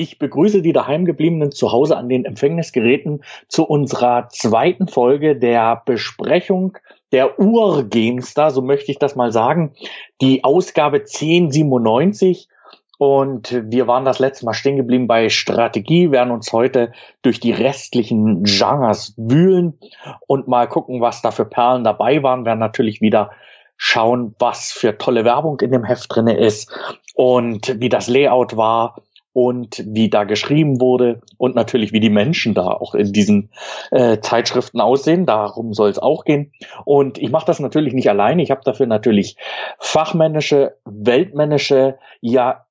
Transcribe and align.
Ich 0.00 0.18
begrüße 0.18 0.62
die 0.62 0.72
daheimgebliebenen 0.72 1.52
zu 1.52 1.72
Hause 1.72 1.98
an 1.98 2.08
den 2.08 2.24
Empfängnisgeräten 2.24 3.22
zu 3.48 3.64
unserer 3.64 4.30
zweiten 4.30 4.88
Folge 4.88 5.36
der 5.36 5.82
Besprechung 5.84 6.78
der 7.12 7.38
Ur-GameStar, 7.38 8.50
so 8.50 8.62
möchte 8.62 8.90
ich 8.90 8.98
das 8.98 9.14
mal 9.14 9.30
sagen. 9.30 9.74
Die 10.22 10.42
Ausgabe 10.42 11.00
1097 11.00 12.48
und 12.96 13.62
wir 13.66 13.86
waren 13.88 14.06
das 14.06 14.20
letzte 14.20 14.46
Mal 14.46 14.54
stehen 14.54 14.78
geblieben 14.78 15.06
bei 15.06 15.28
Strategie, 15.28 16.10
werden 16.10 16.30
uns 16.30 16.50
heute 16.50 16.92
durch 17.20 17.38
die 17.38 17.52
restlichen 17.52 18.44
Genres 18.44 19.12
wühlen 19.18 19.78
und 20.26 20.48
mal 20.48 20.66
gucken, 20.66 21.02
was 21.02 21.20
da 21.20 21.30
für 21.30 21.44
Perlen 21.44 21.84
dabei 21.84 22.22
waren. 22.22 22.46
Werden 22.46 22.58
natürlich 22.58 23.02
wieder 23.02 23.32
schauen, 23.76 24.34
was 24.38 24.72
für 24.72 24.96
tolle 24.96 25.26
Werbung 25.26 25.60
in 25.60 25.72
dem 25.72 25.84
Heft 25.84 26.06
drinne 26.08 26.38
ist 26.38 26.72
und 27.14 27.78
wie 27.80 27.90
das 27.90 28.08
Layout 28.08 28.56
war 28.56 28.96
und 29.32 29.84
wie 29.86 30.10
da 30.10 30.24
geschrieben 30.24 30.80
wurde 30.80 31.20
und 31.38 31.54
natürlich 31.54 31.92
wie 31.92 32.00
die 32.00 32.10
Menschen 32.10 32.54
da 32.54 32.66
auch 32.66 32.94
in 32.94 33.12
diesen 33.12 33.50
äh, 33.90 34.18
Zeitschriften 34.20 34.80
aussehen. 34.80 35.26
Darum 35.26 35.72
soll 35.72 35.90
es 35.90 35.98
auch 35.98 36.24
gehen. 36.24 36.52
Und 36.84 37.18
ich 37.18 37.30
mache 37.30 37.46
das 37.46 37.60
natürlich 37.60 37.94
nicht 37.94 38.10
alleine. 38.10 38.42
Ich 38.42 38.50
habe 38.50 38.62
dafür 38.64 38.86
natürlich 38.86 39.36
fachmännische, 39.78 40.76
weltmännische, 40.84 41.98
ja 42.20 42.66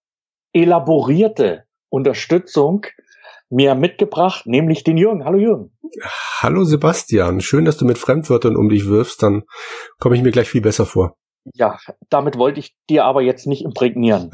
elaborierte 0.51 1.63
Unterstützung 1.89 2.85
mir 3.49 3.75
mitgebracht, 3.75 4.45
nämlich 4.45 4.83
den 4.83 4.97
Jürgen. 4.97 5.25
Hallo 5.25 5.37
Jürgen. 5.37 5.71
Hallo 6.39 6.63
Sebastian, 6.63 7.41
schön, 7.41 7.65
dass 7.65 7.77
du 7.77 7.85
mit 7.85 7.97
Fremdwörtern 7.97 8.55
um 8.55 8.69
dich 8.69 8.85
wirfst, 8.85 9.23
dann 9.23 9.43
komme 9.97 10.15
ich 10.15 10.21
mir 10.21 10.31
gleich 10.31 10.49
viel 10.49 10.61
besser 10.61 10.85
vor. 10.85 11.15
Ja, 11.55 11.79
damit 12.09 12.37
wollte 12.37 12.59
ich 12.59 12.75
dir 12.89 13.05
aber 13.05 13.21
jetzt 13.21 13.47
nicht 13.47 13.63
imprägnieren. 13.63 14.29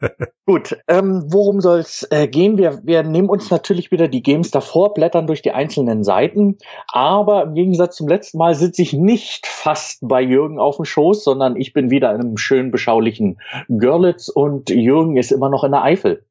Gut, 0.48 0.78
ähm, 0.88 1.24
worum 1.26 1.60
soll 1.60 1.80
es 1.80 2.08
äh, 2.10 2.26
gehen? 2.26 2.56
Wir, 2.56 2.80
wir 2.82 3.02
nehmen 3.02 3.28
uns 3.28 3.50
natürlich 3.50 3.90
wieder 3.90 4.08
die 4.08 4.22
Games 4.22 4.50
davor, 4.50 4.94
blättern 4.94 5.26
durch 5.26 5.42
die 5.42 5.50
einzelnen 5.52 6.04
Seiten, 6.04 6.56
aber 6.90 7.42
im 7.42 7.54
Gegensatz 7.54 7.96
zum 7.96 8.08
letzten 8.08 8.38
Mal 8.38 8.54
sitze 8.54 8.80
ich 8.80 8.94
nicht 8.94 9.46
fast 9.46 9.98
bei 10.00 10.22
Jürgen 10.22 10.58
auf 10.58 10.76
dem 10.76 10.86
Schoß, 10.86 11.22
sondern 11.22 11.56
ich 11.56 11.74
bin 11.74 11.90
wieder 11.90 12.14
in 12.14 12.22
einem 12.22 12.38
schönen, 12.38 12.70
beschaulichen 12.70 13.38
Görlitz 13.68 14.30
und 14.30 14.70
Jürgen 14.70 15.18
ist 15.18 15.32
immer 15.32 15.50
noch 15.50 15.64
in 15.64 15.72
der 15.72 15.82
Eifel. 15.82 16.24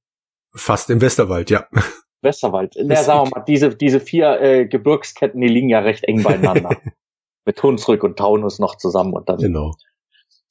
Fast 0.52 0.90
im 0.90 1.00
Westerwald, 1.00 1.52
ja. 1.52 1.68
Westerwald. 2.24 2.74
Na, 2.84 2.96
sagen 2.96 3.30
wir 3.30 3.38
mal, 3.38 3.46
diese, 3.46 3.76
diese 3.76 4.00
vier 4.00 4.42
äh, 4.42 4.66
Gebirgsketten, 4.66 5.40
die 5.40 5.48
liegen 5.48 5.70
ja 5.70 5.82
recht 5.82 6.04
eng 6.06 6.24
beieinander. 6.24 6.76
Mit 7.46 7.62
Hunsrück 7.62 8.04
und 8.04 8.18
Taunus 8.18 8.58
noch 8.58 8.78
zusammen 8.78 9.14
und 9.14 9.30
dann 9.30 9.38
genau 9.38 9.74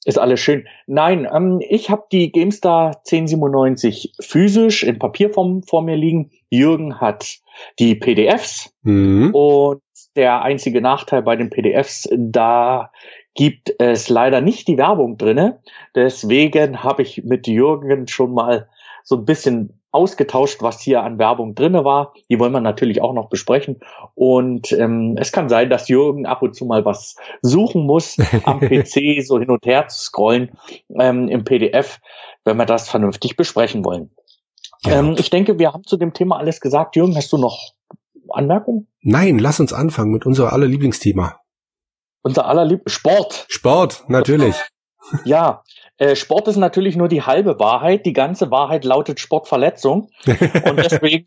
ist 0.07 0.17
alles 0.17 0.39
schön. 0.39 0.65
Nein, 0.87 1.27
ähm, 1.31 1.59
ich 1.67 1.89
habe 1.89 2.05
die 2.13 2.31
GameStar 2.31 3.01
1097 3.11 4.13
physisch 4.21 4.83
in 4.83 4.99
Papierform 4.99 5.63
vor 5.63 5.81
mir 5.81 5.97
liegen. 5.97 6.31
Jürgen 6.49 7.01
hat 7.01 7.39
die 7.77 7.93
PDFs 7.93 8.73
mhm. 8.83 9.35
und 9.35 9.81
der 10.15 10.43
einzige 10.43 10.81
Nachteil 10.81 11.23
bei 11.23 11.35
den 11.35 11.49
PDFs, 11.49 12.07
da 12.15 12.89
gibt 13.35 13.75
es 13.79 14.07
leider 14.07 14.39
nicht 14.39 14.69
die 14.69 14.77
Werbung 14.77 15.17
drinne. 15.17 15.59
Deswegen 15.93 16.83
habe 16.83 17.01
ich 17.01 17.25
mit 17.25 17.45
Jürgen 17.45 18.07
schon 18.07 18.33
mal 18.33 18.69
so 19.03 19.17
ein 19.17 19.25
bisschen 19.25 19.81
ausgetauscht, 19.91 20.61
was 20.61 20.79
hier 20.81 21.03
an 21.03 21.17
Werbung 21.17 21.55
drinne 21.55 21.83
war. 21.85 22.13
Die 22.29 22.39
wollen 22.39 22.51
wir 22.51 22.61
natürlich 22.61 23.01
auch 23.01 23.13
noch 23.13 23.29
besprechen. 23.29 23.79
Und 24.15 24.71
ähm, 24.71 25.15
es 25.17 25.31
kann 25.31 25.49
sein, 25.49 25.69
dass 25.69 25.87
Jürgen 25.87 26.25
ab 26.25 26.41
und 26.41 26.55
zu 26.55 26.65
mal 26.65 26.85
was 26.85 27.15
suchen 27.41 27.85
muss 27.85 28.17
am 28.43 28.59
PC, 28.61 29.23
so 29.25 29.39
hin 29.39 29.49
und 29.49 29.65
her 29.65 29.87
zu 29.87 29.99
scrollen 29.99 30.51
ähm, 30.99 31.29
im 31.29 31.43
PDF, 31.43 31.99
wenn 32.43 32.57
wir 32.57 32.65
das 32.65 32.89
vernünftig 32.89 33.35
besprechen 33.35 33.83
wollen. 33.85 34.11
Ja. 34.85 34.99
Ähm, 34.99 35.15
ich 35.17 35.29
denke, 35.29 35.57
wir 35.57 35.73
haben 35.73 35.83
zu 35.83 35.97
dem 35.97 36.13
Thema 36.13 36.37
alles 36.37 36.61
gesagt. 36.61 36.95
Jürgen, 36.95 37.15
hast 37.15 37.31
du 37.31 37.37
noch 37.37 37.73
Anmerkungen? 38.29 38.87
Nein, 39.01 39.39
lass 39.39 39.59
uns 39.59 39.73
anfangen 39.73 40.11
mit 40.11 40.25
unser 40.25 40.53
aller 40.53 40.67
Lieblingsthema. 40.67 41.39
Unser 42.21 42.45
aller 42.45 42.65
Lieb 42.65 42.81
Sport. 42.87 43.45
Sport, 43.47 44.03
natürlich. 44.07 44.55
Ja, 45.25 45.63
äh, 45.97 46.15
Sport 46.15 46.47
ist 46.47 46.57
natürlich 46.57 46.95
nur 46.95 47.07
die 47.07 47.23
halbe 47.23 47.59
Wahrheit. 47.59 48.05
Die 48.05 48.13
ganze 48.13 48.51
Wahrheit 48.51 48.85
lautet 48.85 49.19
Sportverletzung. 49.19 50.09
Und 50.25 50.77
deswegen 50.77 51.25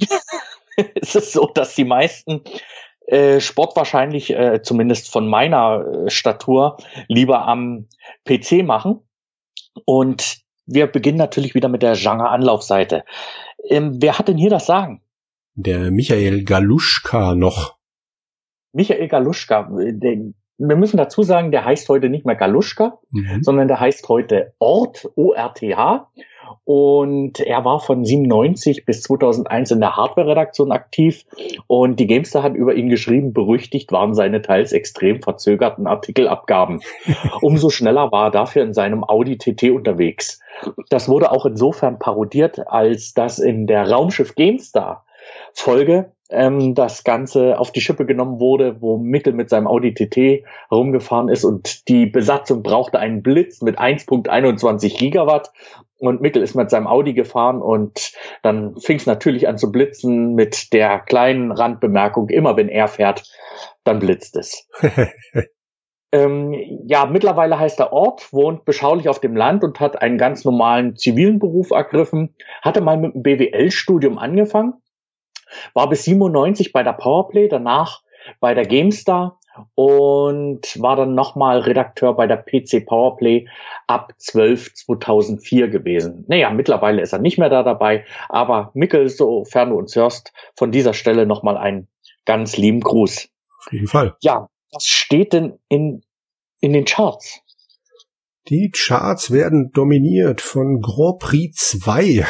ist 0.94 1.16
es 1.16 1.32
so, 1.32 1.46
dass 1.46 1.74
die 1.74 1.84
meisten 1.84 2.42
äh, 3.06 3.40
Sport 3.40 3.76
wahrscheinlich, 3.76 4.30
äh, 4.30 4.62
zumindest 4.62 5.10
von 5.10 5.28
meiner 5.28 5.84
äh, 6.06 6.10
Statur, 6.10 6.76
lieber 7.08 7.46
am 7.46 7.88
PC 8.24 8.64
machen. 8.64 9.00
Und 9.84 10.38
wir 10.66 10.86
beginnen 10.86 11.18
natürlich 11.18 11.54
wieder 11.54 11.68
mit 11.68 11.82
der 11.82 11.94
Genre-Anlaufseite. 11.94 13.04
Ähm, 13.68 13.98
wer 14.00 14.18
hat 14.18 14.28
denn 14.28 14.38
hier 14.38 14.50
das 14.50 14.66
Sagen? 14.66 15.02
Der 15.54 15.90
Michael 15.90 16.44
Galuschka 16.44 17.34
noch. 17.34 17.76
Michael 18.72 19.08
Galuschka, 19.08 19.68
der 19.72 20.32
wir 20.60 20.76
müssen 20.76 20.98
dazu 20.98 21.22
sagen, 21.22 21.50
der 21.50 21.64
heißt 21.64 21.88
heute 21.88 22.10
nicht 22.10 22.26
mehr 22.26 22.36
Galuschka, 22.36 22.98
mhm. 23.10 23.42
sondern 23.42 23.66
der 23.66 23.80
heißt 23.80 24.08
heute 24.08 24.52
Ort, 24.58 25.08
O-R-T-H. 25.16 26.08
Und 26.64 27.40
er 27.40 27.64
war 27.64 27.80
von 27.80 28.04
97 28.04 28.84
bis 28.84 29.02
2001 29.02 29.70
in 29.70 29.80
der 29.80 29.96
Hardware-Redaktion 29.96 30.72
aktiv. 30.72 31.24
Und 31.66 31.98
die 31.98 32.06
Gamester 32.06 32.42
hat 32.42 32.54
über 32.54 32.74
ihn 32.74 32.88
geschrieben, 32.88 33.32
berüchtigt 33.32 33.90
waren 33.92 34.14
seine 34.14 34.42
teils 34.42 34.72
extrem 34.72 35.22
verzögerten 35.22 35.86
Artikelabgaben. 35.86 36.80
Umso 37.40 37.70
schneller 37.70 38.12
war 38.12 38.26
er 38.26 38.30
dafür 38.30 38.62
in 38.62 38.74
seinem 38.74 39.04
Audi 39.04 39.38
TT 39.38 39.70
unterwegs. 39.70 40.40
Das 40.90 41.08
wurde 41.08 41.32
auch 41.32 41.46
insofern 41.46 41.98
parodiert, 41.98 42.68
als 42.68 43.14
dass 43.14 43.38
in 43.38 43.66
der 43.66 43.90
Raumschiff 43.90 44.34
Gamestar 44.34 45.04
Folge 45.54 46.12
ähm, 46.30 46.74
das 46.74 47.04
Ganze 47.04 47.58
auf 47.58 47.72
die 47.72 47.80
Schippe 47.80 48.06
genommen 48.06 48.40
wurde, 48.40 48.80
wo 48.80 48.98
Mickel 48.98 49.32
mit 49.32 49.50
seinem 49.50 49.66
Audi 49.66 49.94
TT 49.94 50.44
rumgefahren 50.70 51.28
ist 51.28 51.44
und 51.44 51.88
die 51.88 52.06
Besatzung 52.06 52.62
brauchte 52.62 52.98
einen 52.98 53.22
Blitz 53.22 53.62
mit 53.62 53.78
1.21 53.78 54.98
Gigawatt. 54.98 55.52
Und 55.98 56.22
Mickel 56.22 56.42
ist 56.42 56.54
mit 56.54 56.70
seinem 56.70 56.86
Audi 56.86 57.12
gefahren 57.12 57.60
und 57.60 58.12
dann 58.42 58.74
fing 58.78 58.96
es 58.96 59.04
natürlich 59.04 59.48
an 59.48 59.58
zu 59.58 59.70
blitzen 59.70 60.34
mit 60.34 60.72
der 60.72 60.98
kleinen 60.98 61.52
Randbemerkung, 61.52 62.30
immer 62.30 62.56
wenn 62.56 62.70
er 62.70 62.88
fährt, 62.88 63.24
dann 63.84 63.98
blitzt 63.98 64.34
es. 64.36 64.66
ähm, 66.12 66.54
ja, 66.86 67.04
mittlerweile 67.04 67.58
heißt 67.58 67.78
der 67.78 67.92
Ort, 67.92 68.32
wohnt 68.32 68.64
beschaulich 68.64 69.10
auf 69.10 69.20
dem 69.20 69.36
Land 69.36 69.62
und 69.62 69.78
hat 69.78 70.00
einen 70.00 70.16
ganz 70.16 70.46
normalen 70.46 70.96
zivilen 70.96 71.38
Beruf 71.38 71.70
ergriffen, 71.70 72.34
hatte 72.62 72.80
mal 72.80 72.96
mit 72.96 73.12
einem 73.14 73.22
BWL-Studium 73.22 74.16
angefangen 74.16 74.80
war 75.74 75.88
bis 75.88 76.04
97 76.04 76.72
bei 76.72 76.82
der 76.82 76.92
Powerplay, 76.92 77.48
danach 77.48 78.02
bei 78.40 78.54
der 78.54 78.66
GameStar 78.66 79.40
und 79.74 80.60
war 80.80 80.96
dann 80.96 81.14
nochmal 81.14 81.60
Redakteur 81.60 82.14
bei 82.14 82.26
der 82.26 82.36
PC 82.36 82.86
Powerplay 82.86 83.48
ab 83.86 84.12
12 84.16 84.74
2004 84.74 85.68
gewesen. 85.68 86.24
Naja, 86.28 86.50
mittlerweile 86.50 87.02
ist 87.02 87.12
er 87.12 87.18
nicht 87.18 87.38
mehr 87.38 87.50
da 87.50 87.62
dabei, 87.62 88.04
aber 88.28 88.70
Mikkel, 88.74 89.08
sofern 89.08 89.70
du 89.70 89.76
uns 89.76 89.96
hörst, 89.96 90.32
von 90.56 90.70
dieser 90.70 90.94
Stelle 90.94 91.26
nochmal 91.26 91.56
einen 91.56 91.88
ganz 92.24 92.56
lieben 92.56 92.80
Gruß. 92.80 93.28
Auf 93.58 93.72
jeden 93.72 93.88
Fall. 93.88 94.16
Ja, 94.20 94.48
was 94.72 94.84
steht 94.84 95.32
denn 95.32 95.58
in, 95.68 96.02
in 96.60 96.72
den 96.72 96.84
Charts? 96.84 97.40
Die 98.48 98.70
Charts 98.70 99.30
werden 99.30 99.70
dominiert 99.72 100.40
von 100.40 100.80
Grand 100.80 101.18
Prix 101.18 101.56
2 101.80 102.24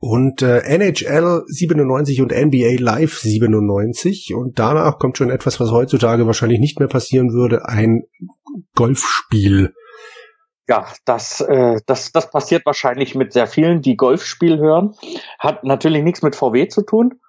und 0.00 0.42
äh, 0.42 0.60
NHL 0.60 1.44
97 1.46 2.20
und 2.20 2.32
NBA 2.32 2.76
Live 2.78 3.18
97 3.18 4.34
und 4.34 4.58
danach 4.58 4.98
kommt 4.98 5.18
schon 5.18 5.30
etwas, 5.30 5.60
was 5.60 5.70
heutzutage 5.70 6.26
wahrscheinlich 6.26 6.60
nicht 6.60 6.78
mehr 6.78 6.88
passieren 6.88 7.32
würde, 7.32 7.66
ein 7.66 8.04
Golfspiel. 8.74 9.74
Ja, 10.68 10.86
das, 11.04 11.40
äh, 11.40 11.80
das, 11.86 12.12
das 12.12 12.30
passiert 12.30 12.66
wahrscheinlich 12.66 13.14
mit 13.14 13.32
sehr 13.32 13.46
vielen, 13.46 13.82
die 13.82 13.96
Golfspiel 13.96 14.58
hören. 14.58 14.94
Hat 15.38 15.64
natürlich 15.64 16.02
nichts 16.02 16.22
mit 16.22 16.34
VW 16.34 16.66
zu 16.68 16.82
tun, 16.82 17.20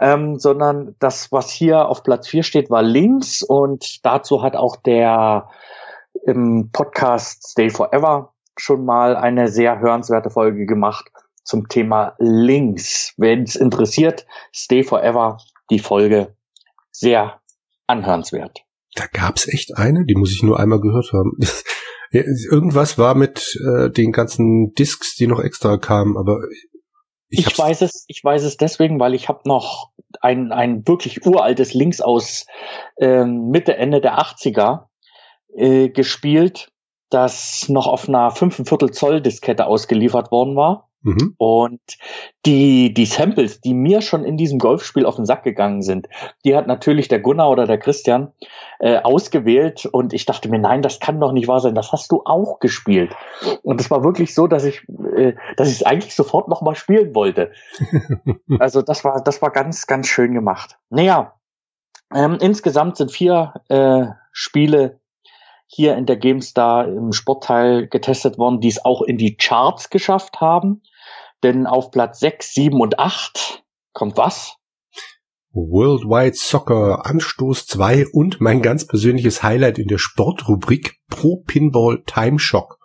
ähm, 0.00 0.38
sondern 0.38 0.96
das, 0.98 1.30
was 1.30 1.50
hier 1.50 1.88
auf 1.88 2.02
Platz 2.02 2.28
4 2.28 2.42
steht, 2.42 2.70
war 2.70 2.82
links 2.82 3.42
und 3.42 4.04
dazu 4.04 4.42
hat 4.42 4.56
auch 4.56 4.76
der 4.76 5.48
im 6.24 6.70
Podcast 6.72 7.50
Stay 7.50 7.70
Forever 7.70 8.32
schon 8.58 8.84
mal 8.84 9.16
eine 9.16 9.48
sehr 9.48 9.78
hörenswerte 9.78 10.30
Folge 10.30 10.66
gemacht 10.66 11.10
zum 11.46 11.68
Thema 11.68 12.14
Links. 12.18 13.14
Wenn 13.16 13.44
es 13.44 13.56
interessiert, 13.56 14.26
Stay 14.54 14.82
Forever, 14.82 15.38
die 15.70 15.78
Folge 15.78 16.36
sehr 16.90 17.40
anhörenswert. 17.86 18.60
Da 18.94 19.04
gab's 19.12 19.48
echt 19.48 19.76
eine, 19.76 20.04
die 20.04 20.14
muss 20.14 20.32
ich 20.32 20.42
nur 20.42 20.58
einmal 20.58 20.80
gehört 20.80 21.12
haben. 21.12 21.38
Irgendwas 22.10 22.98
war 22.98 23.14
mit 23.14 23.58
äh, 23.66 23.90
den 23.90 24.12
ganzen 24.12 24.72
Discs, 24.74 25.16
die 25.16 25.26
noch 25.26 25.40
extra 25.40 25.76
kamen, 25.76 26.16
aber 26.16 26.38
ich, 27.28 27.46
ich 27.46 27.58
weiß 27.58 27.82
es, 27.82 28.04
ich 28.06 28.22
weiß 28.22 28.44
es 28.44 28.56
deswegen, 28.56 29.00
weil 29.00 29.14
ich 29.14 29.28
habe 29.28 29.40
noch 29.44 29.90
ein, 30.20 30.52
ein 30.52 30.86
wirklich 30.86 31.26
uraltes 31.26 31.74
Links 31.74 32.00
aus 32.00 32.46
ähm, 32.98 33.48
Mitte, 33.48 33.76
Ende 33.76 34.00
der 34.00 34.18
80er 34.18 34.86
äh, 35.54 35.88
gespielt, 35.88 36.70
das 37.10 37.68
noch 37.68 37.86
auf 37.86 38.08
einer 38.08 38.30
5 38.30 38.68
Viertel 38.68 38.92
Zoll 38.92 39.20
Diskette 39.20 39.66
ausgeliefert 39.66 40.30
worden 40.30 40.56
war. 40.56 40.85
Mhm. 41.06 41.34
Und 41.38 41.80
die, 42.46 42.92
die 42.92 43.06
Samples, 43.06 43.60
die 43.60 43.74
mir 43.74 44.02
schon 44.02 44.24
in 44.24 44.36
diesem 44.36 44.58
Golfspiel 44.58 45.06
auf 45.06 45.14
den 45.14 45.24
Sack 45.24 45.44
gegangen 45.44 45.82
sind, 45.82 46.08
die 46.44 46.56
hat 46.56 46.66
natürlich 46.66 47.06
der 47.06 47.20
Gunnar 47.20 47.48
oder 47.48 47.64
der 47.64 47.78
Christian 47.78 48.32
äh, 48.80 48.96
ausgewählt 48.96 49.86
und 49.86 50.12
ich 50.12 50.26
dachte 50.26 50.48
mir, 50.48 50.58
nein, 50.58 50.82
das 50.82 50.98
kann 50.98 51.20
doch 51.20 51.30
nicht 51.30 51.46
wahr 51.46 51.60
sein, 51.60 51.76
das 51.76 51.92
hast 51.92 52.10
du 52.10 52.22
auch 52.24 52.58
gespielt. 52.58 53.14
Und 53.62 53.80
es 53.80 53.88
war 53.88 54.02
wirklich 54.02 54.34
so, 54.34 54.48
dass 54.48 54.64
ich, 54.64 54.82
äh, 55.16 55.34
dass 55.56 55.68
ich 55.68 55.76
es 55.76 55.82
eigentlich 55.84 56.16
sofort 56.16 56.48
nochmal 56.48 56.74
spielen 56.74 57.14
wollte. 57.14 57.52
also 58.58 58.82
das 58.82 59.04
war, 59.04 59.22
das 59.22 59.40
war 59.40 59.52
ganz, 59.52 59.86
ganz 59.86 60.08
schön 60.08 60.34
gemacht. 60.34 60.76
Naja, 60.90 61.34
ähm, 62.12 62.38
insgesamt 62.40 62.96
sind 62.96 63.12
vier 63.12 63.54
äh, 63.68 64.06
Spiele 64.32 64.98
hier 65.66 65.96
in 65.96 66.06
der 66.06 66.16
GameStar 66.16 66.86
im 66.88 67.12
Sportteil 67.12 67.88
getestet 67.88 68.38
worden, 68.38 68.60
die 68.60 68.68
es 68.68 68.84
auch 68.84 69.02
in 69.02 69.18
die 69.18 69.36
Charts 69.36 69.90
geschafft 69.90 70.40
haben. 70.40 70.82
Denn 71.42 71.66
auf 71.66 71.90
Platz 71.90 72.20
6, 72.20 72.54
7 72.54 72.80
und 72.80 72.98
8 72.98 73.64
kommt 73.92 74.16
was? 74.16 74.56
Worldwide 75.52 76.36
Soccer 76.36 77.06
Anstoß 77.06 77.66
2 77.66 78.08
und 78.12 78.40
mein 78.40 78.60
ganz 78.60 78.86
persönliches 78.86 79.42
Highlight 79.42 79.78
in 79.78 79.88
der 79.88 79.98
Sportrubrik 79.98 80.98
Pro 81.08 81.42
Pinball 81.46 82.02
Time 82.04 82.38
Shock. 82.38 82.78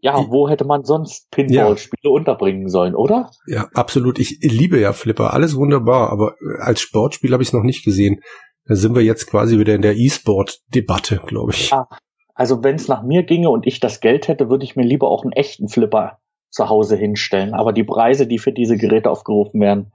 Ja, 0.00 0.26
wo 0.28 0.50
hätte 0.50 0.66
man 0.66 0.84
sonst 0.84 1.30
Pinball-Spiele 1.30 2.02
ja. 2.02 2.10
unterbringen 2.10 2.68
sollen, 2.68 2.94
oder? 2.94 3.30
Ja, 3.46 3.68
absolut. 3.72 4.18
Ich 4.18 4.38
liebe 4.42 4.78
ja 4.78 4.92
Flipper, 4.92 5.32
alles 5.32 5.56
wunderbar, 5.56 6.10
aber 6.10 6.34
als 6.58 6.80
Sportspiel 6.80 7.32
habe 7.32 7.42
ich 7.42 7.48
es 7.48 7.52
noch 7.54 7.62
nicht 7.62 7.84
gesehen. 7.84 8.20
Da 8.66 8.74
sind 8.74 8.94
wir 8.94 9.02
jetzt 9.02 9.26
quasi 9.30 9.58
wieder 9.58 9.74
in 9.74 9.80
der 9.80 9.96
E-Sport-Debatte, 9.96 11.22
glaube 11.24 11.52
ich. 11.52 11.72
Ah, 11.72 11.88
also 12.34 12.62
wenn 12.62 12.74
es 12.74 12.88
nach 12.88 13.02
mir 13.02 13.22
ginge 13.22 13.48
und 13.48 13.66
ich 13.66 13.80
das 13.80 14.00
Geld 14.00 14.28
hätte, 14.28 14.50
würde 14.50 14.64
ich 14.64 14.76
mir 14.76 14.84
lieber 14.84 15.08
auch 15.08 15.22
einen 15.22 15.32
echten 15.32 15.68
Flipper 15.68 16.18
zu 16.54 16.68
Hause 16.68 16.96
hinstellen. 16.96 17.52
Aber 17.52 17.72
die 17.72 17.84
Preise, 17.84 18.26
die 18.26 18.38
für 18.38 18.52
diese 18.52 18.76
Geräte 18.76 19.10
aufgerufen 19.10 19.60
werden, 19.60 19.92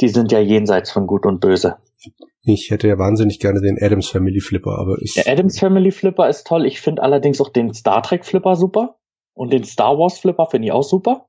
die 0.00 0.08
sind 0.08 0.32
ja 0.32 0.40
jenseits 0.40 0.90
von 0.90 1.06
Gut 1.06 1.26
und 1.26 1.40
Böse. 1.40 1.76
Ich 2.42 2.70
hätte 2.70 2.86
ja 2.86 2.98
wahnsinnig 2.98 3.40
gerne 3.40 3.60
den 3.60 3.76
Adams 3.80 4.08
Family 4.08 4.40
Flipper, 4.40 4.78
aber 4.78 4.98
ich. 5.00 5.14
Der 5.14 5.28
Adams 5.28 5.58
Family 5.58 5.90
Flipper 5.90 6.28
ist 6.28 6.46
toll. 6.46 6.64
Ich 6.64 6.80
finde 6.80 7.02
allerdings 7.02 7.40
auch 7.40 7.48
den 7.48 7.74
Star 7.74 8.02
Trek 8.02 8.24
Flipper 8.24 8.54
super 8.54 8.96
und 9.34 9.52
den 9.52 9.64
Star 9.64 9.98
Wars 9.98 10.18
Flipper 10.18 10.46
finde 10.46 10.66
ich 10.68 10.72
auch 10.72 10.84
super. 10.84 11.26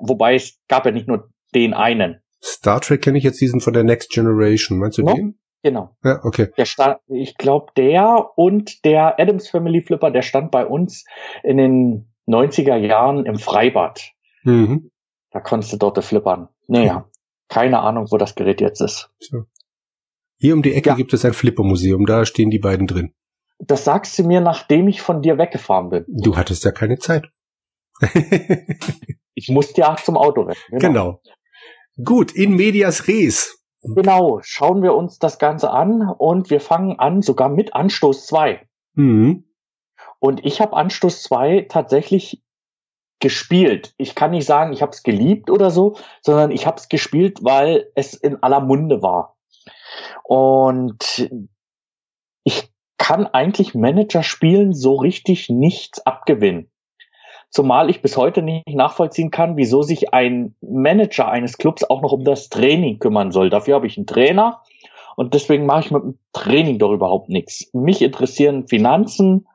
Wobei 0.00 0.34
es 0.34 0.58
gab 0.68 0.86
ja 0.86 0.92
nicht 0.92 1.08
nur 1.08 1.28
den 1.54 1.74
einen. 1.74 2.20
Star 2.42 2.80
Trek 2.80 3.02
kenne 3.02 3.18
ich 3.18 3.24
jetzt 3.24 3.40
diesen 3.40 3.60
von 3.60 3.74
der 3.74 3.84
Next 3.84 4.10
Generation. 4.10 4.78
Meinst 4.78 4.98
du 4.98 5.02
no? 5.02 5.14
den? 5.14 5.38
Genau. 5.62 5.90
Ja, 6.04 6.20
okay. 6.22 6.48
Der 6.56 6.64
stand, 6.64 6.98
ich 7.08 7.36
glaube, 7.36 7.72
der 7.76 8.30
und 8.36 8.84
der 8.84 9.18
Adams 9.18 9.48
Family 9.48 9.82
Flipper, 9.82 10.10
der 10.10 10.22
stand 10.22 10.50
bei 10.52 10.64
uns 10.64 11.04
in 11.42 11.56
den 11.56 12.08
90er 12.26 12.76
Jahren 12.76 13.26
im 13.26 13.38
Freibad. 13.38 14.12
Mhm. 14.44 14.90
Da 15.30 15.40
konntest 15.40 15.72
du 15.72 15.76
dort 15.76 16.02
flippern. 16.04 16.48
Naja, 16.66 17.00
mhm. 17.00 17.04
keine 17.48 17.80
Ahnung, 17.80 18.06
wo 18.10 18.16
das 18.16 18.34
Gerät 18.34 18.60
jetzt 18.60 18.80
ist. 18.80 19.10
Hier 20.38 20.54
um 20.54 20.62
die 20.62 20.74
Ecke 20.74 20.90
ja. 20.90 20.94
gibt 20.94 21.12
es 21.12 21.24
ein 21.24 21.32
Flippermuseum, 21.32 22.06
da 22.06 22.24
stehen 22.24 22.50
die 22.50 22.58
beiden 22.58 22.86
drin. 22.86 23.14
Das 23.58 23.84
sagst 23.84 24.18
du 24.18 24.24
mir, 24.24 24.40
nachdem 24.40 24.86
ich 24.88 25.00
von 25.00 25.22
dir 25.22 25.38
weggefahren 25.38 25.88
bin. 25.88 26.04
Du 26.08 26.36
hattest 26.36 26.64
ja 26.64 26.72
keine 26.72 26.98
Zeit. 26.98 27.28
ich 29.34 29.48
musste 29.48 29.80
ja 29.80 29.96
zum 29.96 30.18
Auto 30.18 30.42
rennen. 30.42 30.56
Genau. 30.70 30.88
genau. 30.88 31.20
Gut, 32.04 32.32
in 32.32 32.54
medias 32.56 33.08
res. 33.08 33.58
Genau, 33.82 34.40
schauen 34.42 34.82
wir 34.82 34.94
uns 34.94 35.18
das 35.18 35.38
Ganze 35.38 35.70
an 35.70 36.02
und 36.18 36.50
wir 36.50 36.60
fangen 36.60 36.98
an 36.98 37.22
sogar 37.22 37.48
mit 37.48 37.74
Anstoß 37.74 38.26
2. 38.26 38.66
Mhm. 38.94 39.44
Und 40.18 40.44
ich 40.44 40.60
habe 40.60 40.76
Anstoß 40.76 41.22
2 41.22 41.66
tatsächlich 41.68 42.42
gespielt. 43.20 43.94
Ich 43.96 44.14
kann 44.14 44.32
nicht 44.32 44.46
sagen, 44.46 44.72
ich 44.72 44.82
habe 44.82 44.92
es 44.92 45.02
geliebt 45.02 45.50
oder 45.50 45.70
so, 45.70 45.96
sondern 46.20 46.50
ich 46.50 46.66
habe 46.66 46.76
es 46.78 46.88
gespielt, 46.88 47.38
weil 47.42 47.90
es 47.94 48.14
in 48.14 48.42
aller 48.42 48.60
Munde 48.60 49.02
war. 49.02 49.36
Und 50.22 51.30
ich 52.44 52.68
kann 52.98 53.26
eigentlich 53.26 53.74
Manager 53.74 54.22
spielen 54.22 54.74
so 54.74 54.96
richtig 54.96 55.48
nichts 55.48 56.04
abgewinnen. 56.04 56.70
Zumal 57.50 57.88
ich 57.88 58.02
bis 58.02 58.16
heute 58.16 58.42
nicht 58.42 58.68
nachvollziehen 58.68 59.30
kann, 59.30 59.56
wieso 59.56 59.82
sich 59.82 60.12
ein 60.12 60.54
Manager 60.60 61.28
eines 61.28 61.58
Clubs 61.58 61.84
auch 61.84 62.02
noch 62.02 62.12
um 62.12 62.24
das 62.24 62.48
Training 62.48 62.98
kümmern 62.98 63.30
soll. 63.32 63.48
Dafür 63.48 63.76
habe 63.76 63.86
ich 63.86 63.96
einen 63.96 64.06
Trainer 64.06 64.62
und 65.14 65.32
deswegen 65.32 65.64
mache 65.64 65.80
ich 65.80 65.90
mit 65.90 66.02
dem 66.02 66.18
Training 66.32 66.78
doch 66.78 66.92
überhaupt 66.92 67.28
nichts. 67.28 67.72
Mich 67.72 68.02
interessieren 68.02 68.66
Finanzen, 68.66 69.46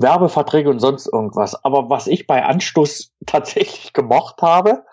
Werbeverträge 0.00 0.70
und 0.70 0.78
sonst 0.78 1.06
irgendwas. 1.06 1.64
Aber 1.64 1.90
was 1.90 2.06
ich 2.06 2.26
bei 2.26 2.44
Anstoß 2.44 3.12
tatsächlich 3.26 3.92
gemocht 3.92 4.42
habe, 4.42 4.84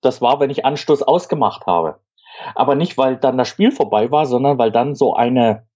das 0.00 0.20
war, 0.20 0.40
wenn 0.40 0.50
ich 0.50 0.64
Anstoß 0.64 1.02
ausgemacht 1.02 1.66
habe. 1.66 2.00
Aber 2.54 2.74
nicht, 2.74 2.96
weil 2.96 3.16
dann 3.16 3.38
das 3.38 3.48
Spiel 3.48 3.70
vorbei 3.70 4.10
war, 4.10 4.26
sondern 4.26 4.58
weil 4.58 4.72
dann 4.72 4.94
so 4.94 5.14
eine 5.14 5.66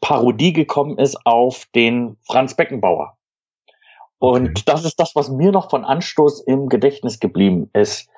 Parodie 0.00 0.52
gekommen 0.52 0.98
ist 0.98 1.26
auf 1.26 1.66
den 1.74 2.16
Franz 2.26 2.54
Beckenbauer. 2.54 3.16
Und 4.24 4.48
okay. 4.48 4.62
das 4.64 4.86
ist 4.86 4.98
das, 4.98 5.14
was 5.14 5.28
mir 5.28 5.52
noch 5.52 5.68
von 5.68 5.84
Anstoß 5.84 6.44
im 6.46 6.70
Gedächtnis 6.70 7.20
geblieben 7.20 7.68
ist. 7.74 8.08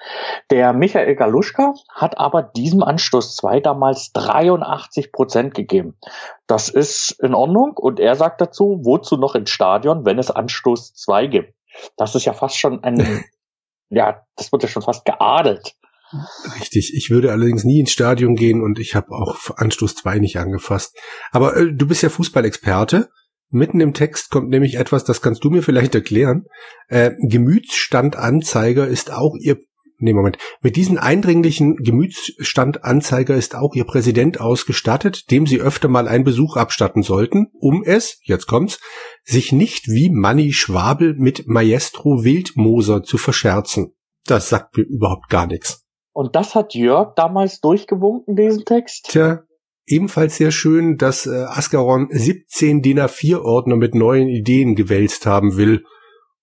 Der 0.52 0.72
Michael 0.72 1.16
Galuschka 1.16 1.74
hat 1.92 2.16
aber 2.18 2.44
diesem 2.44 2.84
Anstoß 2.84 3.34
2 3.34 3.58
damals 3.58 4.12
83 4.12 5.10
Prozent 5.10 5.54
gegeben. 5.54 5.96
Das 6.46 6.68
ist 6.68 7.18
in 7.20 7.34
Ordnung 7.34 7.72
und 7.76 7.98
er 7.98 8.14
sagt 8.14 8.40
dazu, 8.40 8.82
wozu 8.84 9.16
noch 9.16 9.34
ins 9.34 9.50
Stadion, 9.50 10.04
wenn 10.04 10.20
es 10.20 10.30
Anstoß 10.30 10.94
2 10.94 11.26
gibt. 11.26 11.54
Das 11.96 12.14
ist 12.14 12.24
ja 12.24 12.34
fast 12.34 12.56
schon 12.56 12.84
ein, 12.84 13.24
ja, 13.90 14.22
das 14.36 14.52
wird 14.52 14.62
ja 14.62 14.68
schon 14.68 14.82
fast 14.82 15.04
geadelt. 15.06 15.74
Richtig. 16.60 16.94
Ich 16.94 17.10
würde 17.10 17.32
allerdings 17.32 17.64
nie 17.64 17.80
ins 17.80 17.90
Stadion 17.90 18.36
gehen 18.36 18.62
und 18.62 18.78
ich 18.78 18.94
habe 18.94 19.10
auch 19.10 19.56
Anstoß 19.56 19.96
2 19.96 20.20
nicht 20.20 20.38
angefasst. 20.38 20.96
Aber 21.32 21.56
äh, 21.56 21.72
du 21.74 21.88
bist 21.88 22.04
ja 22.04 22.10
Fußballexperte. 22.10 23.10
Mitten 23.50 23.80
im 23.80 23.94
Text 23.94 24.30
kommt 24.30 24.48
nämlich 24.48 24.76
etwas, 24.76 25.04
das 25.04 25.22
kannst 25.22 25.44
du 25.44 25.50
mir 25.50 25.62
vielleicht 25.62 25.94
erklären. 25.94 26.46
Äh, 26.88 27.12
Gemütsstandanzeiger 27.20 28.86
ist 28.86 29.12
auch 29.12 29.34
ihr 29.38 29.58
Nee, 29.98 30.12
Moment. 30.12 30.36
Mit 30.60 30.76
diesen 30.76 30.98
eindringlichen 30.98 31.76
Gemütsstandanzeiger 31.76 33.34
ist 33.34 33.54
auch 33.54 33.74
ihr 33.74 33.84
Präsident 33.84 34.40
ausgestattet, 34.40 35.30
dem 35.30 35.46
sie 35.46 35.60
öfter 35.60 35.88
mal 35.88 36.06
einen 36.06 36.24
Besuch 36.24 36.56
abstatten 36.56 37.02
sollten, 37.02 37.46
um 37.58 37.82
es, 37.82 38.20
jetzt 38.24 38.46
kommt's, 38.46 38.78
sich 39.24 39.52
nicht 39.52 39.88
wie 39.88 40.10
Manny 40.10 40.52
Schwabel 40.52 41.14
mit 41.16 41.48
Maestro 41.48 42.24
Wildmoser 42.24 43.04
zu 43.04 43.16
verscherzen. 43.16 43.94
Das 44.26 44.50
sagt 44.50 44.76
mir 44.76 44.84
überhaupt 44.84 45.30
gar 45.30 45.46
nichts. 45.46 45.86
Und 46.12 46.36
das 46.36 46.54
hat 46.54 46.74
Jörg 46.74 47.14
damals 47.14 47.60
durchgewunken, 47.60 48.36
diesen 48.36 48.64
Text? 48.66 49.06
Tja, 49.08 49.44
Ebenfalls 49.86 50.36
sehr 50.36 50.50
schön, 50.50 50.96
dass 50.96 51.26
äh, 51.26 51.44
Ascaron 51.44 52.08
17 52.10 52.82
DIN 52.82 52.98
A4 52.98 53.40
Ordner 53.42 53.76
mit 53.76 53.94
neuen 53.94 54.28
Ideen 54.28 54.74
gewälzt 54.74 55.26
haben 55.26 55.56
will, 55.56 55.84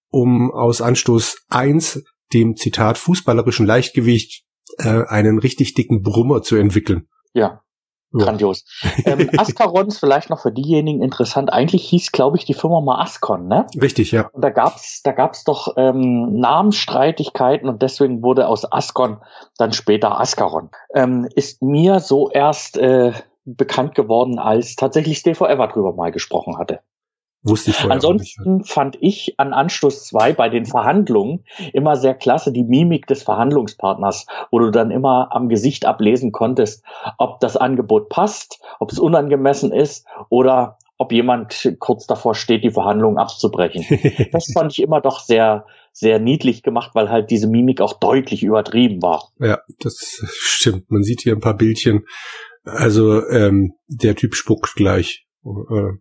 um 0.09 0.51
aus 0.51 0.81
Anstoß 0.81 1.45
1, 1.49 2.03
dem 2.33 2.55
Zitat 2.55 2.97
fußballerischen 2.97 3.65
Leichtgewicht, 3.65 4.45
äh, 4.77 5.03
einen 5.07 5.39
richtig 5.39 5.73
dicken 5.73 6.01
Brummer 6.01 6.41
zu 6.41 6.55
entwickeln. 6.55 7.07
Ja, 7.33 7.63
Grandios. 8.13 8.63
ähm, 9.05 9.29
Ascaron 9.37 9.87
ist 9.87 9.99
vielleicht 9.99 10.29
noch 10.29 10.39
für 10.39 10.51
diejenigen 10.51 11.01
interessant. 11.01 11.51
Eigentlich 11.51 11.83
hieß, 11.89 12.11
glaube 12.11 12.37
ich, 12.37 12.45
die 12.45 12.53
Firma 12.53 12.79
mal 12.79 13.01
Ascon, 13.01 13.47
ne? 13.47 13.65
Richtig, 13.81 14.11
ja. 14.11 14.29
Und 14.31 14.43
da 14.43 14.51
gab's, 14.51 15.01
da 15.03 15.11
gab's 15.11 15.43
doch 15.43 15.73
ähm, 15.77 16.39
Namensstreitigkeiten 16.39 17.67
und 17.67 17.81
deswegen 17.81 18.21
wurde 18.21 18.47
aus 18.47 18.71
Ascon 18.71 19.17
dann 19.57 19.73
später 19.73 20.19
Ascaron. 20.19 20.69
Ähm, 20.93 21.27
ist 21.35 21.61
mir 21.61 21.99
so 21.99 22.29
erst 22.29 22.77
äh, 22.77 23.13
bekannt 23.45 23.95
geworden, 23.95 24.39
als 24.39 24.75
tatsächlich 24.75 25.19
Stay 25.19 25.33
Forever 25.33 25.67
drüber 25.67 25.93
mal 25.93 26.11
gesprochen 26.11 26.57
hatte. 26.57 26.79
Wusste 27.43 27.71
ich 27.71 27.75
vorher 27.75 27.95
Ansonsten 27.95 28.57
nicht. 28.57 28.71
fand 28.71 28.97
ich 29.01 29.35
an 29.37 29.51
Anstoß 29.51 30.05
2 30.05 30.31
bei 30.33 30.47
den 30.47 30.65
Verhandlungen 30.65 31.43
immer 31.73 31.97
sehr 31.97 32.13
klasse 32.13 32.53
die 32.53 32.63
Mimik 32.63 33.05
des 33.05 33.23
Verhandlungspartners, 33.23 34.27
wo 34.49 34.59
du 34.59 34.71
dann 34.71 34.91
immer 34.91 35.27
am 35.31 35.49
Gesicht 35.49 35.85
ablesen 35.85 36.31
konntest, 36.31 36.85
ob 37.17 37.41
das 37.41 37.57
Angebot 37.57 38.07
passt, 38.07 38.61
ob 38.79 38.93
es 38.93 38.99
unangemessen 38.99 39.73
ist 39.73 40.07
oder 40.29 40.77
ob 40.97 41.11
jemand 41.11 41.75
kurz 41.79 42.07
davor 42.07 42.33
steht, 42.33 42.63
die 42.63 42.71
Verhandlungen 42.71 43.17
abzubrechen. 43.17 43.83
das 44.31 44.51
fand 44.53 44.71
ich 44.71 44.81
immer 44.81 45.01
doch 45.01 45.19
sehr, 45.19 45.65
sehr 45.91 46.19
niedlich 46.19 46.63
gemacht, 46.63 46.91
weil 46.93 47.09
halt 47.09 47.29
diese 47.29 47.47
Mimik 47.47 47.81
auch 47.81 47.93
deutlich 47.99 48.43
übertrieben 48.43 49.01
war. 49.01 49.31
Ja, 49.39 49.59
das 49.79 50.23
stimmt. 50.31 50.89
Man 50.91 51.03
sieht 51.03 51.21
hier 51.21 51.33
ein 51.33 51.41
paar 51.41 51.57
Bildchen, 51.57 52.05
also 52.63 53.27
ähm, 53.27 53.73
der 53.87 54.15
Typ 54.15 54.35
spuckt 54.35 54.75
gleich. 54.75 55.25
Äh, 55.45 55.97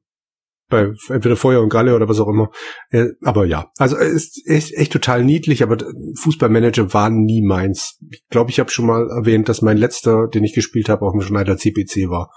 bei 0.73 0.91
entweder 1.11 1.37
Feuer 1.37 1.61
und 1.61 1.69
Galle 1.69 1.95
oder 1.95 2.09
was 2.09 2.19
auch 2.19 2.29
immer. 2.29 2.51
Äh, 2.91 3.09
aber 3.23 3.45
ja, 3.45 3.71
also 3.77 3.97
es 3.97 4.37
ist 4.39 4.49
echt, 4.49 4.73
echt 4.73 4.93
total 4.93 5.23
niedlich, 5.23 5.63
aber 5.63 5.77
Fußballmanager 6.19 6.95
war 6.95 7.11
nie 7.11 7.43
meins. 7.43 7.99
Ich 8.11 8.27
glaube, 8.31 8.51
ich 8.51 8.59
habe 8.59 8.71
schon 8.71 8.87
mal 8.87 9.09
erwähnt, 9.11 9.49
dass 9.49 9.61
mein 9.61 9.77
letzter, 9.77 10.29
den 10.29 10.45
ich 10.45 10.55
gespielt 10.55 10.89
habe, 10.89 11.05
auf 11.05 11.13
dem 11.13 11.21
Schneider 11.21 11.59
CPC 11.59 12.09
war. 12.09 12.33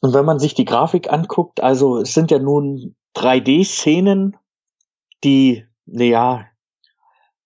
Und 0.00 0.14
wenn 0.14 0.24
man 0.24 0.38
sich 0.38 0.54
die 0.54 0.64
Grafik 0.64 1.12
anguckt, 1.12 1.60
also 1.60 1.98
es 1.98 2.14
sind 2.14 2.30
ja 2.30 2.38
nun 2.38 2.94
3D-Szenen, 3.16 4.36
die, 5.24 5.64
naja, 5.86 6.46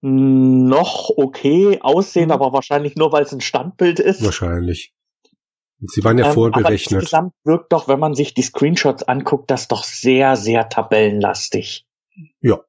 noch 0.01 1.11
okay 1.17 1.79
aussehen, 1.81 2.27
mhm. 2.27 2.33
aber 2.33 2.53
wahrscheinlich 2.53 2.97
nur, 2.97 3.13
weil 3.13 3.23
es 3.23 3.33
ein 3.33 3.41
Standbild 3.41 3.99
ist. 3.99 4.23
Wahrscheinlich. 4.25 4.93
Sie 5.81 6.03
waren 6.03 6.19
ja 6.19 6.27
ähm, 6.27 6.33
vorberechnet. 6.33 6.93
Aber 6.93 7.01
insgesamt 7.01 7.33
wirkt 7.45 7.73
doch, 7.73 7.89
wenn 7.89 8.01
man 8.01 8.15
sich 8.15 8.35
die 8.35 8.43
Screenshots 8.43 9.05
anguckt, 9.05 9.51
das 9.51 9.69
doch 9.69 9.85
sehr, 9.85 10.37
sehr 10.37 10.69
tabellenlastig. 10.69 11.87
Ja. 12.41 12.61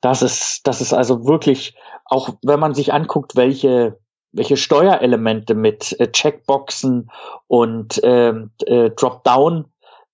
Das 0.00 0.22
ist, 0.22 0.66
das 0.66 0.80
ist 0.80 0.92
also 0.92 1.26
wirklich, 1.26 1.76
auch 2.04 2.30
wenn 2.42 2.60
man 2.60 2.74
sich 2.74 2.92
anguckt, 2.92 3.36
welche, 3.36 3.98
welche 4.32 4.56
Steuerelemente 4.56 5.54
mit 5.54 5.98
äh, 6.00 6.10
Checkboxen 6.10 7.10
und 7.46 8.00
ähm, 8.02 8.50
äh, 8.66 8.90
Dropdown 8.90 9.66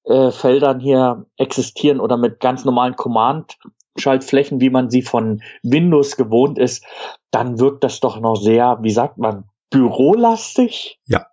äh, 0.05 0.31
Feldern 0.31 0.81
hier 0.81 1.27
existieren 1.37 2.01
oder 2.01 2.17
mit 2.17 2.41
ganz 2.41 2.65
normalen 2.65 2.97
Command-Schaltflächen, 2.97 4.61
wie 4.61 4.71
man 4.71 4.91
sie 4.91 5.03
von 5.03 5.43
Windows 5.63 6.17
gewohnt 6.17 6.59
ist, 6.59 6.85
dann 7.31 7.61
wirkt 7.61 7.85
das 7.85 8.01
doch 8.01 8.19
noch 8.19 8.37
sehr, 8.37 8.79
wie 8.83 8.91
sagt 8.91 9.19
man, 9.19 9.45
bürolastig. 9.71 11.01
Ja. 11.07 11.27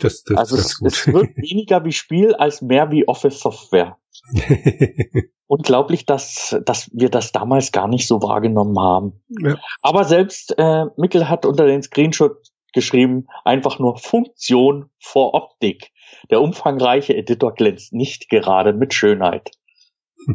Das, 0.00 0.24
das, 0.24 0.36
also 0.36 0.56
es, 0.56 0.80
es 0.82 1.06
wird 1.06 1.36
weniger 1.36 1.84
wie 1.84 1.92
Spiel 1.92 2.34
als 2.34 2.62
mehr 2.62 2.90
wie 2.90 3.06
Office 3.06 3.40
Software. 3.40 3.96
Unglaublich, 5.46 6.06
dass, 6.06 6.56
dass 6.64 6.90
wir 6.92 7.10
das 7.10 7.32
damals 7.32 7.72
gar 7.72 7.88
nicht 7.88 8.06
so 8.06 8.22
wahrgenommen 8.22 8.78
haben. 8.78 9.20
Ja. 9.28 9.58
Aber 9.82 10.04
selbst 10.04 10.54
äh, 10.58 10.86
Mikkel 10.96 11.28
hat 11.28 11.44
unter 11.44 11.66
den 11.66 11.82
Screenshot 11.82 12.36
geschrieben, 12.72 13.26
einfach 13.44 13.78
nur 13.78 13.98
Funktion 13.98 14.90
vor 15.00 15.34
Optik. 15.34 15.90
Der 16.30 16.40
umfangreiche 16.40 17.16
Editor 17.16 17.52
glänzt 17.52 17.92
nicht 17.92 18.28
gerade 18.28 18.72
mit 18.72 18.94
Schönheit. 18.94 19.50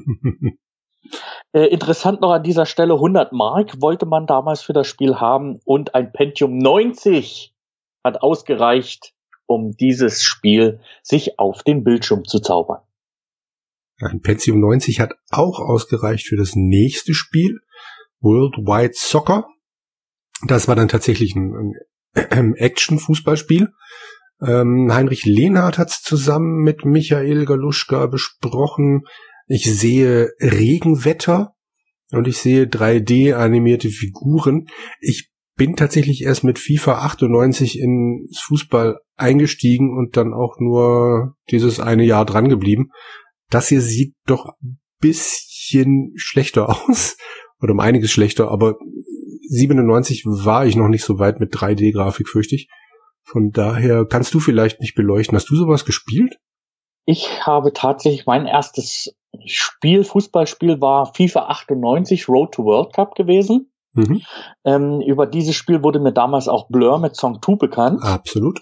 äh, 1.54 1.68
interessant 1.68 2.22
noch 2.22 2.32
an 2.32 2.44
dieser 2.44 2.66
Stelle, 2.66 2.96
100 2.96 3.32
Mark 3.32 3.82
wollte 3.82 4.06
man 4.06 4.28
damals 4.28 4.62
für 4.62 4.74
das 4.74 4.88
Spiel 4.88 5.16
haben 5.16 5.60
und 5.64 5.96
ein 5.96 6.12
Pentium 6.12 6.58
90 6.58 7.54
hat 8.04 8.22
ausgereicht, 8.22 9.15
um 9.48 9.72
dieses 9.72 10.24
Spiel 10.24 10.80
sich 11.04 11.40
auf 11.40 11.64
den 11.64 11.84
Bildschirm 11.84 12.26
zu 12.26 12.40
zaubern. 12.40 12.82
Ein 14.00 14.22
Pentium 14.22 14.60
90 14.60 15.00
hat 15.00 15.14
auch 15.30 15.60
ausgereicht 15.60 16.28
für 16.28 16.36
das 16.36 16.56
nächste 16.56 17.14
Spiel, 17.14 17.60
Worldwide 18.20 18.94
Soccer. 18.94 19.48
Das 20.48 20.68
war 20.68 20.76
dann 20.76 20.90
tatsächlich 20.90 21.36
ein, 21.36 21.74
ein 22.14 22.54
Action-Fußballspiel. 22.56 23.70
Ähm, 24.42 24.94
Heinrich 24.94 25.26
Lehnhardt 25.26 25.78
hat 25.78 25.92
es 25.92 26.02
zusammen 26.02 26.62
mit 26.64 26.84
Michael 26.84 27.46
Galuschka 27.46 28.08
besprochen. 28.08 29.04
Ich 29.48 29.64
sehe 29.64 30.32
Regenwetter 30.42 31.56
und 32.12 32.28
ich 32.28 32.38
sehe 32.38 32.66
3D-animierte 32.66 33.90
Figuren. 33.90 34.68
Ich 35.00 35.32
bin 35.56 35.76
tatsächlich 35.76 36.24
erst 36.24 36.44
mit 36.44 36.60
FIFA 36.60 37.06
98 37.06 37.80
ins 37.80 38.40
Fußball 38.40 38.98
eingestiegen 39.16 39.98
und 39.98 40.18
dann 40.18 40.34
auch 40.34 40.58
nur 40.60 41.36
dieses 41.50 41.80
eine 41.80 42.04
Jahr 42.04 42.26
dran 42.26 42.50
geblieben. 42.50 42.90
Das 43.50 43.70
hier 43.70 43.82
sieht 43.82 44.16
doch 44.26 44.54
ein 44.62 44.80
bisschen 45.00 46.14
schlechter 46.16 46.70
aus 46.90 47.18
oder 47.62 47.74
um 47.74 47.80
einiges 47.80 48.12
schlechter, 48.12 48.52
aber 48.52 48.76
97 49.48 50.26
war 50.26 50.66
ich 50.66 50.76
noch 50.76 50.88
nicht 50.88 51.04
so 51.04 51.20
weit 51.20 51.40
mit 51.40 51.54
3D-Grafik, 51.54 52.28
fürchte 52.28 52.56
ich. 52.56 52.68
Von 53.24 53.52
daher 53.52 54.06
kannst 54.06 54.34
du 54.34 54.40
vielleicht 54.40 54.82
nicht 54.82 54.96
beleuchten. 54.96 55.36
Hast 55.36 55.50
du 55.50 55.56
sowas 55.56 55.86
gespielt? 55.86 56.38
Ich 57.06 57.46
habe 57.46 57.72
tatsächlich 57.74 58.26
mein 58.26 58.46
erstes 58.46 59.16
Spiel, 59.46 60.04
Fußballspiel 60.04 60.82
war 60.82 61.14
FIFA 61.14 61.48
98 61.48 62.28
Road 62.28 62.54
to 62.54 62.64
World 62.64 62.94
Cup 62.94 63.16
gewesen. 63.16 63.72
Mhm. 63.96 64.22
Ähm, 64.64 65.02
über 65.02 65.26
dieses 65.26 65.56
Spiel 65.56 65.84
wurde 65.84 66.00
mir 66.00 66.14
damals 66.14 66.48
auch 66.48 66.68
Blur 66.68 67.00
mit 67.00 67.16
Song 67.16 67.42
2 67.42 67.56
bekannt. 67.56 68.04
Absolut. 68.04 68.62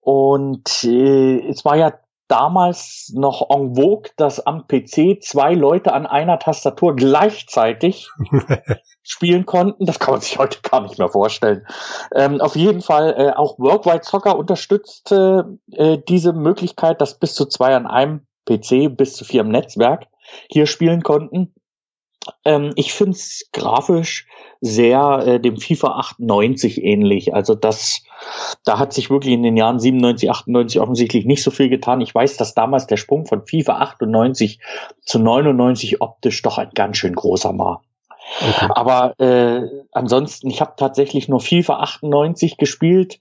Und 0.00 0.84
äh, 0.84 1.46
es 1.48 1.64
war 1.64 1.76
ja 1.76 1.92
damals 2.32 3.12
noch 3.14 3.50
en 3.50 3.74
vogue, 3.74 4.10
dass 4.16 4.40
am 4.40 4.66
PC 4.66 5.22
zwei 5.22 5.52
Leute 5.52 5.92
an 5.92 6.06
einer 6.06 6.38
Tastatur 6.38 6.96
gleichzeitig 6.96 8.08
spielen 9.02 9.44
konnten. 9.44 9.84
Das 9.84 9.98
kann 9.98 10.14
man 10.14 10.22
sich 10.22 10.38
heute 10.38 10.60
gar 10.62 10.80
nicht 10.80 10.98
mehr 10.98 11.10
vorstellen. 11.10 11.66
Ähm, 12.14 12.40
auf 12.40 12.56
jeden 12.56 12.80
Fall 12.80 13.14
äh, 13.18 13.32
auch 13.36 13.58
Worldwide 13.58 14.04
Soccer 14.04 14.38
unterstützte 14.38 15.58
äh, 15.72 15.98
diese 16.08 16.32
Möglichkeit, 16.32 17.02
dass 17.02 17.18
bis 17.18 17.34
zu 17.34 17.44
zwei 17.44 17.76
an 17.76 17.86
einem 17.86 18.26
PC, 18.46 18.96
bis 18.96 19.14
zu 19.14 19.26
vier 19.26 19.42
im 19.42 19.50
Netzwerk 19.50 20.06
hier 20.48 20.66
spielen 20.66 21.02
konnten. 21.02 21.52
Ähm, 22.44 22.72
ich 22.76 22.92
finde 22.92 23.12
es 23.12 23.48
grafisch 23.52 24.26
sehr 24.60 25.22
äh, 25.26 25.40
dem 25.40 25.56
FIFA 25.56 25.98
98 25.98 26.82
ähnlich. 26.82 27.34
Also 27.34 27.54
das, 27.54 28.02
da 28.64 28.78
hat 28.78 28.92
sich 28.92 29.10
wirklich 29.10 29.34
in 29.34 29.42
den 29.42 29.56
Jahren 29.56 29.80
97, 29.80 30.30
98 30.30 30.80
offensichtlich 30.80 31.24
nicht 31.24 31.42
so 31.42 31.50
viel 31.50 31.68
getan. 31.68 32.00
Ich 32.00 32.14
weiß, 32.14 32.36
dass 32.36 32.54
damals 32.54 32.86
der 32.86 32.96
Sprung 32.96 33.26
von 33.26 33.44
FIFA 33.46 33.78
98 33.78 34.60
zu 35.04 35.18
99 35.18 36.00
optisch 36.00 36.42
doch 36.42 36.58
ein 36.58 36.70
ganz 36.74 36.96
schön 36.96 37.14
großer 37.14 37.58
war. 37.58 37.82
Okay. 38.40 38.68
Aber 38.74 39.18
äh, 39.18 39.68
ansonsten, 39.90 40.48
ich 40.48 40.60
habe 40.60 40.74
tatsächlich 40.76 41.28
nur 41.28 41.40
FIFA 41.40 41.80
98 41.80 42.56
gespielt 42.56 43.18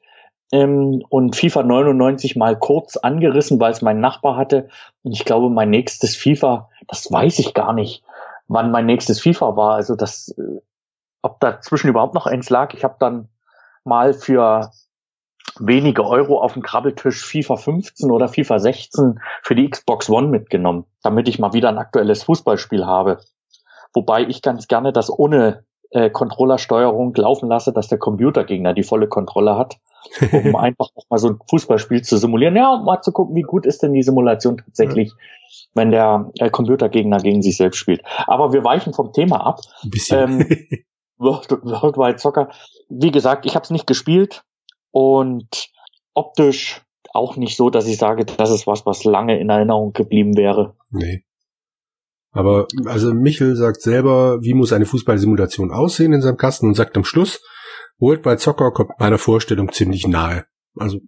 ähm, 0.51 1.03
und 1.09 1.35
FIFA 1.35 1.63
99 1.63 2.35
mal 2.35 2.57
kurz 2.57 2.97
angerissen, 2.97 3.59
weil 3.59 3.71
es 3.71 3.81
mein 3.81 3.99
Nachbar 3.99 4.37
hatte. 4.37 4.69
Und 5.03 5.13
ich 5.13 5.25
glaube, 5.25 5.49
mein 5.49 5.71
nächstes 5.71 6.15
FIFA, 6.15 6.69
das 6.87 7.11
weiß 7.11 7.39
ich 7.39 7.55
gar 7.55 7.73
nicht 7.73 8.03
wann 8.51 8.71
mein 8.71 8.85
nächstes 8.85 9.21
FIFA 9.21 9.55
war. 9.55 9.75
Also 9.75 9.95
das, 9.95 10.35
äh, 10.37 10.61
ob 11.21 11.39
dazwischen 11.39 11.89
überhaupt 11.89 12.13
noch 12.13 12.27
eins 12.27 12.49
lag. 12.49 12.73
Ich 12.73 12.83
habe 12.83 12.97
dann 12.99 13.29
mal 13.83 14.13
für 14.13 14.71
wenige 15.59 16.05
Euro 16.05 16.41
auf 16.41 16.53
dem 16.53 16.61
Krabbeltisch 16.61 17.25
FIFA 17.25 17.55
15 17.55 18.11
oder 18.11 18.27
FIFA 18.27 18.59
16 18.59 19.21
für 19.41 19.55
die 19.55 19.69
Xbox 19.69 20.09
One 20.09 20.27
mitgenommen, 20.27 20.85
damit 21.01 21.27
ich 21.27 21.39
mal 21.39 21.53
wieder 21.53 21.69
ein 21.69 21.77
aktuelles 21.77 22.23
Fußballspiel 22.23 22.85
habe. 22.85 23.19
Wobei 23.93 24.23
ich 24.23 24.41
ganz 24.41 24.67
gerne 24.67 24.91
das 24.91 25.09
ohne 25.09 25.65
äh, 25.91 26.09
Controllersteuerung 26.09 27.13
laufen 27.15 27.49
lasse, 27.49 27.73
dass 27.73 27.87
der 27.87 27.97
Computergegner 27.97 28.73
die 28.73 28.83
volle 28.83 29.07
Kontrolle 29.07 29.57
hat, 29.57 29.77
um 30.31 30.55
einfach 30.55 30.87
auch 30.95 31.05
mal 31.09 31.17
so 31.17 31.29
ein 31.29 31.39
Fußballspiel 31.49 32.01
zu 32.01 32.17
simulieren. 32.17 32.55
Ja, 32.55 32.73
um 32.73 32.85
mal 32.85 33.01
zu 33.01 33.11
gucken, 33.11 33.35
wie 33.35 33.41
gut 33.41 33.65
ist 33.65 33.83
denn 33.83 33.93
die 33.93 34.03
Simulation 34.03 34.57
tatsächlich, 34.57 35.09
ja. 35.09 35.15
wenn 35.73 35.91
der 35.91 36.31
äh, 36.39 36.49
Computergegner 36.49 37.17
gegen 37.17 37.41
sich 37.41 37.57
selbst 37.57 37.77
spielt. 37.77 38.01
Aber 38.27 38.53
wir 38.53 38.63
weichen 38.63 38.93
vom 38.93 39.13
Thema 39.13 39.45
ab. 39.45 39.59
Ein 39.83 39.89
bisschen. 39.89 40.41
Ähm, 40.41 40.47
World, 41.17 41.51
Worldwide 41.51 42.17
Soccer. 42.17 42.49
Wie 42.89 43.11
gesagt, 43.11 43.45
ich 43.45 43.55
habe 43.55 43.63
es 43.63 43.69
nicht 43.69 43.85
gespielt 43.85 44.43
und 44.89 45.69
optisch 46.15 46.81
auch 47.13 47.35
nicht 47.35 47.57
so, 47.57 47.69
dass 47.69 47.87
ich 47.87 47.97
sage, 47.97 48.25
das 48.25 48.49
ist 48.49 48.65
was, 48.65 48.85
was 48.85 49.03
lange 49.03 49.39
in 49.39 49.49
Erinnerung 49.49 49.93
geblieben 49.93 50.35
wäre. 50.37 50.75
Nee. 50.89 51.23
Aber 52.31 52.67
also 52.85 53.13
Michel 53.13 53.55
sagt 53.55 53.81
selber, 53.81 54.39
wie 54.41 54.53
muss 54.53 54.73
eine 54.73 54.85
Fußballsimulation 54.85 55.71
aussehen 55.71 56.13
in 56.13 56.21
seinem 56.21 56.37
Kasten 56.37 56.67
und 56.67 56.75
sagt 56.75 56.95
am 56.95 57.03
Schluss, 57.03 57.41
Worldwide 57.99 58.39
Soccer 58.39 58.71
kommt 58.71 58.99
meiner 58.99 59.17
Vorstellung 59.17 59.71
ziemlich 59.71 60.07
nahe. 60.07 60.45
Also 60.75 60.99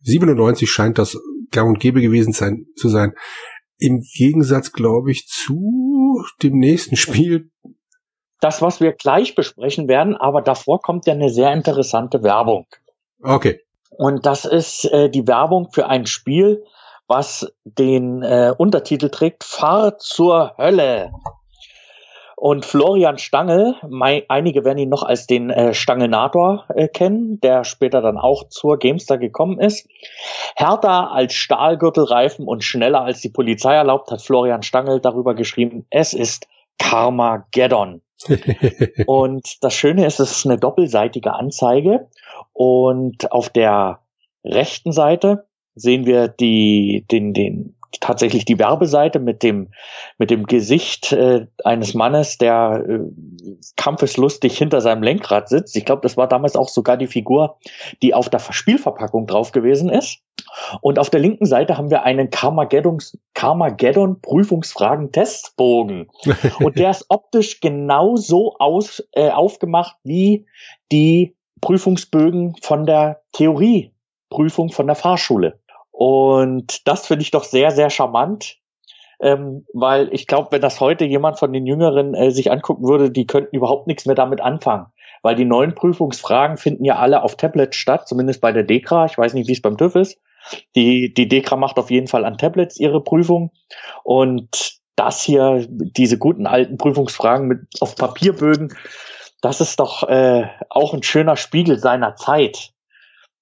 97 0.00 0.70
scheint 0.70 0.98
das 0.98 1.18
gang 1.50 1.68
und 1.68 1.80
gäbe 1.80 2.00
gewesen 2.00 2.32
sein, 2.32 2.66
zu 2.76 2.88
sein. 2.88 3.12
Im 3.78 4.00
Gegensatz, 4.16 4.72
glaube 4.72 5.10
ich, 5.10 5.26
zu 5.26 6.22
dem 6.42 6.58
nächsten 6.58 6.96
Spiel. 6.96 7.50
Das, 8.40 8.62
was 8.62 8.80
wir 8.80 8.92
gleich 8.92 9.34
besprechen 9.34 9.88
werden, 9.88 10.16
aber 10.16 10.42
davor 10.42 10.80
kommt 10.80 11.06
ja 11.06 11.12
eine 11.12 11.30
sehr 11.30 11.52
interessante 11.52 12.22
Werbung. 12.22 12.66
Okay. 13.22 13.60
Und 13.90 14.24
das 14.24 14.44
ist 14.44 14.84
äh, 14.86 15.10
die 15.10 15.26
Werbung 15.28 15.68
für 15.72 15.88
ein 15.88 16.06
Spiel, 16.06 16.64
was 17.12 17.52
den 17.64 18.22
äh, 18.22 18.54
Untertitel 18.56 19.10
trägt, 19.10 19.44
Fahr 19.44 19.98
zur 19.98 20.54
Hölle. 20.56 21.12
Und 22.36 22.64
Florian 22.64 23.18
Stangl, 23.18 23.74
mein, 23.86 24.22
einige 24.28 24.64
werden 24.64 24.78
ihn 24.78 24.88
noch 24.88 25.02
als 25.02 25.26
den 25.26 25.50
äh, 25.50 25.74
Stangelnator 25.74 26.64
äh, 26.74 26.88
kennen, 26.88 27.38
der 27.40 27.64
später 27.64 28.00
dann 28.00 28.16
auch 28.16 28.48
zur 28.48 28.78
Gamestar 28.78 29.18
gekommen 29.18 29.60
ist. 29.60 29.86
Härter 30.56 31.12
als 31.12 31.34
Stahlgürtelreifen 31.34 32.48
und 32.48 32.64
schneller 32.64 33.02
als 33.02 33.20
die 33.20 33.28
Polizei 33.28 33.74
erlaubt, 33.74 34.10
hat 34.10 34.22
Florian 34.22 34.62
Stangl 34.62 34.98
darüber 34.98 35.34
geschrieben, 35.34 35.86
es 35.90 36.14
ist 36.14 36.48
Karmageddon. 36.78 38.00
und 39.06 39.62
das 39.62 39.74
Schöne 39.74 40.06
ist, 40.06 40.18
es 40.18 40.38
ist 40.38 40.46
eine 40.46 40.56
doppelseitige 40.56 41.34
Anzeige 41.34 42.08
und 42.54 43.30
auf 43.32 43.50
der 43.50 44.00
rechten 44.44 44.92
Seite 44.92 45.44
sehen 45.74 46.06
wir 46.06 46.28
die, 46.28 47.04
den, 47.10 47.34
den 47.34 47.74
tatsächlich 48.00 48.44
die 48.44 48.58
Werbeseite 48.58 49.18
mit 49.18 49.42
dem 49.42 49.68
mit 50.18 50.30
dem 50.30 50.44
Gesicht 50.46 51.12
äh, 51.12 51.46
eines 51.64 51.94
Mannes, 51.94 52.38
der 52.38 52.84
äh, 52.88 53.00
kampfeslustig 53.76 54.56
hinter 54.56 54.80
seinem 54.80 55.02
Lenkrad 55.02 55.48
sitzt. 55.48 55.76
Ich 55.76 55.84
glaube, 55.84 56.02
das 56.02 56.16
war 56.16 56.28
damals 56.28 56.56
auch 56.56 56.68
sogar 56.68 56.96
die 56.96 57.06
Figur, 57.06 57.58
die 58.02 58.14
auf 58.14 58.28
der 58.28 58.40
Spielverpackung 58.40 59.26
drauf 59.26 59.52
gewesen 59.52 59.90
ist. 59.90 60.20
Und 60.80 60.98
auf 60.98 61.10
der 61.10 61.20
linken 61.20 61.46
Seite 61.46 61.78
haben 61.78 61.90
wir 61.90 62.02
einen 62.02 62.30
Carmageddon 62.30 63.00
Prüfungsfragen 64.20 65.12
Testbogen. 65.12 66.08
Und 66.60 66.78
der 66.78 66.90
ist 66.90 67.06
optisch 67.08 67.60
genauso 67.60 68.56
aus, 68.58 69.06
äh, 69.12 69.30
aufgemacht 69.30 69.96
wie 70.02 70.46
die 70.90 71.36
Prüfungsbögen 71.60 72.56
von 72.60 72.86
der 72.86 73.22
Theorieprüfung 73.32 74.70
von 74.70 74.86
der 74.86 74.96
Fahrschule. 74.96 75.60
Und 75.92 76.88
das 76.88 77.06
finde 77.06 77.22
ich 77.22 77.30
doch 77.30 77.44
sehr, 77.44 77.70
sehr 77.70 77.90
charmant. 77.90 78.56
Ähm, 79.20 79.64
weil 79.72 80.12
ich 80.12 80.26
glaube, 80.26 80.48
wenn 80.50 80.60
das 80.60 80.80
heute 80.80 81.04
jemand 81.04 81.38
von 81.38 81.52
den 81.52 81.64
Jüngeren 81.64 82.12
äh, 82.14 82.32
sich 82.32 82.50
angucken 82.50 82.88
würde, 82.88 83.10
die 83.10 83.26
könnten 83.26 83.54
überhaupt 83.54 83.86
nichts 83.86 84.04
mehr 84.04 84.16
damit 84.16 84.40
anfangen. 84.40 84.86
Weil 85.22 85.36
die 85.36 85.44
neuen 85.44 85.76
Prüfungsfragen 85.76 86.56
finden 86.56 86.84
ja 86.84 86.96
alle 86.96 87.22
auf 87.22 87.36
Tablet 87.36 87.76
statt, 87.76 88.08
zumindest 88.08 88.40
bei 88.40 88.50
der 88.50 88.64
DEKRA. 88.64 89.06
Ich 89.06 89.16
weiß 89.16 89.34
nicht, 89.34 89.46
wie 89.46 89.52
es 89.52 89.62
beim 89.62 89.76
TÜV 89.76 89.94
ist. 89.94 90.18
Die, 90.74 91.14
die 91.14 91.28
DEKRA 91.28 91.54
macht 91.54 91.78
auf 91.78 91.92
jeden 91.92 92.08
Fall 92.08 92.24
an 92.24 92.36
Tablets 92.36 92.80
ihre 92.80 93.00
Prüfung. 93.00 93.52
Und 94.02 94.80
das 94.96 95.22
hier, 95.22 95.66
diese 95.68 96.18
guten 96.18 96.48
alten 96.48 96.76
Prüfungsfragen 96.76 97.46
mit 97.46 97.60
auf 97.80 97.94
Papierbögen, 97.94 98.74
das 99.40 99.60
ist 99.60 99.78
doch 99.78 100.08
äh, 100.08 100.48
auch 100.68 100.94
ein 100.94 101.04
schöner 101.04 101.36
Spiegel 101.36 101.78
seiner 101.78 102.16
Zeit 102.16 102.72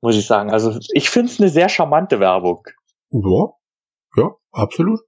muss 0.00 0.16
ich 0.16 0.26
sagen. 0.26 0.50
Also 0.50 0.78
ich 0.92 1.11
finde 1.11 1.33
es 1.33 1.40
eine 1.40 1.50
sehr 1.50 1.69
charmante 1.69 2.21
Werbung. 2.21 2.62
Ja, 3.11 3.50
ja, 4.16 4.30
absolut. 4.52 5.00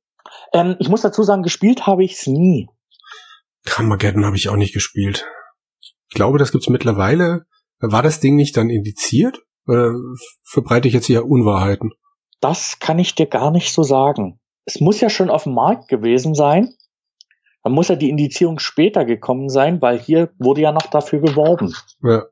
Ähm, 0.53 0.77
ich 0.79 0.89
muss 0.89 1.03
dazu 1.03 1.23
sagen, 1.23 1.43
gespielt 1.43 1.87
habe 1.87 2.05
ich 2.05 2.15
es 2.15 2.27
nie. 2.27 2.69
Carmageddon 3.65 4.25
habe 4.25 4.37
ich 4.37 4.49
auch 4.49 4.57
nicht 4.57 4.75
gespielt. 4.75 5.25
Ich 6.09 6.15
glaube, 6.15 6.39
das 6.39 6.53
gibt's 6.53 6.69
mittlerweile. 6.69 7.47
War 7.79 8.03
das 8.03 8.21
Ding 8.21 8.37
nicht 8.37 8.57
dann 8.57 8.71
indiziert? 8.71 9.43
Oder 9.67 9.95
verbreite 10.45 10.89
ich 10.89 10.95
jetzt 10.95 11.07
hier 11.07 11.27
Unwahrheiten? 11.27 11.93
Das 12.41 12.79
kann 12.81 12.99
ich 12.99 13.15
dir 13.15 13.27
gar 13.27 13.51
nicht 13.51 13.73
so 13.73 13.83
sagen. 13.83 14.41
Es 14.65 14.81
muss 14.81 15.01
ja 15.01 15.09
schon 15.09 15.31
auf 15.31 15.45
dem 15.45 15.55
Markt 15.55 15.89
gewesen 15.89 16.35
sein. 16.35 16.75
Dann 17.63 17.73
muss 17.73 17.89
ja 17.89 17.97
die 17.97 18.11
Indizierung 18.11 18.59
später 18.59 19.05
gekommen 19.05 19.49
sein, 19.49 19.81
weil 19.81 19.99
hier 19.99 20.31
wurde 20.39 20.63
ja 20.63 20.73
noch 20.73 20.87
dafür 20.87 21.21
geworben. 21.21 21.75
Ja, 22.03 22.25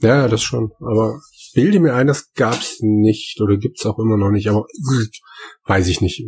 ja 0.00 0.28
das 0.28 0.42
schon. 0.42 0.72
Aber 0.78 1.20
bilde 1.56 1.80
mir 1.80 1.94
ein, 1.94 2.06
das 2.06 2.32
gab's 2.34 2.78
nicht 2.80 3.40
oder 3.40 3.56
gibt's 3.56 3.84
auch 3.86 3.98
immer 3.98 4.16
noch 4.16 4.30
nicht, 4.30 4.48
aber 4.48 4.66
weiß 5.64 5.88
ich 5.88 6.00
nicht. 6.00 6.22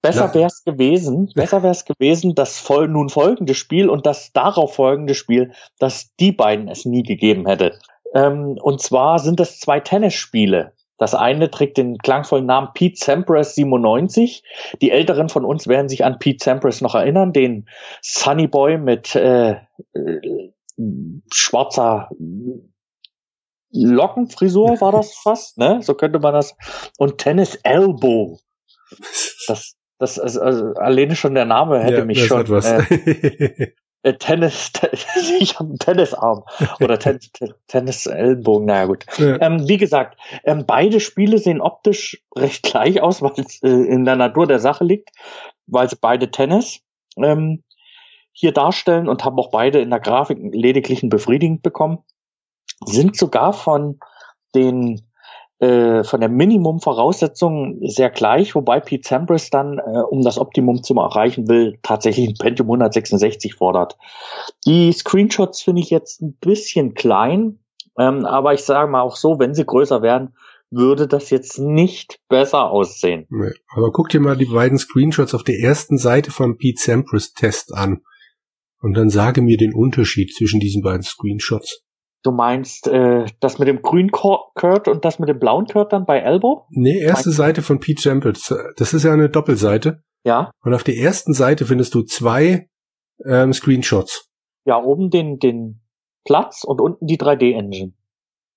Besser 0.00 0.32
wäre 0.34 0.46
es 0.46 0.64
gewesen, 0.64 1.30
besser 1.34 1.62
wäre 1.62 1.72
es 1.72 1.84
gewesen, 1.84 2.34
das 2.34 2.58
voll, 2.58 2.88
nun 2.88 3.08
folgende 3.08 3.54
Spiel 3.54 3.88
und 3.88 4.06
das 4.06 4.32
darauf 4.32 4.74
folgende 4.74 5.14
Spiel, 5.14 5.52
dass 5.78 6.14
die 6.18 6.32
beiden 6.32 6.68
es 6.68 6.84
nie 6.84 7.02
gegeben 7.02 7.46
hätte. 7.46 7.78
Ähm, 8.14 8.56
und 8.60 8.80
zwar 8.80 9.18
sind 9.18 9.38
das 9.38 9.58
zwei 9.58 9.80
Tennisspiele. 9.80 10.72
Das 10.98 11.14
eine 11.14 11.50
trägt 11.50 11.78
den 11.78 11.98
klangvollen 11.98 12.46
Namen 12.46 12.68
Pete 12.74 12.96
Sampras 12.96 13.56
97. 13.56 14.44
Die 14.80 14.90
Älteren 14.90 15.28
von 15.28 15.44
uns 15.44 15.66
werden 15.66 15.88
sich 15.88 16.04
an 16.04 16.18
Pete 16.18 16.42
Sampras 16.42 16.80
noch 16.80 16.94
erinnern, 16.94 17.32
den 17.32 17.68
Sunny 18.00 18.46
Boy 18.46 18.78
mit 18.78 19.14
äh, 19.16 19.52
äh, 19.52 20.50
schwarzer 21.32 22.10
Lockenfrisur 23.72 24.80
war 24.80 24.92
das 24.92 25.14
fast, 25.14 25.58
ne? 25.58 25.80
So 25.82 25.94
könnte 25.94 26.18
man 26.18 26.34
das. 26.34 26.54
Und 26.98 27.18
Tennis 27.18 27.54
Elbow. 27.62 28.38
Das, 29.48 29.74
das, 29.98 30.18
also, 30.18 30.40
also 30.40 30.74
alleine 30.74 31.16
schon 31.16 31.34
der 31.34 31.46
Name 31.46 31.80
hätte 31.80 31.98
ja, 31.98 32.04
mich 32.04 32.24
schon. 32.26 32.44
Äh, 32.62 33.68
äh, 34.02 34.14
Tennis, 34.14 34.72
ich 35.40 35.58
habe 35.58 35.70
einen 35.70 35.78
Tennisarm 35.78 36.44
oder 36.80 36.98
Tennis, 36.98 37.30
Tennis 37.66 38.06
Ellenbogen, 38.06 38.66
naja 38.66 38.86
gut. 38.86 39.06
Ja. 39.16 39.40
Ähm, 39.40 39.66
wie 39.66 39.78
gesagt, 39.78 40.18
ähm, 40.44 40.64
beide 40.66 41.00
Spiele 41.00 41.38
sehen 41.38 41.62
optisch 41.62 42.22
recht 42.36 42.62
gleich 42.62 43.00
aus, 43.00 43.22
weil 43.22 43.32
es 43.36 43.62
äh, 43.62 43.68
in 43.68 44.04
der 44.04 44.16
Natur 44.16 44.46
der 44.46 44.58
Sache 44.58 44.84
liegt, 44.84 45.10
weil 45.66 45.88
sie 45.88 45.96
beide 45.98 46.30
Tennis 46.30 46.80
ähm, 47.16 47.62
hier 48.32 48.52
darstellen 48.52 49.08
und 49.08 49.24
haben 49.24 49.38
auch 49.38 49.50
beide 49.50 49.80
in 49.80 49.90
der 49.90 50.00
Grafik 50.00 50.38
lediglich 50.52 51.02
ein 51.02 51.10
befriedigend 51.10 51.62
bekommen 51.62 52.04
sind 52.86 53.16
sogar 53.16 53.52
von 53.52 53.98
den 54.54 55.02
äh, 55.62 56.02
von 56.02 56.18
der 56.18 56.28
Minimum-Voraussetzung 56.28 57.78
sehr 57.82 58.10
gleich, 58.10 58.56
wobei 58.56 58.80
Pete 58.80 59.08
Sampras 59.08 59.48
dann, 59.48 59.78
äh, 59.78 60.00
um 60.10 60.22
das 60.22 60.38
Optimum 60.38 60.82
zu 60.82 60.94
erreichen 60.94 61.48
will, 61.48 61.78
tatsächlich 61.84 62.30
ein 62.30 62.34
Pentium 62.34 62.66
166 62.66 63.54
fordert. 63.54 63.96
Die 64.66 64.92
Screenshots 64.92 65.62
finde 65.62 65.82
ich 65.82 65.90
jetzt 65.90 66.20
ein 66.20 66.36
bisschen 66.40 66.94
klein, 66.94 67.60
ähm, 67.96 68.24
aber 68.24 68.54
ich 68.54 68.64
sage 68.64 68.90
mal 68.90 69.02
auch 69.02 69.14
so, 69.14 69.38
wenn 69.38 69.54
sie 69.54 69.64
größer 69.64 70.02
werden, 70.02 70.34
würde 70.72 71.06
das 71.06 71.30
jetzt 71.30 71.60
nicht 71.60 72.18
besser 72.28 72.68
aussehen. 72.70 73.26
Nee, 73.30 73.52
aber 73.72 73.92
guck 73.92 74.08
dir 74.08 74.18
mal 74.18 74.36
die 74.36 74.46
beiden 74.46 74.78
Screenshots 74.78 75.32
auf 75.32 75.44
der 75.44 75.60
ersten 75.60 75.96
Seite 75.96 76.32
vom 76.32 76.56
Pete 76.56 76.82
Sampras 76.82 77.34
Test 77.34 77.72
an 77.72 78.02
und 78.80 78.94
dann 78.94 79.10
sage 79.10 79.42
mir 79.42 79.58
den 79.58 79.74
Unterschied 79.74 80.34
zwischen 80.34 80.58
diesen 80.58 80.82
beiden 80.82 81.04
Screenshots. 81.04 81.84
Du 82.22 82.30
meinst 82.30 82.86
äh, 82.86 83.26
das 83.40 83.58
mit 83.58 83.66
dem 83.66 83.82
grünen 83.82 84.12
Kurt 84.12 84.86
und 84.86 85.04
das 85.04 85.18
mit 85.18 85.28
dem 85.28 85.40
blauen 85.40 85.66
Kurt 85.66 85.92
dann 85.92 86.06
bei 86.06 86.20
Elbow? 86.20 86.66
Nee, 86.70 87.00
erste 87.00 87.30
meinst 87.30 87.36
Seite 87.36 87.62
von 87.62 87.80
Pete 87.80 88.00
Samples. 88.00 88.54
Das 88.76 88.94
ist 88.94 89.02
ja 89.02 89.12
eine 89.12 89.28
Doppelseite. 89.28 90.02
Ja. 90.24 90.52
Und 90.62 90.72
auf 90.72 90.84
der 90.84 90.96
ersten 90.96 91.34
Seite 91.34 91.66
findest 91.66 91.94
du 91.94 92.02
zwei 92.02 92.68
ähm, 93.24 93.52
Screenshots. 93.52 94.30
Ja, 94.64 94.80
oben 94.80 95.10
den, 95.10 95.38
den 95.38 95.82
Platz 96.24 96.62
und 96.64 96.80
unten 96.80 97.06
die 97.06 97.18
3D-Engine. 97.18 97.92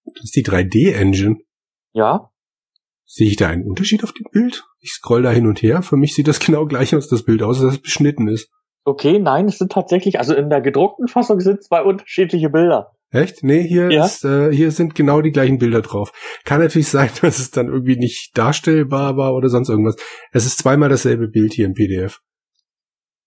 Das 0.05 0.25
ist 0.25 0.35
die 0.35 0.45
3D-Engine? 0.45 1.37
Ja. 1.93 2.29
Sehe 3.05 3.27
ich 3.27 3.37
da 3.37 3.47
einen 3.47 3.67
Unterschied 3.67 4.03
auf 4.03 4.13
dem 4.13 4.27
Bild? 4.31 4.63
Ich 4.79 4.91
scroll 4.91 5.23
da 5.23 5.31
hin 5.31 5.47
und 5.47 5.61
her. 5.63 5.81
Für 5.81 5.97
mich 5.97 6.13
sieht 6.13 6.27
das 6.27 6.39
genau 6.45 6.65
gleich 6.65 6.95
aus, 6.95 7.07
das 7.07 7.23
Bild, 7.23 7.41
außer 7.41 7.65
dass 7.65 7.75
es 7.75 7.81
beschnitten 7.81 8.27
ist. 8.27 8.51
Okay, 8.83 9.17
nein, 9.17 9.47
es 9.47 9.57
sind 9.57 9.71
tatsächlich, 9.71 10.19
also 10.19 10.35
in 10.35 10.51
der 10.51 10.61
gedruckten 10.61 11.07
Fassung 11.07 11.39
sind 11.39 11.63
zwei 11.63 11.81
unterschiedliche 11.81 12.51
Bilder. 12.51 12.94
Echt? 13.15 13.43
Nee, 13.43 13.63
hier 13.63 13.89
ja? 13.91 14.05
ist, 14.05 14.25
äh, 14.25 14.51
hier 14.51 14.71
sind 14.71 14.93
genau 14.93 15.21
die 15.21 15.31
gleichen 15.31 15.57
Bilder 15.57 15.81
drauf. 15.81 16.11
Kann 16.43 16.59
natürlich 16.59 16.87
sein, 16.89 17.09
dass 17.21 17.39
es 17.39 17.51
dann 17.51 17.67
irgendwie 17.67 17.97
nicht 17.97 18.37
darstellbar 18.37 19.15
war 19.15 19.33
oder 19.33 19.49
sonst 19.49 19.69
irgendwas. 19.69 19.95
Es 20.31 20.45
ist 20.45 20.59
zweimal 20.59 20.89
dasselbe 20.89 21.27
Bild 21.27 21.53
hier 21.53 21.65
im 21.65 21.73
PDF. 21.73 22.19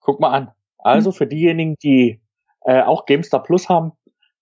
Guck 0.00 0.20
mal 0.20 0.30
an. 0.30 0.48
Also 0.78 1.10
hm. 1.10 1.16
für 1.16 1.26
diejenigen, 1.26 1.74
die 1.82 2.20
äh, 2.64 2.82
auch 2.82 3.06
GameStar 3.06 3.42
Plus 3.42 3.68
haben, 3.68 3.92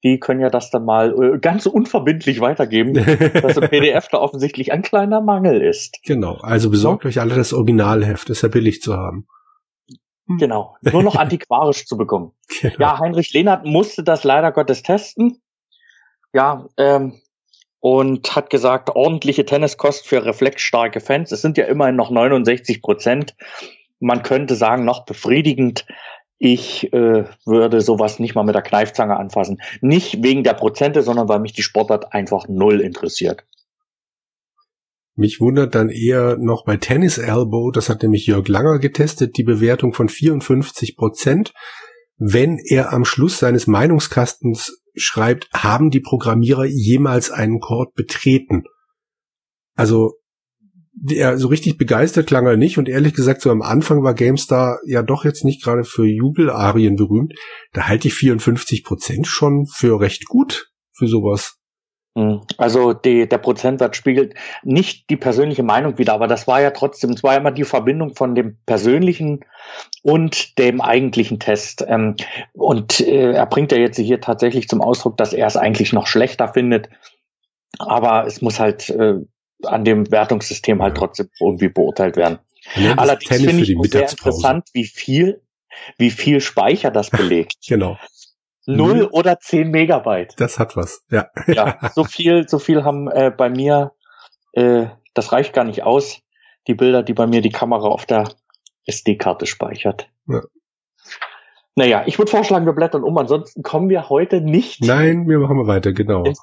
die 0.03 0.19
können 0.19 0.41
ja 0.41 0.51
das 0.51 0.71
dann 0.71 0.85
mal 0.85 1.15
äh, 1.15 1.39
ganz 1.39 1.67
unverbindlich 1.67 2.41
weitergeben, 2.41 2.95
dass 3.43 3.57
im 3.57 3.69
PDF 3.69 4.09
da 4.09 4.19
offensichtlich 4.19 4.73
ein 4.73 4.83
kleiner 4.83 5.21
Mangel 5.21 5.63
ist. 5.63 5.99
Genau. 6.05 6.39
Also 6.43 6.71
besorgt 6.71 7.05
so. 7.05 7.09
euch 7.09 7.21
alle 7.21 7.35
das 7.35 7.53
Originalheft. 7.53 8.31
ist 8.31 8.43
ja 8.43 8.49
billig 8.49 8.83
zu 8.83 8.97
haben. 8.97 9.27
Hm. 10.27 10.39
Genau, 10.39 10.77
nur 10.83 11.03
noch 11.03 11.17
antiquarisch 11.17 11.87
zu 11.87 11.97
bekommen. 11.97 12.33
Genau. 12.61 12.75
Ja, 12.79 12.99
Heinrich 13.01 13.33
Lehnert 13.33 13.67
musste 13.67 14.03
das 14.03 14.25
leider 14.25 14.51
Gottes 14.51 14.83
testen. 14.83 15.43
Ja, 16.33 16.67
ähm, 16.79 17.21
und 17.81 18.35
hat 18.35 18.51
gesagt, 18.51 18.91
ordentliche 18.91 19.45
Tenniskost 19.45 20.07
für 20.07 20.25
reflexstarke 20.25 21.01
Fans. 21.01 21.33
Es 21.33 21.43
sind 21.43 21.57
ja 21.59 21.67
immerhin 21.67 21.97
noch 21.97 22.11
69 22.11 22.83
Prozent. 22.83 23.35
Man 24.01 24.23
könnte 24.23 24.55
sagen, 24.55 24.85
noch 24.85 25.05
befriedigend. 25.05 25.87
Ich 26.39 26.93
äh, 26.93 27.25
würde 27.45 27.81
sowas 27.81 28.19
nicht 28.19 28.35
mal 28.35 28.45
mit 28.45 28.55
der 28.55 28.63
Kneifzange 28.63 29.17
anfassen. 29.17 29.61
Nicht 29.81 30.23
wegen 30.23 30.45
der 30.45 30.55
Prozente, 30.55 31.03
sondern 31.03 31.29
weil 31.29 31.41
mich 31.41 31.53
die 31.53 31.63
Sportart 31.63 32.13
einfach 32.13 32.49
null 32.49 32.81
interessiert. 32.81 33.45
Mich 35.17 35.41
wundert 35.41 35.75
dann 35.75 35.89
eher 35.89 36.37
noch 36.39 36.65
bei 36.67 36.77
Tennis 36.77 37.17
Elbow, 37.17 37.71
das 37.71 37.89
hat 37.89 38.03
nämlich 38.03 38.27
Jörg 38.27 38.47
Langer 38.49 38.79
getestet, 38.79 39.39
die 39.39 39.45
Bewertung 39.45 39.95
von 39.95 40.11
54 40.11 40.95
Prozent. 40.95 41.55
Wenn 42.19 42.59
er 42.59 42.93
am 42.93 43.07
Schluss 43.07 43.39
seines 43.39 43.67
Meinungskastens 43.67 44.83
schreibt, 44.95 45.49
haben 45.55 45.91
die 45.91 46.01
Programmierer 46.01 46.67
jemals 46.67 47.31
einen 47.31 47.61
Chord 47.61 47.95
betreten? 47.95 48.65
Also, 49.75 50.15
der, 50.93 51.39
so 51.39 51.49
richtig 51.49 51.79
begeistert 51.79 52.27
klang 52.27 52.47
er 52.47 52.57
nicht 52.57 52.77
und 52.77 52.89
ehrlich 52.89 53.15
gesagt, 53.15 53.41
so 53.41 53.51
am 53.51 53.63
Anfang 53.63 54.03
war 54.03 54.15
GameStar 54.15 54.81
ja 54.87 55.03
doch 55.03 55.25
jetzt 55.25 55.45
nicht 55.45 55.63
gerade 55.63 55.85
für 55.85 56.07
Jubelarien 56.07 56.97
berühmt. 56.97 57.35
Da 57.73 57.87
halte 57.87 58.09
ich 58.09 58.15
54 58.15 58.85
Prozent 58.85 59.27
schon 59.27 59.67
für 59.67 60.01
recht 60.01 60.27
gut 60.27 60.71
für 60.93 61.07
sowas. 61.07 61.59
Hm. 62.17 62.41
Also 62.57 62.95
die, 62.95 63.29
der 63.29 63.37
Prozentsatz 63.37 63.97
spiegelt 63.97 64.35
nicht 64.65 65.11
die 65.11 65.19
persönliche 65.19 65.63
Meinung 65.63 65.99
wider, 65.99 66.15
aber 66.15 66.27
das 66.27 66.49
war 66.49 66.63
ja 66.63 66.71
trotzdem, 66.71 67.11
es 67.11 67.23
war 67.23 67.35
ja 67.35 67.41
immer 67.41 67.53
die 67.53 67.65
Verbindung 67.65 68.15
von 68.15 68.35
dem 68.35 68.57
persönlichen 68.65 69.45
und 70.03 70.59
dem 70.59 70.81
eigentlichen 70.81 71.39
Test. 71.39 71.85
Ähm, 71.87 72.17
und 72.55 73.01
äh, 73.01 73.33
er 73.33 73.45
bringt 73.45 73.71
ja 73.71 73.77
jetzt 73.77 73.99
hier 73.99 74.23
tatsächlich 74.23 74.67
zum 74.67 74.81
Ausdruck, 74.81 75.19
dass 75.19 75.35
er 75.35 75.47
es 75.47 75.59
eigentlich 75.59 75.93
noch 75.93 76.07
schlechter 76.07 76.49
findet. 76.49 76.89
Aber 77.79 78.27
es 78.27 78.41
muss 78.41 78.59
halt 78.59 78.89
äh, 78.89 79.17
an 79.65 79.85
dem 79.85 80.11
Wertungssystem 80.11 80.81
halt 80.81 80.97
trotzdem 80.97 81.29
irgendwie 81.39 81.69
beurteilt 81.69 82.17
werden. 82.17 82.39
Allerdings 82.97 83.43
finde 83.43 83.63
ich 83.63 83.77
sehr 83.91 84.09
interessant, 84.09 84.69
wie 84.73 84.85
viel, 84.85 85.43
wie 85.99 86.11
viel 86.11 86.41
Speicher 86.41 86.91
das 86.91 87.11
belegt. 87.11 87.57
genau. 87.67 87.99
Null 88.67 89.05
mhm. 89.05 89.09
oder 89.13 89.39
zehn 89.39 89.71
Megabyte. 89.71 90.35
Das 90.39 90.59
hat 90.59 90.77
was, 90.77 91.05
ja. 91.11 91.29
ja, 91.47 91.79
so 91.95 92.05
viel, 92.05 92.49
so 92.49 92.59
viel 92.59 92.85
haben 92.85 93.09
äh, 93.09 93.31
bei 93.37 93.49
mir, 93.49 93.93
äh, 94.53 94.87
das 95.15 95.33
reicht 95.33 95.53
gar 95.53 95.65
nicht 95.65 95.85
aus, 95.85 96.21
die 96.67 96.75
Bilder, 96.75 97.03
die 97.03 97.15
bei 97.15 97.27
mir 97.27 97.41
die 97.41 97.51
Kamera 97.51 97.89
auf 97.89 98.07
der 98.07 98.29
SD-Karte 98.87 99.47
speichert. 99.47 100.09
Ja. 100.27 100.43
Naja, 101.79 102.05
ich 102.07 102.19
würde 102.19 102.31
vorschlagen, 102.31 102.65
wir 102.65 102.73
blättern 102.73 103.05
um, 103.05 103.19
ansonsten 103.19 103.63
kommen 103.63 103.91
wir 103.91 104.09
heute 104.09 104.41
nicht. 104.41 104.83
Nein, 104.83 105.29
wir 105.29 105.39
machen 105.39 105.67
weiter, 105.67 105.93
genau. 105.93 106.25
Ins. 106.25 106.43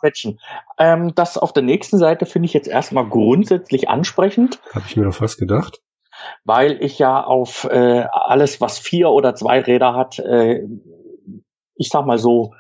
Ähm, 0.78 1.16
das 1.16 1.40
auf 1.40 1.52
der 1.54 1.64
nächsten 1.64 1.98
Seite 1.98 2.28
finde 2.28 2.46
ich 2.46 2.54
jetzt 2.54 2.68
erstmal 2.68 3.10
grundsätzlich 3.10 3.90
ansprechend. 3.90 4.60
Habe 4.74 4.86
ich 4.88 4.96
mir 4.96 5.06
doch 5.06 5.16
fast 5.16 5.40
gedacht. 5.40 5.82
Weil 6.46 6.78
ich 6.84 7.00
ja 7.00 7.24
auf 7.24 7.64
äh, 7.64 8.06
alles, 8.12 8.62
was 8.62 8.78
vier 8.78 9.10
oder 9.10 9.34
zwei 9.34 9.60
Räder 9.60 9.96
hat, 9.96 10.20
äh, 10.20 10.68
ich 11.76 11.90
sag 11.90 12.06
mal 12.06 12.18
so, 12.18 12.54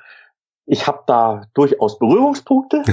ich 0.65 0.87
habe 0.87 1.03
da 1.07 1.43
durchaus 1.53 1.99
Berührungspunkte 1.99 2.83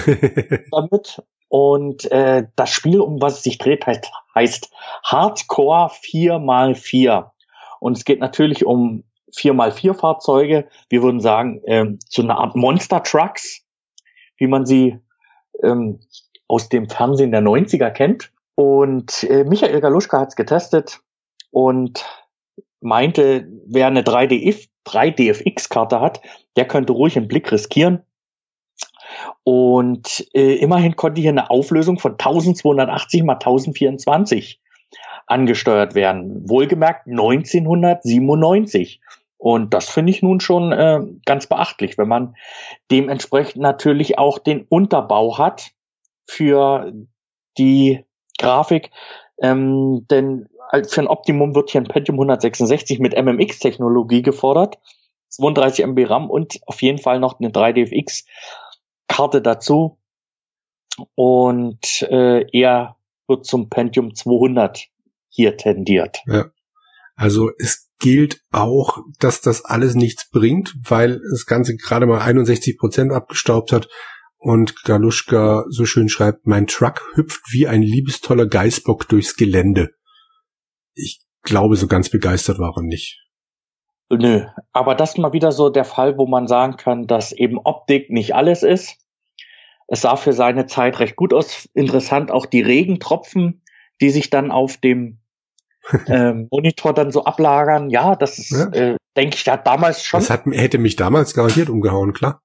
damit. 0.70 1.22
Und 1.48 2.10
äh, 2.12 2.46
das 2.54 2.70
Spiel, 2.70 3.00
um 3.00 3.20
was 3.20 3.38
es 3.38 3.42
sich 3.42 3.58
dreht, 3.58 3.84
heißt, 3.84 4.10
heißt 4.34 4.70
Hardcore 5.04 5.90
4x4. 5.90 7.30
Und 7.80 7.96
es 7.96 8.04
geht 8.04 8.20
natürlich 8.20 8.64
um 8.64 9.04
4x4 9.36 9.94
Fahrzeuge. 9.94 10.68
Wir 10.88 11.02
würden 11.02 11.20
sagen, 11.20 11.60
ähm, 11.66 11.98
so 12.08 12.22
eine 12.22 12.36
Art 12.36 12.54
Monster 12.54 13.02
Trucks, 13.02 13.62
wie 14.36 14.46
man 14.46 14.64
sie 14.64 14.98
ähm, 15.62 16.00
aus 16.46 16.68
dem 16.68 16.88
Fernsehen 16.88 17.32
der 17.32 17.42
90er 17.42 17.90
kennt. 17.90 18.32
Und 18.54 19.24
äh, 19.24 19.44
Michael 19.44 19.80
Galuschka 19.80 20.20
hat 20.20 20.28
es 20.28 20.36
getestet 20.36 21.00
und 21.50 22.04
meinte, 22.80 23.48
wer 23.66 23.88
eine 23.88 24.02
3DF, 24.02 24.68
3DFX-Karte 24.86 26.00
hat, 26.00 26.20
der 26.56 26.66
könnte 26.66 26.92
ruhig 26.92 27.16
einen 27.16 27.28
Blick 27.28 27.50
riskieren. 27.50 28.02
Und 29.44 30.26
äh, 30.34 30.54
immerhin 30.54 30.96
konnte 30.96 31.20
hier 31.20 31.30
eine 31.30 31.50
Auflösung 31.50 31.98
von 31.98 32.12
1280 32.12 33.22
mal 33.24 33.34
1024 33.34 34.60
angesteuert 35.26 35.94
werden. 35.94 36.48
Wohlgemerkt 36.48 37.06
1997. 37.06 39.00
Und 39.38 39.72
das 39.72 39.88
finde 39.88 40.10
ich 40.10 40.22
nun 40.22 40.40
schon 40.40 40.72
äh, 40.72 41.00
ganz 41.24 41.46
beachtlich, 41.46 41.96
wenn 41.96 42.08
man 42.08 42.36
dementsprechend 42.90 43.62
natürlich 43.62 44.18
auch 44.18 44.38
den 44.38 44.66
Unterbau 44.68 45.38
hat 45.38 45.70
für 46.26 46.92
die 47.56 48.04
Grafik. 48.38 48.90
Ähm, 49.40 50.06
denn 50.10 50.48
für 50.88 51.00
ein 51.00 51.08
Optimum 51.08 51.54
wird 51.54 51.70
hier 51.70 51.80
ein 51.80 51.86
Pentium 51.88 52.16
166 52.16 52.98
mit 52.98 53.14
MMX-Technologie 53.16 54.22
gefordert. 54.22 54.78
32 55.28 55.84
MB 55.86 56.10
RAM 56.10 56.30
und 56.30 56.58
auf 56.66 56.82
jeden 56.82 56.98
Fall 56.98 57.20
noch 57.20 57.38
eine 57.38 57.50
3DFX-Karte 57.50 59.42
dazu. 59.42 59.98
Und 61.14 62.02
äh, 62.10 62.46
er 62.52 62.96
wird 63.26 63.46
zum 63.46 63.68
Pentium 63.68 64.14
200 64.14 64.88
hier 65.28 65.56
tendiert. 65.56 66.18
Ja. 66.26 66.46
Also 67.14 67.50
es 67.58 67.88
gilt 68.00 68.40
auch, 68.50 68.98
dass 69.18 69.40
das 69.40 69.64
alles 69.64 69.94
nichts 69.94 70.28
bringt, 70.30 70.74
weil 70.82 71.20
das 71.30 71.46
Ganze 71.46 71.76
gerade 71.76 72.06
mal 72.06 72.20
61 72.20 72.78
Prozent 72.78 73.12
abgestaubt 73.12 73.72
hat 73.72 73.88
und 74.38 74.82
Galuschka 74.84 75.64
so 75.68 75.84
schön 75.84 76.08
schreibt, 76.08 76.46
mein 76.46 76.66
Truck 76.66 77.02
hüpft 77.14 77.52
wie 77.52 77.68
ein 77.68 77.82
liebestoller 77.82 78.46
Geißbock 78.46 79.06
durchs 79.08 79.36
Gelände. 79.36 79.90
Ich 80.94 81.20
glaube, 81.42 81.76
so 81.76 81.86
ganz 81.86 82.10
begeistert 82.10 82.58
war 82.58 82.72
er 82.76 82.82
nicht. 82.82 83.20
Nö, 84.12 84.44
aber 84.72 84.94
das 84.94 85.10
ist 85.10 85.18
mal 85.18 85.32
wieder 85.32 85.52
so 85.52 85.70
der 85.70 85.84
Fall, 85.84 86.18
wo 86.18 86.26
man 86.26 86.48
sagen 86.48 86.76
kann, 86.76 87.06
dass 87.06 87.32
eben 87.32 87.58
Optik 87.58 88.10
nicht 88.10 88.34
alles 88.34 88.62
ist. 88.62 88.96
Es 89.86 90.02
sah 90.02 90.16
für 90.16 90.32
seine 90.32 90.66
Zeit 90.66 90.98
recht 90.98 91.16
gut 91.16 91.32
aus. 91.32 91.68
Interessant 91.74 92.30
auch 92.30 92.46
die 92.46 92.60
Regentropfen, 92.60 93.62
die 94.00 94.10
sich 94.10 94.30
dann 94.30 94.50
auf 94.50 94.76
dem 94.76 95.18
ähm, 96.06 96.48
Monitor 96.50 96.92
dann 96.92 97.12
so 97.12 97.24
ablagern. 97.24 97.90
Ja, 97.90 98.16
das 98.16 98.38
ist, 98.38 98.50
ja. 98.50 98.68
äh, 98.72 98.96
denke 99.16 99.36
ich, 99.36 99.44
da 99.44 99.56
damals 99.56 100.04
schon. 100.04 100.20
Das 100.20 100.30
hat, 100.30 100.46
hätte 100.46 100.78
mich 100.78 100.96
damals 100.96 101.34
garantiert 101.34 101.68
umgehauen, 101.68 102.12
klar. 102.12 102.42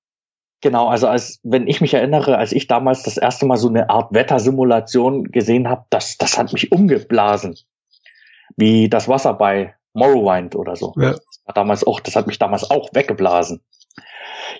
Genau, 0.62 0.88
also 0.88 1.08
als 1.08 1.40
wenn 1.44 1.68
ich 1.68 1.82
mich 1.82 1.94
erinnere, 1.94 2.38
als 2.38 2.52
ich 2.52 2.68
damals 2.68 3.04
das 3.04 3.18
erste 3.18 3.46
Mal 3.46 3.58
so 3.58 3.70
eine 3.70 3.90
Art 3.90 4.14
Wettersimulation 4.14 5.26
gesehen 5.26 5.68
habe, 5.68 5.86
das, 5.90 6.18
das 6.18 6.38
hat 6.38 6.54
mich 6.54 6.72
umgeblasen. 6.72 7.56
Wie 8.56 8.90
das 8.90 9.08
Wasser 9.08 9.34
bei 9.34 9.76
Morrowind 9.94 10.56
oder 10.56 10.76
so. 10.76 10.94
Ja. 10.98 11.12
Das 11.12 11.42
war 11.46 11.54
damals 11.54 11.86
auch, 11.86 12.00
das 12.00 12.16
hat 12.16 12.28
mich 12.28 12.38
damals 12.38 12.70
auch 12.70 12.90
weggeblasen. 12.94 13.64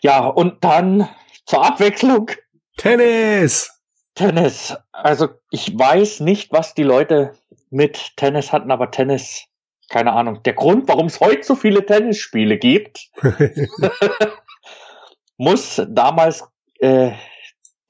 Ja, 0.02 0.26
und 0.26 0.64
dann 0.64 1.10
zur 1.46 1.66
Abwechslung. 1.66 2.32
Tennis! 2.78 3.72
Tennis. 4.16 4.76
Also 4.92 5.28
ich 5.52 5.78
weiß 5.78 6.22
nicht, 6.22 6.52
was 6.52 6.74
die 6.74 6.84
Leute 6.84 7.34
mit 7.70 8.16
Tennis 8.16 8.54
hatten, 8.54 8.72
aber 8.72 8.92
Tennis, 8.92 9.46
keine 9.90 10.14
Ahnung. 10.14 10.42
Der 10.44 10.54
Grund, 10.54 10.88
warum 10.88 11.08
es 11.08 11.20
heute 11.20 11.44
so 11.44 11.56
viele 11.56 11.86
Tennisspiele 11.86 12.58
gibt, 12.58 13.10
muss 15.38 15.82
damals 15.90 16.46
äh, 16.80 17.12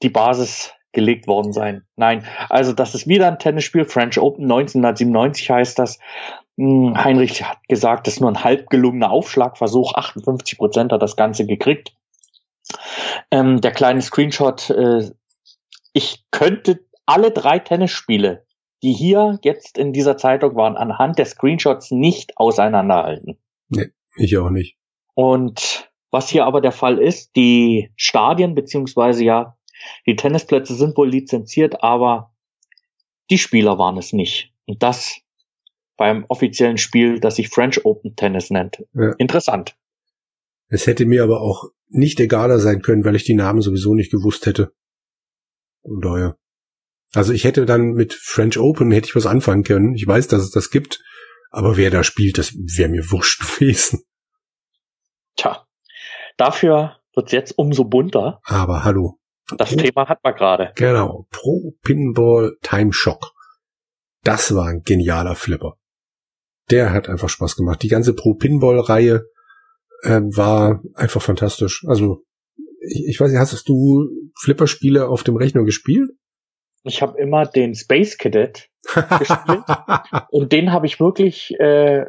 die 0.02 0.10
Basis 0.10 0.72
gelegt 0.96 1.28
worden 1.28 1.52
sein. 1.52 1.84
Nein, 1.94 2.24
also 2.48 2.72
das 2.72 2.96
ist 2.96 3.06
wieder 3.06 3.28
ein 3.28 3.38
Tennisspiel, 3.38 3.84
French 3.84 4.18
Open 4.18 4.44
1997 4.44 5.48
heißt 5.48 5.78
das. 5.78 6.00
Hm, 6.56 6.96
Heinrich 6.96 7.44
hat 7.44 7.58
gesagt, 7.68 8.08
das 8.08 8.14
ist 8.14 8.20
nur 8.20 8.30
ein 8.30 8.42
halb 8.42 8.68
gelungener 8.68 9.12
Aufschlagversuch, 9.12 9.94
58 9.94 10.58
Prozent 10.58 10.90
hat 10.90 11.02
das 11.02 11.14
Ganze 11.14 11.46
gekriegt. 11.46 11.92
Ähm, 13.30 13.60
der 13.60 13.70
kleine 13.70 14.02
Screenshot, 14.02 14.70
äh, 14.70 15.10
ich 15.92 16.24
könnte 16.32 16.80
alle 17.06 17.30
drei 17.30 17.60
Tennisspiele 17.60 18.46
die 18.82 18.92
hier 18.92 19.38
jetzt 19.42 19.78
in 19.78 19.92
dieser 19.92 20.16
Zeitung 20.16 20.54
waren, 20.56 20.76
anhand 20.76 21.18
der 21.18 21.26
Screenshots 21.26 21.90
nicht 21.90 22.36
auseinanderhalten. 22.36 23.38
Nee, 23.68 23.88
ich 24.16 24.36
auch 24.38 24.50
nicht. 24.50 24.76
Und 25.14 25.90
was 26.10 26.28
hier 26.28 26.44
aber 26.44 26.60
der 26.60 26.72
Fall 26.72 26.98
ist, 26.98 27.34
die 27.36 27.90
Stadien 27.96 28.54
beziehungsweise 28.54 29.24
ja, 29.24 29.55
die 30.06 30.16
Tennisplätze 30.16 30.74
sind 30.74 30.96
wohl 30.96 31.08
lizenziert, 31.08 31.82
aber 31.82 32.32
die 33.30 33.38
Spieler 33.38 33.78
waren 33.78 33.96
es 33.96 34.12
nicht. 34.12 34.52
Und 34.66 34.82
das 34.82 35.20
beim 35.96 36.24
offiziellen 36.28 36.78
Spiel, 36.78 37.20
das 37.20 37.36
sich 37.36 37.48
French 37.48 37.84
Open 37.84 38.16
Tennis 38.16 38.50
nennt. 38.50 38.84
Ja. 38.94 39.12
Interessant. 39.18 39.76
Es 40.68 40.86
hätte 40.86 41.06
mir 41.06 41.22
aber 41.22 41.40
auch 41.40 41.64
nicht 41.88 42.20
egaler 42.20 42.58
sein 42.58 42.82
können, 42.82 43.04
weil 43.04 43.16
ich 43.16 43.24
die 43.24 43.34
Namen 43.34 43.60
sowieso 43.60 43.94
nicht 43.94 44.10
gewusst 44.10 44.46
hätte. 44.46 44.72
Und 45.82 46.04
daher. 46.04 46.36
Also 47.14 47.32
ich 47.32 47.44
hätte 47.44 47.64
dann 47.66 47.92
mit 47.92 48.12
French 48.12 48.58
Open 48.58 48.90
hätte 48.90 49.08
ich 49.08 49.16
was 49.16 49.26
anfangen 49.26 49.62
können. 49.62 49.94
Ich 49.94 50.06
weiß, 50.06 50.26
dass 50.28 50.42
es 50.42 50.50
das 50.50 50.70
gibt, 50.70 51.02
aber 51.50 51.76
wer 51.76 51.90
da 51.90 52.02
spielt, 52.02 52.38
das 52.38 52.52
wäre 52.54 52.90
mir 52.90 53.10
wurscht 53.10 53.40
gewesen. 53.58 54.02
Tja, 55.36 55.66
dafür 56.36 56.96
wird's 57.14 57.32
jetzt 57.32 57.56
umso 57.56 57.84
bunter. 57.84 58.40
Aber 58.44 58.84
hallo. 58.84 59.18
Das 59.56 59.70
Pro, 59.70 59.76
Thema 59.76 60.08
hat 60.08 60.24
man 60.24 60.34
gerade. 60.34 60.72
Genau. 60.74 61.26
Pro 61.30 61.72
Pinball 61.82 62.56
Time 62.62 62.92
Shock. 62.92 63.32
Das 64.24 64.54
war 64.54 64.66
ein 64.66 64.82
genialer 64.82 65.36
Flipper. 65.36 65.76
Der 66.70 66.92
hat 66.92 67.08
einfach 67.08 67.28
Spaß 67.28 67.56
gemacht. 67.56 67.82
Die 67.82 67.88
ganze 67.88 68.14
Pro 68.14 68.34
Pinball 68.34 68.80
Reihe 68.80 69.26
äh, 70.02 70.20
war 70.20 70.82
einfach 70.94 71.22
fantastisch. 71.22 71.84
Also 71.86 72.24
ich, 72.80 73.06
ich 73.06 73.20
weiß 73.20 73.30
nicht, 73.30 73.38
hast 73.38 73.68
du 73.68 74.08
Flipperspiele 74.40 75.08
auf 75.08 75.22
dem 75.22 75.36
Rechner 75.36 75.64
gespielt? 75.64 76.10
Ich 76.82 77.02
habe 77.02 77.18
immer 77.18 77.46
den 77.46 77.74
Space 77.74 78.16
Cadet 78.16 78.68
gespielt 79.18 79.64
und 80.30 80.52
den 80.52 80.72
habe 80.72 80.86
ich 80.86 81.00
wirklich, 81.00 81.52
äh, 81.58 82.06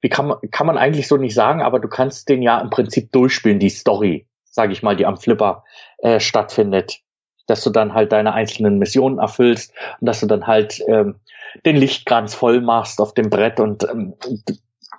wie 0.00 0.08
kann 0.08 0.26
man, 0.26 0.38
kann 0.50 0.66
man 0.66 0.76
eigentlich 0.76 1.08
so 1.08 1.16
nicht 1.16 1.34
sagen, 1.34 1.62
aber 1.62 1.80
du 1.80 1.88
kannst 1.88 2.28
den 2.28 2.42
ja 2.42 2.60
im 2.60 2.68
Prinzip 2.68 3.10
durchspielen, 3.12 3.58
die 3.58 3.70
Story, 3.70 4.28
sage 4.44 4.72
ich 4.72 4.82
mal, 4.82 4.96
die 4.96 5.06
am 5.06 5.16
Flipper 5.16 5.64
äh, 5.98 6.20
stattfindet, 6.20 7.00
dass 7.46 7.62
du 7.62 7.70
dann 7.70 7.94
halt 7.94 8.12
deine 8.12 8.34
einzelnen 8.34 8.78
Missionen 8.78 9.18
erfüllst 9.18 9.72
und 10.00 10.06
dass 10.06 10.20
du 10.20 10.26
dann 10.26 10.46
halt 10.46 10.82
ähm, 10.88 11.16
den 11.64 11.76
Lichtkranz 11.76 12.34
voll 12.34 12.60
machst 12.60 13.00
auf 13.00 13.14
dem 13.14 13.30
Brett 13.30 13.60
und 13.60 13.84
ähm, 13.84 14.14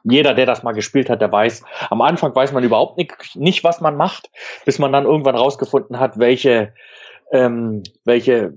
jeder, 0.04 0.34
der 0.34 0.46
das 0.46 0.64
mal 0.64 0.72
gespielt 0.72 1.10
hat, 1.10 1.22
der 1.22 1.32
weiß, 1.32 1.64
am 1.90 2.02
Anfang 2.02 2.34
weiß 2.34 2.54
man 2.54 2.64
überhaupt 2.64 2.98
nicht, 2.98 3.36
nicht 3.36 3.64
was 3.64 3.82
man 3.82 3.98
macht, 3.98 4.30
bis 4.64 4.80
man 4.80 4.94
dann 4.94 5.06
irgendwann 5.06 5.36
rausgefunden 5.36 6.00
hat, 6.00 6.18
welche 6.18 6.74
ähm, 7.32 7.84
welche 8.06 8.54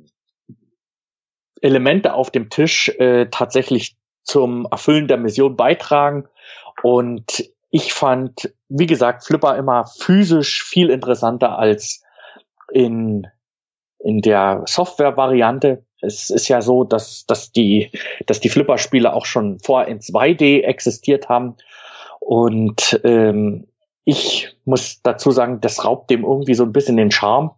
Elemente 1.61 2.15
auf 2.15 2.31
dem 2.31 2.51
Tisch 2.51 2.89
äh, 2.89 3.27
tatsächlich 3.31 3.97
zum 4.23 4.67
Erfüllen 4.71 5.09
der 5.09 5.17
Mission 5.17 5.57
beitragen. 5.57 6.29
Und 6.83 7.51
ich 7.71 7.93
fand, 7.93 8.53
wie 8.69 8.87
gesagt, 8.87 9.25
Flipper 9.25 9.57
immer 9.57 9.87
physisch 9.87 10.63
viel 10.63 10.91
interessanter 10.91 11.59
als 11.59 12.03
in 12.73 13.27
in 14.03 14.23
der 14.23 14.63
Software-Variante. 14.67 15.85
Es 16.01 16.31
ist 16.31 16.49
ja 16.49 16.63
so, 16.63 16.85
dass, 16.85 17.27
dass 17.27 17.53
die, 17.53 17.91
dass 18.27 18.41
die 18.41 18.49
Flipper-Spiele 18.49 19.13
auch 19.13 19.27
schon 19.27 19.59
vorher 19.61 19.89
in 19.89 20.01
2D 20.01 20.63
existiert 20.63 21.29
haben. 21.29 21.57
Und 22.19 23.01
ähm, 23.05 23.69
ich 24.05 24.57
muss 24.65 25.03
dazu 25.03 25.31
sagen, 25.31 25.61
das 25.61 25.85
raubt 25.85 26.11
dem 26.11 26.25
irgendwie 26.25 26.55
so 26.55 26.65
ein 26.65 26.73
bisschen 26.73 26.97
den 26.97 27.11
Charme. 27.11 27.51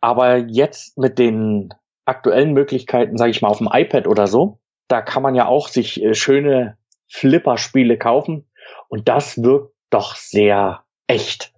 Aber 0.00 0.36
jetzt 0.36 0.98
mit 0.98 1.18
den 1.18 1.72
aktuellen 2.04 2.52
Möglichkeiten, 2.52 3.16
sage 3.16 3.30
ich 3.30 3.40
mal, 3.40 3.48
auf 3.48 3.58
dem 3.58 3.70
iPad 3.72 4.08
oder 4.08 4.26
so, 4.26 4.58
da 4.88 5.00
kann 5.00 5.22
man 5.22 5.36
ja 5.36 5.46
auch 5.46 5.68
sich 5.68 6.02
äh, 6.02 6.14
schöne 6.14 6.76
Flipper-Spiele 7.08 7.96
kaufen. 7.98 8.48
Und 8.88 9.08
das 9.08 9.40
wirkt 9.42 9.72
doch 9.90 10.16
sehr 10.16 10.82
echt. 11.06 11.52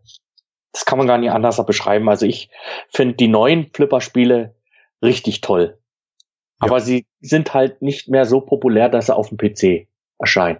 Das 0.74 0.84
kann 0.84 0.98
man 0.98 1.06
gar 1.06 1.18
nicht 1.18 1.30
anders 1.30 1.64
beschreiben. 1.64 2.08
Also 2.08 2.26
ich 2.26 2.50
finde 2.90 3.14
die 3.14 3.28
neuen 3.28 3.70
Flipper-Spiele 3.72 4.54
richtig 5.02 5.40
toll. 5.40 5.78
Aber 6.58 6.78
ja. 6.78 6.84
sie 6.84 7.06
sind 7.20 7.54
halt 7.54 7.80
nicht 7.80 8.08
mehr 8.08 8.26
so 8.26 8.40
populär, 8.40 8.88
dass 8.88 9.06
sie 9.06 9.14
auf 9.14 9.28
dem 9.28 9.38
PC 9.38 9.88
erscheinen. 10.18 10.58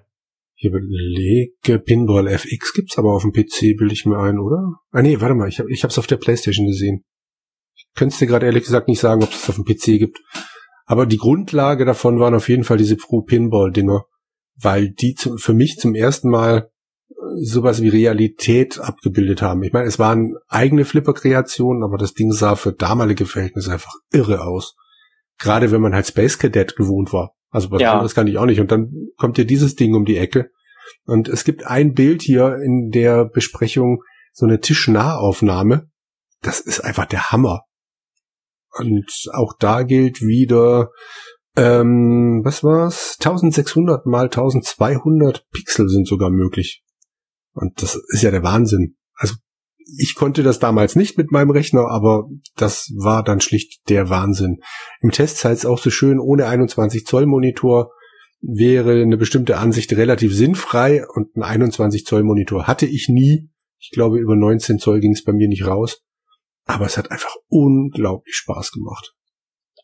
Ich 0.57 0.65
überlege, 0.65 1.79
Pinball 1.81 2.29
FX 2.29 2.75
gibt's 2.75 2.97
aber 2.97 3.13
auf 3.13 3.23
dem 3.23 3.33
PC, 3.33 3.77
bilde 3.77 3.93
ich 3.93 4.07
mir 4.07 4.19
ein, 4.19 4.39
oder? 4.39 4.77
Ah 4.93 5.03
nee, 5.03 5.21
warte 5.21 5.35
mal, 5.35 5.49
ich 5.49 5.59
habe 5.59 5.71
ich 5.73 5.83
hab's 5.83 5.99
auf 5.99 6.07
der 6.07 6.17
Playstation 6.17 6.67
gesehen. 6.67 7.05
Ich 7.75 7.87
könnte 7.97 8.17
dir 8.17 8.27
gerade 8.27 8.47
ehrlich 8.47 8.65
gesagt 8.65 8.87
nicht 8.87 9.01
sagen, 9.01 9.23
ob 9.23 9.31
es 9.31 9.49
auf 9.49 9.57
dem 9.57 9.65
PC 9.65 9.99
gibt. 9.99 10.21
Aber 10.87 11.07
die 11.07 11.17
Grundlage 11.17 11.85
davon 11.85 12.21
waren 12.21 12.35
auf 12.35 12.49
jeden 12.49 12.63
Fall 12.63 12.77
diese 12.77 12.97
Pro-Pinball-Dinger, 12.97 14.05
weil 14.57 14.91
die 14.91 15.15
zum, 15.15 15.39
für 15.39 15.55
mich 15.55 15.77
zum 15.79 15.95
ersten 15.95 16.29
Mal 16.29 16.71
sowas 17.43 17.83
wie 17.83 17.89
Realität 17.89 18.79
abgebildet 18.79 19.43
haben. 19.43 19.63
Ich 19.63 19.73
meine, 19.73 19.87
es 19.87 19.99
waren 19.99 20.35
eigene 20.49 20.85
Flipper-Kreationen, 20.85 21.83
aber 21.83 21.99
das 21.99 22.15
Ding 22.15 22.33
sah 22.33 22.57
für 22.57 22.73
damalige 22.73 23.27
Verhältnisse 23.27 23.73
einfach 23.73 23.93
irre 24.13 24.43
aus. 24.43 24.77
Gerade 25.39 25.73
wenn 25.73 25.81
man 25.81 25.95
halt 25.95 26.07
Space 26.07 26.39
Cadet 26.39 26.77
gewohnt 26.77 27.13
war. 27.13 27.35
Also 27.51 27.71
was 27.71 27.81
ja. 27.81 27.93
anderes 27.93 28.15
kann 28.15 28.27
ich 28.27 28.39
auch 28.39 28.47
nicht. 28.47 28.61
Und 28.61 28.71
dann 28.71 28.93
kommt 29.17 29.39
ja 29.39 29.45
dieses 29.45 29.75
Ding 29.75 29.95
um 29.95 30.05
die 30.05 30.17
Ecke. 30.17 30.51
Und 31.05 31.29
es 31.29 31.45
gibt 31.45 31.67
ein 31.67 31.95
Bild 31.95 32.23
hier 32.23 32.57
in 32.57 32.91
der 32.91 33.25
Besprechung, 33.25 34.03
so 34.33 34.47
eine 34.47 34.61
Tischnahaufnahme. 34.61 35.89
Das 36.43 36.61
ist 36.61 36.81
einfach 36.81 37.07
der 37.07 37.31
Hammer. 37.31 37.63
Und 38.77 39.11
auch 39.33 39.55
da 39.59 39.83
gilt 39.83 40.21
wieder, 40.21 40.91
ähm, 41.57 42.43
was 42.45 42.65
war's? 42.65 43.17
1600 43.21 44.07
mal 44.07 44.25
1200 44.25 45.47
Pixel 45.53 45.89
sind 45.89 46.09
sogar 46.09 46.31
möglich. 46.31 46.84
Und 47.55 47.81
das 47.83 47.99
ist 48.09 48.23
ja 48.23 48.31
der 48.31 48.43
Wahnsinn. 48.43 48.97
Also 49.15 49.35
ich 49.99 50.15
konnte 50.15 50.43
das 50.43 50.59
damals 50.59 50.97
nicht 50.97 51.19
mit 51.19 51.31
meinem 51.31 51.51
Rechner, 51.51 51.89
aber 51.89 52.29
das 52.57 52.93
war 52.97 53.23
dann 53.23 53.41
schlicht 53.41 53.89
der 53.89 54.09
Wahnsinn. 54.09 54.61
Im 55.01 55.11
Test 55.11 55.39
zeigt 55.39 55.59
es 55.59 55.67
auch 55.67 55.79
so 55.79 55.91
schön, 55.91 56.19
ohne 56.19 56.47
21 56.47 57.07
Zoll 57.07 57.27
Monitor 57.27 57.91
wäre 58.41 59.01
eine 59.01 59.17
bestimmte 59.17 59.59
Ansicht 59.59 59.93
relativ 59.93 60.35
sinnfrei 60.35 61.05
und 61.07 61.35
ein 61.37 61.43
21 61.43 62.05
Zoll 62.05 62.23
Monitor 62.23 62.67
hatte 62.67 62.87
ich 62.87 63.09
nie. 63.09 63.51
Ich 63.79 63.91
glaube, 63.91 64.19
über 64.19 64.37
19 64.37 64.79
Zoll 64.79 65.01
ging 65.01 65.13
es 65.13 65.25
bei 65.25 65.33
mir 65.33 65.49
nicht 65.49 65.67
raus. 65.67 66.03
Aber 66.67 66.87
es 66.87 66.97
hat 66.97 67.11
einfach 67.11 67.35
unglaublich 67.49 68.35
Spaß 68.35 68.73
gemacht. 68.73 69.15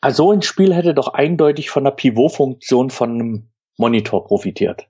Also 0.01 0.33
ein 0.33 0.41
Spiel 0.41 0.75
hätte 0.75 0.95
doch 0.95 1.09
eindeutig 1.09 1.69
von 1.69 1.85
der 1.85 1.91
Pivot-Funktion 1.91 2.89
von 2.89 3.11
einem 3.11 3.53
Monitor 3.77 4.25
profitiert. 4.25 4.89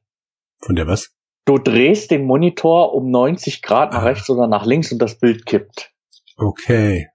Von 0.58 0.76
der 0.76 0.86
was? 0.86 1.12
Du 1.50 1.58
drehst 1.58 2.12
den 2.12 2.26
Monitor 2.26 2.94
um 2.94 3.10
90 3.10 3.60
Grad 3.60 3.92
nach 3.92 4.02
ah. 4.02 4.04
rechts 4.04 4.30
oder 4.30 4.46
nach 4.46 4.64
links 4.64 4.92
und 4.92 5.00
das 5.00 5.18
Bild 5.18 5.46
kippt. 5.46 5.92
Okay. 6.36 7.08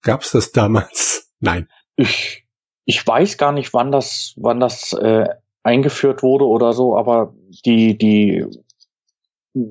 Gab's 0.00 0.30
das 0.30 0.50
damals? 0.50 1.30
Nein. 1.40 1.68
Ich, 1.94 2.46
ich 2.86 3.06
weiß 3.06 3.36
gar 3.36 3.52
nicht, 3.52 3.74
wann 3.74 3.92
das, 3.92 4.32
wann 4.38 4.60
das 4.60 4.94
äh, 4.94 5.28
eingeführt 5.62 6.22
wurde 6.22 6.46
oder 6.46 6.72
so, 6.72 6.96
aber 6.96 7.34
die, 7.66 7.98
die, 7.98 8.46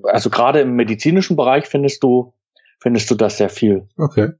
also 0.03 0.29
gerade 0.29 0.61
im 0.61 0.75
medizinischen 0.75 1.35
Bereich 1.35 1.65
findest 1.65 2.03
du, 2.03 2.35
findest 2.79 3.09
du 3.09 3.15
das 3.15 3.37
sehr 3.37 3.49
viel. 3.49 3.87
Okay. 3.97 4.33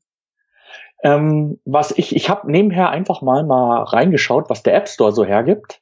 Ähm, 1.01 1.59
was 1.65 1.89
ich, 1.89 2.15
ich 2.15 2.29
habe 2.29 2.51
nebenher 2.51 2.91
einfach 2.91 3.23
mal 3.23 3.43
mal 3.43 3.81
reingeschaut, 3.81 4.47
was 4.47 4.61
der 4.61 4.75
App 4.75 4.87
Store 4.87 5.11
so 5.11 5.25
hergibt. 5.25 5.81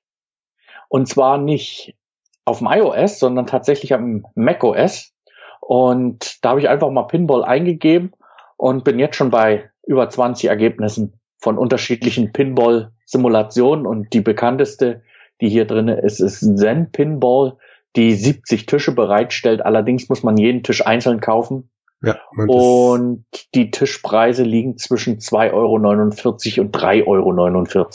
Und 0.88 1.10
zwar 1.10 1.38
nicht 1.38 1.98
auf 2.46 2.60
dem 2.60 2.68
iOS, 2.70 3.20
sondern 3.20 3.48
tatsächlich 3.48 3.94
am 3.94 4.26
macOS. 4.36 5.14
Und 5.60 6.44
da 6.44 6.50
habe 6.50 6.60
ich 6.60 6.70
einfach 6.70 6.90
mal 6.90 7.04
Pinball 7.04 7.44
eingegeben 7.44 8.12
und 8.58 8.84
bin 8.84 9.00
jetzt 9.00 9.16
schon 9.16 9.30
bei 9.30 9.70
über 9.86 10.10
20 10.10 10.50
Ergebnissen 10.50 11.20
von 11.38 11.58
unterschiedlichen 11.58 12.32
Pinball-Simulationen. 12.32 13.86
Und 13.86 14.14
die 14.14 14.22
bekannteste, 14.22 15.04
die 15.42 15.50
hier 15.50 15.66
drin 15.66 15.88
ist, 15.88 16.20
ist 16.20 16.40
Zen 16.58 16.92
Pinball, 16.92 17.58
die 17.96 18.14
70 18.14 18.66
Tische 18.66 18.94
bereitstellt. 18.94 19.66
Allerdings 19.66 20.10
muss 20.10 20.24
man 20.24 20.38
jeden 20.38 20.64
Tisch 20.64 20.86
einzeln 20.86 21.20
kaufen. 21.20 21.70
Ja, 22.02 22.20
und 22.36 23.26
die 23.56 23.72
Tischpreise 23.72 24.44
liegen 24.44 24.78
zwischen 24.78 25.20
2,49 25.20 25.54
Euro 25.54 25.74
und 25.76 26.76
3,49 26.76 27.06
Euro. 27.08 27.90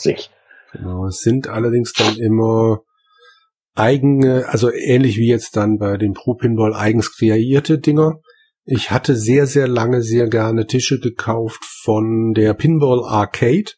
Genau, 0.71 1.05
es 1.05 1.21
sind 1.21 1.47
allerdings 1.47 1.93
dann 1.93 2.17
immer 2.17 2.81
eigene, 3.75 4.47
also 4.49 4.71
ähnlich 4.71 5.17
wie 5.17 5.27
jetzt 5.27 5.55
dann 5.55 5.77
bei 5.77 5.97
dem 5.97 6.13
Pro 6.13 6.33
Pinball 6.33 6.73
eigens 6.73 7.15
kreierte 7.15 7.79
Dinger. 7.79 8.19
Ich 8.65 8.91
hatte 8.91 9.15
sehr, 9.15 9.47
sehr 9.47 9.67
lange 9.67 10.01
sehr 10.01 10.27
gerne 10.27 10.67
Tische 10.67 10.99
gekauft 10.99 11.63
von 11.83 12.33
der 12.33 12.53
Pinball 12.53 13.03
Arcade. 13.03 13.71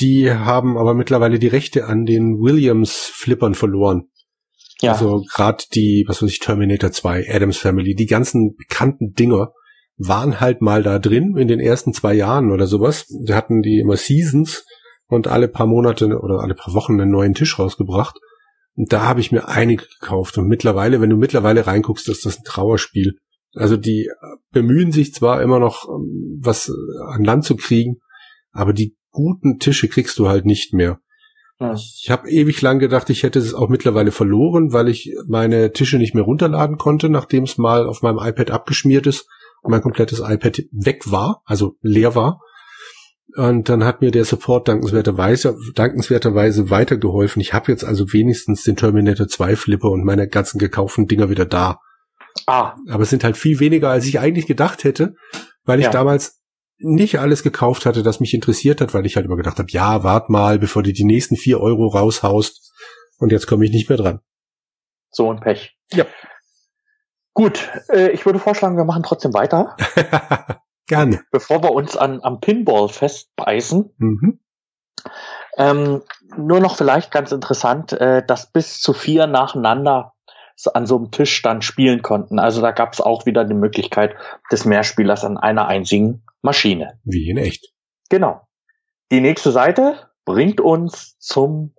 Die 0.00 0.32
haben 0.32 0.76
aber 0.76 0.94
mittlerweile 0.94 1.38
die 1.38 1.48
Rechte 1.48 1.86
an 1.86 2.04
den 2.04 2.40
Williams 2.40 3.10
Flippern 3.12 3.54
verloren. 3.54 4.08
Ja. 4.80 4.92
Also 4.92 5.22
gerade 5.32 5.64
die, 5.72 6.04
was 6.08 6.22
weiß 6.22 6.30
ich, 6.30 6.40
Terminator 6.40 6.90
2, 6.90 7.28
Adams 7.32 7.58
Family, 7.58 7.94
die 7.94 8.06
ganzen 8.06 8.56
bekannten 8.56 9.12
Dinger 9.12 9.52
waren 9.96 10.40
halt 10.40 10.60
mal 10.60 10.82
da 10.82 10.98
drin 10.98 11.36
in 11.36 11.46
den 11.46 11.60
ersten 11.60 11.92
zwei 11.92 12.14
Jahren 12.14 12.50
oder 12.50 12.66
sowas. 12.66 13.06
Wir 13.24 13.36
hatten 13.36 13.62
die 13.62 13.78
immer 13.78 13.96
Seasons 13.96 14.64
und 15.06 15.28
alle 15.28 15.48
paar 15.48 15.66
Monate 15.66 16.06
oder 16.18 16.40
alle 16.40 16.54
paar 16.54 16.74
Wochen 16.74 17.00
einen 17.00 17.12
neuen 17.12 17.34
Tisch 17.34 17.58
rausgebracht. 17.58 18.18
Und 18.76 18.92
da 18.92 19.02
habe 19.02 19.20
ich 19.20 19.32
mir 19.32 19.48
einige 19.48 19.84
gekauft. 19.86 20.36
Und 20.38 20.48
mittlerweile, 20.48 21.00
wenn 21.00 21.10
du 21.10 21.16
mittlerweile 21.16 21.66
reinguckst, 21.66 22.08
ist 22.08 22.26
das 22.26 22.38
ein 22.38 22.44
Trauerspiel. 22.44 23.18
Also 23.54 23.76
die 23.76 24.10
bemühen 24.50 24.90
sich 24.90 25.14
zwar 25.14 25.42
immer 25.42 25.60
noch, 25.60 25.88
ähm, 25.88 26.40
was 26.42 26.72
an 27.06 27.24
Land 27.24 27.44
zu 27.44 27.56
kriegen, 27.56 27.98
aber 28.50 28.72
die 28.72 28.96
guten 29.10 29.58
Tische 29.58 29.88
kriegst 29.88 30.18
du 30.18 30.28
halt 30.28 30.44
nicht 30.44 30.72
mehr. 30.72 30.98
Ja. 31.60 31.74
Ich 31.74 32.10
habe 32.10 32.28
ewig 32.28 32.60
lang 32.62 32.80
gedacht, 32.80 33.10
ich 33.10 33.22
hätte 33.22 33.38
es 33.38 33.54
auch 33.54 33.68
mittlerweile 33.68 34.10
verloren, 34.10 34.72
weil 34.72 34.88
ich 34.88 35.14
meine 35.28 35.72
Tische 35.72 35.98
nicht 35.98 36.14
mehr 36.14 36.24
runterladen 36.24 36.78
konnte, 36.78 37.08
nachdem 37.08 37.44
es 37.44 37.58
mal 37.58 37.86
auf 37.86 38.02
meinem 38.02 38.18
iPad 38.18 38.50
abgeschmiert 38.50 39.06
ist 39.06 39.28
und 39.62 39.70
mein 39.70 39.82
komplettes 39.82 40.18
iPad 40.18 40.62
weg 40.72 41.10
war, 41.10 41.42
also 41.44 41.76
leer 41.80 42.16
war. 42.16 42.40
Und 43.36 43.68
dann 43.68 43.84
hat 43.84 44.00
mir 44.00 44.12
der 44.12 44.24
Support 44.24 44.68
dankenswerterweise, 44.68 45.56
dankenswerterweise 45.74 46.70
weitergeholfen. 46.70 47.42
Ich 47.42 47.52
habe 47.52 47.72
jetzt 47.72 47.84
also 47.84 48.12
wenigstens 48.12 48.62
den 48.62 48.76
Terminator 48.76 49.26
2 49.26 49.56
Flipper 49.56 49.90
und 49.90 50.04
meine 50.04 50.28
ganzen 50.28 50.58
gekauften 50.58 51.08
Dinger 51.08 51.30
wieder 51.30 51.44
da. 51.44 51.80
Ah. 52.46 52.76
Aber 52.88 53.02
es 53.02 53.10
sind 53.10 53.24
halt 53.24 53.36
viel 53.36 53.58
weniger, 53.58 53.90
als 53.90 54.06
ich 54.06 54.20
eigentlich 54.20 54.46
gedacht 54.46 54.84
hätte, 54.84 55.14
weil 55.64 55.80
ich 55.80 55.86
ja. 55.86 55.90
damals 55.90 56.42
nicht 56.78 57.18
alles 57.18 57.42
gekauft 57.42 57.86
hatte, 57.86 58.02
das 58.02 58.20
mich 58.20 58.34
interessiert 58.34 58.80
hat, 58.80 58.94
weil 58.94 59.06
ich 59.06 59.16
halt 59.16 59.26
immer 59.26 59.36
gedacht 59.36 59.58
habe, 59.58 59.70
ja, 59.70 60.04
wart 60.04 60.30
mal, 60.30 60.58
bevor 60.58 60.82
du 60.82 60.92
die 60.92 61.04
nächsten 61.04 61.36
vier 61.36 61.60
Euro 61.60 61.88
raushaust. 61.88 62.72
Und 63.18 63.32
jetzt 63.32 63.46
komme 63.46 63.64
ich 63.64 63.72
nicht 63.72 63.88
mehr 63.88 63.98
dran. 63.98 64.20
So 65.10 65.30
ein 65.30 65.40
Pech. 65.40 65.76
Ja. 65.92 66.06
Gut, 67.32 67.68
äh, 67.88 68.10
ich 68.10 68.26
würde 68.26 68.38
vorschlagen, 68.38 68.76
wir 68.76 68.84
machen 68.84 69.02
trotzdem 69.02 69.34
weiter. 69.34 69.76
Gerne. 70.86 71.22
Bevor 71.30 71.62
wir 71.62 71.72
uns 71.72 71.96
an, 71.96 72.20
am 72.22 72.40
Pinball 72.40 72.88
festbeißen. 72.88 73.94
Mhm. 73.98 74.40
Ähm, 75.56 76.02
nur 76.36 76.60
noch 76.60 76.76
vielleicht 76.76 77.10
ganz 77.10 77.32
interessant, 77.32 77.92
äh, 77.92 78.24
dass 78.26 78.50
bis 78.50 78.80
zu 78.80 78.92
vier 78.92 79.26
nacheinander 79.26 80.14
an 80.72 80.86
so 80.86 80.96
einem 80.96 81.10
Tisch 81.10 81.42
dann 81.42 81.62
spielen 81.62 82.02
konnten. 82.02 82.38
Also 82.38 82.60
da 82.60 82.70
gab 82.70 82.92
es 82.92 83.00
auch 83.00 83.26
wieder 83.26 83.44
die 83.44 83.54
Möglichkeit 83.54 84.14
des 84.52 84.64
Mehrspielers 84.64 85.24
an 85.24 85.36
einer 85.36 85.66
einzigen 85.66 86.24
Maschine. 86.42 87.00
Wie 87.04 87.28
in 87.28 87.38
echt. 87.38 87.72
Genau. 88.08 88.46
Die 89.10 89.20
nächste 89.20 89.50
Seite 89.50 90.10
bringt 90.24 90.60
uns 90.60 91.18
zum 91.18 91.74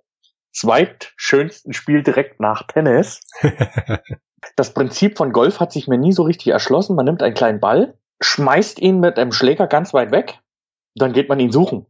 zweitschönsten 0.52 1.72
Spiel 1.72 2.02
direkt 2.02 2.40
nach 2.40 2.66
Tennis. 2.66 3.22
das 4.56 4.72
Prinzip 4.74 5.16
von 5.16 5.32
Golf 5.32 5.60
hat 5.60 5.72
sich 5.72 5.88
mir 5.88 5.98
nie 5.98 6.12
so 6.12 6.22
richtig 6.22 6.48
erschlossen. 6.48 6.96
Man 6.96 7.04
nimmt 7.06 7.22
einen 7.22 7.34
kleinen 7.34 7.60
Ball, 7.60 7.98
schmeißt 8.20 8.80
ihn 8.80 9.00
mit 9.00 9.18
einem 9.18 9.32
Schläger 9.32 9.66
ganz 9.66 9.92
weit 9.94 10.10
weg, 10.10 10.40
dann 10.94 11.12
geht 11.12 11.28
man 11.28 11.40
ihn 11.40 11.52
suchen. 11.52 11.86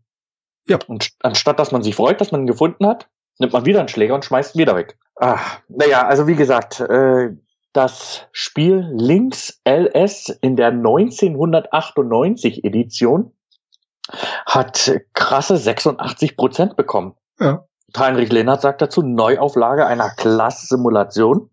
Ja. 0.67 0.79
Und 0.87 1.13
anstatt 1.23 1.59
dass 1.59 1.73
man 1.73 1.83
sich 1.83 1.95
freut, 1.95 2.21
dass 2.21 2.33
man 2.33 2.43
ihn 2.43 2.47
gefunden 2.47 2.87
hat, 2.87 3.09
nimmt 3.39 3.53
man 3.53 3.65
wieder 3.67 3.81
einen 3.81 3.89
Schläger 3.89 4.15
und 4.15 4.25
schmeißt 4.25 4.55
ihn 4.55 4.61
wieder 4.61 4.77
weg. 4.77 4.99
Ah, 5.17 5.39
naja, 5.69 6.07
also 6.07 6.27
wie 6.27 6.35
gesagt, 6.35 6.81
äh, 6.81 7.31
das 7.73 8.27
Spiel 8.33 8.89
Lynx 8.93 9.61
LS 9.65 10.29
in 10.41 10.57
der 10.57 10.69
1998 10.69 12.65
Edition 12.65 13.33
hat 14.47 14.99
krasse 15.13 15.57
86 15.57 16.37
Prozent 16.37 16.77
bekommen. 16.77 17.15
Ja. 17.39 17.67
Heinrich 17.97 18.33
Lehnert 18.33 18.63
sagt 18.63 18.83
dazu 18.83 19.03
Neuauflage 19.03 19.87
einer 19.87 20.11
Klass-Simulation 20.11 21.51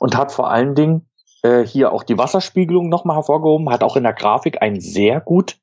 und 0.00 0.16
hat 0.16 0.32
vor 0.32 0.50
allen 0.50 0.74
Dingen 0.74 1.07
äh, 1.42 1.64
hier 1.64 1.92
auch 1.92 2.02
die 2.02 2.18
Wasserspiegelung 2.18 2.88
nochmal 2.88 3.16
hervorgehoben, 3.16 3.70
hat 3.70 3.82
auch 3.82 3.96
in 3.96 4.02
der 4.02 4.12
Grafik 4.12 4.62
ein 4.62 4.80
sehr 4.80 5.20
gut 5.20 5.56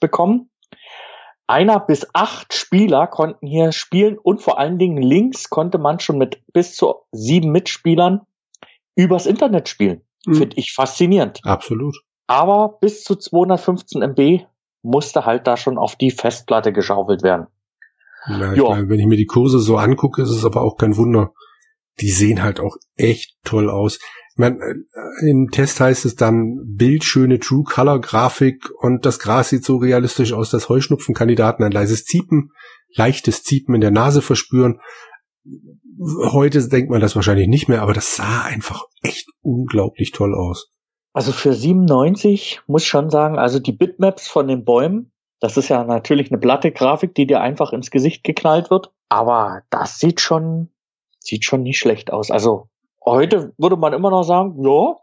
bekommen. 0.00 0.50
Einer 1.46 1.80
bis 1.80 2.06
acht 2.12 2.54
Spieler 2.54 3.08
konnten 3.08 3.46
hier 3.46 3.72
spielen 3.72 4.18
und 4.18 4.40
vor 4.40 4.58
allen 4.58 4.78
Dingen 4.78 5.02
links 5.02 5.50
konnte 5.50 5.78
man 5.78 5.98
schon 5.98 6.16
mit 6.16 6.40
bis 6.52 6.76
zu 6.76 6.94
sieben 7.10 7.50
Mitspielern 7.50 8.20
übers 8.94 9.26
Internet 9.26 9.68
spielen. 9.68 10.02
Mhm. 10.26 10.34
Finde 10.34 10.56
ich 10.56 10.72
faszinierend. 10.72 11.40
Absolut. 11.42 11.96
Aber 12.28 12.78
bis 12.80 13.02
zu 13.02 13.16
215 13.16 14.02
MB 14.02 14.44
musste 14.82 15.26
halt 15.26 15.46
da 15.46 15.56
schon 15.56 15.78
auf 15.78 15.96
die 15.96 16.12
Festplatte 16.12 16.72
geschaufelt 16.72 17.22
werden. 17.22 17.48
Ja, 18.28 18.52
ich 18.52 18.62
meine, 18.62 18.88
wenn 18.88 19.00
ich 19.00 19.06
mir 19.06 19.16
die 19.16 19.26
Kurse 19.26 19.58
so 19.58 19.76
angucke, 19.76 20.22
ist 20.22 20.30
es 20.30 20.44
aber 20.44 20.62
auch 20.62 20.76
kein 20.76 20.96
Wunder. 20.96 21.32
Die 22.00 22.10
sehen 22.10 22.42
halt 22.42 22.60
auch 22.60 22.76
echt 22.96 23.36
toll 23.44 23.70
aus. 23.70 23.98
Meine, 24.40 24.56
äh, 24.56 25.30
im 25.30 25.50
Test 25.50 25.80
heißt 25.80 26.06
es 26.06 26.16
dann 26.16 26.60
bildschöne 26.64 27.40
True 27.40 27.62
Color 27.62 28.00
Grafik 28.00 28.70
und 28.80 29.04
das 29.04 29.18
Gras 29.18 29.50
sieht 29.50 29.64
so 29.66 29.76
realistisch 29.76 30.32
aus, 30.32 30.48
dass 30.48 30.70
Heuschnupfenkandidaten 30.70 31.62
ein 31.62 31.72
leises 31.72 32.04
Ziepen, 32.04 32.50
leichtes 32.94 33.42
Ziepen 33.42 33.74
in 33.74 33.82
der 33.82 33.90
Nase 33.90 34.22
verspüren. 34.22 34.80
Heute 36.32 36.66
denkt 36.66 36.90
man 36.90 37.02
das 37.02 37.16
wahrscheinlich 37.16 37.48
nicht 37.48 37.68
mehr, 37.68 37.82
aber 37.82 37.92
das 37.92 38.16
sah 38.16 38.44
einfach 38.44 38.84
echt 39.02 39.28
unglaublich 39.42 40.12
toll 40.12 40.34
aus. 40.34 40.70
Also 41.12 41.32
für 41.32 41.52
97 41.52 42.62
muss 42.66 42.86
schon 42.86 43.10
sagen, 43.10 43.38
also 43.38 43.58
die 43.58 43.72
Bitmaps 43.72 44.26
von 44.26 44.48
den 44.48 44.64
Bäumen, 44.64 45.12
das 45.40 45.58
ist 45.58 45.68
ja 45.68 45.84
natürlich 45.84 46.30
eine 46.30 46.40
platte 46.40 46.72
Grafik, 46.72 47.14
die 47.14 47.26
dir 47.26 47.42
einfach 47.42 47.74
ins 47.74 47.90
Gesicht 47.90 48.24
geknallt 48.24 48.70
wird, 48.70 48.90
aber 49.10 49.64
das 49.68 49.98
sieht 49.98 50.22
schon, 50.22 50.70
sieht 51.18 51.44
schon 51.44 51.62
nicht 51.62 51.78
schlecht 51.78 52.10
aus. 52.10 52.30
Also 52.30 52.69
heute 53.04 53.52
würde 53.58 53.76
man 53.76 53.92
immer 53.92 54.10
noch 54.10 54.22
sagen, 54.22 54.62
ja, 54.64 54.96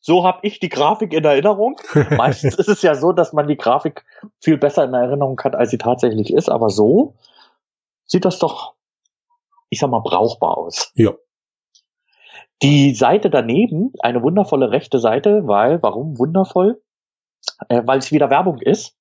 so 0.00 0.24
habe 0.24 0.40
ich 0.42 0.60
die 0.60 0.70
Grafik 0.70 1.12
in 1.12 1.24
Erinnerung. 1.24 1.76
Meistens 2.16 2.54
ist 2.56 2.68
es 2.68 2.82
ja 2.82 2.94
so, 2.94 3.12
dass 3.12 3.32
man 3.32 3.46
die 3.46 3.56
Grafik 3.56 4.04
viel 4.40 4.56
besser 4.56 4.84
in 4.84 4.94
Erinnerung 4.94 5.40
hat, 5.42 5.54
als 5.54 5.70
sie 5.70 5.78
tatsächlich 5.78 6.32
ist, 6.32 6.48
aber 6.48 6.70
so 6.70 7.14
sieht 8.06 8.24
das 8.24 8.38
doch, 8.38 8.74
ich 9.68 9.78
sag 9.78 9.90
mal, 9.90 10.00
brauchbar 10.00 10.58
aus. 10.58 10.90
Ja. 10.94 11.12
Die 12.62 12.94
Seite 12.94 13.30
daneben, 13.30 13.92
eine 14.00 14.22
wundervolle 14.22 14.70
rechte 14.70 14.98
Seite, 14.98 15.46
weil, 15.46 15.82
warum 15.82 16.18
wundervoll? 16.18 16.82
Äh, 17.68 17.82
weil 17.86 17.98
es 17.98 18.12
wieder 18.12 18.30
Werbung 18.30 18.58
ist. 18.58 18.96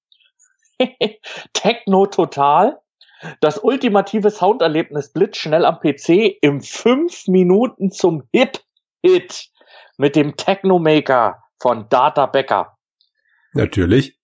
Techno 1.54 2.06
Total. 2.06 2.80
Das 3.42 3.58
ultimative 3.58 4.32
Sounderlebnis 4.32 5.12
blitzschnell 5.12 5.66
am 5.66 5.80
PC 5.80 6.38
im 6.42 6.62
fünf 6.62 7.28
Minuten 7.28 7.92
zum 7.92 8.24
Hip-Hit 8.34 9.50
mit 9.98 10.16
dem 10.16 10.36
Technomaker 10.38 11.44
von 11.60 11.90
Data 11.90 12.26
Becker. 12.26 12.78
Natürlich. 13.54 14.18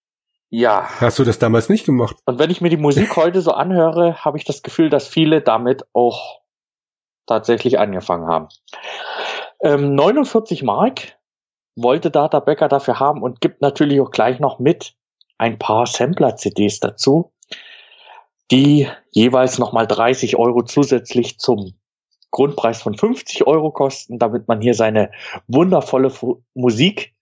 Ja. 0.49 0.87
Hast 1.01 1.19
du 1.19 1.23
das 1.23 1.39
damals 1.39 1.67
nicht 1.67 1.85
gemacht? 1.85 2.15
Und 2.25 2.39
wenn 2.39 2.49
ich 2.49 2.61
mir 2.61 2.69
die 2.69 2.77
Musik 2.77 3.15
heute 3.15 3.41
so 3.41 3.51
anhöre, 3.51 4.23
habe 4.23 4.37
ich 4.37 4.45
das 4.45 4.63
Gefühl, 4.63 4.89
dass 4.89 5.07
viele 5.07 5.41
damit 5.41 5.83
auch 5.93 6.39
tatsächlich 7.25 7.79
angefangen 7.79 8.27
haben. 8.27 8.47
Ähm, 9.61 9.95
49 9.95 10.63
Mark 10.63 11.17
wollte 11.75 12.11
Data 12.11 12.39
Becker 12.39 12.69
dafür 12.69 12.99
haben 12.99 13.21
und 13.21 13.41
gibt 13.41 13.61
natürlich 13.61 13.99
auch 13.99 14.11
gleich 14.11 14.39
noch 14.39 14.59
mit 14.59 14.95
ein 15.37 15.59
paar 15.59 15.85
Sampler-CDs 15.85 16.79
dazu, 16.79 17.33
die 18.51 18.87
jeweils 19.11 19.57
nochmal 19.57 19.87
30 19.87 20.37
Euro 20.37 20.63
zusätzlich 20.63 21.39
zum 21.39 21.73
Grundpreis 22.31 22.81
von 22.81 22.97
50 22.97 23.47
Euro 23.47 23.71
kosten, 23.71 24.19
damit 24.19 24.47
man 24.47 24.61
hier 24.61 24.73
seine 24.73 25.11
wundervolle 25.47 26.11
Musik, 26.53 27.13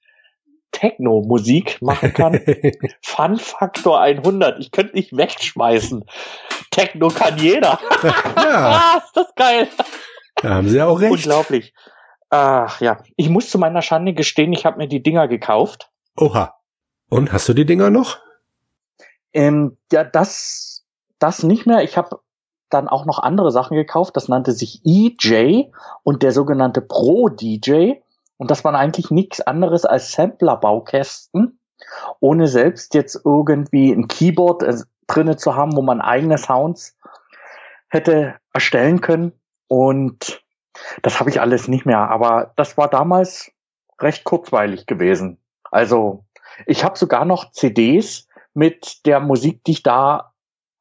Techno-Musik 0.71 1.81
machen 1.81 2.13
kann. 2.13 2.41
Fun 3.01 3.38
Faktor 3.38 4.01
100. 4.01 4.59
Ich 4.59 4.71
könnte 4.71 4.95
nicht 4.95 5.15
wegschmeißen. 5.15 6.03
Techno 6.71 7.09
kann 7.09 7.38
jeder. 7.38 7.79
ja. 8.36 9.01
ist 9.05 9.15
das 9.15 9.33
geil. 9.36 9.67
Da 10.41 10.49
haben 10.49 10.67
sie 10.67 10.81
auch 10.81 10.99
recht. 10.99 11.12
Unglaublich. 11.12 11.73
Ach 12.31 12.81
ja, 12.81 13.03
ich 13.15 13.29
muss 13.29 13.51
zu 13.51 13.59
meiner 13.59 13.83
Schande 13.83 14.13
gestehen, 14.13 14.51
ich 14.53 14.65
habe 14.65 14.77
mir 14.77 14.88
die 14.88 15.03
Dinger 15.03 15.27
gekauft. 15.27 15.91
Oha. 16.17 16.55
Und 17.07 17.31
hast 17.31 17.47
du 17.47 17.53
die 17.53 17.65
Dinger 17.65 17.91
noch? 17.91 18.17
Ähm, 19.33 19.77
ja, 19.91 20.03
das, 20.03 20.72
das 21.23 21.43
nicht 21.43 21.65
mehr. 21.65 21.83
Ich 21.83 21.97
habe 21.97 22.19
dann 22.69 22.88
auch 22.88 23.05
noch 23.05 23.19
andere 23.19 23.51
Sachen 23.51 23.77
gekauft. 23.77 24.15
Das 24.17 24.27
nannte 24.27 24.51
sich 24.51 24.81
EJ 24.83 25.71
und 26.03 26.21
der 26.21 26.31
sogenannte 26.31 26.81
Pro 26.81 27.29
DJ. 27.29 27.93
Und 28.38 28.51
das 28.51 28.63
waren 28.63 28.75
eigentlich 28.75 29.09
nichts 29.09 29.39
anderes 29.41 29.86
als 29.86 30.12
Sampler-Baukästen, 30.12 31.59
ohne 32.19 32.47
selbst 32.47 32.93
jetzt 32.93 33.21
irgendwie 33.23 33.91
ein 33.91 34.07
Keyboard 34.07 34.63
äh, 34.63 34.75
drinne 35.07 35.38
zu 35.38 35.55
haben, 35.55 35.75
wo 35.75 35.81
man 35.81 36.01
eigene 36.01 36.38
Sounds 36.38 36.97
hätte 37.89 38.36
erstellen 38.51 39.01
können. 39.01 39.31
Und 39.67 40.43
das 41.03 41.19
habe 41.19 41.29
ich 41.29 41.39
alles 41.39 41.67
nicht 41.67 41.86
mehr, 41.86 42.09
aber 42.09 42.51
das 42.55 42.77
war 42.77 42.89
damals 42.89 43.51
recht 43.99 44.23
kurzweilig 44.23 44.88
gewesen. 44.88 45.38
Also 45.71 46.25
ich 46.65 46.83
habe 46.83 46.97
sogar 46.97 47.25
noch 47.25 47.51
CDs 47.51 48.27
mit 48.53 49.05
der 49.05 49.19
Musik, 49.19 49.63
die 49.63 49.71
ich 49.71 49.83
da 49.83 50.32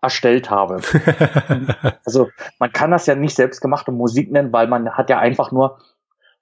erstellt 0.03 0.51
habe. 0.51 0.81
also 2.05 2.31
man 2.59 2.73
kann 2.73 2.91
das 2.91 3.07
ja 3.07 3.15
nicht 3.15 3.37
selbstgemachte 3.37 3.93
Musik 3.93 4.31
nennen, 4.31 4.53
weil 4.53 4.67
man 4.67 4.91
hat 4.91 5.09
ja 5.11 5.19
einfach 5.19 5.53
nur 5.53 5.79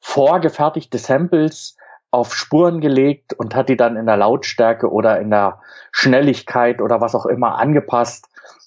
vorgefertigte 0.01 0.99
Samples 0.99 1.77
auf 2.11 2.35
Spuren 2.35 2.81
gelegt 2.81 3.35
und 3.35 3.55
hat 3.55 3.69
die 3.69 3.77
dann 3.77 3.97
in 3.97 4.07
der 4.07 4.17
Lautstärke 4.17 4.91
oder 4.91 5.21
in 5.21 5.31
der 5.31 5.61
Schnelligkeit 5.93 6.81
oder 6.81 7.01
was 7.01 7.15
auch 7.15 7.27
immer 7.27 7.59
angepasst. 7.59 8.27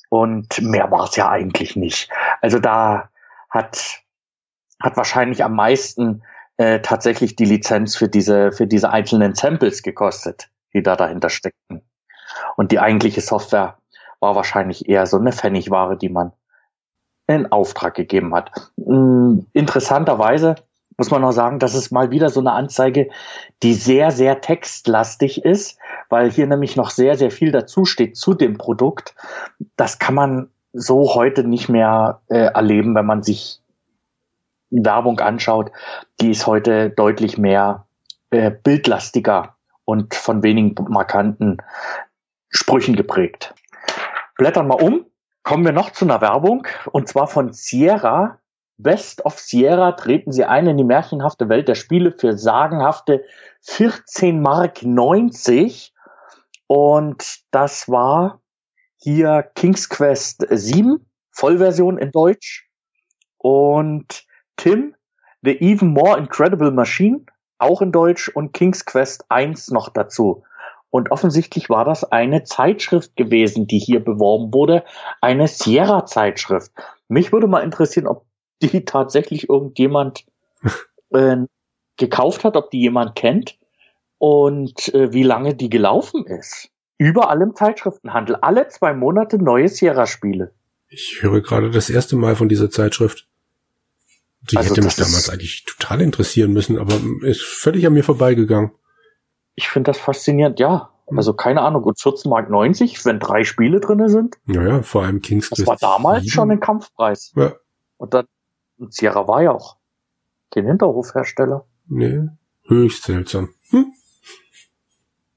Und 0.09 0.61
mehr 0.61 0.91
war 0.91 1.05
es 1.05 1.15
ja 1.15 1.29
eigentlich 1.29 1.75
nicht. 1.75 2.09
Also 2.41 2.59
da 2.59 3.09
hat 3.49 4.03
hat 4.83 4.97
wahrscheinlich 4.97 5.43
am 5.43 5.55
meisten 5.55 6.23
äh, 6.57 6.81
tatsächlich 6.81 7.35
die 7.35 7.45
Lizenz 7.45 7.95
für 7.95 8.09
diese, 8.09 8.51
für 8.51 8.67
diese 8.67 8.91
einzelnen 8.91 9.33
Samples 9.33 9.81
gekostet, 9.81 10.49
die 10.73 10.83
da 10.83 10.95
dahinter 10.95 11.29
steckten. 11.29 11.81
Und 12.57 12.71
die 12.71 12.79
eigentliche 12.79 13.21
Software 13.21 13.77
war 14.23 14.35
wahrscheinlich 14.35 14.89
eher 14.89 15.05
so 15.05 15.17
eine 15.17 15.33
Pfennigware, 15.33 15.97
die 15.97 16.09
man 16.09 16.31
in 17.27 17.51
Auftrag 17.51 17.93
gegeben 17.93 18.33
hat. 18.33 18.51
Hm, 18.77 19.45
interessanterweise 19.53 20.55
muss 20.97 21.11
man 21.11 21.21
noch 21.21 21.31
sagen, 21.31 21.59
das 21.59 21.75
ist 21.75 21.91
mal 21.91 22.11
wieder 22.11 22.29
so 22.29 22.39
eine 22.39 22.53
Anzeige, 22.53 23.09
die 23.63 23.73
sehr, 23.73 24.11
sehr 24.11 24.41
textlastig 24.41 25.43
ist, 25.43 25.77
weil 26.09 26.31
hier 26.31 26.47
nämlich 26.47 26.75
noch 26.75 26.89
sehr, 26.89 27.17
sehr 27.17 27.31
viel 27.31 27.51
dazu 27.51 27.83
steht 27.85 28.15
zu 28.15 28.33
dem 28.33 28.57
Produkt. 28.57 29.15
Das 29.75 29.99
kann 29.99 30.15
man 30.15 30.49
so 30.71 31.15
heute 31.15 31.43
nicht 31.43 31.67
mehr 31.67 32.21
äh, 32.29 32.45
erleben, 32.45 32.95
wenn 32.95 33.05
man 33.05 33.23
sich 33.23 33.59
Werbung 34.69 35.19
anschaut, 35.19 35.71
die 36.21 36.31
ist 36.31 36.47
heute 36.47 36.89
deutlich 36.89 37.37
mehr 37.37 37.85
äh, 38.31 38.51
bildlastiger 38.51 39.55
und 39.85 40.15
von 40.15 40.43
wenigen 40.43 40.75
markanten 40.89 41.57
Sprüchen 42.49 42.95
geprägt. 42.95 43.53
Blättern 44.35 44.67
wir 44.67 44.81
um, 44.81 45.05
kommen 45.43 45.65
wir 45.65 45.71
noch 45.71 45.91
zu 45.91 46.05
einer 46.05 46.21
Werbung 46.21 46.67
und 46.91 47.07
zwar 47.07 47.27
von 47.27 47.53
Sierra. 47.53 48.39
Best 48.77 49.23
of 49.25 49.39
Sierra 49.39 49.91
treten 49.91 50.31
sie 50.31 50.45
ein 50.45 50.67
in 50.67 50.77
die 50.77 50.83
märchenhafte 50.83 51.47
Welt 51.47 51.67
der 51.67 51.75
Spiele 51.75 52.11
für 52.11 52.37
sagenhafte 52.37 53.23
14 53.61 54.41
Mark 54.41 54.83
90 54.83 55.93
und 56.67 57.41
das 57.51 57.87
war 57.87 58.41
hier 58.97 59.43
King's 59.55 59.89
Quest 59.89 60.45
7 60.49 61.05
Vollversion 61.31 61.97
in 61.97 62.11
Deutsch 62.11 62.69
und 63.37 64.25
Tim, 64.55 64.95
The 65.41 65.59
Even 65.59 65.89
More 65.89 66.17
Incredible 66.17 66.71
Machine, 66.71 67.25
auch 67.57 67.81
in 67.81 67.91
Deutsch, 67.91 68.29
und 68.29 68.53
King's 68.53 68.85
Quest 68.85 69.25
1 69.29 69.71
noch 69.71 69.89
dazu. 69.89 70.43
Und 70.93 71.09
offensichtlich 71.09 71.71
war 71.71 71.85
das 71.85 72.03
eine 72.03 72.43
Zeitschrift 72.43 73.15
gewesen, 73.15 73.65
die 73.65 73.79
hier 73.79 73.99
beworben 73.99 74.53
wurde, 74.53 74.83
eine 75.21 75.47
Sierra-Zeitschrift. 75.47 76.71
Mich 77.07 77.31
würde 77.31 77.47
mal 77.47 77.63
interessieren, 77.63 78.05
ob 78.05 78.27
die 78.61 78.85
tatsächlich 78.85 79.49
irgendjemand 79.49 80.23
äh, 81.09 81.37
gekauft 81.97 82.43
hat, 82.43 82.55
ob 82.55 82.69
die 82.69 82.81
jemand 82.81 83.15
kennt 83.15 83.57
und 84.19 84.93
äh, 84.93 85.11
wie 85.11 85.23
lange 85.23 85.55
die 85.55 85.71
gelaufen 85.71 86.27
ist. 86.27 86.69
Überall 86.99 87.41
im 87.41 87.55
Zeitschriftenhandel. 87.55 88.35
Alle 88.35 88.67
zwei 88.67 88.93
Monate 88.93 89.39
neue 89.39 89.69
Sierra-Spiele. 89.69 90.53
Ich 90.89 91.23
höre 91.23 91.41
gerade 91.41 91.71
das 91.71 91.89
erste 91.89 92.15
Mal 92.17 92.35
von 92.35 92.49
dieser 92.49 92.69
Zeitschrift. 92.69 93.27
Die 94.51 94.57
also 94.57 94.69
hätte 94.69 94.83
mich 94.83 94.95
damals 94.95 95.31
eigentlich 95.31 95.65
total 95.65 96.01
interessieren 96.01 96.53
müssen, 96.53 96.77
aber 96.77 96.93
ist 97.23 97.41
völlig 97.41 97.87
an 97.87 97.93
mir 97.93 98.03
vorbeigegangen. 98.03 98.73
Ich 99.55 99.69
finde 99.69 99.91
das 99.91 99.99
faszinierend, 99.99 100.59
ja. 100.59 100.89
Hm. 101.07 101.17
Also 101.17 101.33
keine 101.33 101.61
Ahnung, 101.61 101.81
gut 101.81 101.99
14 101.99 102.29
Mark 102.29 102.49
90, 102.49 103.03
wenn 103.05 103.19
drei 103.19 103.43
Spiele 103.43 103.79
drinne 103.79 104.09
sind. 104.09 104.37
Naja, 104.45 104.81
vor 104.81 105.03
allem 105.03 105.21
King's 105.21 105.49
Quest. 105.49 105.61
Das 105.61 105.67
war 105.67 105.77
damals 105.77 106.23
7. 106.23 106.31
schon 106.31 106.51
ein 106.51 106.59
Kampfpreis. 106.59 107.33
Ja. 107.35 107.53
Und 107.97 108.13
dann, 108.13 108.25
und 108.77 108.93
Sierra 108.93 109.27
war 109.27 109.41
ja 109.41 109.51
auch 109.51 109.77
kein 110.51 110.65
Hinterhofhersteller. 110.65 111.65
Nee, 111.87 112.27
höchst 112.65 113.03
seltsam. 113.03 113.49
Hm? 113.69 113.93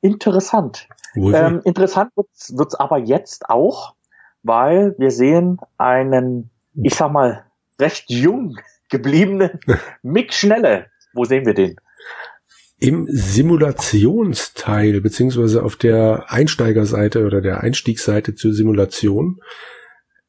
Interessant. 0.01 0.89
Ähm, 1.17 1.63
interessant 1.65 2.13
wird's, 2.15 2.57
wird's 2.57 2.75
aber 2.75 2.99
jetzt 2.99 3.49
auch, 3.49 3.95
weil 4.43 4.95
wir 4.99 5.11
sehen 5.11 5.59
einen, 5.79 6.51
ich 6.75 6.95
sag 6.95 7.11
mal, 7.11 7.47
recht 7.81 8.11
jung 8.11 8.57
gebliebenen 8.91 9.61
Mick 10.03 10.33
Schnelle. 10.33 10.87
Wo 11.15 11.25
sehen 11.25 11.47
wir 11.47 11.55
den? 11.55 11.77
Im 12.79 13.07
Simulationsteil, 13.09 15.01
beziehungsweise 15.01 15.63
auf 15.63 15.77
der 15.77 16.27
Einsteigerseite 16.29 17.25
oder 17.25 17.41
der 17.41 17.61
Einstiegsseite 17.61 18.35
zur 18.35 18.53
Simulation. 18.53 19.39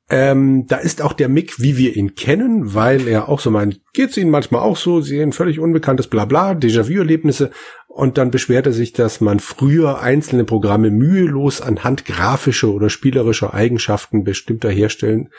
Ähm, 0.10 0.66
da 0.68 0.78
ist 0.78 1.02
auch 1.02 1.12
der 1.12 1.28
Mick, 1.28 1.60
wie 1.60 1.76
wir 1.76 1.98
ihn 1.98 2.16
kennen, 2.16 2.74
weil 2.74 3.10
er 3.10 3.28
auch 3.28 3.42
so 3.42 3.52
meint, 3.52 3.82
geht's 3.92 4.16
Ihnen 4.16 4.32
manchmal 4.32 4.62
auch 4.62 4.78
so, 4.78 5.02
Sie 5.02 5.18
sehen 5.18 5.34
völlig 5.34 5.60
unbekanntes 5.60 6.08
Blabla, 6.08 6.52
Déjà-vu-Erlebnisse 6.52 7.52
und 7.88 8.18
dann 8.18 8.32
beschwert 8.32 8.68
er 8.68 8.72
sich, 8.72 8.94
dass 8.94 9.20
man 9.20 9.42
früher 9.42 10.00
einzelne 10.00 10.46
Programme 10.46 10.92
mühelos 10.92 11.60
anhand 11.60 12.06
grafischer 12.06 12.70
oder 12.70 12.90
spielerischer 12.90 13.54
Eigenschaften 13.54 14.24
bestimmter 14.24 14.70
Herstellen 14.70 15.30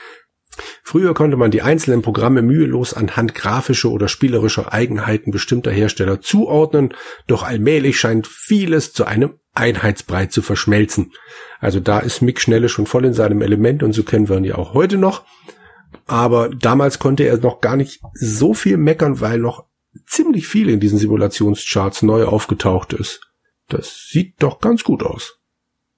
Früher 0.82 1.14
konnte 1.14 1.36
man 1.36 1.50
die 1.50 1.62
einzelnen 1.62 2.02
Programme 2.02 2.42
mühelos 2.42 2.94
anhand 2.94 3.34
grafischer 3.34 3.90
oder 3.90 4.08
spielerischer 4.08 4.72
Eigenheiten 4.72 5.30
bestimmter 5.30 5.70
Hersteller 5.70 6.20
zuordnen, 6.20 6.94
doch 7.26 7.42
allmählich 7.42 7.98
scheint 8.00 8.26
vieles 8.26 8.92
zu 8.92 9.04
einem 9.04 9.38
Einheitsbrei 9.54 10.26
zu 10.26 10.42
verschmelzen. 10.42 11.12
Also 11.60 11.80
da 11.80 11.98
ist 11.98 12.22
Mick 12.22 12.40
Schnelle 12.40 12.68
schon 12.68 12.86
voll 12.86 13.04
in 13.04 13.14
seinem 13.14 13.42
Element 13.42 13.82
und 13.82 13.92
so 13.92 14.02
kennen 14.02 14.28
wir 14.28 14.36
ihn 14.36 14.44
ja 14.44 14.56
auch 14.56 14.74
heute 14.74 14.96
noch. 14.96 15.24
Aber 16.06 16.48
damals 16.48 16.98
konnte 16.98 17.24
er 17.24 17.38
noch 17.38 17.60
gar 17.60 17.76
nicht 17.76 18.00
so 18.14 18.54
viel 18.54 18.76
meckern, 18.76 19.20
weil 19.20 19.38
noch 19.38 19.66
ziemlich 20.06 20.46
viel 20.46 20.68
in 20.68 20.80
diesen 20.80 20.98
Simulationscharts 20.98 22.02
neu 22.02 22.24
aufgetaucht 22.24 22.92
ist. 22.92 23.20
Das 23.68 24.08
sieht 24.08 24.42
doch 24.42 24.60
ganz 24.60 24.84
gut 24.84 25.02
aus. 25.02 25.38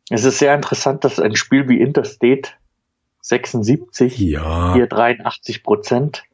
Es 0.08 0.24
ist 0.24 0.38
sehr 0.38 0.54
interessant, 0.54 1.04
dass 1.04 1.20
ein 1.20 1.36
Spiel 1.36 1.68
wie 1.68 1.80
Interstate 1.80 2.50
76, 3.22 4.18
ja. 4.18 4.74
hier 4.74 4.86
83 4.86 5.62
Prozent. 5.62 6.24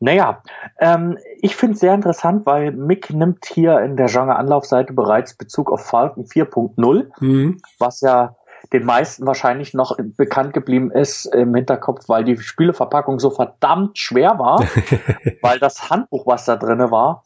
Naja, 0.00 0.42
ähm, 0.80 1.18
ich 1.40 1.56
finde 1.56 1.74
es 1.74 1.80
sehr 1.80 1.94
interessant, 1.94 2.46
weil 2.46 2.72
Mick 2.72 3.10
nimmt 3.10 3.46
hier 3.46 3.80
in 3.80 3.96
der 3.96 4.08
Genre-Anlaufseite 4.08 4.92
bereits 4.92 5.34
Bezug 5.34 5.70
auf 5.70 5.86
Falcon 5.86 6.24
4.0, 6.26 7.10
mhm. 7.20 7.58
was 7.78 8.00
ja 8.00 8.36
den 8.72 8.84
meisten 8.84 9.26
wahrscheinlich 9.26 9.74
noch 9.74 9.96
bekannt 9.98 10.52
geblieben 10.52 10.90
ist 10.90 11.26
im 11.26 11.54
Hinterkopf, 11.54 12.08
weil 12.08 12.24
die 12.24 12.36
Spieleverpackung 12.36 13.18
so 13.20 13.30
verdammt 13.30 13.98
schwer 13.98 14.38
war, 14.38 14.60
weil 15.42 15.58
das 15.58 15.90
Handbuch, 15.90 16.26
was 16.26 16.44
da 16.44 16.56
drinne 16.56 16.90
war, 16.90 17.24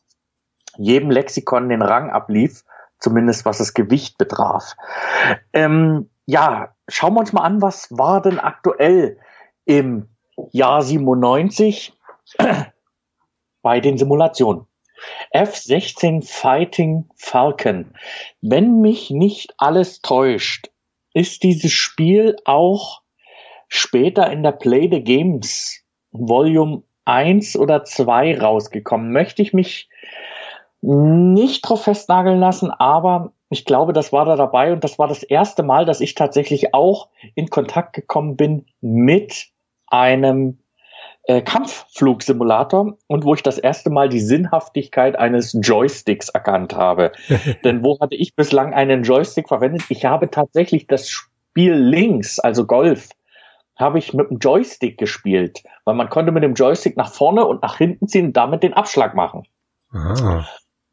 jedem 0.77 1.11
Lexikon 1.11 1.69
den 1.69 1.83
Rang 1.83 2.11
ablief, 2.11 2.65
zumindest 2.99 3.45
was 3.45 3.59
das 3.59 3.75
Gewicht 3.75 4.19
betraf. 4.19 4.77
Ähm, 5.53 6.11
ja, 6.29 6.74
schauen 6.89 7.14
wir 7.14 7.20
uns 7.20 7.33
mal 7.33 7.41
an, 7.41 7.62
was 7.62 7.89
war 7.91 8.20
denn 8.20 8.39
aktuell 8.39 9.18
im 9.64 10.11
Jahr 10.53 10.83
97 10.83 11.95
bei 13.62 13.81
den 13.81 13.97
Simulationen. 13.97 14.66
F-16 15.31 16.31
Fighting 16.31 17.09
Falcon. 17.16 17.95
Wenn 18.43 18.83
mich 18.83 19.11
nicht 19.11 19.55
alles 19.57 20.03
täuscht, 20.03 20.68
ist 21.14 21.45
dieses 21.45 21.72
Spiel 21.72 22.37
auch 22.45 23.01
später 23.68 24.31
in 24.31 24.43
der 24.43 24.53
Play 24.53 24.87
the 24.93 25.03
Games 25.03 25.83
Volume 26.11 26.83
1 27.07 27.57
oder 27.57 27.85
2 27.85 28.39
rausgekommen. 28.39 29.12
Möchte 29.12 29.41
ich 29.41 29.55
mich 29.55 29.89
nicht 30.83 31.62
drauf 31.62 31.85
festnageln 31.85 32.39
lassen, 32.39 32.70
aber 32.70 33.33
ich 33.51 33.65
glaube, 33.65 33.93
das 33.93 34.13
war 34.13 34.25
da 34.25 34.37
dabei 34.37 34.73
und 34.73 34.85
das 34.85 34.99
war 34.99 35.09
das 35.09 35.23
erste 35.23 35.63
Mal, 35.63 35.85
dass 35.85 36.01
ich 36.01 36.15
tatsächlich 36.15 36.75
auch 36.75 37.09
in 37.35 37.49
Kontakt 37.49 37.95
gekommen 37.95 38.37
bin 38.37 38.67
mit 38.81 39.49
einem 39.87 40.59
äh, 41.25 41.41
Kampfflugsimulator 41.41 42.97
und 43.07 43.25
wo 43.25 43.35
ich 43.35 43.43
das 43.43 43.59
erste 43.59 43.91
Mal 43.91 44.11
die 44.11 44.21
Sinnhaftigkeit 44.21 45.17
eines 45.17 45.57
Joysticks 45.63 46.29
erkannt 46.29 46.75
habe. 46.75 47.13
Denn 47.65 47.83
wo 47.83 47.99
hatte 48.01 48.17
ich 48.17 48.37
bislang 48.37 48.75
einen 48.75 49.03
Joystick 49.03 49.49
verwendet? 49.49 49.83
Ich 49.89 50.05
habe 50.05 50.31
tatsächlich 50.31 50.87
das 50.87 51.09
Spiel 51.09 51.73
links, 51.75 52.39
also 52.39 52.67
Golf, 52.67 53.09
habe 53.77 53.99
ich 53.99 54.13
mit 54.13 54.29
dem 54.29 54.39
Joystick 54.39 54.99
gespielt, 54.99 55.63
weil 55.85 55.95
man 55.95 56.11
konnte 56.11 56.33
mit 56.33 56.43
dem 56.43 56.55
Joystick 56.55 56.97
nach 56.97 57.13
vorne 57.13 57.47
und 57.47 57.63
nach 57.63 57.79
hinten 57.79 58.09
ziehen 58.09 58.27
und 58.27 58.37
damit 58.37 58.63
den 58.63 58.75
Abschlag 58.75 59.15
machen. 59.15 59.45
Ah 59.93 60.45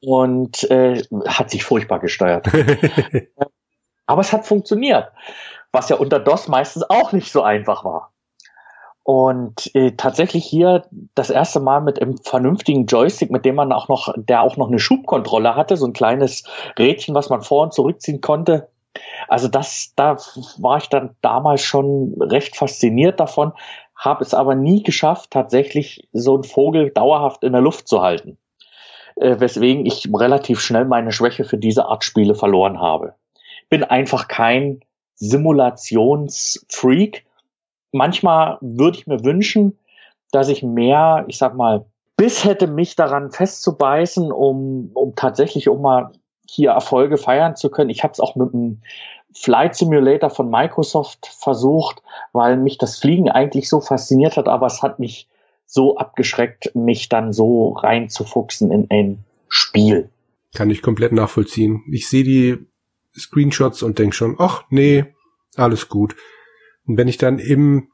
und 0.01 0.69
äh, 0.69 1.03
hat 1.27 1.49
sich 1.49 1.63
furchtbar 1.63 1.99
gesteuert. 1.99 2.47
Aber 4.05 4.21
es 4.21 4.31
hat 4.31 4.45
funktioniert, 4.45 5.11
was 5.71 5.89
ja 5.89 5.95
unter 5.95 6.19
DOS 6.19 6.47
meistens 6.47 6.83
auch 6.89 7.11
nicht 7.11 7.31
so 7.31 7.41
einfach 7.41 7.83
war. 7.83 8.11
Und 9.03 9.73
äh, 9.75 9.91
tatsächlich 9.91 10.45
hier 10.45 10.85
das 11.13 11.29
erste 11.29 11.59
Mal 11.59 11.81
mit 11.81 12.01
einem 12.01 12.17
vernünftigen 12.17 12.87
Joystick, 12.87 13.29
mit 13.29 13.45
dem 13.45 13.55
man 13.55 13.71
auch 13.71 13.87
noch, 13.87 14.11
der 14.17 14.41
auch 14.41 14.57
noch 14.57 14.67
eine 14.67 14.79
Schubkontrolle 14.79 15.55
hatte, 15.55 15.77
so 15.77 15.85
ein 15.85 15.93
kleines 15.93 16.43
Rädchen, 16.77 17.13
was 17.13 17.29
man 17.29 17.43
vor 17.43 17.63
und 17.63 17.73
zurückziehen 17.73 18.21
konnte. 18.21 18.69
Also 19.27 19.47
das, 19.47 19.93
da 19.95 20.17
war 20.57 20.77
ich 20.77 20.89
dann 20.89 21.15
damals 21.21 21.61
schon 21.61 22.15
recht 22.19 22.55
fasziniert 22.55 23.19
davon, 23.19 23.51
habe 23.95 24.23
es 24.23 24.33
aber 24.33 24.55
nie 24.55 24.81
geschafft, 24.81 25.31
tatsächlich 25.31 26.07
so 26.11 26.33
einen 26.33 26.43
Vogel 26.43 26.89
dauerhaft 26.89 27.43
in 27.43 27.51
der 27.51 27.61
Luft 27.61 27.87
zu 27.87 28.01
halten 28.01 28.39
äh, 29.15 29.39
weswegen 29.39 29.85
ich 29.85 30.09
relativ 30.13 30.59
schnell 30.59 30.85
meine 30.85 31.11
Schwäche 31.11 31.45
für 31.45 31.57
diese 31.57 31.85
Art 31.85 32.03
Spiele 32.03 32.35
verloren 32.35 32.79
habe. 32.79 33.15
Bin 33.69 33.83
einfach 33.83 34.27
kein 34.27 34.81
Simulationsfreak. 35.15 37.25
Manchmal 37.91 38.57
würde 38.61 38.97
ich 38.97 39.07
mir 39.07 39.23
wünschen, 39.23 39.77
dass 40.31 40.49
ich 40.49 40.63
mehr, 40.63 41.23
ich 41.27 41.37
sag 41.37 41.55
mal, 41.55 41.85
Biss 42.17 42.45
hätte 42.45 42.67
mich 42.67 42.95
daran 42.95 43.31
festzubeißen, 43.31 44.31
um, 44.31 44.91
um 44.93 45.15
tatsächlich 45.15 45.69
um 45.69 45.81
mal 45.81 46.11
hier 46.47 46.71
Erfolge 46.71 47.17
feiern 47.17 47.55
zu 47.55 47.69
können. 47.69 47.89
Ich 47.89 48.03
habe 48.03 48.13
es 48.13 48.19
auch 48.19 48.35
mit 48.35 48.53
dem 48.53 48.81
Flight 49.33 49.75
Simulator 49.75 50.29
von 50.29 50.49
Microsoft 50.49 51.27
versucht, 51.27 52.01
weil 52.31 52.57
mich 52.57 52.77
das 52.77 52.97
Fliegen 52.97 53.29
eigentlich 53.29 53.69
so 53.69 53.81
fasziniert 53.81 54.37
hat, 54.37 54.47
aber 54.47 54.67
es 54.67 54.81
hat 54.81 54.99
mich 54.99 55.27
so 55.65 55.97
abgeschreckt, 55.97 56.75
mich 56.75 57.09
dann 57.09 57.33
so 57.33 57.69
reinzufuchsen 57.69 58.71
in 58.71 58.87
ein 58.89 59.25
Spiel. 59.47 60.09
Kann 60.53 60.69
ich 60.69 60.81
komplett 60.81 61.11
nachvollziehen. 61.11 61.83
Ich 61.91 62.07
sehe 62.07 62.23
die 62.23 62.57
Screenshots 63.17 63.83
und 63.83 63.99
denk 63.99 64.13
schon, 64.13 64.35
ach 64.37 64.63
nee, 64.69 65.05
alles 65.55 65.89
gut. 65.89 66.15
Und 66.85 66.97
wenn 66.97 67.07
ich 67.07 67.17
dann 67.17 67.39
im 67.39 67.89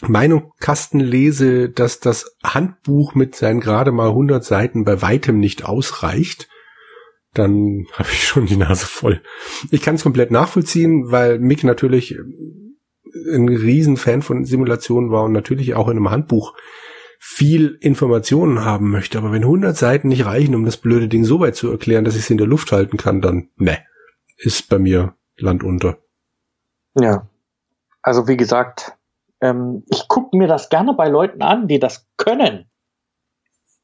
Meinungskasten 0.00 1.00
lese, 1.00 1.70
dass 1.70 2.00
das 2.00 2.36
Handbuch 2.42 3.14
mit 3.14 3.36
seinen 3.36 3.60
gerade 3.60 3.92
mal 3.92 4.08
100 4.08 4.44
Seiten 4.44 4.84
bei 4.84 5.00
weitem 5.00 5.38
nicht 5.38 5.64
ausreicht, 5.64 6.48
dann 7.34 7.86
habe 7.92 8.08
ich 8.10 8.26
schon 8.26 8.46
die 8.46 8.56
Nase 8.56 8.86
voll. 8.86 9.22
Ich 9.70 9.82
kann 9.82 9.94
es 9.94 10.02
komplett 10.02 10.30
nachvollziehen, 10.30 11.10
weil 11.10 11.38
Mick 11.38 11.64
natürlich 11.64 12.18
ein 13.32 13.48
Riesenfan 13.48 14.22
von 14.22 14.44
Simulationen 14.44 15.10
war 15.10 15.24
und 15.24 15.32
natürlich 15.32 15.74
auch 15.74 15.88
in 15.88 15.96
einem 15.96 16.10
Handbuch 16.10 16.54
viel 17.24 17.78
Informationen 17.80 18.64
haben 18.64 18.90
möchte. 18.90 19.16
Aber 19.16 19.30
wenn 19.30 19.44
100 19.44 19.76
Seiten 19.76 20.08
nicht 20.08 20.26
reichen, 20.26 20.56
um 20.56 20.64
das 20.64 20.76
blöde 20.76 21.06
Ding 21.06 21.24
so 21.24 21.38
weit 21.38 21.54
zu 21.54 21.70
erklären, 21.70 22.04
dass 22.04 22.16
ich 22.16 22.22
es 22.22 22.30
in 22.30 22.36
der 22.36 22.48
Luft 22.48 22.72
halten 22.72 22.96
kann, 22.96 23.20
dann 23.20 23.48
ne, 23.54 23.78
ist 24.38 24.68
bei 24.68 24.80
mir 24.80 25.14
Land 25.36 25.62
unter. 25.62 25.98
Ja, 26.94 27.28
also 28.02 28.26
wie 28.26 28.36
gesagt, 28.36 28.96
ähm, 29.40 29.84
ich 29.88 30.08
gucke 30.08 30.36
mir 30.36 30.48
das 30.48 30.68
gerne 30.68 30.94
bei 30.94 31.08
Leuten 31.08 31.42
an, 31.42 31.68
die 31.68 31.78
das 31.78 32.08
können. 32.16 32.66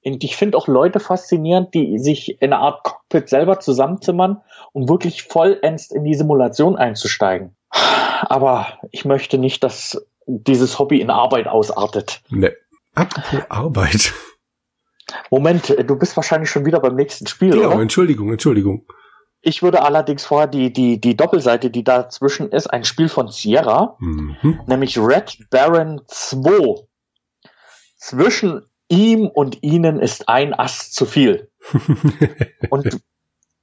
Und 0.04 0.24
ich 0.24 0.34
finde 0.34 0.58
auch 0.58 0.66
Leute 0.66 0.98
faszinierend, 0.98 1.72
die 1.74 2.00
sich 2.00 2.42
in 2.42 2.52
eine 2.52 2.58
Art 2.58 2.82
Cockpit 2.82 3.28
selber 3.28 3.60
zusammenzimmern, 3.60 4.42
um 4.72 4.88
wirklich 4.88 5.22
vollends 5.22 5.92
in 5.92 6.02
die 6.02 6.14
Simulation 6.14 6.76
einzusteigen. 6.76 7.54
Aber 7.70 8.66
ich 8.90 9.04
möchte 9.04 9.38
nicht, 9.38 9.62
dass 9.62 10.04
dieses 10.26 10.80
Hobby 10.80 11.00
in 11.00 11.10
Arbeit 11.10 11.46
ausartet. 11.46 12.20
Nee. 12.30 12.50
Apropos 12.94 13.40
Arbeit. 13.48 14.12
Moment, 15.30 15.74
du 15.86 15.96
bist 15.96 16.16
wahrscheinlich 16.16 16.50
schon 16.50 16.66
wieder 16.66 16.80
beim 16.80 16.94
nächsten 16.94 17.26
Spiel, 17.26 17.50
genau, 17.50 17.72
oder? 17.72 17.80
Entschuldigung, 17.80 18.30
Entschuldigung. 18.30 18.86
Ich 19.40 19.62
würde 19.62 19.82
allerdings 19.82 20.26
vorher 20.26 20.48
die, 20.48 20.72
die, 20.72 21.00
die 21.00 21.16
Doppelseite, 21.16 21.70
die 21.70 21.84
dazwischen 21.84 22.50
ist, 22.50 22.66
ein 22.66 22.84
Spiel 22.84 23.08
von 23.08 23.28
Sierra, 23.28 23.96
mhm. 24.00 24.60
nämlich 24.66 24.98
Red 24.98 25.38
Baron 25.50 26.02
2. 26.08 26.86
Zwischen 27.96 28.62
ihm 28.88 29.26
und 29.26 29.62
ihnen 29.62 30.00
ist 30.00 30.28
ein 30.28 30.54
Ast 30.54 30.94
zu 30.94 31.06
viel. 31.06 31.50
und 32.70 33.00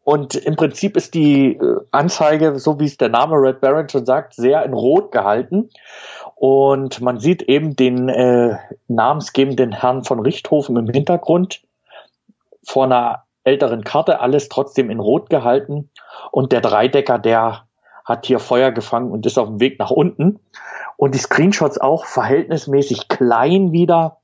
Und 0.06 0.36
im 0.36 0.56
Prinzip 0.56 0.96
ist 0.98 1.16
die 1.16 1.54
äh, 1.54 1.78
Anzeige, 1.90 2.60
so 2.60 2.80
wie 2.80 2.86
es 2.86 2.96
der 2.96 3.10
Name 3.10 3.38
Red 3.38 3.60
Baron 3.60 3.90
schon 3.90 4.06
sagt, 4.06 4.36
sehr 4.36 4.64
in 4.64 4.74
Rot 4.74 5.12
gehalten. 5.12 5.72
Und 6.36 7.02
man 7.02 7.20
sieht 7.20 7.42
eben 7.42 7.76
den 7.76 8.08
äh, 8.10 8.56
namensgebenden 8.88 9.72
Herrn 9.72 10.04
von 10.04 10.20
Richthofen 10.20 10.78
im 10.78 10.88
Hintergrund 10.88 11.64
vor 12.64 12.84
einer 12.84 13.24
älteren 13.46 13.84
Karte, 13.84 14.20
alles 14.20 14.48
trotzdem 14.48 14.92
in 14.92 15.00
Rot 15.00 15.32
gehalten. 15.32 15.90
Und 16.32 16.52
der 16.52 16.62
Dreidecker, 16.62 17.18
der 17.18 17.66
hat 18.06 18.28
hier 18.28 18.38
Feuer 18.38 18.72
gefangen 18.72 19.12
und 19.12 19.26
ist 19.26 19.40
auf 19.40 19.48
dem 19.48 19.60
Weg 19.60 19.80
nach 19.80 19.90
unten. 19.90 20.40
Und 20.98 21.16
die 21.16 21.20
Screenshots 21.20 21.80
auch 21.80 22.06
verhältnismäßig 22.06 23.08
klein 23.08 23.72
wieder, 23.72 24.20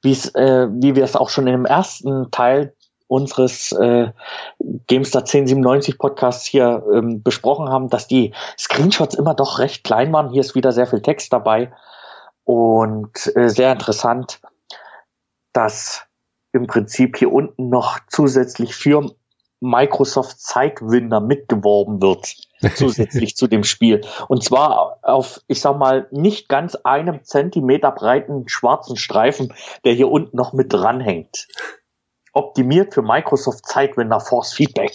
wie 0.00 0.12
es, 0.12 0.34
äh, 0.34 0.68
wie 0.70 0.96
wir 0.96 1.04
es 1.04 1.14
auch 1.14 1.28
schon 1.28 1.46
im 1.46 1.66
ersten 1.66 2.30
Teil 2.30 2.72
unseres 3.08 3.72
äh, 3.72 4.10
GameStar 4.86 5.22
1097 5.22 5.98
Podcasts 5.98 6.46
hier 6.46 6.84
ähm, 6.92 7.22
besprochen 7.22 7.68
haben, 7.68 7.88
dass 7.88 8.08
die 8.08 8.34
Screenshots 8.58 9.14
immer 9.14 9.34
doch 9.34 9.58
recht 9.58 9.84
klein 9.84 10.12
waren. 10.12 10.30
Hier 10.30 10.40
ist 10.40 10.54
wieder 10.54 10.72
sehr 10.72 10.86
viel 10.86 11.02
Text 11.02 11.32
dabei 11.32 11.72
und 12.44 13.10
äh, 13.36 13.48
sehr 13.48 13.72
interessant, 13.72 14.40
dass 15.52 16.06
im 16.52 16.66
Prinzip 16.66 17.16
hier 17.16 17.32
unten 17.32 17.68
noch 17.68 17.98
zusätzlich 18.08 18.74
für 18.74 19.10
Microsoft 19.60 20.40
Sidewinder 20.40 21.20
mitgeworben 21.20 22.02
wird, 22.02 22.36
zusätzlich 22.74 23.36
zu 23.36 23.46
dem 23.46 23.64
Spiel. 23.64 24.02
Und 24.28 24.44
zwar 24.44 24.98
auf, 25.02 25.40
ich 25.46 25.60
sag 25.60 25.78
mal, 25.78 26.08
nicht 26.10 26.48
ganz 26.48 26.74
einem 26.76 27.24
Zentimeter 27.24 27.90
breiten 27.90 28.48
schwarzen 28.48 28.96
Streifen, 28.96 29.52
der 29.84 29.92
hier 29.92 30.10
unten 30.10 30.36
noch 30.36 30.52
mit 30.52 30.72
dranhängt. 30.72 31.48
Optimiert 32.36 32.92
für 32.92 33.02
Microsoft 33.02 33.66
Sidewinder 33.66 34.20
Force 34.20 34.52
Feedback. 34.52 34.92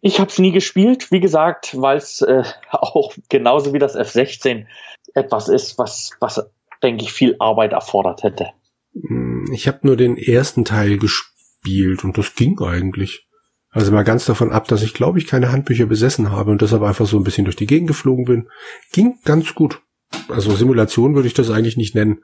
Ich 0.00 0.20
habe 0.20 0.30
es 0.30 0.38
nie 0.38 0.52
gespielt, 0.52 1.10
wie 1.10 1.18
gesagt, 1.18 1.80
weil 1.80 1.96
es 1.96 2.22
äh, 2.22 2.44
auch 2.70 3.12
genauso 3.28 3.72
wie 3.72 3.80
das 3.80 3.96
F16 3.96 4.66
etwas 5.14 5.48
ist, 5.48 5.78
was, 5.78 6.12
was 6.20 6.48
denke 6.82 7.02
ich, 7.02 7.12
viel 7.12 7.34
Arbeit 7.40 7.72
erfordert 7.72 8.22
hätte. 8.22 8.50
Hm, 8.94 9.50
ich 9.52 9.66
habe 9.66 9.80
nur 9.82 9.96
den 9.96 10.16
ersten 10.16 10.64
Teil 10.64 10.98
gespielt 10.98 12.04
und 12.04 12.16
das 12.16 12.34
ging 12.34 12.58
eigentlich. 12.60 13.26
Also 13.70 13.92
mal 13.92 14.04
ganz 14.04 14.24
davon 14.24 14.52
ab, 14.52 14.68
dass 14.68 14.82
ich 14.82 14.94
glaube 14.94 15.18
ich 15.18 15.26
keine 15.26 15.50
Handbücher 15.50 15.86
besessen 15.86 16.30
habe 16.30 16.52
und 16.52 16.62
deshalb 16.62 16.82
einfach 16.82 17.06
so 17.06 17.16
ein 17.16 17.24
bisschen 17.24 17.44
durch 17.44 17.56
die 17.56 17.66
Gegend 17.66 17.88
geflogen 17.88 18.24
bin. 18.24 18.48
Ging 18.92 19.18
ganz 19.24 19.54
gut. 19.54 19.82
Also 20.28 20.54
Simulation 20.54 21.16
würde 21.16 21.28
ich 21.28 21.34
das 21.34 21.50
eigentlich 21.50 21.76
nicht 21.76 21.94
nennen. 21.94 22.22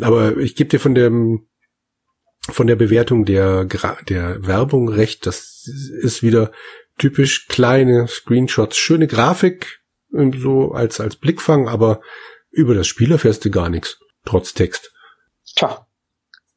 Aber 0.00 0.38
ich 0.38 0.56
gebe 0.56 0.70
dir 0.70 0.80
von 0.80 0.94
dem 0.94 1.46
von 2.50 2.66
der 2.66 2.76
Bewertung 2.76 3.24
der 3.24 3.64
der 3.64 4.46
Werbung 4.46 4.88
recht. 4.88 5.26
Das 5.26 5.66
ist 5.66 6.22
wieder 6.22 6.52
typisch 6.98 7.48
kleine 7.48 8.06
Screenshots, 8.08 8.76
schöne 8.76 9.06
Grafik 9.06 9.80
so 10.10 10.72
als 10.72 11.00
als 11.00 11.16
Blickfang, 11.16 11.68
aber 11.68 12.00
über 12.50 12.74
das 12.74 12.86
Spiel 12.86 13.10
erfährst 13.10 13.44
du 13.44 13.50
gar 13.50 13.68
nichts 13.68 13.98
trotz 14.24 14.54
Text. 14.54 14.92
Tja, 15.56 15.86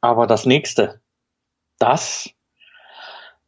aber 0.00 0.26
das 0.26 0.46
nächste, 0.46 1.00
das 1.78 2.30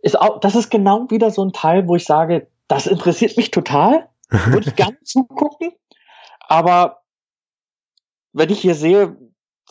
ist 0.01 0.19
auch, 0.19 0.41
das 0.41 0.55
ist 0.55 0.71
genau 0.71 1.11
wieder 1.11 1.31
so 1.31 1.45
ein 1.45 1.53
Teil, 1.53 1.87
wo 1.87 1.97
ich 1.97 2.05
sage, 2.05 2.49
das 2.69 2.87
interessiert 2.87 3.37
mich 3.37 3.51
total, 3.51 4.09
würde 4.29 4.69
ich 4.69 4.77
gerne 4.77 4.99
zugucken, 5.05 5.73
aber 6.41 7.03
wenn 8.33 8.51
ich 8.51 8.61
hier 8.61 8.75
sehe, 8.75 9.17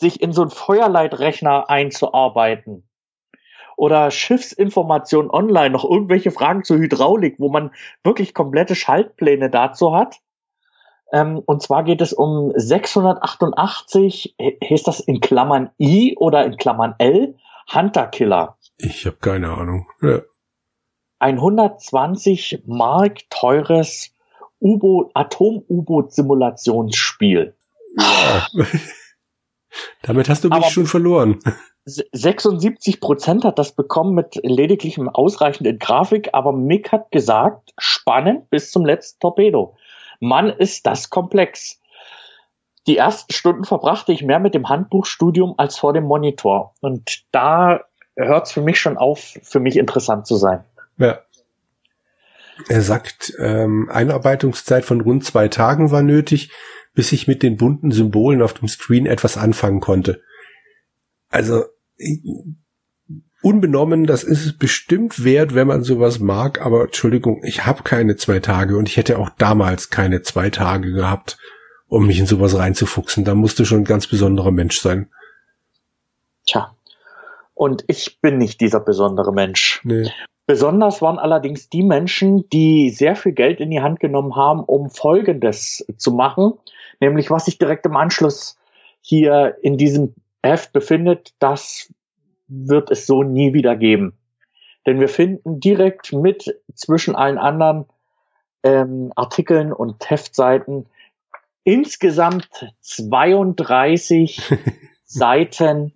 sich 0.00 0.20
in 0.20 0.32
so 0.32 0.42
einen 0.42 0.50
Feuerleitrechner 0.50 1.70
einzuarbeiten 1.70 2.90
oder 3.80 4.10
Schiffsinformation 4.10 5.30
online, 5.30 5.70
noch 5.70 5.84
irgendwelche 5.84 6.30
Fragen 6.30 6.64
zur 6.64 6.76
Hydraulik, 6.76 7.36
wo 7.38 7.48
man 7.48 7.70
wirklich 8.04 8.34
komplette 8.34 8.74
Schaltpläne 8.74 9.48
dazu 9.48 9.94
hat. 9.94 10.20
Ähm, 11.12 11.38
und 11.38 11.62
zwar 11.62 11.82
geht 11.84 12.02
es 12.02 12.12
um 12.12 12.52
688, 12.54 14.36
heißt 14.38 14.86
das 14.86 15.00
in 15.00 15.20
Klammern 15.20 15.70
I 15.80 16.14
oder 16.18 16.44
in 16.44 16.58
Klammern 16.58 16.94
L, 16.98 17.38
Hunter 17.72 18.08
Killer. 18.08 18.58
Ich 18.76 19.06
habe 19.06 19.16
keine 19.16 19.56
Ahnung. 19.56 19.88
Ja. 20.02 20.18
Ein 21.18 21.36
120 21.36 22.64
Mark 22.66 23.30
teures 23.30 24.14
U-Boot, 24.60 25.10
Atom-U-Boot-Simulationsspiel. 25.14 27.54
Ja. 27.96 28.46
Damit 30.02 30.28
hast 30.28 30.44
du 30.44 30.48
mich 30.48 30.56
Aber 30.56 30.70
schon 30.70 30.86
verloren. 30.86 31.40
76 31.84 33.00
Prozent 33.00 33.44
hat 33.44 33.58
das 33.58 33.72
bekommen 33.72 34.14
mit 34.14 34.38
lediglichem 34.42 35.08
ausreichenden 35.08 35.78
Grafik, 35.78 36.30
aber 36.32 36.52
Mick 36.52 36.92
hat 36.92 37.10
gesagt, 37.10 37.72
spannend 37.78 38.50
bis 38.50 38.70
zum 38.70 38.84
letzten 38.84 39.20
Torpedo. 39.20 39.76
Mann, 40.20 40.50
ist 40.50 40.86
das 40.86 41.10
komplex. 41.10 41.80
Die 42.86 42.96
ersten 42.96 43.32
Stunden 43.32 43.64
verbrachte 43.64 44.12
ich 44.12 44.22
mehr 44.22 44.38
mit 44.38 44.54
dem 44.54 44.68
Handbuchstudium 44.68 45.54
als 45.56 45.78
vor 45.78 45.92
dem 45.92 46.04
Monitor. 46.04 46.74
Und 46.80 47.24
da 47.32 47.80
hört 48.16 48.46
es 48.46 48.52
für 48.52 48.62
mich 48.62 48.80
schon 48.80 48.96
auf, 48.96 49.38
für 49.42 49.60
mich 49.60 49.76
interessant 49.76 50.26
zu 50.26 50.36
sein. 50.36 50.64
Ja. 50.98 51.20
Er 52.68 52.82
sagt, 52.82 53.32
ähm, 53.38 53.88
Einarbeitungszeit 53.90 54.84
von 54.84 55.00
rund 55.00 55.24
zwei 55.24 55.48
Tagen 55.48 55.90
war 55.90 56.02
nötig, 56.02 56.50
bis 56.94 57.12
ich 57.12 57.28
mit 57.28 57.42
den 57.42 57.56
bunten 57.56 57.90
Symbolen 57.90 58.42
auf 58.42 58.54
dem 58.54 58.68
Screen 58.68 59.06
etwas 59.06 59.36
anfangen 59.36 59.80
konnte. 59.80 60.22
Also 61.28 61.64
unbenommen, 63.42 64.06
das 64.06 64.24
ist 64.24 64.44
es 64.44 64.58
bestimmt 64.58 65.24
wert, 65.24 65.54
wenn 65.54 65.66
man 65.66 65.82
sowas 65.82 66.18
mag, 66.18 66.64
aber 66.64 66.84
Entschuldigung, 66.84 67.42
ich 67.44 67.64
habe 67.66 67.82
keine 67.82 68.16
zwei 68.16 68.40
Tage 68.40 68.76
und 68.76 68.88
ich 68.88 68.96
hätte 68.96 69.18
auch 69.18 69.30
damals 69.30 69.90
keine 69.90 70.22
zwei 70.22 70.50
Tage 70.50 70.92
gehabt, 70.92 71.38
um 71.86 72.06
mich 72.06 72.18
in 72.18 72.26
sowas 72.26 72.56
reinzufuchsen. 72.56 73.24
Da 73.24 73.34
musste 73.34 73.64
schon 73.64 73.82
ein 73.82 73.84
ganz 73.84 74.06
besonderer 74.06 74.50
Mensch 74.50 74.80
sein. 74.80 75.10
Tja, 76.46 76.74
und 77.54 77.84
ich 77.88 78.20
bin 78.20 78.38
nicht 78.38 78.60
dieser 78.60 78.80
besondere 78.80 79.32
Mensch. 79.32 79.80
Nee. 79.84 80.10
Besonders 80.46 81.00
waren 81.00 81.18
allerdings 81.18 81.68
die 81.68 81.82
Menschen, 81.82 82.48
die 82.48 82.90
sehr 82.90 83.14
viel 83.14 83.32
Geld 83.32 83.60
in 83.60 83.70
die 83.70 83.82
Hand 83.82 84.00
genommen 84.00 84.34
haben, 84.34 84.64
um 84.64 84.90
Folgendes 84.90 85.86
zu 85.96 86.10
machen, 86.10 86.54
nämlich 87.00 87.30
was 87.30 87.46
sich 87.46 87.58
direkt 87.58 87.86
im 87.86 87.96
Anschluss 87.96 88.58
hier 89.00 89.56
in 89.62 89.76
diesem 89.76 90.14
Heft 90.42 90.72
befindet, 90.72 91.34
das 91.38 91.92
wird 92.48 92.90
es 92.90 93.06
so 93.06 93.22
nie 93.22 93.52
wieder 93.54 93.76
geben. 93.76 94.16
Denn 94.86 95.00
wir 95.00 95.08
finden 95.08 95.60
direkt 95.60 96.12
mit 96.12 96.60
zwischen 96.74 97.14
allen 97.14 97.38
anderen 97.38 97.86
ähm, 98.62 99.12
Artikeln 99.16 99.72
und 99.72 100.08
Heftseiten 100.08 100.86
insgesamt 101.64 102.48
32 102.80 104.42
Seiten 105.04 105.92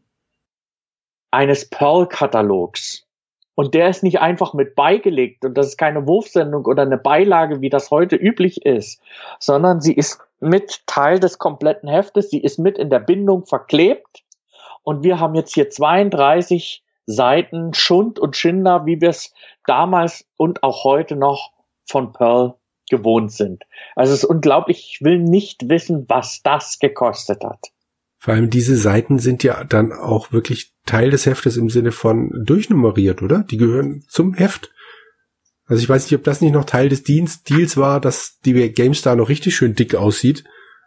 eines 1.31 1.69
Pearl-Katalogs. 1.69 3.07
Und 3.57 3.75
der 3.75 3.89
ist 3.89 4.03
nicht 4.03 4.21
einfach 4.21 4.53
mit 4.53 4.75
beigelegt 4.75 5.45
und 5.45 5.55
das 5.57 5.69
ist 5.69 5.79
keine 5.79 6.07
Wurfsendung 6.07 6.65
oder 6.67 6.83
eine 6.83 6.99
Beilage, 6.99 7.61
wie 7.61 7.71
das 7.71 7.91
heute 7.91 8.17
üblich 8.17 8.67
ist, 8.67 9.01
sondern 9.39 9.81
sie 9.81 9.95
ist 9.95 10.19
mit 10.45 10.86
Teil 10.86 11.18
des 11.18 11.38
kompletten 11.38 11.88
Heftes, 11.88 12.30
sie 12.30 12.40
ist 12.40 12.59
mit 12.59 12.78
in 12.78 12.90
der 12.90 13.01
Bindung 13.01 13.47
verklebt 13.47 14.24
und 14.82 15.03
wir 15.03 15.18
haben 15.18 15.34
jetzt 15.34 15.55
hier 15.55 15.70
32 15.70 16.84
Seiten 17.07 17.74
Schund 17.74 18.18
und 18.18 18.36
Schinder, 18.36 18.86
wie 18.86 19.01
wir 19.01 19.11
es 19.11 19.32
damals 19.66 20.26
und 20.36 20.62
auch 20.62 20.84
heute 20.84 21.16
noch 21.16 21.53
von 21.84 22.12
Pearl 22.12 22.55
gewohnt 22.88 23.32
sind. 23.32 23.64
Also 23.97 24.12
es 24.12 24.22
ist 24.22 24.28
unglaublich, 24.28 24.90
ich 24.90 25.05
will 25.05 25.18
nicht 25.18 25.68
wissen, 25.68 26.05
was 26.09 26.42
das 26.42 26.78
gekostet 26.78 27.45
hat. 27.45 27.70
Vor 28.18 28.34
allem 28.34 28.49
diese 28.49 28.76
Seiten 28.76 29.18
sind 29.18 29.42
ja 29.42 29.64
dann 29.64 29.92
auch 29.92 30.32
wirklich 30.32 30.72
Teil 30.86 31.11
des 31.11 31.26
Heftes 31.26 31.59
im 31.59 31.68
Sinne 31.68 31.92
von 31.92 32.30
durchnummeriert, 32.45 33.20
oder? 33.20 33.42
Die 33.42 33.59
gehören 33.59 34.05
zum 34.09 34.32
Heft. 34.32 34.70
Also 35.67 35.83
ich 35.83 35.89
weiß 35.89 36.05
nicht, 36.05 36.19
ob 36.19 36.25
das 36.25 36.41
nicht 36.41 36.53
noch 36.53 36.65
Teil 36.65 36.89
des 36.89 37.05
Deals 37.05 37.77
war, 37.77 38.01
dass 38.01 38.39
die 38.45 38.73
GameStar 38.73 39.17
noch 39.17 39.29
richtig 39.29 39.57
schön 39.57 39.75
dick 39.75 39.95
aussieht. 39.95 40.45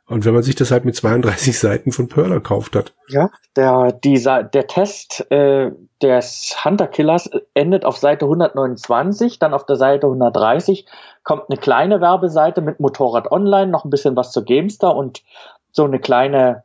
Und 0.10 0.24
wenn 0.24 0.34
man 0.34 0.44
sich 0.44 0.56
das 0.56 0.72
halt 0.72 0.86
mit 0.86 0.96
32 0.96 1.60
Seiten 1.60 1.92
von 1.92 2.08
Pearl 2.08 2.30
gekauft 2.30 2.76
hat. 2.76 2.94
Ja, 3.10 3.30
der, 3.56 3.92
dieser, 3.92 4.44
der 4.44 4.68
Test 4.68 5.30
äh, 5.32 5.72
des 6.02 6.56
Hunter 6.64 6.88
Killers 6.88 7.30
endet 7.54 7.84
auf 7.84 7.98
Seite 7.98 8.26
129, 8.26 9.40
dann 9.40 9.54
auf 9.54 9.66
der 9.66 9.76
Seite 9.76 10.08
130 10.08 10.86
kommt 11.24 11.50
eine 11.50 11.60
kleine 11.60 12.00
Werbeseite 12.00 12.62
mit 12.62 12.80
Motorrad 12.80 13.32
Online, 13.32 13.70
noch 13.70 13.84
ein 13.84 13.90
bisschen 13.90 14.16
was 14.16 14.32
zur 14.32 14.46
GameStar 14.46 14.96
und 14.96 15.24
so 15.72 15.84
eine 15.84 16.00
kleine 16.00 16.64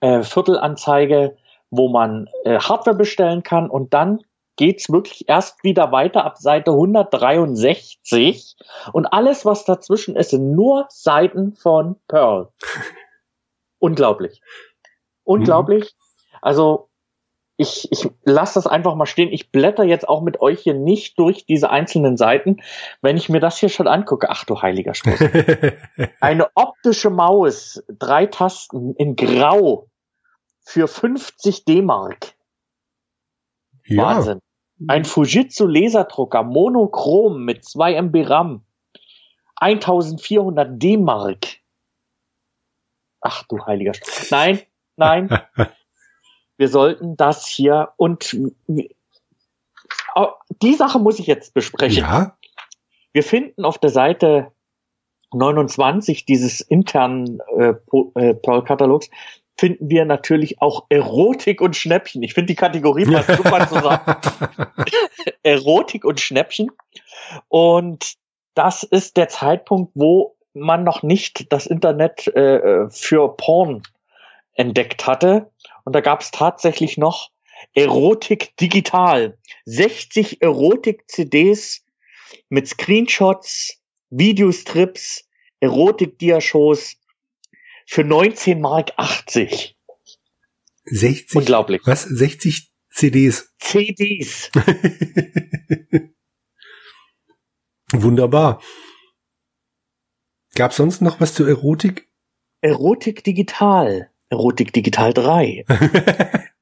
äh, 0.00 0.22
Viertelanzeige, 0.22 1.36
wo 1.70 1.88
man 1.88 2.28
äh, 2.44 2.58
Hardware 2.58 2.96
bestellen 2.96 3.42
kann 3.42 3.68
und 3.68 3.92
dann 3.92 4.20
geht's 4.58 4.90
wirklich 4.90 5.28
erst 5.28 5.64
wieder 5.64 5.90
weiter 5.92 6.26
ab 6.26 6.36
Seite 6.36 6.72
163 6.72 8.56
und 8.92 9.06
alles, 9.06 9.46
was 9.46 9.64
dazwischen 9.64 10.16
ist, 10.16 10.30
sind 10.30 10.54
nur 10.54 10.86
Seiten 10.90 11.54
von 11.54 11.96
Pearl. 12.08 12.48
Unglaublich. 13.78 14.42
Unglaublich. 15.24 15.84
Mhm. 15.84 16.38
Also 16.42 16.88
ich, 17.56 17.88
ich 17.90 18.08
lasse 18.24 18.54
das 18.54 18.66
einfach 18.66 18.94
mal 18.94 19.06
stehen. 19.06 19.32
Ich 19.32 19.50
blätter 19.50 19.84
jetzt 19.84 20.08
auch 20.08 20.22
mit 20.22 20.40
euch 20.40 20.60
hier 20.60 20.74
nicht 20.74 21.18
durch 21.18 21.44
diese 21.44 21.70
einzelnen 21.70 22.16
Seiten. 22.16 22.60
Wenn 23.00 23.16
ich 23.16 23.28
mir 23.28 23.40
das 23.40 23.58
hier 23.58 23.68
schon 23.68 23.88
angucke, 23.88 24.30
ach 24.30 24.44
du 24.44 24.62
heiliger 24.62 24.94
Schluss. 24.94 25.18
Eine 26.20 26.50
optische 26.54 27.10
Maus, 27.10 27.82
drei 27.88 28.26
Tasten 28.26 28.94
in 28.94 29.16
Grau 29.16 29.88
für 30.60 30.86
50 30.86 31.64
D-Mark. 31.64 32.34
Ja. 33.86 34.04
Wahnsinn. 34.04 34.40
Ein 34.86 35.04
Fujitsu 35.04 35.66
Laserdrucker, 35.66 36.42
monochrom 36.42 37.44
mit 37.44 37.64
2 37.64 37.94
MB 38.02 38.30
RAM. 38.30 38.64
1400 39.56 40.80
D-Mark. 40.80 41.46
Ach 43.20 43.42
du 43.48 43.64
heiliger 43.66 43.94
Schluss. 43.94 44.30
Nein, 44.30 44.60
nein. 44.96 45.28
wir 46.56 46.68
sollten 46.68 47.16
das 47.16 47.46
hier 47.46 47.92
und 47.96 48.36
die 50.62 50.74
Sache 50.74 50.98
muss 50.98 51.18
ich 51.18 51.26
jetzt 51.26 51.54
besprechen. 51.54 51.98
Ja. 51.98 52.36
Wir 53.12 53.22
finden 53.22 53.64
auf 53.64 53.78
der 53.78 53.90
Seite 53.90 54.52
29 55.32 56.24
dieses 56.24 56.60
internen 56.60 57.40
äh, 57.56 57.74
äh, 58.14 58.34
Pearl-Katalogs 58.34 59.10
finden 59.58 59.90
wir 59.90 60.04
natürlich 60.04 60.62
auch 60.62 60.86
Erotik 60.88 61.60
und 61.60 61.76
Schnäppchen. 61.76 62.22
Ich 62.22 62.34
finde 62.34 62.46
die 62.46 62.54
Kategorie 62.54 63.04
passt 63.04 63.36
super 63.36 63.68
zusammen. 63.68 64.00
Erotik 65.42 66.04
und 66.04 66.20
Schnäppchen. 66.20 66.70
Und 67.48 68.14
das 68.54 68.84
ist 68.84 69.16
der 69.16 69.28
Zeitpunkt, 69.28 69.92
wo 69.94 70.36
man 70.54 70.84
noch 70.84 71.02
nicht 71.02 71.52
das 71.52 71.66
Internet 71.66 72.26
äh, 72.28 72.88
für 72.90 73.36
Porn 73.36 73.82
entdeckt 74.54 75.06
hatte. 75.06 75.50
Und 75.84 75.94
da 75.94 76.00
gab 76.00 76.20
es 76.20 76.30
tatsächlich 76.30 76.96
noch 76.96 77.30
Erotik 77.74 78.56
digital. 78.56 79.38
60 79.64 80.40
Erotik-CDs 80.40 81.84
mit 82.48 82.68
Screenshots, 82.68 83.80
Videostrips, 84.10 85.28
Erotik-Diashows 85.60 86.96
für 87.88 88.04
19 88.04 88.60
Mark 88.60 88.92
80. 88.96 89.74
60? 90.84 91.36
Unglaublich. 91.36 91.80
Was? 91.86 92.02
60 92.02 92.70
CDs? 92.90 93.54
CDs. 93.58 94.50
Wunderbar. 97.92 98.60
Gab 100.54 100.74
sonst 100.74 101.00
noch 101.00 101.18
was 101.20 101.32
zur 101.32 101.48
Erotik? 101.48 102.08
Erotik 102.60 103.24
digital. 103.24 104.10
Erotik 104.28 104.74
Digital 104.74 105.14
3. 105.14 105.64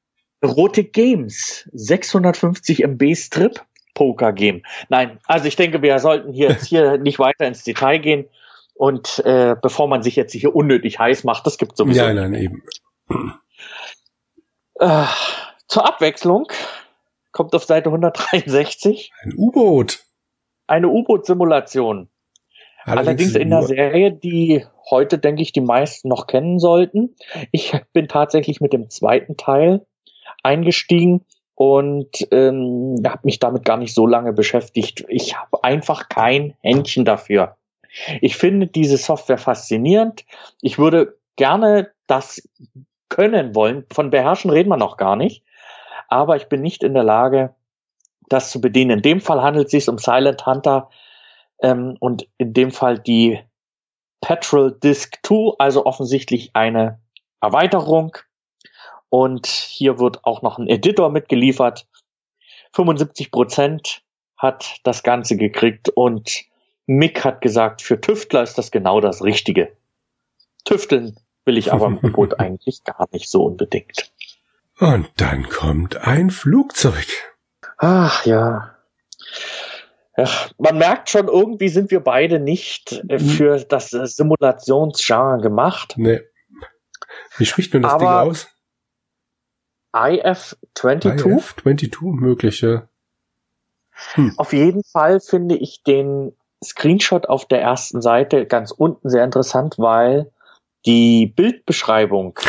Erotik 0.41 0.93
Games. 0.93 1.69
650 1.73 2.83
MB 2.85 3.15
Strip 3.15 3.65
Poker 3.93 4.31
Game. 4.31 4.63
Nein, 4.87 5.19
also 5.25 5.47
ich 5.47 5.57
denke, 5.57 5.81
wir 5.81 5.99
sollten 5.99 6.31
hier 6.31 6.49
jetzt 6.49 6.67
hier 6.67 6.97
nicht 6.97 7.19
weiter 7.19 7.45
ins 7.45 7.65
Detail 7.65 7.97
gehen. 7.99 8.29
Und 8.77 9.19
äh, 9.25 9.55
bevor 9.59 9.87
man 9.87 10.03
sich 10.03 10.15
jetzt 10.15 10.33
hier 10.33 10.55
unnötig 10.55 10.99
heiß 10.99 11.23
macht, 11.23 11.45
das 11.45 11.57
gibt 11.57 11.77
sowieso. 11.77 11.99
Ja, 11.99 12.13
nein, 12.13 12.33
eben. 12.33 12.63
Äh, 14.79 15.05
zur 15.67 15.87
Abwechslung 15.87 16.47
kommt 17.31 17.55
auf 17.55 17.63
Seite 17.63 17.89
163 17.89 19.11
ein 19.23 19.33
U-Boot. 19.35 20.03
Eine 20.67 20.89
U-Boot-Simulation. 20.89 22.09
Allerdings, 22.85 23.07
Allerdings 23.07 23.35
in 23.35 23.49
der 23.49 23.63
Serie, 23.63 24.11
die 24.11 24.65
heute, 24.89 25.17
denke 25.17 25.41
ich, 25.41 25.51
die 25.51 25.61
meisten 25.61 26.07
noch 26.07 26.27
kennen 26.27 26.59
sollten. 26.59 27.15
Ich 27.51 27.73
bin 27.93 28.07
tatsächlich 28.07 28.61
mit 28.61 28.71
dem 28.73 28.89
zweiten 28.89 29.35
Teil 29.35 29.85
eingestiegen 30.43 31.25
und 31.55 32.27
ähm, 32.31 32.95
habe 33.05 33.21
mich 33.23 33.39
damit 33.39 33.65
gar 33.65 33.77
nicht 33.77 33.93
so 33.93 34.05
lange 34.05 34.31
beschäftigt. 34.31 35.05
Ich 35.09 35.35
habe 35.35 35.63
einfach 35.63 36.07
kein 36.07 36.53
Händchen 36.61 37.03
dafür. 37.03 37.57
Ich 38.21 38.37
finde 38.37 38.67
diese 38.67 38.97
Software 38.97 39.37
faszinierend. 39.37 40.25
Ich 40.61 40.77
würde 40.77 41.17
gerne 41.35 41.91
das 42.07 42.47
können 43.09 43.55
wollen. 43.55 43.85
Von 43.91 44.09
beherrschen 44.09 44.51
reden 44.51 44.69
wir 44.69 44.77
noch 44.77 44.97
gar 44.97 45.15
nicht. 45.15 45.43
Aber 46.07 46.35
ich 46.35 46.47
bin 46.47 46.61
nicht 46.61 46.83
in 46.83 46.93
der 46.93 47.03
Lage, 47.03 47.55
das 48.29 48.51
zu 48.51 48.61
bedienen. 48.61 48.97
In 48.97 49.01
dem 49.01 49.21
Fall 49.21 49.41
handelt 49.41 49.67
es 49.67 49.71
sich 49.71 49.89
um 49.89 49.97
Silent 49.97 50.45
Hunter 50.45 50.89
ähm, 51.61 51.97
und 51.99 52.27
in 52.37 52.53
dem 52.53 52.71
Fall 52.71 52.99
die 52.99 53.39
Petrol 54.21 54.71
Disk 54.71 55.19
2, 55.23 55.55
also 55.59 55.85
offensichtlich 55.85 56.51
eine 56.53 56.99
Erweiterung. 57.41 58.17
Und 59.09 59.47
hier 59.47 59.99
wird 59.99 60.25
auch 60.25 60.41
noch 60.41 60.57
ein 60.57 60.67
Editor 60.67 61.09
mitgeliefert. 61.09 61.87
75 62.73 63.31
Prozent 63.31 64.03
hat 64.37 64.77
das 64.83 65.03
Ganze 65.03 65.37
gekriegt 65.37 65.89
und 65.89 66.43
Mick 66.87 67.23
hat 67.23 67.41
gesagt, 67.41 67.81
für 67.81 68.01
Tüftler 68.01 68.41
ist 68.41 68.57
das 68.57 68.71
genau 68.71 69.01
das 69.01 69.21
Richtige. 69.21 69.73
Tüfteln 70.65 71.19
will 71.45 71.57
ich 71.57 71.71
aber 71.71 71.87
im 71.87 71.97
U-Boot 71.97 72.39
eigentlich 72.39 72.83
gar 72.83 73.07
nicht 73.11 73.29
so 73.29 73.45
unbedingt. 73.45 74.11
Und 74.79 75.09
dann 75.17 75.49
kommt 75.49 75.97
ein 75.97 76.29
Flugzeug. 76.31 77.07
Ach 77.77 78.25
ja. 78.25 78.75
Ja, 80.15 80.29
man 80.57 80.77
merkt 80.77 81.09
schon, 81.09 81.27
irgendwie 81.27 81.69
sind 81.69 81.91
wir 81.91 81.99
beide 81.99 82.39
nicht 82.39 83.03
äh, 83.07 83.19
mhm. 83.19 83.29
für 83.29 83.59
das 83.59 83.93
äh, 83.93 84.07
Simulationsgenre 84.07 85.41
gemacht. 85.41 85.93
Nee. 85.97 86.21
Wie 87.37 87.45
spricht 87.45 87.73
man 87.73 87.83
das 87.83 87.93
Aber 87.93 87.99
Ding 87.99 88.31
aus? 88.31 88.47
IF-22? 89.93 91.23
IF-22, 91.23 92.19
mögliche. 92.19 92.89
Hm. 94.13 94.33
Auf 94.37 94.53
jeden 94.53 94.83
Fall 94.83 95.19
finde 95.19 95.55
ich 95.55 95.83
den 95.83 96.33
Screenshot 96.63 97.29
auf 97.29 97.45
der 97.45 97.61
ersten 97.61 98.01
Seite 98.01 98.45
ganz 98.45 98.71
unten 98.71 99.09
sehr 99.09 99.23
interessant, 99.23 99.77
weil 99.77 100.31
die 100.85 101.27
Bildbeschreibung 101.27 102.39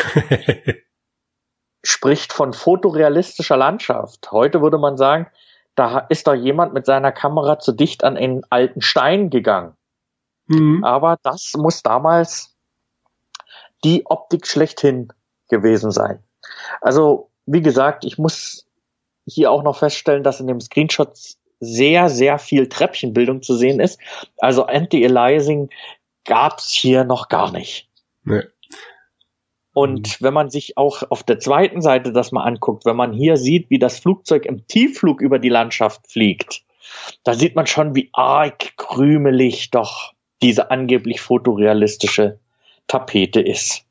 spricht 1.83 2.33
von 2.33 2.53
fotorealistischer 2.53 3.57
Landschaft. 3.57 4.31
Heute 4.31 4.61
würde 4.61 4.77
man 4.77 4.97
sagen, 4.97 5.27
da 5.75 5.99
ist 5.99 6.27
doch 6.27 6.33
jemand 6.33 6.73
mit 6.73 6.85
seiner 6.85 7.11
Kamera 7.11 7.59
zu 7.59 7.71
dicht 7.71 8.03
an 8.03 8.17
einen 8.17 8.41
alten 8.49 8.81
Stein 8.81 9.29
gegangen. 9.29 9.75
Mhm. 10.47 10.83
Aber 10.83 11.17
das 11.23 11.53
muss 11.55 11.83
damals 11.83 12.55
die 13.83 14.05
Optik 14.05 14.47
schlechthin 14.47 15.13
gewesen 15.47 15.91
sein. 15.91 16.23
Also, 16.81 17.31
wie 17.45 17.61
gesagt, 17.61 18.03
ich 18.03 18.17
muss 18.17 18.65
hier 19.25 19.51
auch 19.51 19.63
noch 19.63 19.77
feststellen, 19.77 20.23
dass 20.23 20.39
in 20.39 20.47
dem 20.47 20.59
Screenshot 20.59 21.17
sehr, 21.59 22.09
sehr 22.09 22.39
viel 22.39 22.67
Treppchenbildung 22.67 23.41
zu 23.41 23.55
sehen 23.55 23.79
ist. 23.79 23.99
Also 24.37 24.65
Anti-Aliasing 24.65 25.69
gab's 26.25 26.71
hier 26.71 27.03
noch 27.03 27.27
gar 27.27 27.51
nicht. 27.51 27.89
Nee. 28.23 28.43
Und 29.73 30.19
mhm. 30.19 30.25
wenn 30.25 30.33
man 30.33 30.49
sich 30.49 30.77
auch 30.77 31.03
auf 31.09 31.23
der 31.23 31.39
zweiten 31.39 31.81
Seite 31.81 32.11
das 32.11 32.31
mal 32.31 32.43
anguckt, 32.43 32.85
wenn 32.85 32.95
man 32.95 33.13
hier 33.13 33.37
sieht, 33.37 33.69
wie 33.69 33.79
das 33.79 33.99
Flugzeug 33.99 34.45
im 34.45 34.67
Tiefflug 34.67 35.21
über 35.21 35.39
die 35.39 35.49
Landschaft 35.49 36.11
fliegt, 36.11 36.63
da 37.23 37.33
sieht 37.33 37.55
man 37.55 37.67
schon, 37.67 37.95
wie 37.95 38.09
arg 38.13 38.75
krümelig 38.77 39.69
doch 39.69 40.13
diese 40.41 40.71
angeblich 40.71 41.21
fotorealistische 41.21 42.39
Tapete 42.87 43.41
ist. 43.41 43.85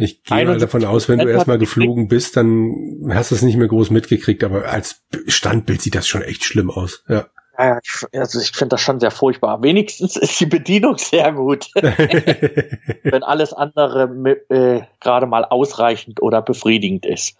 Ich 0.00 0.22
gehe 0.24 0.46
mal 0.46 0.58
davon 0.58 0.84
aus, 0.84 1.10
wenn 1.10 1.18
du 1.18 1.28
erstmal 1.28 1.58
geflogen 1.58 2.08
bist, 2.08 2.34
dann 2.36 3.10
hast 3.10 3.30
du 3.30 3.34
es 3.34 3.42
nicht 3.42 3.56
mehr 3.56 3.68
groß 3.68 3.90
mitgekriegt, 3.90 4.42
aber 4.42 4.66
als 4.66 5.02
Standbild 5.26 5.82
sieht 5.82 5.94
das 5.94 6.08
schon 6.08 6.22
echt 6.22 6.42
schlimm 6.44 6.70
aus. 6.70 7.04
Ja. 7.06 7.26
Also 7.54 8.40
ich 8.40 8.52
finde 8.52 8.70
das 8.70 8.80
schon 8.80 9.00
sehr 9.00 9.10
furchtbar. 9.10 9.62
Wenigstens 9.62 10.16
ist 10.16 10.40
die 10.40 10.46
Bedienung 10.46 10.96
sehr 10.96 11.32
gut. 11.32 11.68
Wenn 11.74 13.22
alles 13.22 13.52
andere 13.52 14.38
äh, 14.48 14.80
gerade 15.00 15.26
mal 15.26 15.44
ausreichend 15.44 16.22
oder 16.22 16.40
befriedigend 16.40 17.04
ist. 17.04 17.36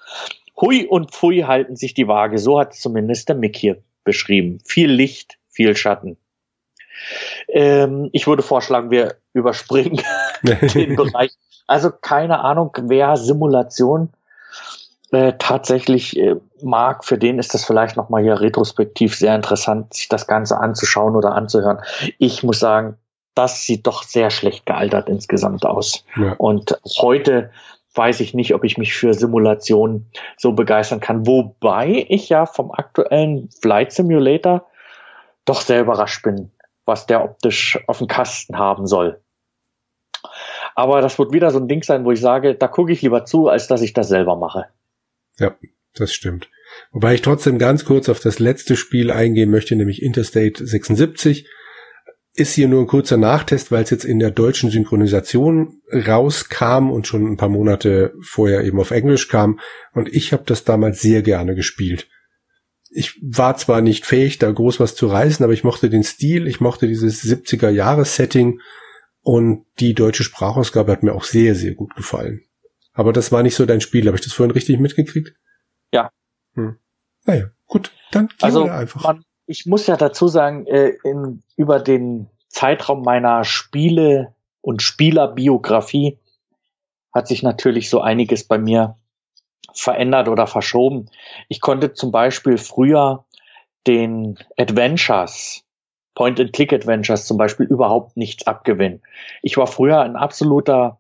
Hui 0.60 0.84
und 0.84 1.12
Pfui 1.12 1.44
halten 1.46 1.76
sich 1.76 1.94
die 1.94 2.08
Waage. 2.08 2.38
So 2.38 2.60
hat 2.60 2.74
zumindest 2.74 3.30
der 3.30 3.36
Mick 3.36 3.56
hier 3.56 3.82
beschrieben. 4.04 4.58
Viel 4.66 4.90
Licht, 4.90 5.38
viel 5.48 5.74
Schatten. 5.74 6.18
Ähm, 7.48 8.10
ich 8.12 8.26
würde 8.26 8.42
vorschlagen, 8.42 8.90
wir 8.90 9.16
überspringen 9.32 10.02
den 10.74 10.96
Bereich. 10.96 11.32
Also 11.66 11.90
keine 11.90 12.40
Ahnung, 12.40 12.72
wer 12.82 13.16
Simulation 13.16 14.10
äh, 15.12 15.34
tatsächlich 15.38 16.16
äh, 16.18 16.36
mag, 16.62 17.04
für 17.04 17.18
den 17.18 17.38
ist 17.38 17.54
das 17.54 17.64
vielleicht 17.64 17.96
nochmal 17.96 18.22
hier 18.22 18.40
retrospektiv 18.40 19.16
sehr 19.16 19.34
interessant, 19.34 19.94
sich 19.94 20.08
das 20.08 20.26
Ganze 20.26 20.58
anzuschauen 20.58 21.16
oder 21.16 21.34
anzuhören. 21.34 21.78
Ich 22.18 22.42
muss 22.42 22.60
sagen, 22.60 22.96
das 23.34 23.64
sieht 23.64 23.86
doch 23.86 24.02
sehr 24.02 24.30
schlecht 24.30 24.66
gealtert 24.66 25.08
insgesamt 25.08 25.64
aus. 25.64 26.04
Ja. 26.16 26.34
Und 26.38 26.78
heute 27.00 27.50
weiß 27.94 28.20
ich 28.20 28.34
nicht, 28.34 28.54
ob 28.54 28.64
ich 28.64 28.78
mich 28.78 28.94
für 28.94 29.14
Simulationen 29.14 30.10
so 30.36 30.52
begeistern 30.52 31.00
kann. 31.00 31.26
Wobei 31.26 32.06
ich 32.08 32.28
ja 32.28 32.46
vom 32.46 32.70
aktuellen 32.70 33.48
Flight 33.60 33.92
Simulator 33.92 34.66
doch 35.44 35.60
sehr 35.60 35.80
überrascht 35.80 36.22
bin, 36.22 36.52
was 36.84 37.06
der 37.06 37.24
optisch 37.24 37.82
auf 37.88 37.98
dem 37.98 38.06
Kasten 38.06 38.58
haben 38.58 38.86
soll. 38.86 39.20
Aber 40.80 41.02
das 41.02 41.18
wird 41.18 41.34
wieder 41.34 41.50
so 41.50 41.58
ein 41.58 41.68
Ding 41.68 41.82
sein, 41.82 42.06
wo 42.06 42.10
ich 42.10 42.22
sage, 42.22 42.54
da 42.54 42.66
gucke 42.66 42.90
ich 42.90 43.02
lieber 43.02 43.26
zu, 43.26 43.48
als 43.48 43.66
dass 43.66 43.82
ich 43.82 43.92
das 43.92 44.08
selber 44.08 44.36
mache. 44.36 44.64
Ja, 45.38 45.54
das 45.94 46.14
stimmt. 46.14 46.48
Wobei 46.90 47.12
ich 47.12 47.20
trotzdem 47.20 47.58
ganz 47.58 47.84
kurz 47.84 48.08
auf 48.08 48.18
das 48.18 48.38
letzte 48.38 48.76
Spiel 48.76 49.10
eingehen 49.10 49.50
möchte, 49.50 49.76
nämlich 49.76 50.00
Interstate 50.00 50.66
76. 50.66 51.46
Ist 52.32 52.54
hier 52.54 52.66
nur 52.66 52.80
ein 52.80 52.86
kurzer 52.86 53.18
Nachtest, 53.18 53.70
weil 53.70 53.82
es 53.82 53.90
jetzt 53.90 54.06
in 54.06 54.20
der 54.20 54.30
deutschen 54.30 54.70
Synchronisation 54.70 55.82
rauskam 55.92 56.90
und 56.90 57.06
schon 57.06 57.26
ein 57.26 57.36
paar 57.36 57.50
Monate 57.50 58.14
vorher 58.22 58.64
eben 58.64 58.80
auf 58.80 58.90
Englisch 58.90 59.28
kam. 59.28 59.60
Und 59.92 60.08
ich 60.08 60.32
habe 60.32 60.44
das 60.46 60.64
damals 60.64 61.02
sehr 61.02 61.20
gerne 61.20 61.54
gespielt. 61.54 62.08
Ich 62.88 63.20
war 63.20 63.54
zwar 63.58 63.82
nicht 63.82 64.06
fähig, 64.06 64.38
da 64.38 64.50
groß 64.50 64.80
was 64.80 64.94
zu 64.94 65.08
reißen, 65.08 65.44
aber 65.44 65.52
ich 65.52 65.62
mochte 65.62 65.90
den 65.90 66.04
Stil, 66.04 66.46
ich 66.46 66.62
mochte 66.62 66.88
dieses 66.88 67.22
70er-Jahres-Setting 67.22 68.60
und 69.22 69.66
die 69.78 69.94
deutsche 69.94 70.24
Sprachausgabe 70.24 70.92
hat 70.92 71.02
mir 71.02 71.14
auch 71.14 71.24
sehr, 71.24 71.54
sehr 71.54 71.74
gut 71.74 71.94
gefallen. 71.94 72.42
Aber 72.92 73.12
das 73.12 73.32
war 73.32 73.42
nicht 73.42 73.54
so 73.54 73.66
dein 73.66 73.80
Spiel. 73.80 74.06
Habe 74.06 74.16
ich 74.16 74.24
das 74.24 74.32
vorhin 74.32 74.50
richtig 74.50 74.78
mitgekriegt? 74.80 75.34
Ja. 75.92 76.10
Hm. 76.54 76.78
Naja, 77.24 77.46
gut, 77.66 77.92
dann 78.10 78.28
gehen 78.28 78.36
also, 78.40 78.64
wir 78.64 78.74
einfach. 78.74 79.02
Man, 79.02 79.24
ich 79.46 79.66
muss 79.66 79.86
ja 79.86 79.96
dazu 79.96 80.28
sagen, 80.28 80.66
äh, 80.66 80.92
in, 81.04 81.42
über 81.56 81.80
den 81.80 82.28
Zeitraum 82.48 83.02
meiner 83.02 83.44
Spiele 83.44 84.34
und 84.60 84.82
Spielerbiografie 84.82 86.18
hat 87.12 87.28
sich 87.28 87.42
natürlich 87.42 87.90
so 87.90 88.00
einiges 88.00 88.44
bei 88.44 88.58
mir 88.58 88.96
verändert 89.74 90.28
oder 90.28 90.46
verschoben. 90.46 91.10
Ich 91.48 91.60
konnte 91.60 91.92
zum 91.92 92.10
Beispiel 92.10 92.58
früher 92.58 93.24
den 93.86 94.38
Adventures, 94.56 95.64
Point-and-Click-Adventures 96.20 97.24
zum 97.24 97.38
Beispiel 97.38 97.64
überhaupt 97.64 98.18
nichts 98.18 98.46
abgewinnen. 98.46 99.00
Ich 99.40 99.56
war 99.56 99.66
früher 99.66 100.02
ein 100.02 100.16
absoluter 100.16 100.98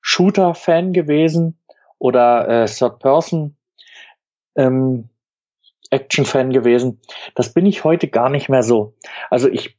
Shooter-Fan 0.00 0.92
gewesen 0.92 1.56
oder 1.98 2.48
äh, 2.48 2.66
Third-Person 2.66 3.56
ähm, 4.56 5.08
gewesen. 5.92 7.00
Das 7.36 7.54
bin 7.54 7.64
ich 7.64 7.84
heute 7.84 8.08
gar 8.08 8.28
nicht 8.28 8.48
mehr 8.48 8.64
so. 8.64 8.94
Also 9.30 9.48
ich, 9.48 9.78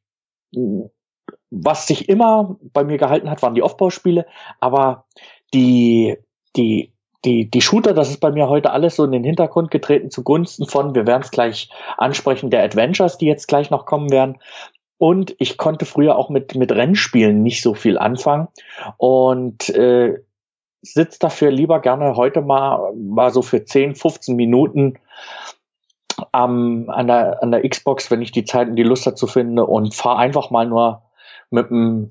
was 1.49 1.87
sich 1.87 2.07
immer 2.07 2.55
bei 2.71 2.85
mir 2.85 2.97
gehalten 2.97 3.29
hat, 3.29 3.41
waren 3.41 3.55
die 3.55 3.63
Aufbauspiele, 3.63 4.25
aber 4.61 5.03
die, 5.53 6.15
die, 6.55 6.93
die, 7.25 7.49
die 7.49 7.61
Shooter, 7.61 7.93
das 7.93 8.09
ist 8.09 8.21
bei 8.21 8.31
mir 8.31 8.47
heute 8.47 8.71
alles 8.71 8.95
so 8.95 9.03
in 9.03 9.11
den 9.11 9.25
Hintergrund 9.25 9.69
getreten 9.69 10.11
zugunsten 10.11 10.65
von, 10.65 10.95
wir 10.95 11.05
werden 11.05 11.23
es 11.23 11.31
gleich 11.31 11.69
ansprechen, 11.97 12.49
der 12.49 12.63
Adventures, 12.63 13.17
die 13.17 13.25
jetzt 13.25 13.47
gleich 13.47 13.69
noch 13.69 13.85
kommen 13.85 14.11
werden. 14.11 14.37
Und 14.97 15.35
ich 15.37 15.57
konnte 15.57 15.85
früher 15.85 16.17
auch 16.17 16.29
mit, 16.29 16.55
mit 16.55 16.71
Rennspielen 16.71 17.43
nicht 17.43 17.61
so 17.61 17.73
viel 17.73 17.97
anfangen 17.97 18.47
und 18.97 19.69
äh, 19.69 20.15
sitze 20.81 21.19
dafür 21.19 21.51
lieber 21.51 21.81
gerne 21.81 22.15
heute 22.15 22.41
mal, 22.41 22.93
mal 22.95 23.31
so 23.31 23.41
für 23.41 23.63
10, 23.63 23.95
15 23.95 24.35
Minuten 24.35 24.97
am, 26.31 26.89
an, 26.89 27.07
der, 27.07 27.43
an 27.43 27.51
der 27.51 27.67
Xbox, 27.67 28.09
wenn 28.09 28.21
ich 28.21 28.31
die 28.31 28.45
Zeit 28.45 28.69
und 28.69 28.75
die 28.75 28.83
Lust 28.83 29.05
dazu 29.05 29.27
finde 29.27 29.65
und 29.65 29.93
fahre 29.93 30.17
einfach 30.17 30.49
mal 30.49 30.65
nur 30.65 31.03
mit 31.49 31.69
dem 31.69 32.09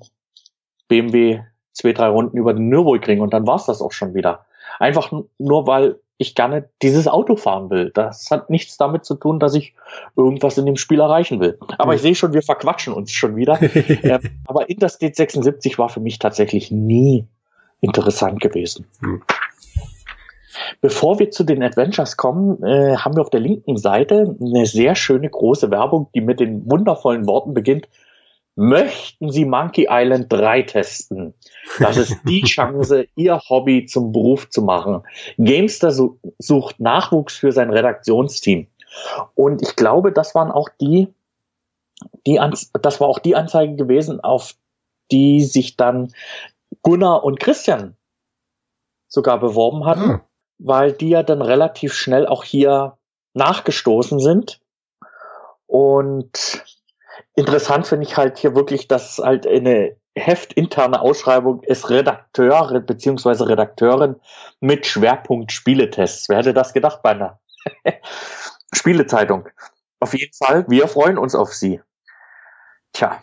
BMW 0.87 1.41
zwei, 1.73 1.93
drei 1.93 2.07
Runden 2.07 2.37
über 2.37 2.53
den 2.53 2.69
Nürburgring 2.69 3.21
und 3.21 3.33
dann 3.33 3.45
war's 3.45 3.65
das 3.65 3.81
auch 3.81 3.91
schon 3.91 4.13
wieder. 4.13 4.45
Einfach 4.79 5.11
nur, 5.37 5.67
weil 5.67 5.99
ich 6.17 6.35
gerne 6.35 6.69
dieses 6.81 7.07
Auto 7.07 7.35
fahren 7.35 7.69
will. 7.69 7.91
Das 7.93 8.31
hat 8.31 8.49
nichts 8.49 8.77
damit 8.77 9.05
zu 9.05 9.15
tun, 9.15 9.39
dass 9.39 9.53
ich 9.53 9.75
irgendwas 10.15 10.57
in 10.57 10.65
dem 10.65 10.75
Spiel 10.75 10.99
erreichen 10.99 11.39
will. 11.39 11.57
Aber 11.77 11.93
ich 11.93 12.01
sehe 12.01 12.15
schon, 12.15 12.33
wir 12.33 12.41
verquatschen 12.41 12.93
uns 12.93 13.11
schon 13.11 13.35
wieder. 13.35 13.59
ähm, 14.03 14.19
aber 14.45 14.69
Interstate 14.69 15.13
76 15.13 15.77
war 15.77 15.89
für 15.89 15.99
mich 15.99 16.17
tatsächlich 16.17 16.71
nie 16.71 17.25
interessant 17.81 18.41
gewesen. 18.41 18.87
Hm. 19.01 19.21
Bevor 20.81 21.19
wir 21.19 21.29
zu 21.29 21.43
den 21.43 21.61
Adventures 21.61 22.17
kommen, 22.17 22.63
äh, 22.63 22.97
haben 22.97 23.15
wir 23.15 23.21
auf 23.21 23.29
der 23.29 23.39
linken 23.39 23.77
Seite 23.77 24.35
eine 24.41 24.65
sehr 24.65 24.95
schöne 24.95 25.29
große 25.29 25.69
Werbung, 25.69 26.09
die 26.15 26.21
mit 26.21 26.39
den 26.39 26.69
wundervollen 26.69 27.27
Worten 27.27 27.53
beginnt. 27.53 27.87
Möchten 28.59 29.31
Sie 29.31 29.45
Monkey 29.45 29.85
Island 29.87 30.33
3 30.33 30.63
testen? 30.63 31.35
Das 31.79 31.95
ist 31.95 32.17
die 32.27 32.41
Chance, 32.45 33.07
Ihr 33.15 33.39
Hobby 33.49 33.85
zum 33.85 34.11
Beruf 34.11 34.49
zu 34.49 34.63
machen. 34.63 35.03
Gamester 35.37 35.91
sucht 35.91 36.79
Nachwuchs 36.79 37.37
für 37.37 37.51
sein 37.51 37.69
Redaktionsteam. 37.69 38.65
Und 39.35 39.61
ich 39.61 39.75
glaube, 39.75 40.11
das 40.11 40.33
waren 40.33 40.49
auch 40.49 40.69
die, 40.81 41.13
die 42.25 42.41
das 42.81 42.99
war 42.99 43.07
auch 43.07 43.19
die 43.19 43.35
Anzeige 43.35 43.75
gewesen, 43.75 44.21
auf 44.21 44.55
die 45.11 45.43
sich 45.43 45.77
dann 45.77 46.11
Gunnar 46.81 47.23
und 47.23 47.39
Christian 47.39 47.95
sogar 49.07 49.39
beworben 49.39 49.85
hatten, 49.85 50.09
ah. 50.09 50.25
weil 50.57 50.93
die 50.93 51.09
ja 51.09 51.21
dann 51.21 51.43
relativ 51.43 51.93
schnell 51.93 52.25
auch 52.25 52.43
hier 52.43 52.97
nachgestoßen 53.35 54.19
sind. 54.19 54.59
Und 55.67 56.63
interessant 57.35 57.87
finde 57.87 58.05
ich 58.05 58.17
halt 58.17 58.37
hier 58.37 58.55
wirklich, 58.55 58.87
dass 58.87 59.19
halt 59.19 59.47
eine 59.47 59.95
heftinterne 60.15 60.99
Ausschreibung 60.99 61.63
ist 61.63 61.89
Redakteur 61.89 62.81
bzw. 62.81 63.43
Redakteurin 63.43 64.15
mit 64.59 64.85
Schwerpunkt 64.85 65.51
Spieletests. 65.51 66.29
Wer 66.29 66.37
hätte 66.37 66.53
das 66.53 66.73
gedacht 66.73 67.01
bei 67.03 67.11
einer 67.11 67.39
Spielezeitung? 68.73 69.47
Auf 69.99 70.13
jeden 70.13 70.33
Fall, 70.33 70.65
wir 70.67 70.87
freuen 70.87 71.17
uns 71.17 71.35
auf 71.35 71.53
Sie. 71.53 71.81
Tja, 72.93 73.21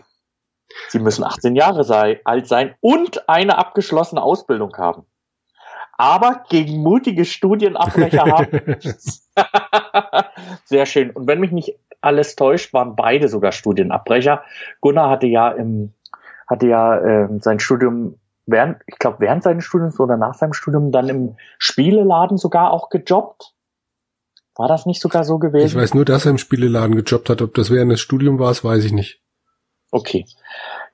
Sie 0.89 0.99
müssen 0.99 1.25
18 1.25 1.57
Jahre 1.57 1.85
sei, 1.85 2.21
alt 2.25 2.49
sein 2.49 2.75
und 2.81 3.29
eine 3.29 3.59
abgeschlossene 3.59 4.23
Ausbildung 4.23 4.77
haben. 4.77 5.07
Aber 5.97 6.45
gegen 6.49 6.83
mutige 6.83 7.25
Studienabbrecher 7.25 8.25
haben. 8.25 8.77
Sehr 10.65 10.87
schön. 10.87 11.11
Und 11.11 11.27
wenn 11.29 11.41
mich 11.41 11.53
nicht 11.53 11.79
alles 12.05 12.37
täuscht, 12.37 12.73
waren 12.73 12.97
beide 12.97 13.29
sogar 13.29 13.53
Studienabbrecher. 13.53 14.45
Gunnar 14.81 15.11
hatte 15.11 15.27
ja 15.27 15.51
im, 15.51 15.93
hatte 16.47 16.67
ja 16.67 16.99
äh, 16.99 17.29
sein 17.41 17.59
Studium 17.61 18.19
während, 18.47 18.79
ich 18.87 18.99
glaube, 18.99 19.21
während 19.21 19.43
seines 19.43 19.65
Studiums 19.65 19.99
oder 19.99 20.17
nach 20.17 20.35
seinem 20.35 20.53
Studium 20.53 20.93
dann 20.93 21.09
im 21.09 21.37
Spieleladen 21.59 22.37
sogar 22.37 22.71
auch 22.71 22.89
gejobbt. 22.91 23.55
War 24.57 24.69
das 24.69 24.87
nicht 24.87 25.01
sogar 25.01 25.25
so 25.25 25.39
gewesen? 25.39 25.67
Ich 25.67 25.75
weiß 25.75 25.95
nur, 25.95 26.05
dass 26.05 26.27
er 26.27 26.31
im 26.31 26.39
Spieleladen 26.39 26.95
gejobbt 26.95 27.29
hat. 27.29 27.43
Ob 27.43 27.55
das 27.55 27.71
während 27.71 27.91
des 27.91 28.01
Studiums 28.01 28.39
war, 28.39 28.49
das 28.49 28.63
weiß 28.63 28.85
ich 28.85 28.93
nicht. 28.93 29.21
Okay. 29.91 30.27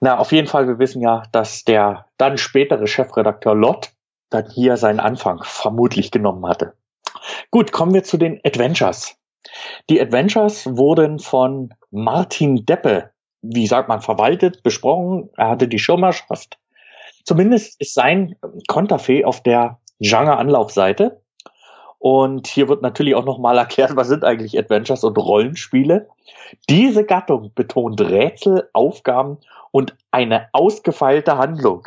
Na, 0.01 0.19
auf 0.19 0.33
jeden 0.33 0.47
Fall, 0.47 0.67
wir 0.67 0.79
wissen 0.79 1.03
ja, 1.03 1.25
dass 1.33 1.65
der 1.65 2.07
dann 2.17 2.39
spätere 2.39 2.87
Chefredakteur 2.87 3.55
Lott 3.55 3.93
dann 4.31 4.49
hier 4.49 4.77
seinen 4.77 5.01
Anfang 5.01 5.41
vermutlich 5.43 6.11
genommen 6.11 6.47
hatte. 6.47 6.75
Gut, 7.51 7.73
kommen 7.73 7.93
wir 7.93 8.05
zu 8.05 8.17
den 8.17 8.41
Adventures. 8.45 9.17
Die 9.89 10.01
Adventures 10.01 10.67
wurden 10.77 11.19
von 11.19 11.75
Martin 11.91 12.65
Deppe, 12.67 13.11
wie 13.43 13.67
sagt 13.67 13.89
man, 13.89 14.01
verwaltet, 14.01 14.63
besprochen. 14.63 15.31
Er 15.37 15.49
hatte 15.49 15.69
die 15.69 15.79
Schirmerschaft. 15.79 16.59
Zumindest 17.25 17.81
ist 17.81 17.95
sein 17.95 18.37
Konterfei 18.69 19.25
auf 19.25 19.43
der 19.43 19.79
Genre-Anlaufseite. 20.01 21.21
Und 21.99 22.47
hier 22.47 22.69
wird 22.69 22.81
natürlich 22.81 23.15
auch 23.15 23.25
nochmal 23.25 23.59
erklärt, 23.59 23.95
was 23.97 24.09
sind 24.09 24.25
eigentlich 24.25 24.59
Adventures 24.59 25.05
und 25.05 25.19
Rollenspiele. 25.19 26.09
Diese 26.69 27.05
Gattung 27.05 27.53
betont 27.55 28.01
Rätsel, 28.01 28.69
Aufgaben 28.73 29.39
und 29.71 29.97
eine 30.11 30.49
ausgefeilte 30.53 31.37
Handlung. 31.37 31.87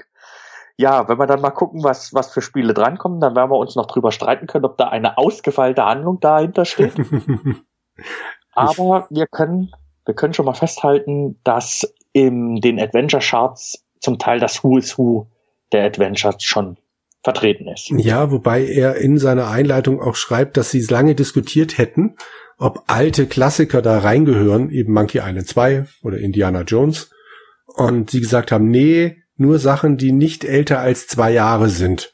Ja, 0.77 1.07
wenn 1.07 1.19
wir 1.19 1.27
dann 1.27 1.41
mal 1.41 1.51
gucken, 1.51 1.83
was, 1.83 2.13
was 2.13 2.31
für 2.31 2.41
Spiele 2.41 2.73
drankommen, 2.73 3.19
dann 3.19 3.35
werden 3.35 3.51
wir 3.51 3.57
uns 3.57 3.75
noch 3.75 3.85
drüber 3.85 4.11
streiten 4.11 4.47
können, 4.47 4.65
ob 4.65 4.77
da 4.77 4.87
eine 4.89 5.17
ausgefeilte 5.17 5.85
Handlung 5.85 6.19
dahinter 6.19 6.65
steht. 6.65 6.93
Aber 8.53 9.07
wir 9.09 9.27
können, 9.27 9.71
wir 10.05 10.15
können 10.15 10.33
schon 10.33 10.45
mal 10.45 10.53
festhalten, 10.53 11.39
dass 11.43 11.93
in 12.11 12.55
den 12.55 12.79
Adventure 12.79 13.21
Charts 13.21 13.83
zum 13.99 14.17
Teil 14.17 14.39
das 14.39 14.63
Who 14.63 14.77
is 14.77 14.97
Who 14.97 15.27
der 15.71 15.85
Adventures 15.85 16.43
schon 16.43 16.77
vertreten 17.23 17.67
ist. 17.67 17.89
Ja, 17.89 18.31
wobei 18.31 18.65
er 18.65 18.95
in 18.95 19.17
seiner 19.17 19.49
Einleitung 19.49 20.01
auch 20.01 20.15
schreibt, 20.15 20.57
dass 20.57 20.71
sie 20.71 20.79
es 20.79 20.91
lange 20.91 21.15
diskutiert 21.15 21.77
hätten, 21.77 22.17
ob 22.57 22.83
alte 22.87 23.27
Klassiker 23.27 23.81
da 23.81 23.99
reingehören, 23.99 24.69
eben 24.69 24.93
Monkey 24.93 25.19
Island 25.19 25.47
2 25.47 25.85
oder 26.03 26.17
Indiana 26.17 26.61
Jones. 26.61 27.11
Und 27.65 28.11
sie 28.11 28.19
gesagt 28.19 28.51
haben, 28.51 28.69
nee, 28.69 29.22
nur 29.43 29.59
Sachen, 29.59 29.97
die 29.97 30.11
nicht 30.11 30.43
älter 30.45 30.79
als 30.79 31.07
zwei 31.07 31.31
Jahre 31.31 31.69
sind. 31.69 32.13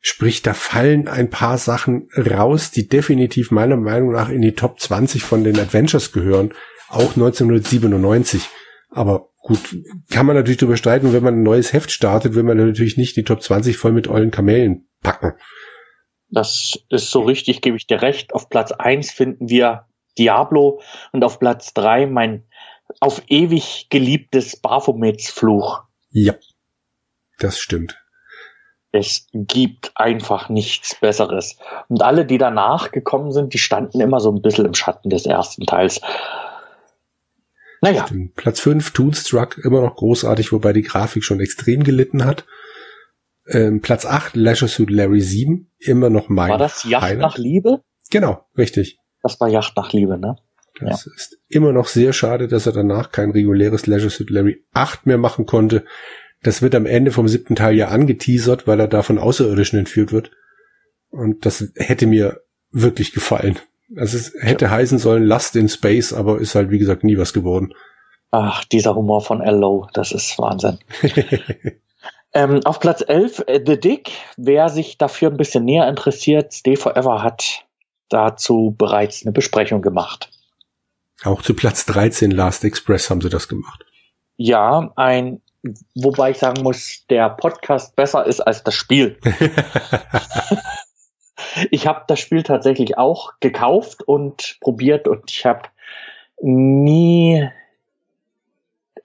Sprich, 0.00 0.42
da 0.42 0.54
fallen 0.54 1.08
ein 1.08 1.30
paar 1.30 1.58
Sachen 1.58 2.08
raus, 2.16 2.70
die 2.70 2.88
definitiv 2.88 3.50
meiner 3.50 3.76
Meinung 3.76 4.12
nach 4.12 4.28
in 4.28 4.42
die 4.42 4.54
Top 4.54 4.78
20 4.78 5.22
von 5.22 5.44
den 5.44 5.58
Adventures 5.58 6.12
gehören. 6.12 6.52
Auch 6.88 7.16
1997. 7.16 8.48
Aber 8.90 9.30
gut, 9.38 9.76
kann 10.10 10.26
man 10.26 10.36
natürlich 10.36 10.58
darüber 10.58 10.76
streiten, 10.76 11.12
wenn 11.12 11.22
man 11.22 11.34
ein 11.34 11.42
neues 11.42 11.72
Heft 11.72 11.90
startet, 11.90 12.34
will 12.34 12.42
man 12.42 12.58
natürlich 12.58 12.96
nicht 12.96 13.16
die 13.16 13.24
Top 13.24 13.42
20 13.42 13.76
voll 13.76 13.92
mit 13.92 14.06
ollen 14.06 14.30
Kamellen 14.30 14.88
packen. 15.02 15.32
Das 16.30 16.78
ist 16.90 17.10
so 17.10 17.22
richtig, 17.22 17.62
gebe 17.62 17.76
ich 17.76 17.86
dir 17.86 18.02
recht. 18.02 18.34
Auf 18.34 18.48
Platz 18.48 18.72
eins 18.72 19.10
finden 19.10 19.48
wir 19.48 19.86
Diablo 20.18 20.80
und 21.12 21.24
auf 21.24 21.38
Platz 21.38 21.74
drei 21.74 22.06
mein 22.06 22.44
auf 23.00 23.22
ewig 23.28 23.88
geliebtes 23.90 24.60
Baphomets 24.60 25.30
Fluch. 25.30 25.82
Ja, 26.14 26.34
das 27.40 27.58
stimmt. 27.58 28.00
Es 28.92 29.26
gibt 29.32 29.90
einfach 29.96 30.48
nichts 30.48 30.94
Besseres. 30.94 31.58
Und 31.88 32.02
alle, 32.02 32.24
die 32.24 32.38
danach 32.38 32.92
gekommen 32.92 33.32
sind, 33.32 33.52
die 33.52 33.58
standen 33.58 34.00
immer 34.00 34.20
so 34.20 34.30
ein 34.30 34.40
bisschen 34.40 34.64
im 34.64 34.74
Schatten 34.74 35.10
des 35.10 35.26
ersten 35.26 35.66
Teils. 35.66 36.00
Naja. 37.80 38.06
Platz 38.36 38.60
5, 38.60 38.92
Toonstruck, 38.92 39.58
immer 39.58 39.80
noch 39.80 39.96
großartig, 39.96 40.52
wobei 40.52 40.72
die 40.72 40.82
Grafik 40.82 41.24
schon 41.24 41.40
extrem 41.40 41.82
gelitten 41.82 42.24
hat. 42.24 42.46
Ähm, 43.48 43.80
Platz 43.80 44.06
8, 44.06 44.36
Leisure 44.36 44.68
Suit 44.68 44.90
Larry 44.90 45.20
7, 45.20 45.72
immer 45.80 46.10
noch 46.10 46.28
mein 46.28 46.52
War 46.52 46.58
das 46.58 46.84
Yacht 46.84 47.02
Highlight. 47.02 47.18
nach 47.18 47.38
Liebe? 47.38 47.82
Genau, 48.10 48.46
richtig. 48.56 49.00
Das 49.20 49.40
war 49.40 49.48
Yacht 49.48 49.76
nach 49.76 49.92
Liebe, 49.92 50.16
ne? 50.16 50.36
Das 50.80 51.04
ja. 51.04 51.12
ist 51.14 51.38
immer 51.48 51.72
noch 51.72 51.86
sehr 51.86 52.12
schade, 52.12 52.48
dass 52.48 52.66
er 52.66 52.72
danach 52.72 53.12
kein 53.12 53.30
reguläres 53.30 53.86
Leisure 53.86 54.10
Suit 54.10 54.30
Larry 54.30 54.64
8 54.72 55.06
mehr 55.06 55.18
machen 55.18 55.46
konnte. 55.46 55.84
Das 56.42 56.62
wird 56.62 56.74
am 56.74 56.86
Ende 56.86 57.10
vom 57.10 57.28
siebten 57.28 57.54
Teil 57.54 57.74
ja 57.74 57.88
angeteasert, 57.88 58.66
weil 58.66 58.80
er 58.80 58.88
da 58.88 59.02
von 59.02 59.18
Außerirdischen 59.18 59.78
entführt 59.78 60.12
wird. 60.12 60.30
Und 61.10 61.46
das 61.46 61.72
hätte 61.76 62.06
mir 62.06 62.40
wirklich 62.70 63.12
gefallen. 63.12 63.58
Also 63.96 64.16
es 64.16 64.34
hätte 64.40 64.66
ja. 64.66 64.70
heißen 64.72 64.98
sollen 64.98 65.24
Last 65.24 65.56
in 65.56 65.68
Space, 65.68 66.12
aber 66.12 66.40
ist 66.40 66.54
halt 66.54 66.70
wie 66.70 66.78
gesagt 66.78 67.04
nie 67.04 67.16
was 67.16 67.32
geworden. 67.32 67.72
Ach, 68.30 68.64
dieser 68.64 68.96
Humor 68.96 69.20
von 69.20 69.40
L.O., 69.40 69.86
das 69.92 70.10
ist 70.10 70.36
Wahnsinn. 70.40 70.78
ähm, 72.34 72.60
auf 72.64 72.80
Platz 72.80 73.04
11 73.06 73.44
äh, 73.46 73.62
The 73.64 73.78
Dick. 73.78 74.10
Wer 74.36 74.68
sich 74.70 74.98
dafür 74.98 75.30
ein 75.30 75.36
bisschen 75.36 75.64
näher 75.64 75.88
interessiert, 75.88 76.52
Stay 76.52 76.74
Forever 76.74 77.22
hat 77.22 77.64
dazu 78.08 78.74
bereits 78.76 79.22
eine 79.22 79.32
Besprechung 79.32 79.82
gemacht. 79.82 80.30
Auch 81.24 81.42
zu 81.42 81.54
Platz 81.54 81.86
13 81.86 82.30
Last 82.30 82.64
Express 82.64 83.10
haben 83.10 83.20
sie 83.20 83.30
das 83.30 83.48
gemacht. 83.48 83.84
Ja, 84.36 84.92
ein 84.96 85.40
Wobei 85.94 86.32
ich 86.32 86.38
sagen 86.38 86.62
muss, 86.62 87.06
der 87.08 87.30
Podcast 87.30 87.96
besser 87.96 88.26
ist 88.26 88.40
als 88.40 88.62
das 88.64 88.74
Spiel. 88.74 89.18
ich 91.70 91.86
habe 91.86 92.04
das 92.06 92.20
Spiel 92.20 92.42
tatsächlich 92.42 92.98
auch 92.98 93.32
gekauft 93.40 94.02
und 94.02 94.58
probiert 94.60 95.08
und 95.08 95.30
ich 95.30 95.46
habe 95.46 95.62
nie, 96.42 97.48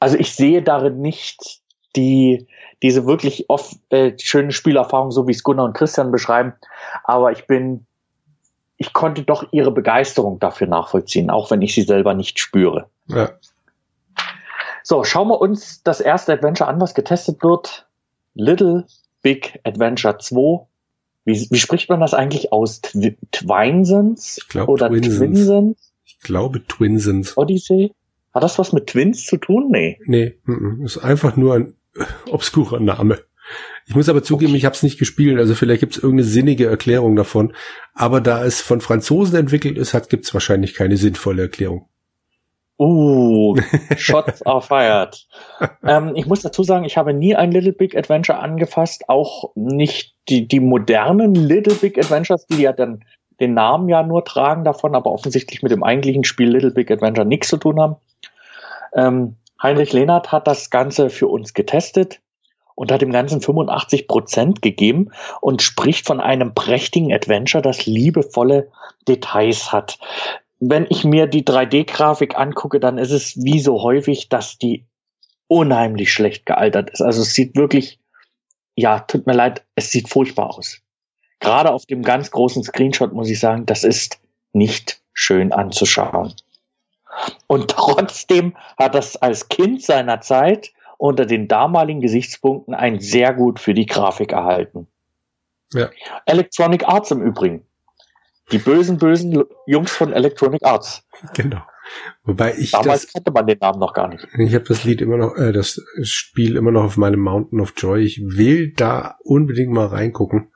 also 0.01 0.17
ich 0.17 0.35
sehe 0.35 0.61
darin 0.61 1.01
nicht 1.01 1.61
die 1.95 2.47
diese 2.83 3.05
wirklich 3.05 3.49
oft 3.49 3.77
äh, 3.89 4.13
schöne 4.19 4.51
Spielerfahrung, 4.51 5.11
so 5.11 5.27
wie 5.27 5.31
es 5.31 5.43
Gunnar 5.43 5.65
und 5.65 5.73
Christian 5.73 6.11
beschreiben, 6.11 6.53
aber 7.03 7.31
ich 7.31 7.47
bin 7.47 7.85
ich 8.79 8.93
konnte 8.93 9.23
doch 9.23 9.49
ihre 9.51 9.71
Begeisterung 9.71 10.39
dafür 10.39 10.65
nachvollziehen, 10.65 11.29
auch 11.29 11.51
wenn 11.51 11.61
ich 11.61 11.75
sie 11.75 11.83
selber 11.83 12.13
nicht 12.13 12.39
spüre. 12.39 12.87
Ja. 13.07 13.31
So, 14.83 15.03
schauen 15.03 15.27
wir 15.27 15.41
uns 15.41 15.83
das 15.83 15.99
erste 15.99 16.33
Adventure 16.33 16.69
an, 16.69 16.79
was 16.79 16.95
getestet 16.95 17.43
wird. 17.43 17.87
Little 18.33 18.87
Big 19.21 19.59
Adventure 19.65 20.17
2. 20.17 20.65
Wie, 21.25 21.47
wie 21.51 21.59
spricht 21.59 21.89
man 21.89 21.99
das 21.99 22.13
eigentlich 22.13 22.53
aus? 22.53 22.79
Tw 22.79 23.15
Twinsons? 23.31 24.37
Ich 24.37 24.47
glaube 24.47 25.01
Twinsons. 25.01 25.93
Ich 26.05 26.19
glaube 26.21 26.65
Twinsons. 26.65 27.37
Odyssey? 27.37 27.93
Hat 28.33 28.43
das 28.43 28.57
was 28.57 28.71
mit 28.71 28.87
Twins 28.87 29.25
zu 29.25 29.37
tun? 29.37 29.69
Nee. 29.71 29.99
Nee, 30.05 30.37
m 30.47 30.79
-m. 30.79 30.85
ist 30.85 30.99
einfach 30.99 31.35
nur 31.35 31.55
ein 31.55 31.73
obskurer 32.31 32.79
Name. 32.79 33.19
Ich 33.85 33.95
muss 33.95 34.09
aber 34.09 34.21
zugeben, 34.23 34.53
ich 34.55 34.65
habe 34.65 34.75
es 34.75 34.83
nicht 34.83 34.99
gespielt, 34.99 35.39
also 35.39 35.55
vielleicht 35.55 35.79
gibt 35.79 35.97
es 35.97 36.03
irgendeine 36.03 36.27
sinnige 36.29 36.67
Erklärung 36.67 37.15
davon. 37.15 37.53
Aber 37.93 38.21
da 38.21 38.45
es 38.45 38.61
von 38.61 38.81
Franzosen 38.81 39.35
entwickelt 39.37 39.77
ist, 39.77 39.93
hat 39.93 40.09
gibt 40.09 40.25
es 40.25 40.33
wahrscheinlich 40.33 40.75
keine 40.75 40.97
sinnvolle 40.97 41.43
Erklärung. 41.43 41.89
Uh, 42.79 43.59
Shots 43.97 44.41
are 44.43 44.61
fired. 44.61 45.27
ähm, 45.83 46.13
ich 46.15 46.27
muss 46.27 46.41
dazu 46.41 46.63
sagen, 46.63 46.85
ich 46.85 46.97
habe 46.97 47.13
nie 47.13 47.35
ein 47.35 47.51
Little 47.51 47.73
Big 47.73 47.97
Adventure 47.97 48.39
angefasst, 48.39 49.09
auch 49.09 49.51
nicht 49.55 50.15
die, 50.29 50.47
die 50.47 50.61
modernen 50.61 51.35
Little 51.35 51.73
Big 51.73 51.97
Adventures, 51.97 52.45
die 52.47 52.61
ja 52.61 52.71
dann 52.71 53.03
den 53.41 53.53
Namen 53.53 53.89
ja 53.89 54.03
nur 54.03 54.23
tragen 54.23 54.63
davon, 54.63 54.95
aber 54.95 55.11
offensichtlich 55.11 55.61
mit 55.61 55.71
dem 55.71 55.83
eigentlichen 55.83 56.23
Spiel 56.23 56.49
Little 56.49 56.71
Big 56.71 56.89
Adventure 56.89 57.25
nichts 57.25 57.49
zu 57.49 57.57
tun 57.57 57.81
haben. 57.81 57.95
Ähm, 58.93 59.35
Heinrich 59.61 59.91
Lehnert 59.91 60.31
hat 60.31 60.47
das 60.47 60.69
Ganze 60.69 61.09
für 61.09 61.27
uns 61.27 61.53
getestet 61.53 62.21
und 62.79 62.91
hat 62.91 63.01
dem 63.01 63.11
Ganzen 63.11 63.41
85 63.41 64.07
Prozent 64.07 64.61
gegeben 64.61 65.11
und 65.41 65.61
spricht 65.61 66.07
von 66.07 66.19
einem 66.19 66.53
prächtigen 66.53 67.13
Adventure, 67.13 67.61
das 67.61 67.85
liebevolle 67.85 68.71
Details 69.07 69.71
hat 69.71 69.99
wenn 70.59 70.87
ich 70.89 71.05
mir 71.05 71.27
die 71.27 71.43
3D-Grafik 71.43 72.37
angucke, 72.37 72.79
dann 72.79 72.97
ist 72.97 73.11
es 73.11 73.37
wie 73.37 73.59
so 73.59 73.81
häufig, 73.81 74.29
dass 74.29 74.57
die 74.57 74.85
unheimlich 75.47 76.11
schlecht 76.11 76.45
gealtert 76.45 76.89
ist. 76.91 77.01
Also 77.01 77.21
es 77.21 77.33
sieht 77.33 77.55
wirklich, 77.55 77.99
ja, 78.75 78.99
tut 78.99 79.25
mir 79.25 79.33
leid, 79.33 79.65
es 79.75 79.89
sieht 79.91 80.09
furchtbar 80.09 80.55
aus. 80.55 80.81
Gerade 81.39 81.71
auf 81.71 81.85
dem 81.85 82.03
ganz 82.03 82.31
großen 82.31 82.63
Screenshot 82.63 83.13
muss 83.13 83.29
ich 83.29 83.39
sagen, 83.39 83.65
das 83.65 83.83
ist 83.83 84.19
nicht 84.51 85.01
schön 85.13 85.53
anzuschauen. 85.53 86.33
Und 87.47 87.71
trotzdem 87.71 88.55
hat 88.77 88.95
das 88.95 89.15
als 89.15 89.47
Kind 89.47 89.81
seiner 89.81 90.19
Zeit 90.19 90.71
unter 90.99 91.25
den 91.25 91.47
damaligen 91.47 92.01
Gesichtspunkten 92.01 92.75
ein 92.75 92.99
sehr 92.99 93.33
gut 93.33 93.59
für 93.59 93.73
die 93.73 93.85
Grafik 93.85 94.33
erhalten. 94.33 94.87
Ja. 95.73 95.89
Electronic 96.25 96.87
Arts 96.87 97.09
im 97.11 97.21
Übrigen. 97.21 97.65
Die 98.51 98.57
bösen, 98.57 98.97
bösen 98.97 99.45
Jungs 99.65 99.91
von 99.91 100.11
Electronic 100.11 100.63
Arts. 100.65 101.07
Genau. 101.35 101.61
Wobei 102.23 102.53
ich 102.57 102.71
damals 102.71 103.03
das, 103.03 103.13
kannte 103.13 103.31
man 103.31 103.47
den 103.47 103.57
Namen 103.59 103.79
noch 103.79 103.93
gar 103.93 104.09
nicht. 104.09 104.27
Ich 104.37 104.53
habe 104.53 104.65
das 104.65 104.83
Lied 104.83 105.01
immer 105.01 105.17
noch, 105.17 105.35
äh, 105.37 105.51
das 105.53 105.81
Spiel 106.03 106.55
immer 106.55 106.71
noch 106.71 106.83
auf 106.83 106.97
meinem 106.97 107.21
Mountain 107.21 107.61
of 107.61 107.73
Joy. 107.77 108.03
Ich 108.03 108.21
will 108.21 108.73
da 108.73 109.17
unbedingt 109.23 109.71
mal 109.71 109.87
reingucken. 109.87 110.51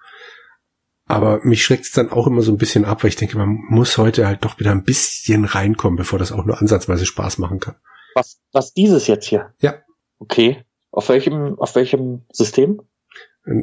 Aber 1.06 1.40
mich 1.44 1.64
schreckt 1.64 1.86
es 1.86 1.92
dann 1.92 2.12
auch 2.12 2.28
immer 2.28 2.42
so 2.42 2.52
ein 2.52 2.58
bisschen 2.58 2.86
ab, 2.86 3.04
weil 3.04 3.10
ich 3.10 3.16
denke, 3.16 3.38
man 3.38 3.50
muss 3.70 3.98
heute 3.98 4.28
halt 4.28 4.44
doch 4.44 4.60
wieder 4.60 4.72
ein 4.72 4.84
bisschen 4.84 5.46
reinkommen, 5.46 5.98
bevor 5.98 6.20
das 6.20 6.32
auch 6.32 6.46
nur 6.46 6.60
ansatzweise 6.60 7.06
Spaß 7.06 7.38
machen 7.40 7.60
kann. 7.60 7.76
Was, 8.16 8.42
was 8.52 8.74
dieses 8.74 9.08
jetzt 9.08 9.26
hier? 9.26 9.54
Ja. 9.60 9.76
Okay. 10.24 10.64
Auf 10.92 11.10
welchem, 11.10 11.60
auf 11.60 11.76
welchem 11.76 12.22
System? 12.32 12.82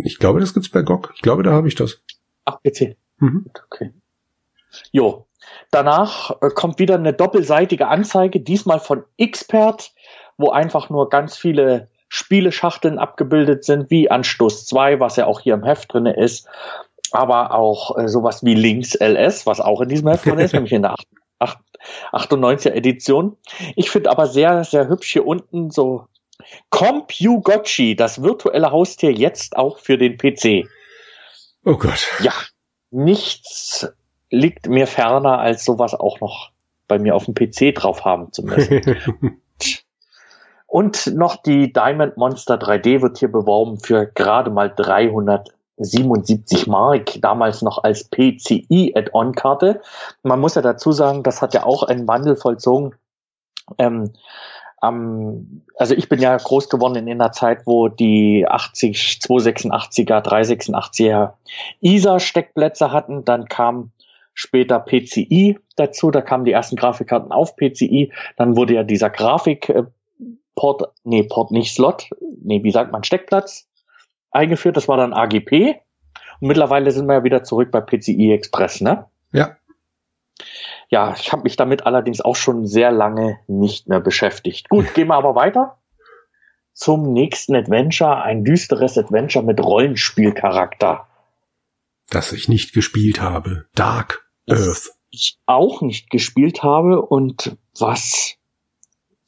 Ich 0.05 0.19
glaube, 0.19 0.41
das 0.41 0.53
gibt's 0.53 0.69
bei 0.69 0.83
GOG. 0.83 1.13
Ich 1.15 1.23
glaube, 1.23 1.43
da 1.43 1.53
habe 1.53 1.69
ich 1.69 1.75
das. 1.75 2.03
Ach, 2.45 2.59
PC. 2.63 2.97
Mhm. 3.19 3.47
Okay. 3.67 3.93
Jo. 4.93 5.27
Danach 5.71 6.43
äh, 6.43 6.51
kommt 6.51 6.79
wieder 6.79 6.97
eine 6.97 7.15
doppelseitige 7.15 7.89
Anzeige, 7.89 8.41
diesmal 8.41 8.79
von 8.79 9.05
Expert, 9.17 9.93
wo 10.37 10.51
einfach 10.51 10.91
nur 10.91 11.09
ganz 11.09 11.37
viele 11.37 11.89
Spieleschachteln 12.09 12.99
abgebildet 12.99 13.65
sind, 13.65 13.91
wie 13.91 14.11
Anstoß 14.11 14.67
2, 14.67 15.01
was 15.01 15.17
ja 15.17 15.27
auch 15.27 15.41
hier 15.41 15.55
im 15.55 15.65
Heft 15.65 15.93
drinne 15.93 16.15
ist, 16.15 16.47
aber 17.11 17.55
auch 17.55 17.97
äh, 17.97 18.09
sowas 18.09 18.45
wie 18.45 18.55
Links 18.55 18.95
LS, 18.95 19.47
was 19.47 19.61
auch 19.61 19.81
in 19.81 19.89
diesem 19.89 20.09
Heft 20.09 20.27
drin 20.27 20.39
ist, 20.39 20.53
nämlich 20.53 20.73
in 20.73 20.83
der 20.83 20.95
8, 21.39 21.59
98er 22.13 22.73
Edition. 22.73 23.37
Ich 23.77 23.91
finde 23.91 24.11
aber 24.11 24.27
sehr, 24.27 24.65
sehr 24.65 24.89
hübsch 24.89 25.13
hier 25.13 25.27
unten 25.27 25.71
so 25.71 26.07
CompuGotchi, 26.71 27.97
das 27.97 28.23
virtuelle 28.23 28.71
Haustier 28.71 29.13
jetzt 29.13 29.57
auch 29.57 29.79
für 29.79 29.99
den 29.99 30.17
PC. 30.17 30.69
Oh 31.65 31.77
Gott. 31.77 32.09
Ja, 32.21 32.33
nichts 32.91 33.89
liegt 34.31 34.69
mir 34.69 34.87
ferner, 34.87 35.39
als 35.39 35.65
sowas 35.65 35.95
auch 35.95 36.21
noch 36.21 36.51
bei 36.89 36.99
mir 36.99 37.15
auf 37.15 37.25
dem 37.27 37.35
PC 37.35 37.75
drauf 37.75 38.05
haben 38.05 38.33
zu 38.33 38.43
müssen. 38.43 38.81
Und 40.67 41.09
noch 41.15 41.37
die 41.37 41.73
Diamond 41.73 42.17
Monster 42.17 42.55
3D 42.55 43.03
wird 43.03 43.19
hier 43.19 43.31
beworben 43.31 43.81
für 43.81 44.07
gerade 44.07 44.51
mal 44.51 44.73
377 44.73 46.69
Mark, 46.69 47.21
damals 47.21 47.61
noch 47.63 47.83
als 47.83 48.09
PCI 48.09 48.93
Add-on-Karte. 48.95 49.81
Man 50.23 50.39
muss 50.39 50.55
ja 50.55 50.63
dazu 50.63 50.93
sagen, 50.93 51.25
das 51.25 51.43
hat 51.43 51.55
ja 51.55 51.65
auch 51.65 51.83
einen 51.83 52.07
Wandel 52.07 52.37
vollzogen. 52.37 52.95
Ähm, 53.79 54.13
ähm, 54.83 55.63
also 55.77 55.95
ich 55.95 56.09
bin 56.09 56.21
ja 56.21 56.37
groß 56.37 56.69
geworden 56.69 56.97
in 56.97 57.09
einer 57.09 57.33
Zeit, 57.33 57.67
wo 57.67 57.89
die 57.89 58.47
80, 58.49 59.21
286er, 59.23 60.23
386er 60.23 61.33
ISA-Steckplätze 61.81 62.93
hatten. 62.93 63.25
Dann 63.25 63.47
kam 63.47 63.93
später 64.35 64.79
PCI 64.81 65.59
dazu, 65.77 66.11
da 66.11 66.23
kamen 66.23 66.45
die 66.45 66.53
ersten 66.53 66.77
Grafikkarten 66.77 67.33
auf 67.33 67.57
PCI, 67.57 68.13
dann 68.37 68.57
wurde 68.57 68.75
ja 68.75 68.85
dieser 68.85 69.11
Grafikport, 69.11 70.83
äh, 70.83 70.87
nee, 71.05 71.23
Port 71.25 71.51
nicht 71.51 71.75
Slot, 71.75 72.09
nee, 72.43 72.63
wie 72.63 72.71
sagt 72.71 72.93
man, 72.93 73.05
Steckplatz 73.05 73.69
eingeführt, 74.31 74.77
das 74.77 74.89
war 74.89 74.97
dann 74.97 75.13
AGP 75.13 75.81
und 76.41 76.49
mittlerweile 76.49 76.91
sind 76.91 77.07
wir 77.07 77.15
ja 77.15 77.25
wieder 77.25 77.45
zurück 77.45 77.71
bei 77.71 77.81
PCI 77.81 78.33
Express, 78.33 78.81
ne? 78.81 79.07
Ja. 79.33 79.57
Ja, 80.91 81.15
ich 81.19 81.33
habe 81.33 81.43
mich 81.43 81.57
damit 81.57 81.87
allerdings 81.87 82.21
auch 82.21 82.37
schon 82.37 82.67
sehr 82.67 82.91
lange 82.91 83.39
nicht 83.47 83.89
mehr 83.89 84.01
beschäftigt. 84.01 84.69
Gut, 84.69 84.93
gehen 84.95 85.09
wir 85.09 85.15
aber 85.15 85.35
weiter 85.35 85.81
zum 86.73 87.13
nächsten 87.13 87.55
Adventure, 87.55 88.23
ein 88.23 88.43
düsteres 88.43 88.97
Adventure 88.97 89.45
mit 89.45 89.61
Rollenspielcharakter. 89.61 91.07
Das 92.09 92.33
ich 92.33 92.49
nicht 92.49 92.73
gespielt 92.73 93.21
habe. 93.21 93.67
Dark 93.75 94.29
Earth. 94.49 94.91
Ich 95.11 95.39
auch 95.47 95.83
nicht 95.83 96.11
gespielt 96.11 96.63
habe 96.63 97.03
und 97.03 97.57
was 97.79 98.37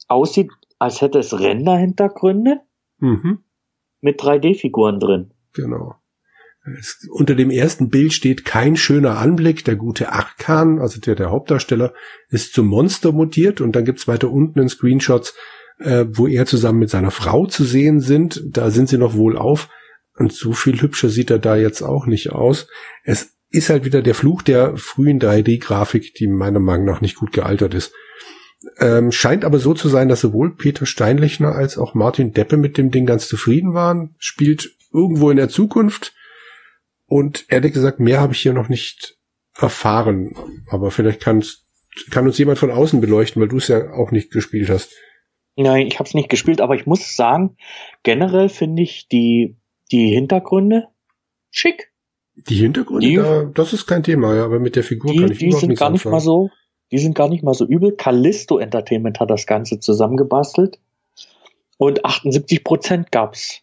aussieht, 0.07 0.49
als 0.79 1.01
hätte 1.01 1.19
es 1.19 1.39
Render-Hintergründe 1.39 2.61
mhm. 2.97 3.43
mit 4.01 4.19
3D-Figuren 4.21 4.99
drin. 4.99 5.33
Genau. 5.53 5.95
Es, 6.79 7.07
unter 7.11 7.35
dem 7.35 7.49
ersten 7.49 7.89
Bild 7.89 8.13
steht 8.13 8.45
kein 8.45 8.75
schöner 8.75 9.17
Anblick. 9.17 9.65
Der 9.65 9.75
gute 9.75 10.11
Arkan, 10.11 10.79
also 10.79 10.99
der, 10.99 11.15
der 11.15 11.29
Hauptdarsteller, 11.29 11.93
ist 12.29 12.53
zum 12.53 12.67
Monster 12.67 13.11
mutiert 13.11 13.61
und 13.61 13.75
dann 13.75 13.85
gibt's 13.85 14.07
weiter 14.07 14.31
unten 14.31 14.59
in 14.59 14.69
Screenshots, 14.69 15.35
äh, 15.79 16.05
wo 16.09 16.27
er 16.27 16.45
zusammen 16.45 16.79
mit 16.79 16.89
seiner 16.89 17.11
Frau 17.11 17.45
zu 17.45 17.65
sehen 17.65 17.99
sind. 17.99 18.41
Da 18.45 18.69
sind 18.69 18.89
sie 18.89 18.97
noch 18.97 19.15
wohl 19.15 19.37
auf. 19.37 19.69
Und 20.15 20.31
so 20.31 20.53
viel 20.53 20.79
hübscher 20.81 21.09
sieht 21.09 21.31
er 21.31 21.39
da 21.39 21.55
jetzt 21.55 21.81
auch 21.81 22.05
nicht 22.05 22.31
aus. 22.31 22.67
Es 23.03 23.33
ist 23.49 23.69
halt 23.69 23.83
wieder 23.83 24.01
der 24.01 24.15
Fluch 24.15 24.41
der 24.41 24.77
frühen 24.77 25.19
3D-Grafik, 25.19 26.13
die 26.15 26.27
meiner 26.27 26.59
Meinung 26.59 26.85
nach 26.85 27.01
nicht 27.01 27.15
gut 27.15 27.33
gealtert 27.33 27.73
ist. 27.73 27.93
Ähm, 28.77 29.11
scheint 29.11 29.43
aber 29.43 29.59
so 29.59 29.73
zu 29.73 29.89
sein, 29.89 30.07
dass 30.07 30.21
sowohl 30.21 30.55
Peter 30.55 30.85
Steinlechner 30.85 31.53
als 31.53 31.77
auch 31.77 31.93
Martin 31.93 32.31
Deppe 32.31 32.57
mit 32.57 32.77
dem 32.77 32.91
Ding 32.91 33.05
ganz 33.05 33.27
zufrieden 33.27 33.73
waren. 33.73 34.15
Spielt 34.17 34.71
irgendwo 34.93 35.29
in 35.29 35.37
der 35.37 35.49
Zukunft. 35.49 36.13
Und 37.13 37.45
ehrlich 37.49 37.73
gesagt, 37.73 37.99
mehr 37.99 38.21
habe 38.21 38.33
ich 38.33 38.39
hier 38.39 38.53
noch 38.53 38.69
nicht 38.69 39.19
erfahren. 39.55 40.35
Aber 40.71 40.89
vielleicht 40.89 41.21
kannst, 41.21 41.63
kann 42.09 42.25
uns 42.25 42.39
jemand 42.39 42.57
von 42.57 42.71
außen 42.71 43.01
beleuchten, 43.01 43.39
weil 43.39 43.49
du 43.49 43.57
es 43.57 43.67
ja 43.67 43.91
auch 43.91 44.09
nicht 44.09 44.31
gespielt 44.31 44.67
hast. 44.67 44.95
Nein, 45.55 45.85
ich 45.85 45.99
habe 45.99 46.07
es 46.07 46.15
nicht 46.15 46.29
gespielt, 46.29 46.59
aber 46.59 46.73
ich 46.73 46.87
muss 46.87 47.15
sagen, 47.15 47.55
generell 48.01 48.49
finde 48.49 48.81
ich 48.81 49.09
die, 49.09 49.57
die 49.91 50.07
Hintergründe 50.07 50.87
schick. 51.51 51.93
Die 52.33 52.55
Hintergründe, 52.55 53.05
die, 53.07 53.15
da, 53.17 53.43
das 53.43 53.73
ist 53.73 53.85
kein 53.85 54.01
Thema, 54.01 54.35
ja, 54.35 54.45
aber 54.45 54.57
mit 54.57 54.75
der 54.75 54.83
Figur 54.83 55.11
die, 55.11 55.19
kann 55.19 55.31
ich 55.31 55.37
die 55.37 55.51
sind 55.51 55.77
gar 55.77 55.91
nicht 55.91 56.05
mal 56.05 56.19
so, 56.19 56.49
die 56.91 56.97
sind 56.97 57.13
gar 57.13 57.29
nicht 57.29 57.43
mal 57.43 57.53
so 57.53 57.67
übel. 57.67 57.95
Callisto 57.95 58.57
Entertainment 58.57 59.19
hat 59.19 59.29
das 59.29 59.45
Ganze 59.45 59.79
zusammengebastelt 59.79 60.79
und 61.77 62.05
78 62.05 62.63
Prozent 62.63 63.11
gab's 63.11 63.61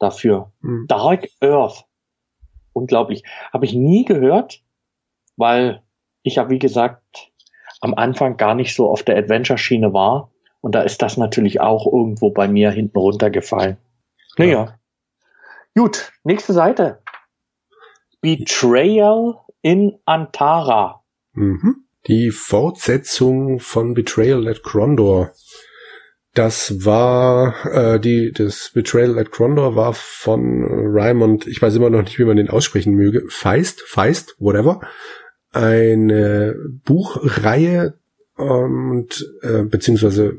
dafür. 0.00 0.52
Hm. 0.62 0.86
Dark 0.88 1.28
Earth, 1.40 1.84
unglaublich, 2.72 3.24
habe 3.52 3.64
ich 3.64 3.74
nie 3.74 4.04
gehört, 4.04 4.62
weil 5.36 5.82
ich 6.22 6.36
ja 6.36 6.50
wie 6.50 6.58
gesagt 6.58 7.30
am 7.80 7.94
Anfang 7.94 8.36
gar 8.36 8.54
nicht 8.54 8.74
so 8.74 8.90
auf 8.90 9.02
der 9.02 9.16
Adventure-Schiene 9.16 9.92
war 9.92 10.30
und 10.60 10.74
da 10.74 10.82
ist 10.82 11.02
das 11.02 11.16
natürlich 11.16 11.60
auch 11.60 11.86
irgendwo 11.86 12.30
bei 12.30 12.48
mir 12.48 12.70
hinten 12.70 12.98
runtergefallen. 12.98 13.78
Naja. 14.36 14.50
Ja. 14.50 14.78
Gut, 15.76 16.12
nächste 16.24 16.52
Seite. 16.52 17.02
Betrayal 18.20 19.38
in 19.62 19.98
Antara. 20.04 21.02
Mhm. 21.32 21.84
Die 22.06 22.30
Fortsetzung 22.30 23.60
von 23.60 23.94
Betrayal 23.94 24.48
at 24.48 24.62
Crondor. 24.62 25.32
Das 26.34 26.84
war 26.84 27.66
äh, 27.66 27.98
die 27.98 28.32
das 28.32 28.70
Betrayal 28.72 29.18
at 29.18 29.32
Crondor 29.32 29.74
war 29.74 29.94
von 29.94 30.64
Raymond, 30.64 31.46
ich 31.46 31.60
weiß 31.60 31.74
immer 31.74 31.90
noch 31.90 32.02
nicht, 32.02 32.18
wie 32.18 32.24
man 32.24 32.36
den 32.36 32.50
aussprechen 32.50 32.94
möge, 32.94 33.24
Feist, 33.28 33.82
Feist, 33.82 34.36
whatever. 34.38 34.80
Eine 35.50 36.54
Buchreihe 36.84 37.98
ähm, 38.38 38.90
und 38.90 39.28
äh, 39.42 39.64
beziehungsweise 39.64 40.36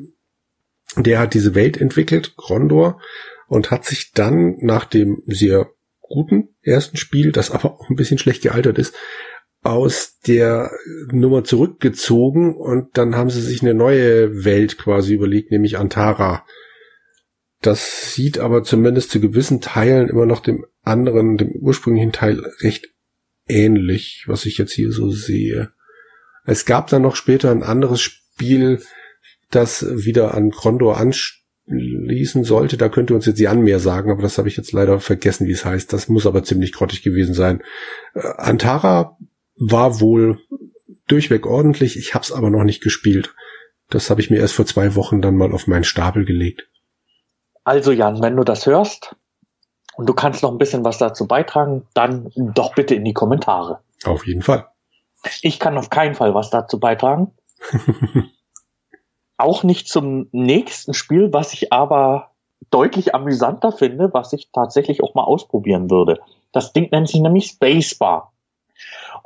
der 0.96 1.20
hat 1.20 1.34
diese 1.34 1.56
Welt 1.56 1.76
entwickelt, 1.80 2.36
Crondor, 2.38 3.00
und 3.48 3.70
hat 3.72 3.86
sich 3.86 4.14
dann 4.14 4.56
nach 4.60 4.86
dem 4.86 5.24
sehr 5.26 5.70
guten 6.00 6.50
ersten 6.62 6.98
Spiel, 6.98 7.32
das 7.32 7.52
aber 7.52 7.74
auch 7.74 7.90
ein 7.90 7.96
bisschen 7.96 8.18
schlecht 8.18 8.44
gealtert 8.44 8.78
ist, 8.78 8.94
aus 9.64 10.18
der 10.26 10.72
Nummer 11.12 11.44
zurückgezogen 11.44 12.56
und 12.56 12.98
dann 12.98 13.16
haben 13.16 13.30
sie 13.30 13.42
sich 13.42 13.62
eine 13.62 13.74
neue 13.74 14.44
Welt 14.44 14.78
quasi 14.78 15.14
überlegt, 15.14 15.52
nämlich 15.52 15.78
Antara. 15.78 16.46
Das 17.62 18.14
sieht 18.14 18.40
aber 18.40 18.64
zumindest 18.64 19.12
zu 19.12 19.20
gewissen 19.20 19.62
Teilen 19.62 20.10
immer 20.10 20.26
noch 20.26 20.40
dem 20.40 20.66
anderen, 20.82 21.38
dem 21.38 21.52
ursprünglichen 21.52 22.12
Teil 22.12 22.40
recht 22.62 22.90
ähnlich, 23.48 24.24
was 24.28 24.46
ich 24.46 24.58
jetzt 24.58 24.74
hier 24.74 24.92
so 24.92 25.12
sehe. 25.12 25.72
Es 26.44 26.66
gab 26.66 26.88
dann 26.88 27.04
noch 27.04 27.16
später 27.16 27.52
ein 27.52 27.62
anderes 27.62 28.02
Spiel, 28.02 28.82
das 29.52 29.86
wieder 30.06 30.34
an 30.34 30.50
Krondor 30.50 30.98
ansteht 30.98 31.42
lesen 31.72 32.44
sollte. 32.44 32.78
Da 32.78 32.90
könnte 32.90 33.14
uns 33.14 33.26
jetzt 33.26 33.40
Jan 33.40 33.62
mehr 33.62 33.80
sagen, 33.80 34.12
aber 34.12 34.22
das 34.22 34.38
habe 34.38 34.48
ich 34.48 34.58
jetzt 34.58 34.72
leider 34.72 35.00
vergessen, 35.00 35.48
wie 35.48 35.52
es 35.52 35.66
heißt. 35.66 35.92
Das 35.94 36.10
muss 36.10 36.26
aber 36.26 36.44
ziemlich 36.44 36.74
grottig 36.74 37.04
gewesen 37.04 37.34
sein. 37.34 37.62
Äh, 38.14 38.28
Antara 38.38 39.18
war 39.62 40.02
wohl 40.02 40.40
durchweg 41.08 41.46
ordentlich. 41.46 41.98
Ich 41.98 42.14
habe 42.14 42.24
es 42.24 42.32
aber 42.32 42.50
noch 42.50 42.64
nicht 42.64 42.82
gespielt. 42.82 43.34
Das 43.90 44.10
habe 44.10 44.22
ich 44.22 44.30
mir 44.30 44.40
erst 44.40 44.56
vor 44.56 44.66
zwei 44.66 44.96
Wochen 44.96 45.22
dann 45.22 45.36
mal 45.36 45.54
auf 45.54 45.68
meinen 45.68 45.84
Stapel 45.84 46.26
gelegt. 46.26 46.68
Also 47.64 47.92
Jan, 47.92 48.22
wenn 48.22 48.36
du 48.36 48.44
das 48.44 48.66
hörst 48.66 49.16
und 49.96 50.10
du 50.10 50.14
kannst 50.14 50.42
noch 50.42 50.52
ein 50.52 50.58
bisschen 50.58 50.84
was 50.84 50.98
dazu 50.98 51.28
beitragen, 51.28 51.88
dann 51.94 52.32
doch 52.36 52.74
bitte 52.74 52.96
in 52.96 53.06
die 53.06 53.14
Kommentare. 53.14 53.82
Auf 54.04 54.26
jeden 54.26 54.42
Fall. 54.42 54.68
Ich 55.42 55.60
kann 55.60 55.78
auf 55.78 55.90
keinen 55.90 56.16
Fall 56.16 56.34
was 56.34 56.50
dazu 56.50 56.80
beitragen. 56.80 57.32
auch 59.38 59.64
nicht 59.64 59.88
zum 59.88 60.28
nächsten 60.32 60.94
Spiel, 60.94 61.34
was 61.34 61.54
ich 61.54 61.72
aber 61.72 62.32
deutlich 62.70 63.14
amüsanter 63.14 63.72
finde, 63.72 64.10
was 64.14 64.34
ich 64.34 64.50
tatsächlich 64.52 65.04
auch 65.04 65.14
mal 65.14 65.24
ausprobieren 65.24 65.92
würde. 65.92 66.20
Das 66.52 66.74
Ding 66.74 66.90
nennt 66.92 67.10
sich 67.10 67.20
nämlich 67.20 67.48
Spacebar. 67.48 68.34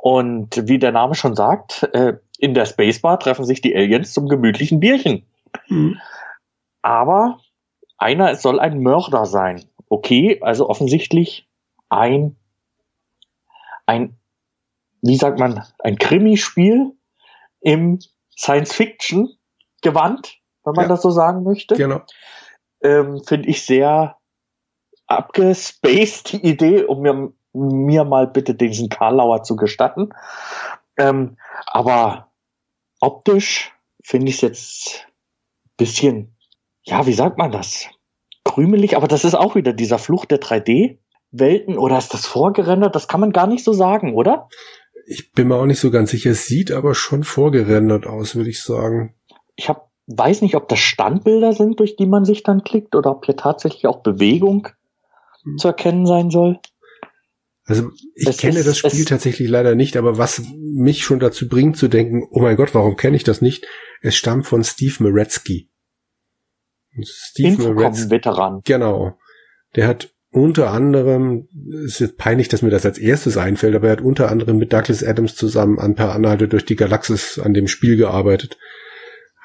Und 0.06 0.68
wie 0.68 0.78
der 0.78 0.92
Name 0.92 1.16
schon 1.16 1.34
sagt, 1.34 1.82
äh, 1.92 2.18
in 2.38 2.54
der 2.54 2.64
Spacebar 2.64 3.18
treffen 3.18 3.44
sich 3.44 3.60
die 3.60 3.74
Aliens 3.74 4.12
zum 4.12 4.28
gemütlichen 4.28 4.78
Bierchen. 4.78 5.26
Mhm. 5.66 6.00
Aber 6.80 7.40
einer 7.98 8.36
soll 8.36 8.60
ein 8.60 8.78
Mörder 8.78 9.26
sein. 9.26 9.64
Okay, 9.88 10.38
also 10.42 10.70
offensichtlich 10.70 11.48
ein, 11.88 12.36
ein, 13.84 14.16
wie 15.02 15.16
sagt 15.16 15.40
man, 15.40 15.64
ein 15.80 15.98
Krimispiel 15.98 16.92
im 17.60 17.98
Science 18.30 18.72
Fiction 18.74 19.36
gewandt, 19.82 20.38
wenn 20.62 20.74
man 20.74 20.84
ja. 20.84 20.88
das 20.88 21.02
so 21.02 21.10
sagen 21.10 21.42
möchte. 21.42 21.74
Genau. 21.74 22.02
Ähm, 22.80 23.24
Finde 23.24 23.48
ich 23.48 23.66
sehr 23.66 24.18
abgespaced, 25.08 26.30
die 26.30 26.46
Idee, 26.46 26.84
um 26.84 27.00
mir, 27.02 27.32
mir 27.56 28.04
mal 28.04 28.26
bitte 28.26 28.54
diesen 28.54 28.88
Karlauer 28.88 29.42
zu 29.42 29.56
gestatten. 29.56 30.10
Ähm, 30.96 31.36
aber 31.66 32.30
optisch 33.00 33.72
finde 34.02 34.28
ich 34.28 34.36
es 34.36 34.40
jetzt 34.40 35.06
bisschen, 35.76 36.36
ja, 36.82 37.06
wie 37.06 37.12
sagt 37.12 37.38
man 37.38 37.52
das? 37.52 37.86
Krümelig, 38.44 38.96
aber 38.96 39.08
das 39.08 39.24
ist 39.24 39.34
auch 39.34 39.56
wieder 39.56 39.72
dieser 39.72 39.98
Fluch 39.98 40.24
der 40.24 40.40
3D-Welten 40.40 41.76
oder 41.76 41.98
ist 41.98 42.14
das 42.14 42.26
vorgerendert? 42.26 42.94
Das 42.94 43.08
kann 43.08 43.20
man 43.20 43.32
gar 43.32 43.46
nicht 43.46 43.64
so 43.64 43.72
sagen, 43.72 44.14
oder? 44.14 44.48
Ich 45.06 45.32
bin 45.32 45.48
mir 45.48 45.56
auch 45.56 45.66
nicht 45.66 45.80
so 45.80 45.90
ganz 45.90 46.10
sicher. 46.10 46.30
Es 46.30 46.46
sieht 46.46 46.70
aber 46.70 46.94
schon 46.94 47.24
vorgerendert 47.24 48.06
aus, 48.06 48.34
würde 48.34 48.50
ich 48.50 48.62
sagen 48.62 49.14
ich 49.56 49.68
hab, 49.68 49.90
weiß 50.06 50.42
nicht, 50.42 50.54
ob 50.54 50.68
das 50.68 50.78
Standbilder 50.78 51.52
sind, 51.52 51.80
durch 51.80 51.96
die 51.96 52.06
man 52.06 52.24
sich 52.24 52.42
dann 52.42 52.62
klickt, 52.62 52.94
oder 52.94 53.10
ob 53.10 53.24
hier 53.24 53.36
tatsächlich 53.36 53.86
auch 53.86 54.02
Bewegung 54.02 54.68
hm. 55.42 55.58
zu 55.58 55.68
erkennen 55.68 56.06
sein 56.06 56.30
soll. 56.30 56.60
Also 57.66 57.90
ich 58.14 58.28
es 58.28 58.36
kenne 58.36 58.60
ist, 58.60 58.68
das 58.68 58.78
Spiel 58.78 59.04
tatsächlich 59.04 59.48
leider 59.48 59.74
nicht, 59.74 59.96
aber 59.96 60.18
was 60.18 60.40
mich 60.56 61.02
schon 61.02 61.18
dazu 61.18 61.48
bringt 61.48 61.76
zu 61.76 61.88
denken, 61.88 62.26
oh 62.30 62.40
mein 62.40 62.56
Gott, 62.56 62.74
warum 62.74 62.96
kenne 62.96 63.16
ich 63.16 63.24
das 63.24 63.42
nicht? 63.42 63.66
Es 64.00 64.16
stammt 64.16 64.46
von 64.46 64.62
Steve 64.62 65.02
Meretzky. 65.02 65.68
Steve 67.02 67.74
Meretzky, 67.74 68.10
Veteran. 68.10 68.60
Genau. 68.64 69.18
Der 69.74 69.88
hat 69.88 70.14
unter 70.30 70.70
anderem, 70.70 71.48
es 71.84 72.00
ist 72.00 72.16
peinlich, 72.18 72.48
dass 72.48 72.62
mir 72.62 72.70
das 72.70 72.86
als 72.86 72.98
erstes 72.98 73.36
einfällt, 73.36 73.74
aber 73.74 73.88
er 73.88 73.92
hat 73.92 74.00
unter 74.00 74.30
anderem 74.30 74.58
mit 74.58 74.72
Douglas 74.72 75.02
Adams 75.02 75.34
zusammen 75.34 75.78
an 75.78 75.96
Per 75.96 76.12
Anhalte 76.12 76.46
durch 76.46 76.64
die 76.64 76.76
Galaxis 76.76 77.38
an 77.38 77.52
dem 77.52 77.66
Spiel 77.66 77.96
gearbeitet 77.96 78.58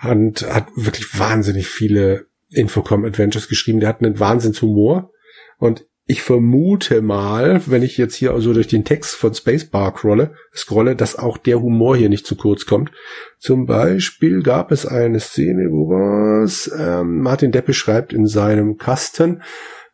und 0.03 0.43
hat 0.43 0.67
wirklich 0.75 1.17
wahnsinnig 1.17 1.67
viele 1.67 2.27
Infocom 2.49 3.05
Adventures 3.05 3.47
geschrieben. 3.47 3.79
Der 3.79 3.89
hat 3.89 4.01
einen 4.01 4.19
Wahnsinnshumor 4.19 5.11
und 5.57 5.85
ich 6.11 6.23
vermute 6.23 7.01
mal, 7.01 7.61
wenn 7.67 7.83
ich 7.83 7.97
jetzt 7.97 8.15
hier 8.15 8.33
also 8.33 8.53
durch 8.53 8.67
den 8.67 8.83
Text 8.83 9.15
von 9.15 9.33
Spacebar 9.33 9.95
scrolle, 9.95 10.33
scrolle, 10.53 10.97
dass 10.97 11.15
auch 11.15 11.37
der 11.37 11.61
Humor 11.61 11.95
hier 11.95 12.09
nicht 12.09 12.27
zu 12.27 12.35
kurz 12.35 12.65
kommt. 12.65 12.91
Zum 13.39 13.65
Beispiel 13.65 14.43
gab 14.43 14.73
es 14.73 14.85
eine 14.85 15.21
Szene, 15.21 15.69
wo 15.71 15.87
was 15.87 16.69
ähm, 16.77 17.21
Martin 17.21 17.53
Deppe 17.53 17.73
schreibt 17.73 18.11
in 18.11 18.27
seinem 18.27 18.77
Kasten, 18.77 19.41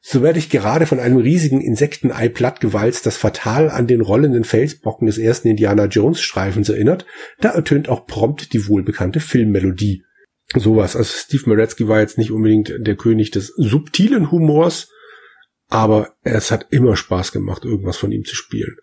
so 0.01 0.24
werde 0.24 0.39
ich 0.39 0.49
gerade 0.49 0.88
von 0.88 0.99
einem 0.99 1.18
riesigen 1.18 1.61
Insektenei 1.61 2.30
plattgewalzt, 2.30 3.05
das 3.05 3.18
fatal 3.18 3.70
an 3.70 3.86
den 3.86 4.01
rollenden 4.01 4.43
Felsbrocken 4.43 5.05
des 5.05 5.20
ersten 5.20 5.49
Indiana 5.49 5.86
Jones 5.86 6.20
Streifens 6.20 6.70
erinnert. 6.70 7.05
Da 7.41 7.49
ertönt 7.49 7.89
auch 7.89 8.07
prompt 8.07 8.53
die 8.53 8.68
wohlbekannte 8.68 9.20
Filmmelodie. 9.20 10.03
Sowas. 10.55 10.95
Also 10.95 11.13
Steve 11.13 11.43
Meretzky 11.47 11.88
war 11.88 11.99
jetzt 11.99 12.18
nicht 12.18 12.32
unbedingt 12.32 12.74
der 12.80 12.95
König 12.95 13.30
des 13.30 13.53
subtilen 13.55 14.32
Humors, 14.32 14.89
aber 15.70 16.09
es 16.24 16.51
hat 16.51 16.68
immer 16.70 16.95
Spaß 16.95 17.32
gemacht, 17.32 17.65
irgendwas 17.65 17.97
von 17.97 18.11
ihm 18.11 18.26
zu 18.26 18.36
spielen. 18.36 18.78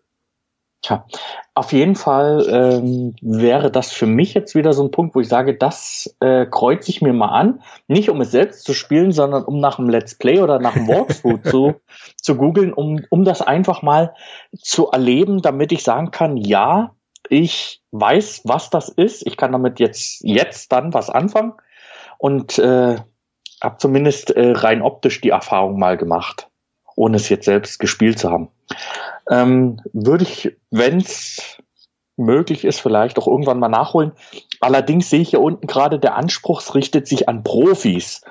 Tja, 0.83 1.07
auf 1.55 1.73
jeden 1.73 1.95
Fall 1.95 2.47
ähm, 2.51 3.17
wäre 3.23 3.71
das 3.71 3.91
für 3.91 4.05
mich 4.05 4.35
jetzt 4.35 4.55
wieder 4.55 4.75
so 4.75 4.85
ein 4.85 4.91
Punkt, 4.91 5.15
wo 5.15 5.21
ich 5.21 5.29
sage, 5.29 5.57
das 5.57 6.15
äh, 6.21 6.45
kreuze 6.45 6.91
ich 6.91 7.01
mir 7.01 7.15
mal 7.15 7.29
an. 7.29 7.63
Nicht 7.89 8.11
um 8.11 8.21
es 8.21 8.33
selbst 8.33 8.65
zu 8.65 8.75
spielen, 8.75 9.11
sondern 9.11 9.45
um 9.45 9.61
nach 9.61 9.79
einem 9.79 9.89
Let's 9.89 10.15
Play 10.15 10.41
oder 10.41 10.59
nach 10.59 10.77
einem 10.77 10.89
Walkthrough 10.89 11.43
zu, 11.51 11.75
zu 12.21 12.37
googeln, 12.37 12.75
um, 12.75 13.03
um 13.09 13.25
das 13.25 13.41
einfach 13.41 13.81
mal 13.81 14.13
zu 14.61 14.91
erleben, 14.91 15.41
damit 15.41 15.73
ich 15.73 15.83
sagen 15.85 16.11
kann, 16.11 16.37
ja, 16.37 16.95
ich 17.31 17.81
weiß, 17.93 18.43
was 18.45 18.69
das 18.69 18.91
ist. 18.91 19.27
Ich 19.27 19.39
kann 19.39 19.53
damit 19.53 19.81
jetzt, 19.81 20.21
jetzt 20.23 20.71
dann 20.71 20.93
was 20.93 21.09
anfangen 21.09 21.55
und 22.19 22.59
äh, 22.59 22.97
habe 23.63 23.79
zumindest 23.79 24.33
äh, 24.33 24.51
rein 24.51 24.83
optisch 24.83 25.23
die 25.23 25.31
Erfahrung 25.31 25.79
mal 25.79 25.97
gemacht, 25.97 26.49
ohne 26.97 27.17
es 27.17 27.29
jetzt 27.29 27.45
selbst 27.45 27.79
gespielt 27.79 28.19
zu 28.19 28.31
haben. 28.31 28.49
Ähm, 29.31 29.81
würde 29.93 30.25
ich, 30.25 30.57
wenn 30.71 30.99
es 30.99 31.59
möglich 32.17 32.65
ist, 32.65 32.81
vielleicht 32.81 33.19
auch 33.19 33.27
irgendwann 33.27 33.59
mal 33.59 33.69
nachholen. 33.69 34.13
Allerdings 34.61 35.11
sehe 35.11 35.21
ich 35.21 35.31
hier 35.31 35.41
unten 35.41 35.67
gerade, 35.67 35.99
der 35.99 36.17
Anspruch 36.17 36.75
richtet 36.75 37.09
sich 37.09 37.29
an 37.29 37.43
Profis. 37.43 38.23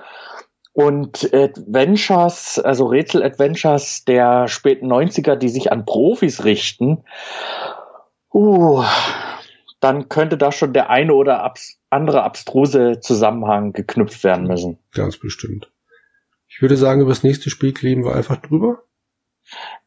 Und 0.74 1.32
Adventures, 1.34 2.58
also 2.60 2.86
Rätsel-Adventures 2.88 4.06
der 4.06 4.48
späten 4.48 4.92
90er, 4.92 5.36
die 5.36 5.50
sich 5.50 5.72
an 5.72 5.86
Profis 5.86 6.46
richten, 6.46 7.04
uh, 8.34 8.84
dann 9.80 10.10
könnte 10.10 10.38
da 10.38 10.52
schon 10.52 10.74
der 10.74 10.90
eine 10.90 11.14
oder 11.14 11.44
abs 11.44 11.78
andere 11.92 12.24
abstruse 12.24 13.00
Zusammenhang 13.02 13.74
geknüpft 13.74 14.24
werden 14.24 14.48
müssen. 14.48 14.80
Ganz 14.94 15.18
bestimmt. 15.18 15.70
Ich 16.56 16.62
würde 16.62 16.78
sagen, 16.78 17.02
über 17.02 17.10
das 17.10 17.24
nächste 17.24 17.50
Spiel 17.50 17.74
kleben 17.74 18.06
wir 18.06 18.16
einfach 18.16 18.38
drüber. 18.38 18.84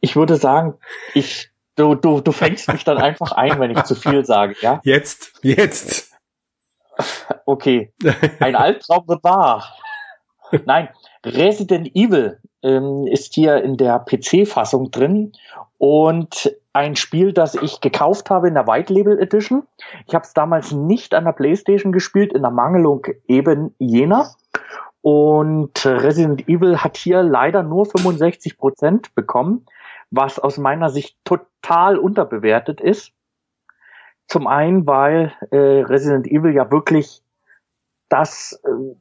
Ich 0.01 0.17
würde 0.17 0.37
sagen, 0.37 0.75
ich, 1.15 1.51
du, 1.77 1.95
du, 1.95 2.21
du 2.21 2.33
fängst 2.33 2.69
mich 2.73 2.83
dann 2.83 2.99
einfach 2.99 3.33
ein, 3.33 3.61
wenn 3.61 3.71
ich 3.71 3.83
zu 3.85 3.95
viel 3.95 4.25
sage, 4.25 4.57
ja? 4.61 4.81
Jetzt, 4.85 5.39
jetzt. 5.43 6.13
Okay. 7.45 7.93
Ein 8.41 8.57
Albtraum 8.57 9.07
wird 9.07 9.23
wahr. 9.23 9.77
Nein, 10.65 10.89
Resident 11.27 11.95
Evil 11.95 12.41
ähm, 12.63 13.07
ist 13.07 13.35
hier 13.35 13.63
in 13.63 13.77
der 13.77 13.99
PC-Fassung 13.99 14.91
drin 14.91 15.33
und 15.77 16.57
ein 16.73 16.97
Spiel, 16.97 17.33
das 17.33 17.55
ich 17.55 17.81
gekauft 17.81 18.31
habe 18.31 18.49
in 18.49 18.55
der 18.55 18.67
White 18.67 18.93
Label 18.93 19.19
Edition. 19.19 19.67
Ich 20.07 20.15
habe 20.15 20.25
es 20.25 20.33
damals 20.33 20.73
nicht 20.73 21.15
an 21.15 21.25
der 21.25 21.33
PlayStation 21.33 21.93
gespielt, 21.93 22.33
in 22.33 22.43
der 22.43 22.51
Mangelung 22.51 23.07
eben 23.29 23.75
jener. 23.79 24.35
Und 25.09 25.87
Resident 25.87 26.49
Evil 26.49 26.79
hat 26.79 26.97
hier 26.97 27.23
leider 27.23 27.63
nur 27.63 27.87
65 27.87 28.59
Prozent 28.59 29.15
bekommen, 29.15 29.65
was 30.11 30.41
aus 30.41 30.59
meiner 30.59 30.89
Sicht 30.89 31.17
total 31.23 31.97
unterbewertet 31.97 32.81
ist. 32.81 33.13
Zum 34.27 34.49
einen, 34.49 34.85
weil 34.85 35.33
äh, 35.53 35.57
Resident 35.57 36.27
Evil 36.27 36.53
ja 36.53 36.73
wirklich 36.73 37.23
das, 38.09 38.61
äh, 38.65 38.97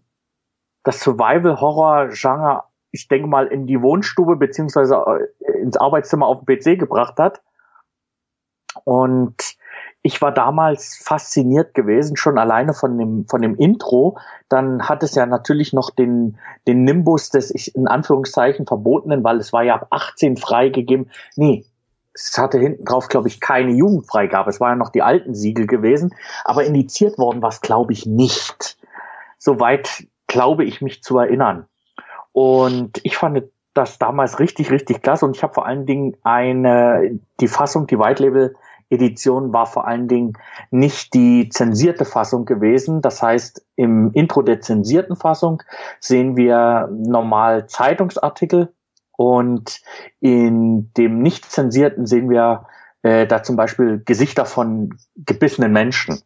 das 0.83 0.99
Survival-Horror-Genre, 0.99 2.65
ich 2.91 3.07
denke 3.07 3.27
mal, 3.27 3.47
in 3.47 3.65
die 3.65 3.81
Wohnstube 3.81 4.35
beziehungsweise 4.35 5.03
äh, 5.39 5.57
ins 5.57 5.75
Arbeitszimmer 5.75 6.27
auf 6.27 6.45
dem 6.45 6.45
PC 6.45 6.77
gebracht 6.77 7.17
hat. 7.17 7.41
Und 8.83 9.54
ich 10.05 10.21
war 10.21 10.31
damals 10.31 10.97
fasziniert 10.97 11.73
gewesen, 11.73 12.15
schon 12.15 12.37
alleine 12.37 12.75
von 12.75 12.95
dem, 12.99 13.25
von 13.27 13.41
dem 13.41 13.55
Intro. 13.55 14.19
Dann 14.49 14.87
hat 14.87 15.01
es 15.01 15.15
ja 15.15 15.25
natürlich 15.25 15.73
noch 15.73 15.89
den, 15.89 16.37
den 16.67 16.83
Nimbus 16.83 17.31
des, 17.31 17.49
in 17.49 17.87
Anführungszeichen, 17.87 18.67
verbotenen, 18.67 19.23
weil 19.23 19.39
es 19.39 19.51
war 19.51 19.63
ja 19.63 19.73
ab 19.73 19.87
18 19.89 20.37
freigegeben. 20.37 21.09
Nee, 21.35 21.65
es 22.13 22.37
hatte 22.37 22.59
hinten 22.59 22.85
drauf, 22.85 23.07
glaube 23.07 23.29
ich, 23.29 23.41
keine 23.41 23.71
Jugendfreigabe. 23.71 24.51
Es 24.51 24.59
war 24.59 24.69
ja 24.69 24.75
noch 24.75 24.89
die 24.89 25.01
alten 25.01 25.33
Siegel 25.33 25.65
gewesen. 25.65 26.13
Aber 26.43 26.63
indiziert 26.63 27.17
worden 27.17 27.41
war 27.41 27.49
es, 27.49 27.61
glaube 27.61 27.91
ich, 27.91 28.05
nicht. 28.05 28.77
Soweit 29.39 30.05
glaube 30.27 30.65
ich 30.65 30.81
mich 30.81 31.01
zu 31.01 31.17
erinnern. 31.17 31.65
Und 32.31 32.99
ich 33.01 33.17
fand 33.17 33.41
das 33.73 33.97
damals 33.97 34.39
richtig, 34.39 34.69
richtig 34.69 35.01
klasse. 35.01 35.25
Und 35.25 35.35
ich 35.35 35.41
habe 35.41 35.55
vor 35.55 35.65
allen 35.65 35.87
Dingen 35.87 36.15
eine, 36.21 37.19
die 37.39 37.47
Fassung, 37.47 37.87
die 37.87 37.97
White 37.97 38.21
Label 38.21 38.55
Edition 38.89 39.53
war 39.53 39.65
vor 39.65 39.88
allen 39.88 40.07
Dingen 40.07 40.33
nicht 40.71 41.13
die 41.13 41.49
zensierte 41.49 42.05
Fassung 42.05 42.45
gewesen. 42.45 43.01
Das 43.01 43.21
heißt, 43.21 43.65
im 43.75 44.11
Intro 44.13 44.41
der 44.41 44.61
zensierten 44.61 45.15
Fassung 45.15 45.63
sehen 45.99 46.38
wir 46.38 46.89
normal 46.91 47.67
Zeitungsartikel 47.67 48.73
und 49.17 49.81
in 50.19 50.91
dem 50.93 51.19
nicht 51.19 51.49
zensierten 51.51 52.05
sehen 52.05 52.29
wir 52.29 52.67
äh, 53.01 53.25
da 53.27 53.43
zum 53.43 53.55
Beispiel 53.55 54.01
Gesichter 54.03 54.45
von 54.45 54.97
gebissenen 55.15 55.71
Menschen. 55.71 56.21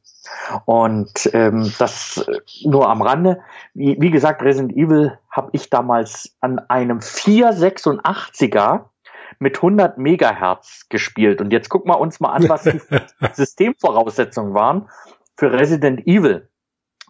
Und 0.65 1.29
ähm, 1.33 1.71
das 1.77 2.25
nur 2.63 2.89
am 2.89 3.01
Rande. 3.01 3.41
Wie, 3.73 3.97
wie 3.99 4.11
gesagt, 4.11 4.41
Resident 4.41 4.75
Evil 4.75 5.17
habe 5.29 5.49
ich 5.53 5.69
damals 5.69 6.35
an 6.41 6.59
einem 6.59 6.99
486er 6.99 8.85
mit 9.39 9.57
100 9.57 9.97
Megahertz 9.97 10.87
gespielt. 10.89 11.41
Und 11.41 11.51
jetzt 11.51 11.69
gucken 11.69 11.89
wir 11.89 11.99
uns 11.99 12.19
mal 12.19 12.31
an, 12.31 12.47
was 12.49 12.63
die 12.63 12.79
Systemvoraussetzungen 13.33 14.53
waren 14.53 14.89
für 15.37 15.51
Resident 15.51 16.05
Evil. 16.05 16.49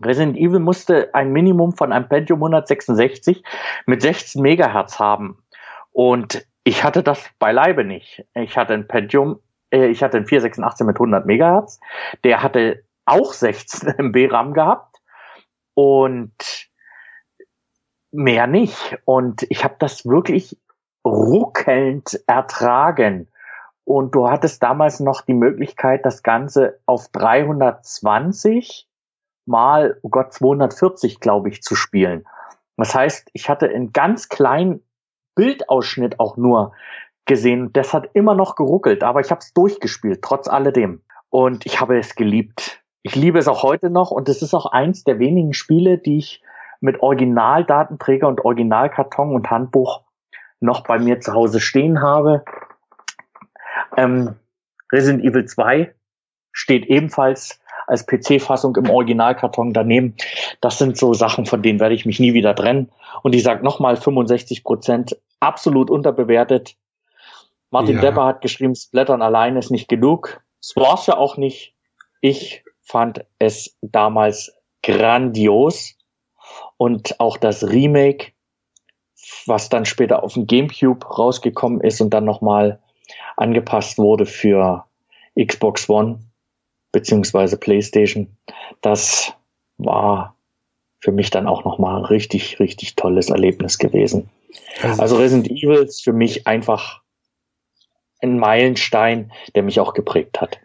Resident 0.02 0.38
Evil 0.38 0.60
musste 0.60 1.14
ein 1.14 1.32
Minimum 1.32 1.76
von 1.76 1.92
einem 1.92 2.08
Pentium 2.08 2.40
166 2.40 3.44
mit 3.86 4.02
16 4.02 4.42
Megahertz 4.42 5.00
haben. 5.00 5.44
Und 5.92 6.46
ich 6.64 6.84
hatte 6.84 7.04
das 7.04 7.30
beileibe 7.40 7.84
nicht. 7.84 8.26
Ich 8.36 8.58
hatte 8.58 8.74
ein 8.74 8.88
Pentium, 8.88 9.40
äh, 9.72 9.88
ich 9.88 10.04
hatte 10.04 10.18
ein 10.18 10.28
486 10.28 10.86
mit 10.86 10.96
100 10.98 11.26
Megahertz. 11.26 11.80
Der 12.24 12.44
hatte 12.44 12.84
auch 13.06 13.34
16 13.34 13.90
MB 13.98 14.32
RAM 14.32 14.54
gehabt 14.54 14.98
und 15.74 16.70
mehr 18.12 18.48
nicht. 18.48 18.98
Und 19.06 19.46
ich 19.50 19.64
habe 19.64 19.76
das 19.80 20.06
wirklich 20.06 20.58
ruckelnd 21.10 22.20
ertragen. 22.28 23.28
Und 23.84 24.14
du 24.14 24.30
hattest 24.30 24.62
damals 24.62 25.00
noch 25.00 25.22
die 25.22 25.34
Möglichkeit, 25.34 26.06
das 26.06 26.22
Ganze 26.22 26.80
auf 26.86 27.08
320 27.10 28.88
mal, 29.46 29.98
oh 30.04 30.10
Gott, 30.10 30.32
240, 30.32 31.20
glaube 31.20 31.50
ich, 31.50 31.64
zu 31.64 31.76
spielen. 31.76 32.26
Das 32.78 32.94
heißt, 32.96 33.30
ich 33.34 33.50
hatte 33.50 33.68
einen 33.68 33.92
ganz 33.92 34.30
kleinen 34.30 34.84
Bildausschnitt 35.36 36.20
auch 36.20 36.38
nur 36.38 36.74
gesehen. 37.26 37.74
Das 37.74 37.94
hat 37.94 38.10
immer 38.14 38.36
noch 38.36 38.56
geruckelt, 38.56 39.04
aber 39.04 39.22
ich 39.22 39.32
habe 39.32 39.40
es 39.40 39.54
durchgespielt, 39.54 40.22
trotz 40.22 40.48
alledem. 40.48 41.02
Und 41.30 41.66
ich 41.66 41.82
habe 41.82 41.98
es 41.98 42.16
geliebt. 42.16 42.84
Ich 43.02 43.16
liebe 43.16 43.40
es 43.40 43.48
auch 43.48 43.64
heute 43.64 43.90
noch 43.90 44.12
und 44.12 44.30
es 44.30 44.42
ist 44.42 44.54
auch 44.54 44.66
eins 44.66 45.04
der 45.04 45.20
wenigen 45.20 45.54
Spiele, 45.54 45.98
die 45.98 46.18
ich 46.18 46.44
mit 46.82 47.02
Originaldatenträger 47.02 48.28
und 48.28 48.44
Originalkarton 48.44 49.34
und 49.34 49.50
Handbuch 49.50 50.04
noch 50.60 50.84
bei 50.84 51.00
mir 51.00 51.20
zu 51.20 51.34
Hause 51.34 51.60
stehen 51.60 52.02
habe. 52.02 52.44
Ähm, 53.98 54.36
Resident 54.92 55.24
Evil 55.24 55.46
2 55.46 55.94
steht 56.52 56.86
ebenfalls 56.88 57.60
als 57.88 58.06
PC-Fassung 58.06 58.76
im 58.76 58.90
Originalkarton 58.90 59.74
daneben. 59.74 60.16
Das 60.62 60.78
sind 60.78 60.98
so 60.98 61.14
Sachen, 61.14 61.46
von 61.46 61.62
denen 61.62 61.80
werde 61.80 61.96
ich 61.96 62.06
mich 62.06 62.20
nie 62.20 62.34
wieder 62.34 62.56
trennen. 62.56 62.92
Und 63.24 63.34
ich 63.34 63.44
sage 63.44 63.64
nochmal 63.64 63.98
65 63.98 64.64
Prozent 64.64 65.18
absolut 65.40 65.90
unterbewertet. 65.90 66.76
Martin 67.72 67.96
ja. 67.96 68.02
Depper 68.02 68.26
hat 68.26 68.42
geschrieben, 68.42 68.76
Splattern 68.76 69.22
allein 69.22 69.58
ist 69.58 69.72
nicht 69.72 69.90
genug. 69.90 70.42
Es 70.62 70.76
war's 70.76 71.08
ja 71.08 71.18
auch 71.18 71.38
nicht. 71.38 71.76
Ich 72.22 72.64
fand 72.82 73.26
es 73.40 73.78
damals 73.82 74.54
grandios. 74.84 75.96
Und 76.78 77.20
auch 77.20 77.38
das 77.38 77.64
Remake 77.64 78.34
was 79.46 79.70
dann 79.70 79.86
später 79.86 80.24
auf 80.24 80.34
dem 80.34 80.48
GameCube 80.48 81.06
rausgekommen 81.06 81.82
ist 81.82 82.02
und 82.02 82.12
dann 82.12 82.26
nochmal 82.26 82.80
angepasst 83.38 83.98
wurde 83.98 84.26
für 84.26 84.86
Xbox 85.40 85.90
One 85.90 86.20
beziehungsweise 86.92 87.58
PlayStation. 87.58 88.36
Das 88.82 89.34
war 89.78 90.36
für 91.00 91.12
mich 91.12 91.30
dann 91.30 91.48
auch 91.48 91.64
nochmal 91.64 91.98
ein 91.98 92.06
richtig, 92.06 92.60
richtig 92.60 92.96
tolles 92.96 93.30
Erlebnis 93.30 93.78
gewesen. 93.78 94.30
Also, 94.82 95.02
also 95.02 95.18
Resident 95.18 95.50
Evil 95.50 95.84
ist 95.84 96.04
für 96.04 96.14
mich 96.14 96.48
einfach 96.48 97.02
ein 98.22 98.38
Meilenstein, 98.38 99.32
der 99.56 99.64
mich 99.64 99.80
auch 99.80 99.94
geprägt 99.94 100.42
hat. 100.42 100.60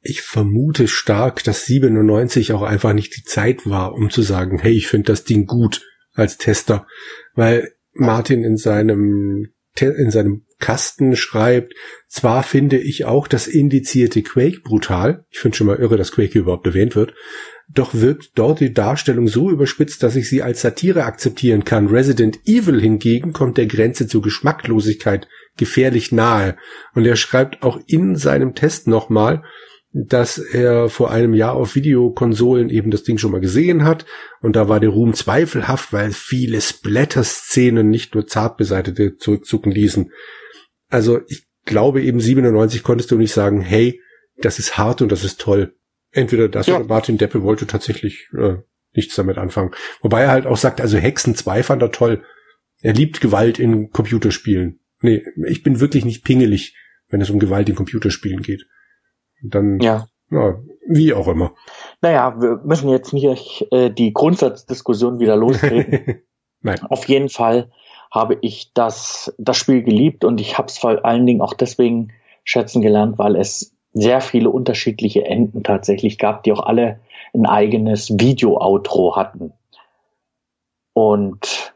Ich 0.00 0.22
vermute 0.22 0.88
stark, 0.88 1.44
dass 1.44 1.66
97 1.66 2.52
auch 2.52 2.62
einfach 2.62 2.92
nicht 2.92 3.16
die 3.16 3.24
Zeit 3.24 3.68
war, 3.68 3.94
um 3.94 4.10
zu 4.10 4.22
sagen, 4.22 4.58
hey, 4.58 4.72
ich 4.72 4.88
finde 4.88 5.12
das 5.12 5.24
Ding 5.24 5.46
gut 5.46 5.82
als 6.14 6.38
Tester, 6.38 6.86
weil 7.34 7.75
Martin 7.98 8.44
in 8.44 8.56
seinem 8.56 9.48
in 9.78 10.10
seinem 10.10 10.46
Kasten 10.58 11.16
schreibt, 11.16 11.74
zwar 12.08 12.42
finde 12.42 12.78
ich 12.78 13.04
auch 13.04 13.28
das 13.28 13.46
indizierte 13.46 14.22
Quake 14.22 14.60
brutal, 14.62 15.26
ich 15.28 15.38
finde 15.38 15.54
schon 15.54 15.66
mal 15.66 15.76
irre, 15.76 15.98
dass 15.98 16.12
Quake 16.12 16.38
überhaupt 16.38 16.66
erwähnt 16.66 16.96
wird, 16.96 17.12
doch 17.68 17.94
wirkt 17.94 18.30
dort 18.36 18.60
die 18.60 18.72
Darstellung 18.72 19.28
so 19.28 19.50
überspitzt, 19.50 20.02
dass 20.02 20.16
ich 20.16 20.28
sie 20.28 20.42
als 20.42 20.62
Satire 20.62 21.04
akzeptieren 21.04 21.64
kann. 21.64 21.88
Resident 21.88 22.38
Evil 22.46 22.80
hingegen 22.80 23.32
kommt 23.32 23.58
der 23.58 23.66
Grenze 23.66 24.06
zur 24.06 24.22
Geschmacklosigkeit 24.22 25.28
gefährlich 25.56 26.12
nahe. 26.12 26.56
Und 26.94 27.04
er 27.06 27.16
schreibt 27.16 27.62
auch 27.62 27.80
in 27.86 28.16
seinem 28.16 28.54
Test 28.54 28.86
nochmal, 28.86 29.42
dass 30.04 30.36
er 30.36 30.90
vor 30.90 31.10
einem 31.10 31.32
Jahr 31.32 31.54
auf 31.54 31.74
Videokonsolen 31.74 32.68
eben 32.68 32.90
das 32.90 33.02
Ding 33.02 33.16
schon 33.16 33.32
mal 33.32 33.40
gesehen 33.40 33.84
hat. 33.84 34.04
Und 34.42 34.54
da 34.54 34.68
war 34.68 34.78
der 34.78 34.90
Ruhm 34.90 35.14
zweifelhaft, 35.14 35.92
weil 35.92 36.12
viele 36.12 36.60
Splatter-Szenen 36.60 37.88
nicht 37.88 38.14
nur 38.14 38.26
zart 38.26 38.58
beseitete 38.58 39.16
zurückzucken 39.16 39.72
ließen. 39.72 40.12
Also 40.88 41.20
ich 41.28 41.46
glaube 41.64 42.02
eben 42.02 42.20
97 42.20 42.82
konntest 42.82 43.10
du 43.10 43.16
nicht 43.16 43.32
sagen, 43.32 43.62
hey, 43.62 44.02
das 44.36 44.58
ist 44.58 44.76
hart 44.76 45.00
und 45.00 45.10
das 45.10 45.24
ist 45.24 45.40
toll. 45.40 45.74
Entweder 46.12 46.50
das 46.50 46.66
ja. 46.66 46.76
oder 46.76 46.84
Martin 46.84 47.16
Deppe 47.16 47.42
wollte 47.42 47.66
tatsächlich 47.66 48.28
äh, 48.36 48.56
nichts 48.92 49.14
damit 49.14 49.38
anfangen. 49.38 49.70
Wobei 50.02 50.22
er 50.22 50.30
halt 50.30 50.46
auch 50.46 50.58
sagt, 50.58 50.82
also 50.82 50.98
Hexen 50.98 51.34
2 51.34 51.62
fand 51.62 51.80
er 51.80 51.90
toll. 51.90 52.22
Er 52.82 52.92
liebt 52.92 53.22
Gewalt 53.22 53.58
in 53.58 53.90
Computerspielen. 53.90 54.80
Nee, 55.00 55.24
ich 55.48 55.62
bin 55.62 55.80
wirklich 55.80 56.04
nicht 56.04 56.22
pingelig, 56.22 56.76
wenn 57.08 57.22
es 57.22 57.30
um 57.30 57.38
Gewalt 57.38 57.70
in 57.70 57.74
Computerspielen 57.74 58.42
geht. 58.42 58.66
Dann, 59.42 59.80
ja. 59.80 60.06
ja 60.30 60.58
wie 60.88 61.14
auch 61.14 61.28
immer. 61.28 61.52
Naja, 62.00 62.40
wir 62.40 62.60
müssen 62.64 62.88
jetzt 62.88 63.12
nicht 63.12 63.66
äh, 63.72 63.90
die 63.90 64.12
Grundsatzdiskussion 64.12 65.18
wieder 65.18 65.36
lostreten. 65.36 66.22
Nein. 66.60 66.80
Auf 66.88 67.08
jeden 67.08 67.28
Fall 67.28 67.70
habe 68.10 68.38
ich 68.40 68.72
das, 68.72 69.34
das 69.38 69.56
Spiel 69.56 69.82
geliebt 69.82 70.24
und 70.24 70.40
ich 70.40 70.58
habe 70.58 70.68
es 70.68 70.78
vor 70.78 71.04
allen 71.04 71.26
Dingen 71.26 71.40
auch 71.40 71.54
deswegen 71.54 72.12
schätzen 72.44 72.80
gelernt, 72.82 73.18
weil 73.18 73.36
es 73.36 73.74
sehr 73.92 74.20
viele 74.20 74.50
unterschiedliche 74.50 75.24
Enden 75.24 75.62
tatsächlich 75.62 76.18
gab, 76.18 76.42
die 76.44 76.52
auch 76.52 76.64
alle 76.64 77.00
ein 77.34 77.46
eigenes 77.46 78.10
Video-Outro 78.10 79.16
hatten. 79.16 79.52
Und 80.92 81.74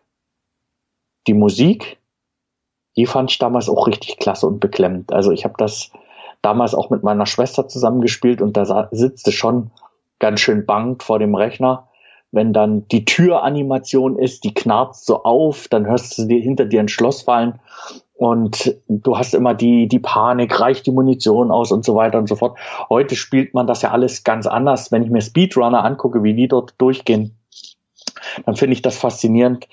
die 1.27 1.35
Musik, 1.35 1.99
die 2.97 3.07
fand 3.07 3.31
ich 3.31 3.39
damals 3.39 3.69
auch 3.69 3.87
richtig 3.87 4.19
klasse 4.19 4.47
und 4.47 4.61
beklemmend. 4.61 5.13
Also 5.13 5.33
ich 5.33 5.45
habe 5.45 5.55
das 5.59 5.93
damals 6.43 6.75
auch 6.75 6.91
mit 6.91 7.03
meiner 7.03 7.27
Schwester 7.27 7.69
zusammengespielt 7.69 8.41
und 8.41 8.57
da 8.57 8.89
sitzt 8.93 9.33
schon 9.33 9.71
ganz 10.19 10.41
schön 10.41 10.67
bangt 10.67 11.03
vor 11.03 11.19
dem 11.19 11.35
Rechner. 11.35 11.89
Wenn 12.33 12.53
dann 12.53 12.87
die 12.89 13.05
Türanimation 13.05 14.17
ist, 14.17 14.45
die 14.45 14.55
knarzt 14.55 15.05
so 15.05 15.25
auf, 15.25 15.67
dann 15.69 15.87
hörst 15.87 16.17
du 16.17 16.27
dir 16.27 16.41
hinter 16.41 16.65
dir 16.65 16.81
ein 16.81 16.89
Schloss 16.89 17.23
fallen 17.23 17.59
und 18.15 18.77
du 18.87 19.17
hast 19.17 19.35
immer 19.35 19.55
die, 19.55 19.89
die 19.89 19.99
Panik, 19.99 20.61
reicht 20.61 20.87
die 20.87 20.93
Munition 20.93 21.51
aus 21.51 21.73
und 21.73 21.85
so 21.85 21.97
weiter 21.97 22.19
und 22.19 22.29
so 22.29 22.37
fort. 22.37 22.59
Heute 22.91 23.17
spielt 23.17 23.55
man 23.55 23.67
das 23.67 23.83
ja 23.83 23.91
alles 23.91 24.25
ganz 24.25 24.47
anders. 24.47 24.93
Wenn 24.93 25.03
ich 25.03 25.11
mir 25.11 25.23
Speedrunner 25.23 25.85
angucke, 25.85 26.23
wie 26.23 26.35
die 26.35 26.47
dort 26.47 26.75
durchgehen, 26.79 27.35
dann 28.45 28.57
finde 28.57 28.75
ich 28.75 28.83
das 28.83 28.99
faszinierend, 28.99 29.69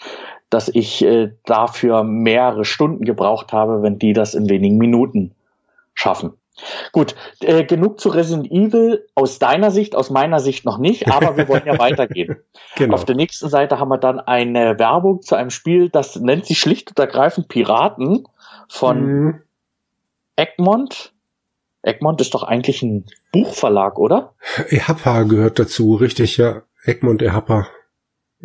dass 0.50 0.70
ich 0.70 1.04
äh, 1.04 1.34
dafür 1.44 2.04
mehrere 2.04 2.64
Stunden 2.64 3.04
gebraucht 3.04 3.52
habe, 3.52 3.84
wenn 3.84 4.00
die 4.00 4.14
das 4.14 4.34
in 4.34 4.50
wenigen 4.50 4.78
Minuten 4.78 5.36
schaffen. 5.94 6.32
Gut, 6.92 7.16
äh, 7.42 7.64
genug 7.64 8.00
zu 8.00 8.10
Resident 8.10 8.52
Evil 8.52 9.06
aus 9.16 9.40
deiner 9.40 9.72
Sicht, 9.72 9.96
aus 9.96 10.10
meiner 10.10 10.40
Sicht 10.40 10.66
noch 10.66 10.78
nicht, 10.78 11.08
aber 11.08 11.38
wir 11.38 11.48
wollen 11.48 11.66
ja 11.66 11.78
weitergehen. 11.80 12.38
Genau. 12.76 12.96
Auf 12.96 13.06
der 13.06 13.16
nächsten 13.16 13.50
Seite 13.50 13.80
haben 13.80 13.90
wir 13.90 13.98
dann 13.98 14.20
eine 14.20 14.80
Werbung 14.80 15.22
zu 15.22 15.36
einem 15.36 15.50
Spiel, 15.50 15.90
das 15.90 16.16
nennt 16.16 16.46
sich 16.46 16.60
schlicht 16.60 16.90
und 16.90 17.00
ergreifend 17.00 17.48
Piraten 17.48 18.28
von 18.68 19.06
mhm. 19.06 19.42
Egmont. 20.36 21.14
Egmont 21.84 22.20
ist 22.22 22.34
doch 22.34 22.44
eigentlich 22.44 22.82
ein 22.82 23.06
Buchverlag, 23.32 23.98
oder? 24.00 24.34
Ehapa 24.70 25.24
gehört 25.24 25.60
dazu, 25.60 25.96
richtig, 25.96 26.38
ja. 26.38 26.64
Egmont 26.84 27.22
Ehapa. 27.22 27.68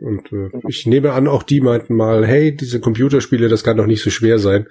Und 0.02 0.32
äh, 0.32 0.50
ich 0.66 0.86
nehme 0.86 1.12
an, 1.12 1.28
auch 1.28 1.44
die 1.44 1.60
meinten 1.60 1.94
mal, 1.94 2.26
hey, 2.26 2.54
diese 2.54 2.80
Computerspiele, 2.80 3.48
das 3.48 3.62
kann 3.62 3.76
doch 3.76 3.86
nicht 3.86 4.02
so 4.02 4.10
schwer 4.10 4.38
sein. 4.38 4.66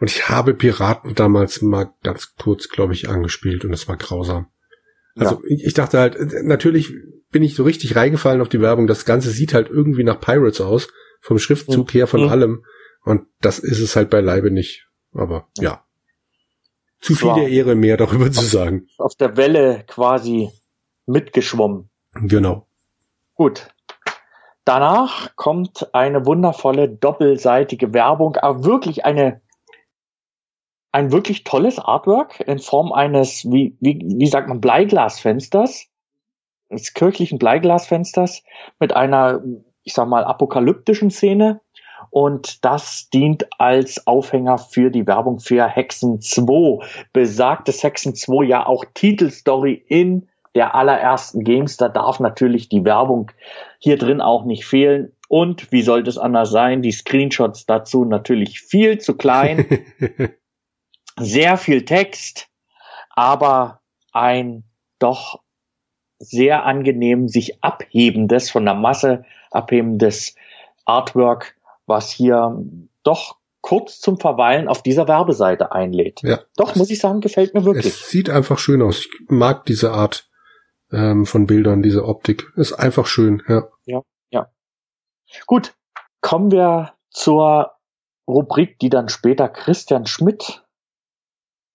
Und 0.00 0.10
ich 0.10 0.28
habe 0.28 0.54
Piraten 0.54 1.14
damals 1.14 1.60
mal 1.60 1.92
ganz 2.02 2.34
kurz, 2.36 2.68
glaube 2.68 2.94
ich, 2.94 3.08
angespielt 3.08 3.64
und 3.64 3.72
es 3.74 3.88
war 3.88 3.96
grausam. 3.98 4.46
Also 5.16 5.42
ja. 5.46 5.56
ich, 5.64 5.74
dachte 5.74 5.98
halt, 5.98 6.16
natürlich 6.44 6.94
bin 7.30 7.42
ich 7.42 7.54
so 7.54 7.64
richtig 7.64 7.94
reingefallen 7.94 8.40
auf 8.40 8.48
die 8.48 8.60
Werbung. 8.60 8.86
Das 8.86 9.04
Ganze 9.04 9.30
sieht 9.30 9.52
halt 9.52 9.68
irgendwie 9.68 10.04
nach 10.04 10.20
Pirates 10.20 10.62
aus, 10.62 10.88
vom 11.20 11.38
Schriftzug 11.38 11.92
her, 11.92 12.06
von 12.06 12.22
mhm. 12.22 12.28
allem. 12.28 12.64
Und 13.04 13.26
das 13.40 13.58
ist 13.58 13.80
es 13.80 13.96
halt 13.96 14.08
beileibe 14.08 14.50
nicht. 14.50 14.86
Aber 15.12 15.48
ja. 15.58 15.62
ja. 15.62 15.84
Zu 17.00 17.14
viel 17.14 17.34
der 17.34 17.48
Ehre, 17.48 17.74
mehr 17.74 17.96
darüber 17.96 18.30
zu 18.30 18.44
sagen. 18.44 18.86
Auf 18.98 19.14
der 19.14 19.36
Welle 19.36 19.84
quasi 19.86 20.50
mitgeschwommen. 21.06 21.90
Genau. 22.14 22.66
Gut, 23.34 23.68
Danach 24.64 25.34
kommt 25.36 25.94
eine 25.94 26.26
wundervolle 26.26 26.88
doppelseitige 26.88 27.92
Werbung, 27.92 28.36
aber 28.36 28.64
wirklich 28.64 29.04
eine 29.04 29.40
ein 30.92 31.12
wirklich 31.12 31.44
tolles 31.44 31.78
Artwork 31.78 32.40
in 32.40 32.58
Form 32.58 32.92
eines, 32.92 33.44
wie, 33.50 33.76
wie, 33.80 34.00
wie 34.02 34.26
sagt 34.26 34.48
man, 34.48 34.60
Bleiglasfensters, 34.60 35.86
des 36.70 36.94
kirchlichen 36.94 37.38
Bleiglasfensters 37.38 38.42
mit 38.78 38.94
einer, 38.94 39.42
ich 39.82 39.92
sag 39.92 40.08
mal, 40.08 40.24
apokalyptischen 40.24 41.10
Szene. 41.10 41.60
Und 42.10 42.64
das 42.64 43.08
dient 43.10 43.46
als 43.58 44.06
Aufhänger 44.06 44.58
für 44.58 44.90
die 44.90 45.06
Werbung 45.06 45.38
für 45.38 45.66
Hexen 45.66 46.20
2. 46.20 46.84
Besagtes 47.12 47.82
Hexen 47.82 48.14
2 48.14 48.44
ja 48.44 48.66
auch 48.66 48.84
Titelstory 48.94 49.74
in 49.74 50.28
der 50.54 50.74
allerersten 50.74 51.44
Games. 51.44 51.76
Da 51.76 51.88
darf 51.88 52.20
natürlich 52.20 52.68
die 52.68 52.84
Werbung 52.84 53.30
hier 53.78 53.98
drin 53.98 54.20
auch 54.20 54.44
nicht 54.44 54.64
fehlen. 54.64 55.12
Und 55.28 55.70
wie 55.70 55.82
sollte 55.82 56.10
es 56.10 56.18
anders 56.18 56.50
sein? 56.50 56.82
Die 56.82 56.92
Screenshots 56.92 57.66
dazu 57.66 58.04
natürlich 58.04 58.60
viel 58.60 58.98
zu 58.98 59.16
klein. 59.16 59.84
sehr 61.18 61.56
viel 61.56 61.84
Text, 61.84 62.48
aber 63.10 63.80
ein 64.12 64.64
doch 64.98 65.40
sehr 66.18 66.64
angenehm 66.64 67.28
sich 67.28 67.62
abhebendes, 67.62 68.50
von 68.50 68.64
der 68.64 68.74
Masse 68.74 69.24
abhebendes 69.50 70.34
Artwork, 70.84 71.56
was 71.86 72.10
hier 72.10 72.62
doch 73.02 73.36
kurz 73.62 74.00
zum 74.00 74.18
Verweilen 74.18 74.68
auf 74.68 74.82
dieser 74.82 75.08
Werbeseite 75.08 75.72
einlädt. 75.72 76.20
Ja. 76.22 76.40
Doch, 76.56 76.76
muss 76.76 76.90
ich 76.90 76.98
sagen, 76.98 77.20
gefällt 77.20 77.54
mir 77.54 77.64
wirklich. 77.64 77.86
Es 77.86 78.10
sieht 78.10 78.30
einfach 78.30 78.58
schön 78.58 78.82
aus. 78.82 79.00
Ich 79.00 79.10
mag 79.28 79.64
diese 79.66 79.92
Art 79.92 80.29
ähm, 80.92 81.26
von 81.26 81.46
Bildern, 81.46 81.82
diese 81.82 82.04
Optik. 82.04 82.52
Ist 82.56 82.72
einfach 82.72 83.06
schön, 83.06 83.42
ja. 83.48 83.68
Ja, 83.84 84.02
ja. 84.30 84.50
Gut, 85.46 85.74
kommen 86.20 86.50
wir 86.50 86.94
zur 87.10 87.72
Rubrik, 88.28 88.78
die 88.78 88.90
dann 88.90 89.08
später 89.08 89.48
Christian 89.48 90.06
Schmidt, 90.06 90.64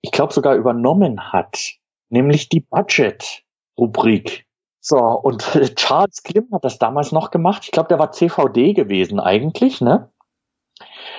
ich 0.01 0.11
glaube 0.11 0.33
sogar 0.33 0.55
übernommen 0.55 1.31
hat, 1.33 1.73
nämlich 2.09 2.49
die 2.49 2.61
Budget-Rubrik. 2.61 4.45
So, 4.79 4.97
und 4.97 5.41
Charles 5.75 6.23
Klim 6.23 6.47
hat 6.51 6.63
das 6.63 6.77
damals 6.77 7.11
noch 7.11 7.31
gemacht. 7.31 7.63
Ich 7.65 7.71
glaube, 7.71 7.89
der 7.89 7.99
war 7.99 8.11
CVD 8.11 8.73
gewesen 8.73 9.19
eigentlich, 9.19 9.81
ne? 9.81 10.11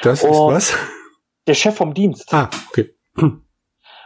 Das 0.03 0.23
ist 0.23 0.31
und 0.31 0.55
was? 0.55 0.75
Der 1.47 1.55
Chef 1.55 1.77
vom 1.77 1.95
Dienst. 1.95 2.33
Ah, 2.33 2.51
okay. 2.69 2.95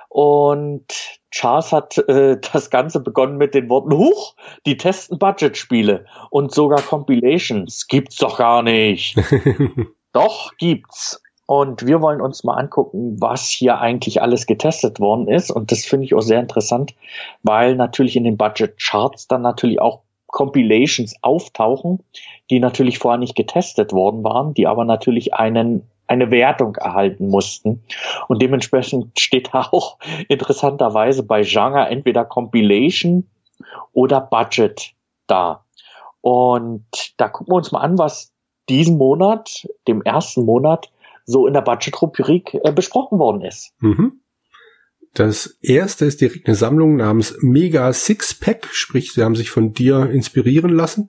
Und 0.09 1.20
Charles 1.31 1.73
hat 1.73 1.99
äh, 2.09 2.39
das 2.53 2.71
Ganze 2.71 3.01
begonnen 3.01 3.37
mit 3.37 3.55
den 3.55 3.69
Worten, 3.69 3.97
Huch, 3.97 4.35
die 4.67 4.77
testen 4.77 5.19
Budget-Spiele 5.19 6.05
und 6.31 6.53
sogar 6.53 6.83
Compilations. 6.83 7.87
Gibt's 7.87 8.17
doch 8.17 8.39
gar 8.39 8.63
nicht. 8.63 9.17
doch, 10.13 10.53
gibt's. 10.59 11.23
Und 11.47 11.85
wir 11.85 12.01
wollen 12.01 12.21
uns 12.21 12.45
mal 12.45 12.55
angucken, 12.55 13.17
was 13.21 13.49
hier 13.49 13.81
eigentlich 13.81 14.23
alles 14.23 14.47
getestet 14.47 15.01
worden 15.01 15.27
ist. 15.27 15.51
Und 15.51 15.73
das 15.73 15.85
finde 15.85 16.05
ich 16.05 16.15
auch 16.15 16.21
sehr 16.21 16.39
interessant, 16.39 16.95
weil 17.43 17.75
natürlich 17.75 18.15
in 18.15 18.23
den 18.23 18.37
Budget-Charts 18.37 19.27
dann 19.27 19.43
natürlich 19.43 19.81
auch 19.81 20.03
Compilations 20.29 21.15
auftauchen, 21.23 22.05
die 22.51 22.61
natürlich 22.61 23.01
vorher 23.01 23.19
nicht 23.19 23.35
getestet 23.35 23.93
worden 23.93 24.23
waren, 24.23 24.55
die 24.55 24.69
aber 24.69 24.85
natürlich 24.85 25.35
einen 25.35 25.89
eine 26.11 26.31
Wertung 26.31 26.75
erhalten 26.75 27.29
mussten. 27.29 27.85
Und 28.29 28.43
dementsprechend 28.43 29.19
steht 29.19 29.51
auch 29.55 29.99
interessanterweise 30.29 31.23
bei 31.23 31.43
Genre 31.43 31.87
entweder 31.87 32.25
Compilation 32.25 33.29
oder 33.93 34.21
Budget 34.21 34.93
da. 35.27 35.65
Und 36.21 36.85
da 37.17 37.29
gucken 37.29 37.53
wir 37.53 37.57
uns 37.57 37.73
mal 37.73 37.81
an, 37.81 37.97
was 37.97 38.33
diesen 38.69 38.99
Monat, 38.99 39.67
dem 39.89 40.03
ersten 40.03 40.45
Monat, 40.45 40.91
so 41.25 41.47
in 41.47 41.55
der 41.55 41.63
Budget-Rubrik 41.63 42.59
äh, 42.63 42.73
besprochen 42.73 43.19
worden 43.19 43.43
ist. 43.43 43.73
Mhm. 43.79 44.21
Das 45.15 45.59
erste 45.61 46.05
ist 46.05 46.21
direkt 46.21 46.47
eine 46.47 46.55
Sammlung 46.55 46.97
namens 46.97 47.37
Mega 47.41 47.93
Six 47.93 48.35
Pack, 48.35 48.69
sprich, 48.73 49.13
sie 49.13 49.23
haben 49.23 49.35
sich 49.35 49.51
von 49.51 49.73
dir 49.73 50.09
inspirieren 50.11 50.71
lassen. 50.71 51.09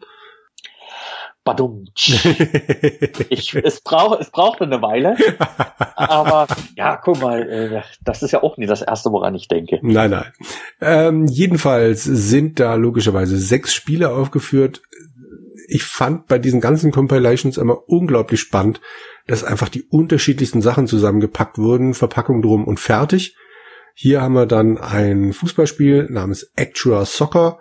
Badum. 1.51 1.85
ich, 3.29 3.55
es 3.55 3.81
braucht, 3.81 4.21
es 4.21 4.29
braucht 4.31 4.61
eine 4.61 4.81
Weile. 4.81 5.15
Aber 5.95 6.47
ja, 6.75 6.95
guck 6.95 7.21
mal, 7.21 7.49
äh, 7.49 7.81
das 8.03 8.23
ist 8.23 8.31
ja 8.31 8.41
auch 8.41 8.57
nie 8.57 8.65
das 8.65 8.81
erste, 8.81 9.11
woran 9.11 9.35
ich 9.35 9.47
denke. 9.47 9.79
Nein, 9.81 10.11
nein. 10.11 10.31
Ähm, 10.79 11.27
jedenfalls 11.27 12.03
sind 12.03 12.59
da 12.59 12.75
logischerweise 12.75 13.37
sechs 13.37 13.73
Spiele 13.73 14.09
aufgeführt. 14.09 14.81
ich 15.67 15.83
fand 15.83 16.27
bei 16.27 16.39
diesen 16.39 16.61
ganzen 16.61 16.91
Compilations 16.91 17.57
immer 17.57 17.89
unglaublich 17.89 18.39
spannend, 18.39 18.81
dass 19.27 19.43
einfach 19.43 19.69
die 19.69 19.83
unterschiedlichsten 19.83 20.61
Sachen 20.61 20.87
zusammengepackt 20.87 21.57
wurden, 21.57 21.93
Verpackung 21.93 22.41
drum 22.41 22.65
und 22.65 22.79
fertig. 22.79 23.35
Hier 23.93 24.21
haben 24.21 24.33
wir 24.33 24.45
dann 24.45 24.77
ein 24.77 25.33
Fußballspiel 25.33 26.07
namens 26.09 26.51
Actual 26.55 27.05
Soccer. 27.05 27.59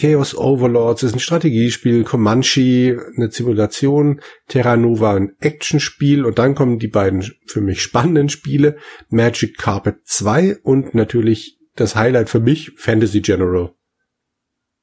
Chaos 0.00 0.34
Overlords 0.34 1.02
ist 1.02 1.14
ein 1.14 1.20
Strategiespiel, 1.20 2.04
Comanche 2.04 2.98
eine 3.14 3.30
Simulation, 3.30 4.22
Terra 4.48 4.78
Nova 4.78 5.14
ein 5.14 5.36
Actionspiel 5.40 6.24
und 6.24 6.38
dann 6.38 6.54
kommen 6.54 6.78
die 6.78 6.88
beiden 6.88 7.22
für 7.46 7.60
mich 7.60 7.82
spannenden 7.82 8.30
Spiele, 8.30 8.78
Magic 9.10 9.58
Carpet 9.58 10.06
2 10.06 10.60
und 10.62 10.94
natürlich 10.94 11.58
das 11.76 11.96
Highlight 11.96 12.30
für 12.30 12.40
mich, 12.40 12.72
Fantasy 12.76 13.20
General. 13.20 13.74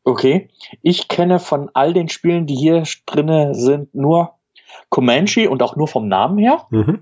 Okay, 0.03 0.51
ich 0.83 1.07
kenne 1.07 1.39
von 1.39 1.71
all 1.73 1.93
den 1.93 2.09
Spielen, 2.09 2.45
die 2.45 2.55
hier 2.55 2.83
drinne 3.07 3.55
sind, 3.55 3.95
nur 3.95 4.35
Comanche 4.89 5.49
und 5.49 5.63
auch 5.63 5.75
nur 5.75 5.87
vom 5.87 6.07
Namen 6.07 6.37
her. 6.37 6.67
Mhm. 6.69 7.01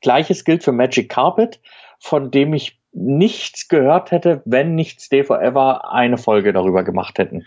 Gleiches 0.00 0.44
gilt 0.44 0.64
für 0.64 0.72
Magic 0.72 1.08
Carpet, 1.08 1.60
von 2.00 2.32
dem 2.32 2.54
ich 2.54 2.80
nichts 2.96 3.68
gehört 3.68 4.10
hätte, 4.10 4.42
wenn 4.46 4.74
nicht 4.74 5.00
Stay 5.00 5.22
Forever 5.22 5.92
eine 5.92 6.16
Folge 6.16 6.52
darüber 6.52 6.82
gemacht 6.82 7.18
hätten. 7.18 7.44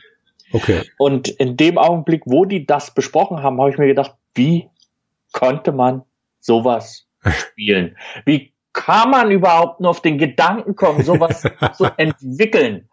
Okay. 0.54 0.84
Und 0.98 1.28
in 1.28 1.58
dem 1.58 1.78
Augenblick, 1.78 2.24
wo 2.26 2.46
die 2.46 2.66
das 2.66 2.94
besprochen 2.94 3.42
haben, 3.42 3.60
habe 3.60 3.72
ich 3.72 3.78
mir 3.78 3.88
gedacht, 3.88 4.16
wie 4.36 4.70
konnte 5.34 5.72
man 5.72 6.04
sowas 6.40 7.08
spielen? 7.26 7.98
Wie 8.26 8.54
kann 8.74 9.10
man 9.10 9.32
überhaupt 9.32 9.80
nur 9.80 9.90
auf 9.90 10.02
den 10.02 10.18
Gedanken 10.18 10.76
kommen, 10.76 11.04
sowas 11.04 11.44
zu 11.74 11.86
entwickeln? 11.98 12.88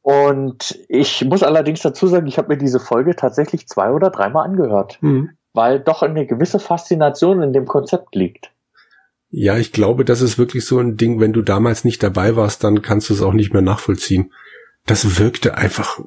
Und 0.00 0.78
ich 0.88 1.24
muss 1.24 1.42
allerdings 1.42 1.80
dazu 1.80 2.06
sagen, 2.06 2.26
ich 2.26 2.36
habe 2.36 2.48
mir 2.48 2.58
diese 2.58 2.80
Folge 2.80 3.16
tatsächlich 3.16 3.68
zwei 3.68 3.90
oder 3.90 4.10
dreimal 4.10 4.44
angehört, 4.44 4.98
mhm. 5.00 5.30
weil 5.52 5.80
doch 5.80 6.02
eine 6.02 6.26
gewisse 6.26 6.58
Faszination 6.58 7.42
in 7.42 7.52
dem 7.52 7.66
Konzept 7.66 8.14
liegt. 8.14 8.53
Ja, 9.36 9.58
ich 9.58 9.72
glaube, 9.72 10.04
das 10.04 10.20
ist 10.20 10.38
wirklich 10.38 10.64
so 10.64 10.78
ein 10.78 10.96
Ding, 10.96 11.18
wenn 11.18 11.32
du 11.32 11.42
damals 11.42 11.84
nicht 11.84 12.04
dabei 12.04 12.36
warst, 12.36 12.62
dann 12.62 12.82
kannst 12.82 13.10
du 13.10 13.14
es 13.14 13.20
auch 13.20 13.32
nicht 13.32 13.52
mehr 13.52 13.62
nachvollziehen. 13.62 14.32
Das 14.86 15.18
wirkte 15.18 15.56
einfach 15.56 15.98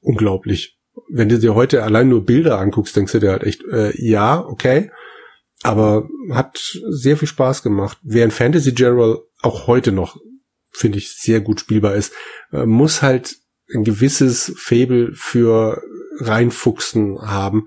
unglaublich. 0.00 0.78
Wenn 1.08 1.28
du 1.28 1.40
dir 1.40 1.56
heute 1.56 1.82
allein 1.82 2.08
nur 2.08 2.24
Bilder 2.24 2.60
anguckst, 2.60 2.94
denkst 2.94 3.10
du 3.10 3.18
dir 3.18 3.32
halt 3.32 3.42
echt, 3.42 3.64
äh, 3.64 3.92
ja, 4.00 4.46
okay, 4.46 4.92
aber 5.64 6.08
hat 6.30 6.78
sehr 6.88 7.16
viel 7.16 7.26
Spaß 7.26 7.64
gemacht. 7.64 7.98
Während 8.04 8.32
Fantasy 8.32 8.70
General 8.70 9.18
auch 9.40 9.66
heute 9.66 9.90
noch, 9.90 10.20
finde 10.70 10.98
ich, 10.98 11.16
sehr 11.16 11.40
gut 11.40 11.58
spielbar 11.58 11.96
ist, 11.96 12.12
äh, 12.52 12.64
muss 12.64 13.02
halt 13.02 13.38
ein 13.74 13.82
gewisses 13.82 14.52
Fable 14.56 15.10
für 15.14 15.82
reinfuchsen 16.20 17.22
haben, 17.22 17.66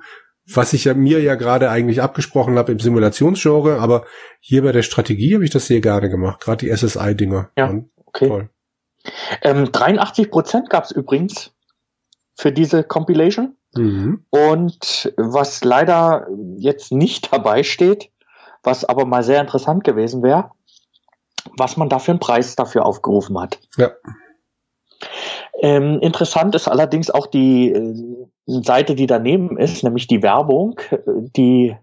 was 0.53 0.73
ich 0.73 0.85
ja 0.85 0.93
mir 0.93 1.22
ja 1.22 1.35
gerade 1.35 1.69
eigentlich 1.69 2.01
abgesprochen 2.01 2.57
habe 2.57 2.72
im 2.72 2.80
Simulationsgenre, 2.80 3.80
aber 3.80 4.05
hier 4.39 4.63
bei 4.63 4.72
der 4.72 4.84
Strategie 4.84 5.34
habe 5.34 5.43
ich 5.43 5.49
das 5.49 5.67
sehr 5.67 5.81
gerne 5.81 6.09
gemacht, 6.09 6.41
gerade 6.41 6.65
die 6.65 6.76
SSI-Dinger. 6.76 7.49
Ja, 7.57 7.73
okay. 8.05 8.27
Toll. 8.27 8.49
Ähm, 9.41 9.72
83 9.72 10.30
Prozent 10.30 10.69
gab 10.69 10.85
es 10.85 10.91
übrigens 10.91 11.51
für 12.35 12.51
diese 12.51 12.84
Compilation. 12.84 13.55
Mhm. 13.76 14.26
Und 14.30 15.13
was 15.17 15.63
leider 15.63 16.27
jetzt 16.57 16.91
nicht 16.91 17.31
dabei 17.34 17.63
steht, 17.63 18.11
was 18.63 18.85
aber 18.85 19.05
mal 19.05 19.23
sehr 19.23 19.41
interessant 19.41 19.84
gewesen 19.84 20.23
wäre, 20.23 20.51
was 21.57 21.77
man 21.77 21.89
da 21.89 21.99
für 21.99 22.11
einen 22.11 22.19
Preis 22.19 22.55
dafür 22.55 22.85
aufgerufen 22.85 23.39
hat. 23.39 23.59
Ja. 23.77 23.91
Ähm, 25.61 25.99
interessant 26.02 26.53
ist 26.56 26.68
allerdings 26.68 27.10
auch 27.10 27.27
die 27.27 27.72
äh, 27.72 27.95
Seite, 28.45 28.95
die 28.95 29.07
daneben 29.07 29.57
ist, 29.57 29.84
nämlich 29.84 30.07
die 30.07 30.22
Werbung, 30.22 30.80
die 31.07 31.76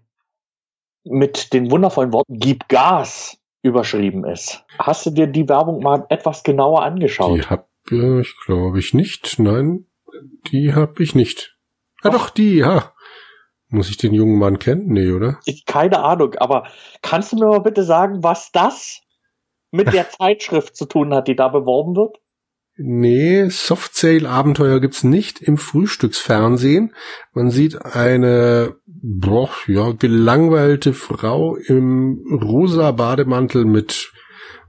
mit 1.03 1.53
den 1.53 1.71
wundervollen 1.71 2.13
Worten 2.13 2.39
Gib 2.39 2.69
Gas 2.69 3.37
überschrieben 3.61 4.25
ist. 4.25 4.63
Hast 4.77 5.05
du 5.05 5.09
dir 5.09 5.27
die 5.27 5.47
Werbung 5.49 5.81
mal 5.81 6.05
etwas 6.09 6.43
genauer 6.43 6.83
angeschaut? 6.83 7.37
Die 7.37 7.43
hab 7.43 7.67
ich, 7.89 8.35
glaube 8.45 8.79
ich, 8.79 8.93
nicht. 8.93 9.39
Nein, 9.39 9.87
die 10.51 10.73
hab 10.73 10.99
ich 10.99 11.15
nicht. 11.15 11.57
Ja, 12.03 12.09
doch, 12.09 12.29
die, 12.29 12.57
ja. 12.57 12.93
Muss 13.69 13.89
ich 13.89 13.97
den 13.97 14.13
jungen 14.13 14.37
Mann 14.37 14.59
kennen? 14.59 14.87
Nee, 14.87 15.11
oder? 15.11 15.39
Ich, 15.45 15.65
keine 15.65 16.03
Ahnung, 16.03 16.35
aber 16.35 16.67
kannst 17.01 17.31
du 17.31 17.37
mir 17.37 17.47
mal 17.47 17.61
bitte 17.61 17.83
sagen, 17.83 18.23
was 18.23 18.51
das 18.51 19.01
mit 19.71 19.87
der 19.93 20.09
Zeitschrift 20.09 20.75
zu 20.75 20.85
tun 20.85 21.13
hat, 21.13 21.27
die 21.27 21.35
da 21.35 21.47
beworben 21.47 21.95
wird? 21.95 22.19
Nee, 22.75 23.49
Softsale-Abenteuer 23.49 24.79
gibt's 24.79 25.03
nicht 25.03 25.41
im 25.41 25.57
Frühstücksfernsehen. 25.57 26.93
Man 27.33 27.51
sieht 27.51 27.85
eine, 27.85 28.77
boah, 28.85 29.51
ja, 29.67 29.91
gelangweilte 29.91 30.93
Frau 30.93 31.55
im 31.55 32.23
rosa 32.41 32.91
Bademantel 32.91 33.65
mit 33.65 34.11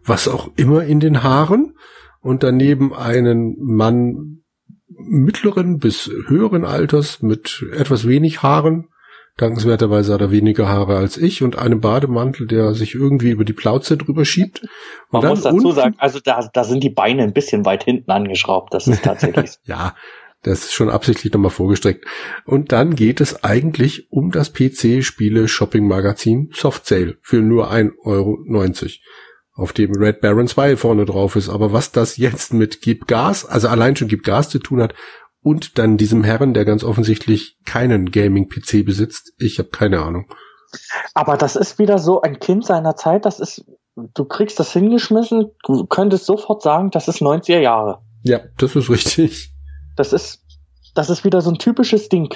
was 0.05 0.29
auch 0.29 0.51
immer 0.57 0.85
in 0.85 1.01
den 1.01 1.23
Haaren 1.23 1.79
und 2.21 2.43
daneben 2.43 2.93
einen 2.93 3.57
Mann 3.59 4.43
mittleren 4.89 5.79
bis 5.79 6.11
höheren 6.27 6.65
Alters 6.65 7.23
mit 7.23 7.65
etwas 7.73 8.07
wenig 8.07 8.43
Haaren 8.43 8.89
Dankenswerterweise 9.37 10.15
hat 10.15 10.21
er 10.21 10.31
weniger 10.31 10.69
Haare 10.69 10.97
als 10.97 11.17
ich 11.17 11.43
und 11.43 11.59
einen 11.59 11.81
Bademantel, 11.81 12.47
der 12.47 12.75
sich 12.75 12.95
irgendwie 12.95 13.31
über 13.31 13.45
die 13.45 13.53
Plauze 13.53 13.97
drüber 13.97 14.25
schiebt. 14.25 14.63
Und 15.11 15.23
Man 15.23 15.31
muss 15.31 15.43
dazu 15.43 15.73
sagen, 15.73 15.97
also 15.99 16.21
da, 16.23 16.49
da 16.53 16.63
sind 16.63 16.85
die 16.85 16.91
Beine 16.91 17.25
ein 17.25 17.33
bisschen 17.33 17.65
weit 17.65 17.83
hinten 17.83 18.13
angeschraubt. 18.13 18.73
Das 18.73 18.87
ist 18.87 19.03
tatsächlich. 19.03 19.51
so. 19.51 19.59
ja, 19.65 19.97
das 20.43 20.65
ist 20.65 20.75
schon 20.75 20.89
absichtlich 20.89 21.33
nochmal 21.33 21.51
vorgestreckt. 21.51 22.05
Und 22.45 22.71
dann 22.71 22.95
geht 22.95 23.21
es 23.21 23.43
eigentlich 23.43 24.07
um 24.13 24.31
das 24.31 24.53
PC-Spiele-Shopping-Magazin 24.53 26.51
Soft 26.53 26.87
Sale 26.87 27.17
für 27.23 27.39
nur 27.39 27.73
1,90 27.73 27.93
Euro, 28.05 28.39
auf 29.57 29.73
dem 29.73 29.93
Red 29.95 30.21
Baron 30.21 30.47
2 30.47 30.77
vorne 30.77 31.07
drauf 31.07 31.35
ist. 31.35 31.49
Aber 31.49 31.73
was 31.73 31.91
das 31.91 32.19
jetzt 32.19 32.53
mit 32.53 32.83
Gib 32.83 33.07
Gas, 33.09 33.45
also 33.45 33.69
allein 33.69 33.97
schon 33.97 34.09
Gib 34.09 34.23
Gas 34.23 34.51
zu 34.51 34.59
tun 34.59 34.83
hat, 34.83 34.95
und 35.45 35.79
dann 35.79 35.99
diesem 35.99 36.25
Herren, 36.25 36.55
der 36.55 36.65
ganz 36.65 36.83
offensichtlich 36.83 37.59
keinen 37.67 38.11
Gaming-PC 38.11 38.85
besitzt. 38.85 39.35
Ich 39.39 39.59
habe 39.59 39.69
keine 39.69 40.01
Ahnung. 40.01 40.27
Aber 41.13 41.37
das 41.37 41.55
ist 41.55 41.79
wieder 41.79 41.99
so 41.99 42.23
ein 42.23 42.41
Kind 42.41 42.65
seiner 42.65 42.97
Zeit. 42.97 43.27
Das 43.27 43.41
ist, 43.41 43.63
du 43.95 44.25
kriegst 44.25 44.59
das 44.59 44.73
hingeschmissen, 44.73 45.51
du 45.63 45.87
könntest 45.87 46.25
sofort 46.25 46.63
sagen, 46.63 46.91
das 46.91 47.09
ist 47.09 47.21
90er 47.21 47.59
Jahre. 47.59 47.99
Ja, 48.23 48.41
das 48.57 48.75
ist 48.75 48.89
richtig. 48.89 49.53
Das 49.97 50.15
ist, 50.15 50.43
das 50.95 51.11
ist 51.11 51.25
wieder 51.25 51.43
so 51.43 51.51
ein 51.51 51.59
typisches 51.59 52.09
Ding. 52.09 52.35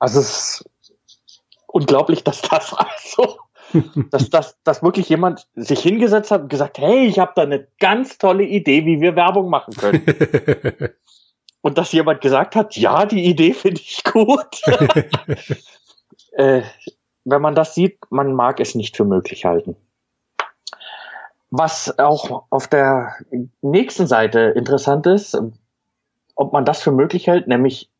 Also 0.00 0.20
es 0.20 0.30
ist 0.30 0.70
unglaublich, 1.66 2.24
dass 2.24 2.40
das 2.40 2.72
also, 2.74 3.36
dass, 4.10 4.30
dass, 4.30 4.62
dass 4.64 4.82
wirklich 4.82 5.10
jemand 5.10 5.46
sich 5.54 5.80
hingesetzt 5.80 6.30
hat 6.30 6.40
und 6.40 6.48
gesagt, 6.48 6.78
hey, 6.78 7.06
ich 7.06 7.18
habe 7.18 7.32
da 7.36 7.42
eine 7.42 7.68
ganz 7.78 8.16
tolle 8.16 8.44
Idee, 8.44 8.86
wie 8.86 9.02
wir 9.02 9.14
Werbung 9.14 9.50
machen 9.50 9.74
können. 9.74 10.06
und 11.68 11.76
dass 11.76 11.92
jemand 11.92 12.22
gesagt 12.22 12.56
hat, 12.56 12.76
ja, 12.76 13.04
die 13.04 13.26
Idee 13.26 13.52
finde 13.52 13.82
ich 13.82 14.02
gut. 14.02 14.62
äh, 16.32 16.62
wenn 17.26 17.42
man 17.42 17.54
das 17.54 17.74
sieht, 17.74 17.98
man 18.08 18.32
mag 18.32 18.58
es 18.58 18.74
nicht 18.74 18.96
für 18.96 19.04
möglich 19.04 19.44
halten. 19.44 19.76
Was 21.50 21.98
auch 21.98 22.44
auf 22.48 22.68
der 22.68 23.16
nächsten 23.60 24.06
Seite 24.06 24.54
interessant 24.56 25.06
ist, 25.06 25.38
ob 26.36 26.54
man 26.54 26.64
das 26.64 26.80
für 26.82 26.90
möglich 26.90 27.26
hält, 27.26 27.48
nämlich 27.48 27.90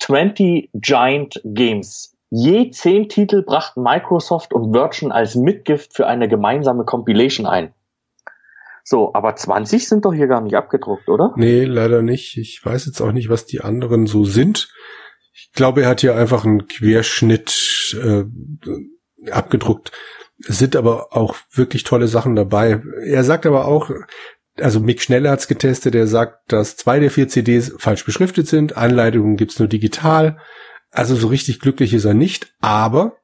20 0.00 0.70
Giant 0.74 1.40
Games. 1.44 2.16
Je 2.30 2.72
zehn 2.72 3.08
Titel 3.08 3.42
brachten 3.42 3.84
Microsoft 3.84 4.52
und 4.52 4.74
Virgin 4.74 5.12
als 5.12 5.36
Mitgift 5.36 5.94
für 5.94 6.08
eine 6.08 6.26
gemeinsame 6.26 6.84
Compilation 6.84 7.46
ein. 7.46 7.72
So, 8.84 9.12
aber 9.14 9.36
20 9.36 9.88
sind 9.88 10.04
doch 10.04 10.12
hier 10.12 10.26
gar 10.26 10.40
nicht 10.40 10.56
abgedruckt, 10.56 11.08
oder? 11.08 11.32
Nee, 11.36 11.64
leider 11.64 12.02
nicht. 12.02 12.36
Ich 12.36 12.60
weiß 12.64 12.86
jetzt 12.86 13.00
auch 13.00 13.12
nicht, 13.12 13.28
was 13.28 13.46
die 13.46 13.60
anderen 13.60 14.06
so 14.06 14.24
sind. 14.24 14.68
Ich 15.32 15.52
glaube, 15.52 15.82
er 15.82 15.88
hat 15.88 16.00
hier 16.00 16.16
einfach 16.16 16.44
einen 16.44 16.66
Querschnitt 16.66 17.96
äh, 18.02 18.24
abgedruckt. 19.30 19.92
Es 20.48 20.58
sind 20.58 20.74
aber 20.74 21.14
auch 21.16 21.36
wirklich 21.52 21.84
tolle 21.84 22.08
Sachen 22.08 22.34
dabei. 22.34 22.82
Er 23.04 23.22
sagt 23.22 23.46
aber 23.46 23.66
auch, 23.66 23.90
also 24.58 24.80
Mick 24.80 25.00
Schneller 25.00 25.30
hat's 25.30 25.48
getestet, 25.48 25.94
er 25.94 26.06
sagt, 26.06 26.52
dass 26.52 26.76
zwei 26.76 26.98
der 26.98 27.10
vier 27.10 27.28
CDs 27.28 27.72
falsch 27.78 28.04
beschriftet 28.04 28.48
sind, 28.48 28.76
Anleitungen 28.76 29.36
gibt's 29.36 29.58
nur 29.58 29.68
digital. 29.68 30.38
Also 30.90 31.14
so 31.14 31.28
richtig 31.28 31.60
glücklich 31.60 31.94
ist 31.94 32.04
er 32.04 32.14
nicht, 32.14 32.54
aber 32.60 33.16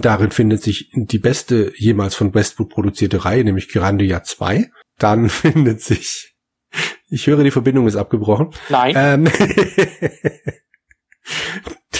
Darin 0.00 0.30
findet 0.30 0.62
sich 0.62 0.90
die 0.94 1.18
beste 1.18 1.72
jemals 1.76 2.14
von 2.14 2.34
Westwood 2.34 2.68
produzierte 2.68 3.24
Reihe, 3.24 3.44
nämlich 3.44 3.68
Grandia 3.68 4.22
2. 4.22 4.70
Dann 4.98 5.28
findet 5.30 5.80
sich, 5.80 6.34
ich 7.08 7.26
höre, 7.26 7.44
die 7.44 7.50
Verbindung 7.50 7.86
ist 7.86 7.96
abgebrochen. 7.96 8.50
Nein. 8.68 8.94
Ähm, 8.96 9.24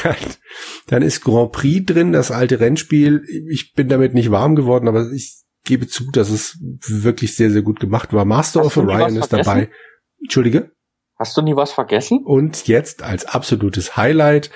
dann, 0.03 0.17
dann 0.87 1.03
ist 1.03 1.23
Grand 1.23 1.53
Prix 1.53 1.87
drin, 1.87 2.13
das 2.13 2.31
alte 2.31 2.61
Rennspiel. 2.61 3.23
Ich 3.49 3.73
bin 3.75 3.89
damit 3.89 4.15
nicht 4.15 4.31
warm 4.31 4.57
geworden, 4.57 4.89
aber 4.89 5.11
ich 5.13 5.43
gebe 5.65 5.87
zu, 5.87 6.11
dass 6.11 6.31
es 6.31 6.59
wirklich 6.87 7.37
sehr, 7.37 7.51
sehr 7.51 7.63
gut 7.63 7.81
gemacht 7.81 8.13
war. 8.13 8.25
Master 8.25 8.61
Hast 8.61 8.77
of 8.77 8.85
Orion 8.85 9.17
ist 9.17 9.33
dabei. 9.33 9.71
Entschuldige? 10.23 10.73
Hast 11.17 11.37
du 11.37 11.43
nie 11.43 11.57
was 11.57 11.73
vergessen? 11.73 12.21
Und 12.25 12.67
jetzt 12.67 13.03
als 13.03 13.25
absolutes 13.25 13.97
Highlight 13.97 14.51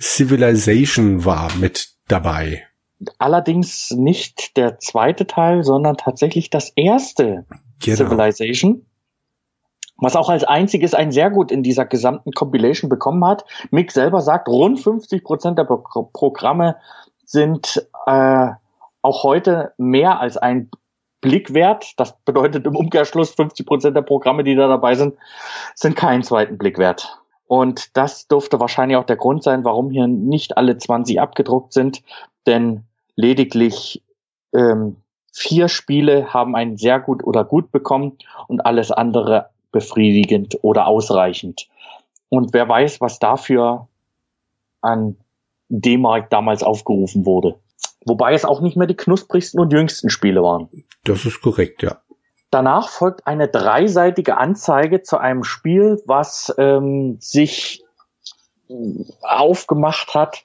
Civilization 0.00 1.24
war 1.24 1.54
mit 1.56 1.88
dabei. 2.06 2.66
Allerdings 3.18 3.90
nicht 3.90 4.56
der 4.56 4.78
zweite 4.78 5.26
Teil, 5.26 5.64
sondern 5.64 5.96
tatsächlich 5.96 6.50
das 6.50 6.70
erste 6.76 7.44
genau. 7.80 7.96
Civilization 7.96 8.86
was 10.02 10.16
auch 10.16 10.28
als 10.28 10.42
einziges 10.42 10.94
ein 10.94 11.12
sehr 11.12 11.30
gut 11.30 11.52
in 11.52 11.62
dieser 11.62 11.84
gesamten 11.84 12.32
Compilation 12.32 12.88
bekommen 12.90 13.24
hat. 13.24 13.44
Mick 13.70 13.92
selber 13.92 14.20
sagt, 14.20 14.48
rund 14.48 14.80
50 14.80 15.22
Prozent 15.22 15.58
der 15.58 15.64
Pro 15.64 16.10
Programme 16.12 16.76
sind 17.24 17.88
äh, 18.06 18.48
auch 19.00 19.22
heute 19.22 19.72
mehr 19.78 20.18
als 20.18 20.36
ein 20.36 20.70
Blick 21.20 21.54
wert. 21.54 21.92
Das 21.98 22.16
bedeutet 22.24 22.66
im 22.66 22.74
Umkehrschluss 22.74 23.30
50 23.30 23.64
Prozent 23.64 23.96
der 23.96 24.02
Programme, 24.02 24.42
die 24.42 24.56
da 24.56 24.66
dabei 24.66 24.96
sind, 24.96 25.16
sind 25.76 25.94
keinen 25.94 26.24
zweiten 26.24 26.58
Blick 26.58 26.78
wert. 26.78 27.20
Und 27.46 27.96
das 27.96 28.26
dürfte 28.26 28.58
wahrscheinlich 28.58 28.96
auch 28.96 29.04
der 29.04 29.16
Grund 29.16 29.44
sein, 29.44 29.64
warum 29.64 29.90
hier 29.90 30.08
nicht 30.08 30.56
alle 30.56 30.78
20 30.78 31.20
abgedruckt 31.20 31.72
sind, 31.72 32.02
denn 32.46 32.84
lediglich 33.16 34.02
ähm, 34.54 34.96
vier 35.32 35.68
Spiele 35.68 36.32
haben 36.32 36.54
einen 36.54 36.76
sehr 36.76 37.00
gut 37.00 37.24
oder 37.24 37.44
gut 37.44 37.72
bekommen 37.72 38.18
und 38.48 38.64
alles 38.66 38.90
andere 38.90 39.50
befriedigend 39.70 40.58
oder 40.62 40.86
ausreichend. 40.86 41.68
Und 42.28 42.52
wer 42.52 42.68
weiß, 42.68 43.00
was 43.00 43.18
dafür 43.18 43.88
an 44.80 45.16
D-Mark 45.68 46.28
damals 46.30 46.62
aufgerufen 46.62 47.24
wurde. 47.24 47.56
Wobei 48.04 48.34
es 48.34 48.44
auch 48.44 48.60
nicht 48.60 48.76
mehr 48.76 48.86
die 48.86 48.96
knusprigsten 48.96 49.60
und 49.60 49.72
jüngsten 49.72 50.10
Spiele 50.10 50.42
waren. 50.42 50.68
Das 51.04 51.24
ist 51.24 51.40
korrekt, 51.40 51.82
ja. 51.82 51.98
Danach 52.50 52.90
folgt 52.90 53.26
eine 53.26 53.48
dreiseitige 53.48 54.36
Anzeige 54.36 55.02
zu 55.02 55.16
einem 55.16 55.44
Spiel, 55.44 56.02
was 56.04 56.54
ähm, 56.58 57.16
sich 57.20 57.82
aufgemacht 59.22 60.14
hat 60.14 60.44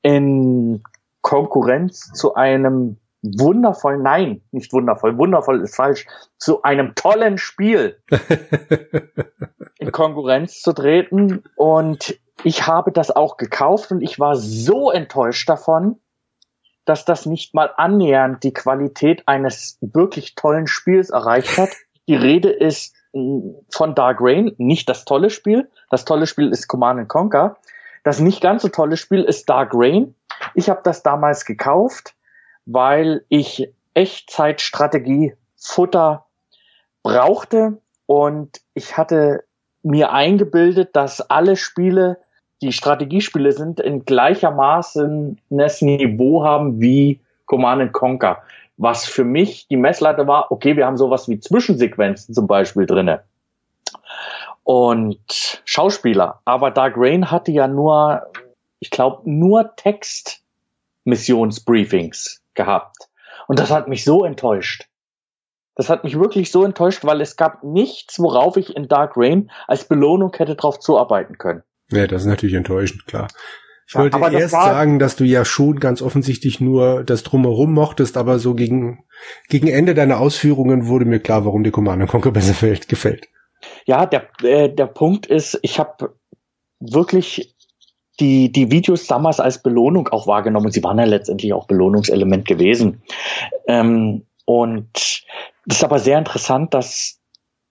in 0.00 0.82
Konkurrenz 1.24 2.12
zu 2.12 2.34
einem 2.34 2.98
wundervoll, 3.22 3.96
nein, 3.96 4.42
nicht 4.52 4.74
wundervoll, 4.74 5.16
wundervoll 5.16 5.62
ist 5.62 5.74
falsch, 5.74 6.06
zu 6.36 6.62
einem 6.62 6.94
tollen 6.94 7.38
Spiel 7.38 7.98
in 9.78 9.90
Konkurrenz 9.90 10.60
zu 10.60 10.74
treten. 10.74 11.42
Und 11.56 12.20
ich 12.44 12.66
habe 12.66 12.92
das 12.92 13.10
auch 13.10 13.38
gekauft 13.38 13.90
und 13.90 14.02
ich 14.02 14.20
war 14.20 14.36
so 14.36 14.90
enttäuscht 14.90 15.48
davon, 15.48 15.96
dass 16.84 17.06
das 17.06 17.24
nicht 17.24 17.54
mal 17.54 17.70
annähernd 17.78 18.44
die 18.44 18.52
Qualität 18.52 19.22
eines 19.26 19.78
wirklich 19.80 20.34
tollen 20.34 20.66
Spiels 20.66 21.08
erreicht 21.08 21.56
hat. 21.56 21.70
Die 22.06 22.16
Rede 22.16 22.50
ist 22.50 22.94
mm, 23.14 23.52
von 23.70 23.94
Dark 23.94 24.18
Rain, 24.20 24.52
nicht 24.58 24.90
das 24.90 25.06
tolle 25.06 25.30
Spiel. 25.30 25.70
Das 25.88 26.04
tolle 26.04 26.26
Spiel 26.26 26.50
ist 26.50 26.68
Command 26.68 27.08
Conquer. 27.08 27.56
Das 28.02 28.20
nicht 28.20 28.42
ganz 28.42 28.60
so 28.60 28.68
tolle 28.68 28.98
Spiel 28.98 29.22
ist 29.22 29.48
Dark 29.48 29.70
Rain. 29.72 30.14
Ich 30.54 30.68
habe 30.70 30.80
das 30.84 31.02
damals 31.02 31.44
gekauft 31.44 32.14
weil 32.66 33.24
ich 33.28 33.72
Echtzeitstrategie 33.94 35.34
Futter 35.56 36.26
brauchte 37.02 37.78
und 38.06 38.60
ich 38.74 38.96
hatte 38.96 39.44
mir 39.82 40.12
eingebildet, 40.12 40.96
dass 40.96 41.20
alle 41.20 41.56
Spiele, 41.56 42.18
die 42.62 42.72
Strategiespiele 42.72 43.52
sind, 43.52 43.80
in 43.80 44.04
gleichermaßen 44.04 45.40
das 45.50 45.82
Niveau 45.82 46.44
haben 46.44 46.80
wie 46.80 47.20
Command 47.46 47.92
Conquer. 47.92 48.42
Was 48.76 49.04
für 49.04 49.24
mich 49.24 49.68
die 49.68 49.76
Messlatte 49.76 50.26
war, 50.26 50.50
okay, 50.50 50.76
wir 50.76 50.86
haben 50.86 50.96
sowas 50.96 51.28
wie 51.28 51.38
Zwischensequenzen 51.38 52.34
zum 52.34 52.46
Beispiel 52.46 52.86
drinne 52.86 53.22
und 54.64 55.60
Schauspieler. 55.66 56.40
Aber 56.46 56.70
Dark 56.70 56.94
Rain 56.96 57.30
hatte 57.30 57.52
ja 57.52 57.68
nur, 57.68 58.22
ich 58.80 58.90
glaube, 58.90 59.30
nur 59.30 59.76
Text-Missionsbriefings 59.76 62.42
gehabt. 62.54 62.96
Und 63.46 63.58
das 63.58 63.70
hat 63.70 63.88
mich 63.88 64.04
so 64.04 64.24
enttäuscht. 64.24 64.86
Das 65.74 65.90
hat 65.90 66.04
mich 66.04 66.18
wirklich 66.18 66.52
so 66.52 66.64
enttäuscht, 66.64 67.04
weil 67.04 67.20
es 67.20 67.36
gab 67.36 67.64
nichts, 67.64 68.20
worauf 68.20 68.56
ich 68.56 68.76
in 68.76 68.86
Dark 68.86 69.14
Rain 69.16 69.50
als 69.66 69.84
Belohnung 69.84 70.32
hätte 70.36 70.54
drauf 70.54 70.78
zuarbeiten 70.78 71.36
können. 71.36 71.64
Ja, 71.90 72.06
das 72.06 72.22
ist 72.22 72.28
natürlich 72.28 72.54
enttäuschend, 72.54 73.06
klar. 73.06 73.26
Ich 73.86 73.94
ja, 73.94 74.00
wollte 74.00 74.38
erst 74.38 74.52
sagen, 74.52 74.98
dass 74.98 75.16
du 75.16 75.24
ja 75.24 75.44
schon 75.44 75.78
ganz 75.78 76.00
offensichtlich 76.00 76.60
nur 76.60 77.04
das 77.04 77.22
Drumherum 77.22 77.72
mochtest, 77.72 78.16
aber 78.16 78.38
so 78.38 78.54
gegen, 78.54 79.04
gegen 79.48 79.68
Ende 79.68 79.94
deiner 79.94 80.20
Ausführungen 80.20 80.86
wurde 80.86 81.04
mir 81.04 81.20
klar, 81.20 81.44
warum 81.44 81.64
dir 81.64 81.70
Command 81.70 82.08
Conquer 82.08 82.30
besser 82.30 82.76
gefällt. 82.88 83.28
Ja, 83.84 84.06
der, 84.06 84.28
äh, 84.42 84.70
der 84.70 84.86
Punkt 84.86 85.26
ist, 85.26 85.58
ich 85.62 85.78
habe 85.78 86.14
wirklich 86.80 87.53
die, 88.20 88.52
die 88.52 88.70
Videos 88.70 89.06
damals 89.06 89.40
als 89.40 89.62
Belohnung 89.62 90.08
auch 90.08 90.26
wahrgenommen. 90.26 90.70
Sie 90.70 90.84
waren 90.84 90.98
ja 90.98 91.04
letztendlich 91.04 91.52
auch 91.52 91.66
Belohnungselement 91.66 92.46
gewesen. 92.46 93.02
Ähm, 93.66 94.24
und 94.44 95.24
das 95.66 95.78
ist 95.78 95.84
aber 95.84 95.98
sehr 95.98 96.18
interessant, 96.18 96.74
dass, 96.74 97.20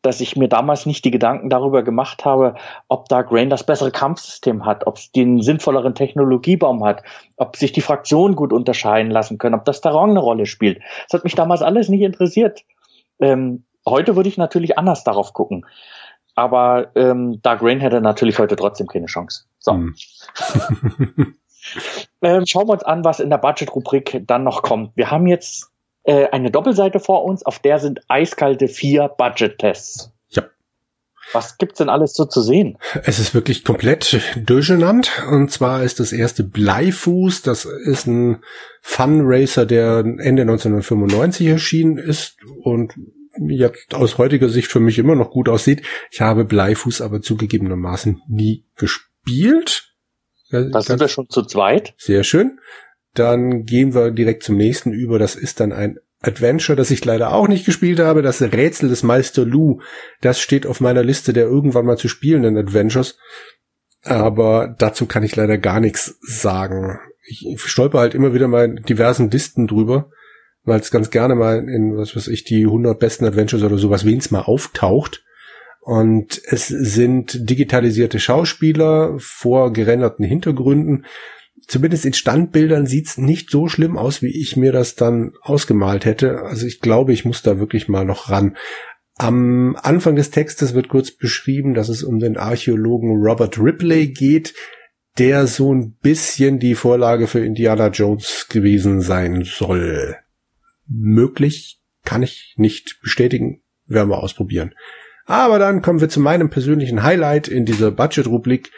dass 0.02 0.20
ich 0.20 0.36
mir 0.36 0.50
damals 0.50 0.86
nicht 0.86 1.06
die 1.06 1.12
Gedanken 1.12 1.50
darüber 1.50 1.84
gemacht 1.84 2.26
habe, 2.26 2.56
ob 2.90 3.08
Dark 3.08 3.32
Rain 3.32 3.50
das 3.50 3.66
bessere 3.66 3.92
Kampfsystem 3.92 4.66
hat, 4.66 4.86
ob 4.88 4.98
es 4.98 5.12
den 5.12 5.42
sinnvolleren 5.42 5.96
Technologiebaum 5.96 6.84
hat, 6.84 7.04
ob 7.38 7.56
sich 7.56 7.72
die 7.72 7.82
Fraktionen 7.82 8.36
gut 8.36 8.52
unterscheiden 8.52 9.12
lassen 9.12 9.38
können, 9.38 9.56
ob 9.56 9.66
das 9.66 9.82
Terrain 9.82 10.10
eine 10.10 10.20
Rolle 10.20 10.46
spielt. 10.46 10.82
Das 11.08 11.20
hat 11.20 11.24
mich 11.24 11.36
damals 11.36 11.62
alles 11.62 11.88
nicht 11.90 12.02
interessiert. 12.02 12.64
Ähm, 13.20 13.64
heute 13.86 14.16
würde 14.16 14.30
ich 14.30 14.38
natürlich 14.38 14.78
anders 14.78 15.04
darauf 15.04 15.34
gucken. 15.34 15.66
Aber 16.36 16.92
ähm, 16.96 17.42
Dark 17.42 17.62
Rain 17.62 17.80
hätte 17.80 18.02
natürlich 18.02 18.40
heute 18.40 18.56
trotzdem 18.56 18.88
keine 18.88 19.06
Chance. 19.06 19.46
So. 19.60 19.74
Hm. 19.74 19.96
ähm, 22.22 22.46
schauen 22.46 22.68
wir 22.68 22.74
uns 22.74 22.84
an, 22.84 23.04
was 23.04 23.20
in 23.20 23.30
der 23.30 23.38
Budget-Rubrik 23.38 24.24
dann 24.26 24.44
noch 24.44 24.64
kommt. 24.64 24.92
Wir 24.96 25.12
haben 25.12 25.28
jetzt 25.28 25.72
äh, 26.04 26.28
eine 26.30 26.52
Doppelseite 26.52 27.00
vor 27.00 27.24
uns, 27.24 27.46
auf 27.46 27.60
der 27.60 27.80
sind 27.80 28.02
eiskalte 28.08 28.68
vier 28.68 29.10
Budget-Tests. 29.10 30.12
Ja. 30.30 30.44
Was 31.34 31.58
gibt's 31.58 31.78
denn 31.78 31.90
alles 31.90 32.14
so 32.14 32.26
zu 32.26 32.42
sehen? 32.42 32.78
Es 33.04 33.20
ist 33.20 33.36
wirklich 33.36 33.64
komplett 33.64 34.20
durcheinander. 34.36 35.10
Und 35.32 35.52
zwar 35.52 35.84
ist 35.84 36.00
das 36.00 36.12
erste 36.12 36.44
Bleifuß. 36.44 37.44
Das 37.44 37.66
ist 37.66 38.08
ein 38.08 38.44
Fun 38.82 39.22
Racer, 39.24 39.66
der 39.66 40.00
Ende 40.00 40.42
1995 40.42 41.48
erschienen 41.48 41.98
ist 41.98 42.38
und 42.64 42.96
jetzt 43.48 43.94
aus 43.94 44.18
heutiger 44.18 44.50
Sicht 44.50 44.72
für 44.72 44.80
mich 44.80 45.00
immer 45.00 45.16
noch 45.16 45.32
gut 45.32 45.50
aussieht. 45.50 45.82
Ich 46.12 46.22
habe 46.22 46.46
Bleifuß 46.46 47.02
aber 47.02 47.22
zugegebenermaßen 47.22 48.22
nie 48.28 48.66
gespielt. 48.76 49.94
Das 50.52 50.86
sind 50.86 51.00
wir 51.00 51.08
schon 51.08 51.30
zu 51.30 51.44
zweit. 51.44 51.96
Sehr 51.98 52.24
schön. 52.24 52.60
Dann 53.14 53.66
gehen 53.66 53.94
wir 53.94 54.12
direkt 54.12 54.44
zum 54.44 54.58
nächsten 54.58 54.92
über. 54.92 55.20
Das 55.20 55.36
ist 55.36 55.60
dann 55.60 55.72
ein 55.72 56.00
Adventure, 56.22 56.76
das 56.76 56.92
ich 56.92 57.04
leider 57.04 57.34
auch 57.34 57.48
nicht 57.48 57.66
gespielt 57.66 58.00
habe. 58.00 58.22
Das 58.22 58.42
Rätsel 58.42 58.90
des 58.90 59.04
Meister 59.04 59.46
Lu. 59.46 59.82
Das 60.22 60.40
steht 60.40 60.66
auf 60.66 60.80
meiner 60.80 61.04
Liste 61.04 61.34
der 61.34 61.46
irgendwann 61.46 61.86
mal 61.86 61.98
zu 61.98 62.08
spielenden 62.08 62.58
Adventures. 62.58 63.18
Aber 64.04 64.76
dazu 64.78 65.06
kann 65.06 65.24
ich 65.24 65.36
leider 65.36 65.58
gar 65.58 65.80
nichts 65.80 66.18
sagen. 66.22 67.00
Ich 67.26 67.46
stolper 67.62 68.00
halt 68.00 68.16
immer 68.16 68.34
wieder 68.34 68.48
mal 68.48 68.66
in 68.66 68.76
diversen 68.84 69.32
Listen 69.32 69.68
drüber 69.68 70.12
weil 70.64 70.80
es 70.80 70.92
ganz 70.92 71.10
gerne 71.10 71.36
mal 71.36 71.68
in, 71.68 71.98
was 71.98 72.16
weiß 72.16 72.28
ich, 72.28 72.44
die 72.44 72.66
100 72.66 73.00
besten 73.00 73.26
Adventures 73.26 73.64
oder 73.64 73.78
sowas 73.78 74.06
wenigstens 74.06 74.32
mal 74.32 74.42
auftaucht. 74.42 75.24
Und 75.82 76.42
es 76.46 76.68
sind 76.68 77.50
digitalisierte 77.50 78.20
Schauspieler 78.20 79.16
vor 79.20 79.74
gerenderten 79.74 80.24
Hintergründen. 80.24 81.06
Zumindest 81.68 82.06
in 82.06 82.14
Standbildern 82.14 82.86
sieht's 82.86 83.18
nicht 83.18 83.50
so 83.50 83.68
schlimm 83.68 83.98
aus, 83.98 84.22
wie 84.22 84.42
ich 84.42 84.56
mir 84.56 84.72
das 84.72 84.96
dann 84.96 85.34
ausgemalt 85.42 86.06
hätte. 86.06 86.40
Also 86.44 86.66
ich 86.66 86.80
glaube, 86.80 87.12
ich 87.12 87.26
muss 87.26 87.42
da 87.42 87.60
wirklich 87.60 87.90
mal 87.90 88.06
noch 88.06 88.30
ran. 88.30 88.56
Am 89.18 89.76
Anfang 89.76 90.16
des 90.16 90.32
Textes 90.32 90.74
wird 90.74 90.88
kurz 90.88 91.12
beschrieben, 91.12 91.74
dass 91.74 91.90
es 91.90 92.04
um 92.04 92.20
den 92.20 92.38
Archäologen 92.38 93.22
Robert 93.22 93.60
Ripley 93.60 94.08
geht, 94.08 94.54
der 95.18 95.48
so 95.48 95.74
ein 95.74 95.96
bisschen 96.02 96.60
die 96.60 96.76
Vorlage 96.76 97.28
für 97.28 97.46
Indiana 97.46 97.90
Jones 97.90 98.48
gewesen 98.50 99.02
sein 99.02 99.44
soll 99.44 100.18
möglich, 100.94 101.82
kann 102.04 102.24
ich 102.24 102.54
nicht 102.58 103.00
bestätigen, 103.02 103.62
werden 103.86 104.10
wir 104.10 104.22
ausprobieren. 104.22 104.74
Aber 105.26 105.60
dann 105.60 105.82
kommen 105.82 106.02
wir 106.02 106.10
zu 106.10 106.20
meinem 106.20 106.50
persönlichen 106.50 107.04
Highlight 107.04 107.48
in 107.48 107.66
dieser 107.66 107.92
Budget-Rubrik. 107.92 108.72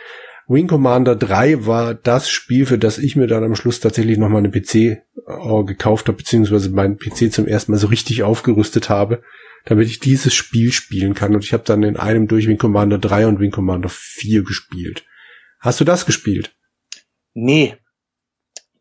Wing 0.48 0.68
Commander 0.68 1.16
3 1.16 1.66
war 1.66 1.96
das 1.96 2.30
Spiel, 2.30 2.68
für 2.68 2.78
das 2.78 3.00
ich 3.00 3.16
mir 3.16 3.26
dann 3.26 3.44
am 3.44 3.56
Schluss 3.56 3.80
tatsächlich 3.80 4.20
nochmal 4.20 4.44
einen 4.44 4.52
PC 4.52 4.76
äh, 4.76 5.64
gekauft 5.66 6.08
habe, 6.08 6.18
beziehungsweise 6.18 6.70
meinen 6.70 6.98
PC 6.98 7.34
zum 7.34 7.48
ersten 7.48 7.72
Mal 7.72 7.80
so 7.80 7.88
richtig 7.88 8.22
aufgerüstet 8.22 8.90
habe, 8.90 9.24
damit 9.66 9.88
ich 9.88 10.00
dieses 10.00 10.36
Spiel 10.36 10.72
spielen 10.72 11.16
kann. 11.16 11.34
Und 11.34 11.44
ich 11.44 11.52
habe 11.52 11.64
dann 11.66 11.82
in 11.82 11.98
einem 11.98 12.28
durch 12.28 12.48
Wing 12.48 12.60
Commander 12.60 13.00
3 13.00 13.26
und 13.26 13.40
Wing 13.40 13.50
Commander 13.50 13.90
4 13.90 14.44
gespielt. 14.44 15.04
Hast 15.60 15.80
du 15.80 15.84
das 15.84 16.06
gespielt? 16.06 16.56
Nee, 17.34 17.76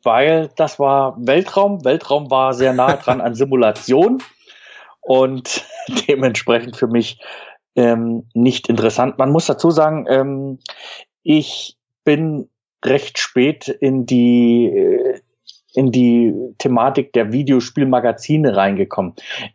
weil 0.05 0.51
das 0.57 0.79
war 0.79 1.17
Weltraum. 1.19 1.85
Weltraum 1.85 2.31
war 2.31 2.55
sehr 2.55 2.73
nah 2.73 2.97
dran 2.97 3.21
an 3.21 3.35
Simulation 3.35 4.23
und 5.01 5.65
dementsprechend 6.09 6.77
für 6.77 6.89
mich 6.89 7.21
ähm, 7.77 8.29
nicht 8.35 8.69
interessant. 8.69 9.19
Man 9.19 9.31
muss 9.31 9.47
dazu 9.47 9.71
sagen, 9.71 10.07
ähm, 10.09 10.59
ich 11.23 11.77
bin 12.05 12.49
recht 12.85 13.19
spät 13.19 13.69
in 13.69 14.07
die 14.07 14.67
äh, 14.67 15.21
in 15.75 15.91
die 15.91 16.33
Thematik 16.59 17.13
der 17.13 17.33
Videospielmagazine 17.33 18.57
reingekommen. 18.57 19.15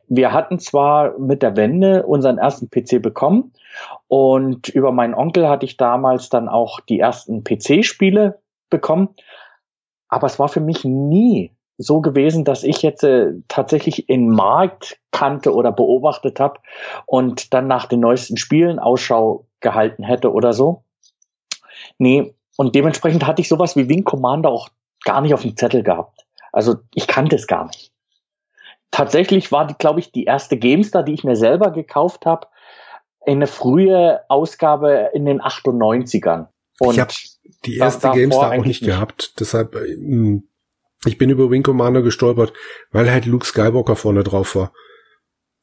Wir 0.09 0.33
hatten 0.33 0.59
zwar 0.59 1.17
mit 1.17 1.41
der 1.41 1.55
Wende 1.55 2.05
unseren 2.05 2.37
ersten 2.37 2.69
PC 2.69 3.01
bekommen 3.01 3.53
und 4.09 4.67
über 4.67 4.91
meinen 4.91 5.13
Onkel 5.13 5.47
hatte 5.47 5.65
ich 5.65 5.77
damals 5.77 6.29
dann 6.29 6.49
auch 6.49 6.81
die 6.81 6.99
ersten 6.99 7.45
PC-Spiele 7.45 8.41
bekommen, 8.69 9.15
aber 10.09 10.27
es 10.27 10.39
war 10.39 10.49
für 10.49 10.59
mich 10.59 10.83
nie 10.83 11.55
so 11.77 12.01
gewesen, 12.01 12.43
dass 12.43 12.63
ich 12.63 12.81
jetzt 12.81 13.03
äh, 13.03 13.31
tatsächlich 13.47 14.07
den 14.07 14.29
Markt 14.29 14.99
kannte 15.11 15.53
oder 15.53 15.71
beobachtet 15.71 16.39
habe 16.39 16.59
und 17.05 17.53
dann 17.53 17.67
nach 17.67 17.85
den 17.85 18.01
neuesten 18.01 18.35
Spielen 18.35 18.79
Ausschau 18.79 19.47
gehalten 19.61 20.03
hätte 20.03 20.33
oder 20.33 20.51
so. 20.51 20.83
Nee, 21.97 22.35
und 22.57 22.75
dementsprechend 22.75 23.25
hatte 23.25 23.41
ich 23.41 23.47
sowas 23.47 23.77
wie 23.77 23.87
Wing 23.87 24.03
Commander 24.03 24.49
auch 24.49 24.67
gar 25.05 25.21
nicht 25.21 25.33
auf 25.33 25.43
dem 25.43 25.55
Zettel 25.55 25.83
gehabt. 25.83 26.25
Also 26.51 26.75
ich 26.93 27.07
kannte 27.07 27.37
es 27.37 27.47
gar 27.47 27.67
nicht. 27.67 27.93
Tatsächlich 28.91 29.51
war 29.51 29.67
glaube 29.67 30.01
ich, 30.01 30.11
die 30.11 30.25
erste 30.25 30.57
GameStar, 30.57 31.03
die 31.03 31.13
ich 31.13 31.23
mir 31.23 31.37
selber 31.37 31.71
gekauft 31.71 32.25
habe, 32.25 32.47
eine 33.25 33.47
frühe 33.47 34.21
Ausgabe 34.27 35.11
in 35.13 35.25
den 35.25 35.41
98ern. 35.41 36.47
Und 36.79 36.95
ich 36.95 36.99
habe 36.99 37.13
die 37.65 37.77
erste 37.77 38.09
GameStar 38.11 38.51
auch 38.51 38.65
nicht 38.65 38.83
gehabt. 38.83 39.39
Deshalb 39.39 39.75
äh, 39.75 39.95
hm, 39.95 40.49
ich 41.05 41.17
bin 41.17 41.29
über 41.29 41.49
Wing 41.49 41.63
Commander 41.63 42.01
gestolpert, 42.01 42.53
weil 42.91 43.09
halt 43.09 43.25
Luke 43.25 43.45
Skywalker 43.45 43.95
vorne 43.95 44.23
drauf 44.23 44.55
war. 44.55 44.73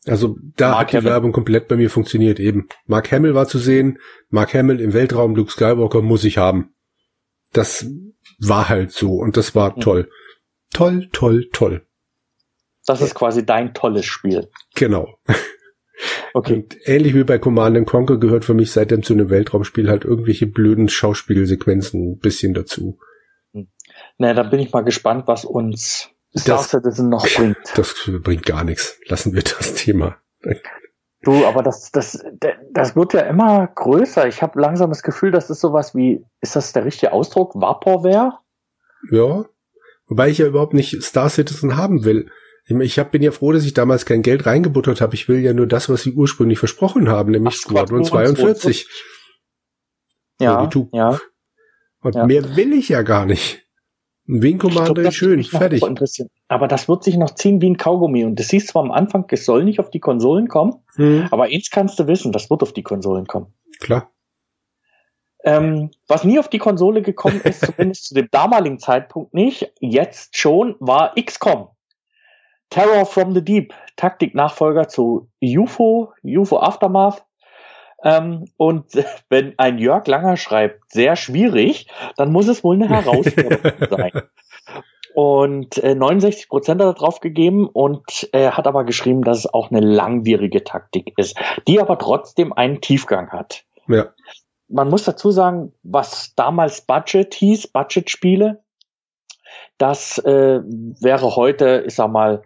Also 0.07 0.37
da 0.57 0.71
Mark 0.71 0.81
hat 0.81 0.93
die 0.93 0.97
Hamill. 0.99 1.11
Werbung 1.11 1.33
komplett 1.33 1.69
bei 1.69 1.77
mir 1.77 1.91
funktioniert 1.91 2.39
eben. 2.39 2.69
Mark 2.87 3.11
Hamill 3.11 3.35
war 3.35 3.49
zu 3.49 3.59
sehen, 3.59 3.99
Mark 4.31 4.55
Hamill 4.55 4.81
im 4.81 4.93
Weltraum, 4.93 5.35
Luke 5.35 5.51
Skywalker 5.51 6.01
muss 6.01 6.25
ich 6.25 6.39
haben. 6.39 6.75
Das 7.53 7.87
war 8.39 8.69
halt 8.69 8.93
so 8.93 9.15
und 9.17 9.37
das 9.37 9.55
war 9.55 9.77
mhm. 9.77 9.81
toll. 9.81 10.11
Toll, 10.73 11.09
toll, 11.13 11.49
toll. 11.53 11.87
Das 12.87 13.01
ist 13.01 13.15
quasi 13.15 13.45
dein 13.45 13.75
tolles 13.75 14.07
Spiel. 14.07 14.49
Genau. 14.75 15.19
Okay. 16.37 16.53
Und 16.53 16.77
ähnlich 16.87 17.15
wie 17.15 17.25
bei 17.25 17.39
Command 17.39 17.87
Conquer 17.87 18.19
gehört 18.19 18.45
für 18.45 18.53
mich 18.53 18.71
seitdem 18.71 19.03
zu 19.03 19.15
einem 19.15 19.31
Weltraumspiel 19.31 19.89
halt 19.89 20.05
irgendwelche 20.05 20.47
blöden 20.47 20.91
Schauspielsequenzen 20.91 22.13
ein 22.13 22.19
bisschen 22.19 22.53
dazu. 22.53 22.99
Na, 24.19 24.35
da 24.35 24.43
bin 24.43 24.61
ich 24.61 24.71
mal 24.71 24.85
gespannt, 24.85 25.27
was 25.29 25.47
uns 25.47 26.11
Star 26.37 26.59
das, 26.59 26.69
Citizen 26.69 27.09
noch 27.09 27.27
bringt. 27.27 27.57
Das 27.75 27.95
bringt 28.23 28.45
gar 28.45 28.65
nichts. 28.65 29.01
Lassen 29.07 29.33
wir 29.33 29.45
das 29.45 29.73
Thema. 29.77 30.19
Du, 31.23 31.47
aber 31.47 31.63
das, 31.63 31.91
das, 31.91 32.23
das 32.71 32.95
wird 32.95 33.15
ja 33.15 33.23
immer 33.23 33.67
größer. 33.75 34.29
Ich 34.29 34.43
habe 34.43 34.61
langsam 34.61 34.91
das 34.91 35.03
Gefühl, 35.03 35.31
das 35.31 35.49
ist 35.49 35.63
sowas 35.63 35.95
wie, 35.95 36.23
ist 36.43 36.55
das 36.55 36.75
der 36.75 36.85
richtige 36.85 37.13
Ausdruck? 37.13 37.55
Vaporware? 37.55 38.41
Ja. 39.11 39.47
Wobei 40.07 40.29
ich 40.29 40.37
ja 40.37 40.47
überhaupt 40.47 40.75
nicht 40.75 41.03
Star 41.03 41.31
Citizen 41.31 41.79
haben 41.79 42.05
will. 42.05 42.31
Ich 42.69 42.99
hab, 42.99 43.13
bin 43.13 43.23
ja 43.23 43.31
froh, 43.31 43.53
dass 43.53 43.65
ich 43.65 43.75
damals 43.75 44.07
kein 44.07 44.23
Geld 44.23 44.45
reingebuttert 44.45 45.01
habe. 45.01 45.15
Ich 45.15 45.29
will 45.29 45.39
ja 45.39 45.53
nur 45.53 45.69
das, 45.69 45.89
was 45.89 46.03
sie 46.03 46.13
ursprünglich 46.13 46.59
versprochen 46.59 47.09
haben, 47.09 47.31
nämlich 47.31 47.55
Ach, 47.55 47.61
Squadron 47.61 48.05
42. 48.05 48.89
Ja, 50.41 50.69
ja. 50.93 51.21
Und 52.01 52.15
ja. 52.15 52.27
mehr 52.27 52.57
will 52.57 52.73
ich 52.73 52.89
ja 52.89 53.03
gar 53.03 53.25
nicht. 53.25 53.63
Ein 54.29 54.43
Wing 54.43 54.59
Commander 54.59 55.03
ist 55.03 55.15
schön, 55.15 55.43
fertig. 55.45 55.85
Aber 56.49 56.67
das 56.67 56.89
wird 56.89 57.05
sich 57.05 57.17
noch 57.17 57.37
ziehen 57.37 57.61
wie 57.61 57.71
ein 57.71 57.77
Kaugummi. 57.77 58.25
Und 58.25 58.41
das 58.41 58.49
siehst 58.49 58.69
zwar 58.69 58.83
am 58.83 58.91
Anfang, 58.91 59.27
es 59.31 59.45
soll 59.45 59.65
nicht 59.65 59.79
auf 59.79 59.91
die 59.91 60.01
Konsolen 60.01 60.49
kommen, 60.49 60.83
hm. 60.97 61.29
aber 61.31 61.45
eins 61.45 61.71
kannst 61.71 61.99
du 62.01 62.09
wissen, 62.09 62.33
das 62.33 62.51
wird 62.51 62.63
auf 62.63 62.73
die 62.73 62.83
Konsolen 62.83 63.27
kommen. 63.27 63.55
Klar. 63.79 64.11
Ähm, 65.45 65.93
was 66.09 66.25
nie 66.25 66.41
auf 66.41 66.49
die 66.49 66.59
Konsole 66.59 67.03
gekommen 67.03 67.41
ist, 67.45 67.61
zumindest 67.67 68.07
zu 68.07 68.15
dem 68.15 68.29
damaligen 68.33 68.81
Zeitpunkt 68.81 69.33
nicht, 69.33 69.73
jetzt 69.79 70.37
schon, 70.37 70.75
war 70.81 71.15
XCOM. 71.15 71.69
Terror 72.71 73.07
from 73.07 73.35
the 73.35 73.43
Deep, 73.43 73.75
Taktiknachfolger 73.97 74.89
zu 74.89 75.29
UFO, 75.43 76.13
UFO 76.25 76.59
Aftermath. 76.59 77.25
Ähm, 78.03 78.47
und 78.57 78.87
wenn 79.29 79.55
ein 79.59 79.79
Jörg 79.79 80.07
Langer 80.07 80.37
schreibt, 80.37 80.91
sehr 80.93 81.17
schwierig, 81.17 81.89
dann 82.17 82.33
muss 82.33 82.49
es 82.49 82.63
wohl 82.63 82.77
eine 82.77 82.89
Herausforderung 82.89 83.89
sein. 83.91 84.13
Und 85.15 85.79
äh, 85.79 85.95
69 85.95 86.51
Prozent 86.51 86.79
hat 86.83 86.89
er 86.89 86.93
drauf 86.93 87.21
gegeben 87.21 87.67
und 87.67 88.29
er 88.33 88.49
äh, 88.49 88.51
hat 88.53 88.67
aber 88.67 88.85
geschrieben, 88.85 89.23
dass 89.23 89.39
es 89.39 89.55
auch 89.55 89.71
eine 89.71 89.81
langwierige 89.81 90.63
Taktik 90.63 91.15
ist, 91.17 91.39
die 91.67 91.81
aber 91.81 91.99
trotzdem 91.99 92.53
einen 92.53 92.83
Tiefgang 92.83 93.31
hat. 93.31 93.65
Ja. 93.89 94.09
Man 94.69 94.91
muss 94.91 95.05
dazu 95.05 95.31
sagen, 95.31 95.73
was 95.83 96.35
damals 96.35 96.83
Budget 96.83 97.33
hieß, 97.33 97.69
Budget-Spiele, 97.69 98.63
das 99.79 100.19
äh, 100.19 100.61
wäre 100.63 101.37
heute, 101.37 101.85
ich 101.87 101.95
sag 101.95 102.11
mal, 102.11 102.43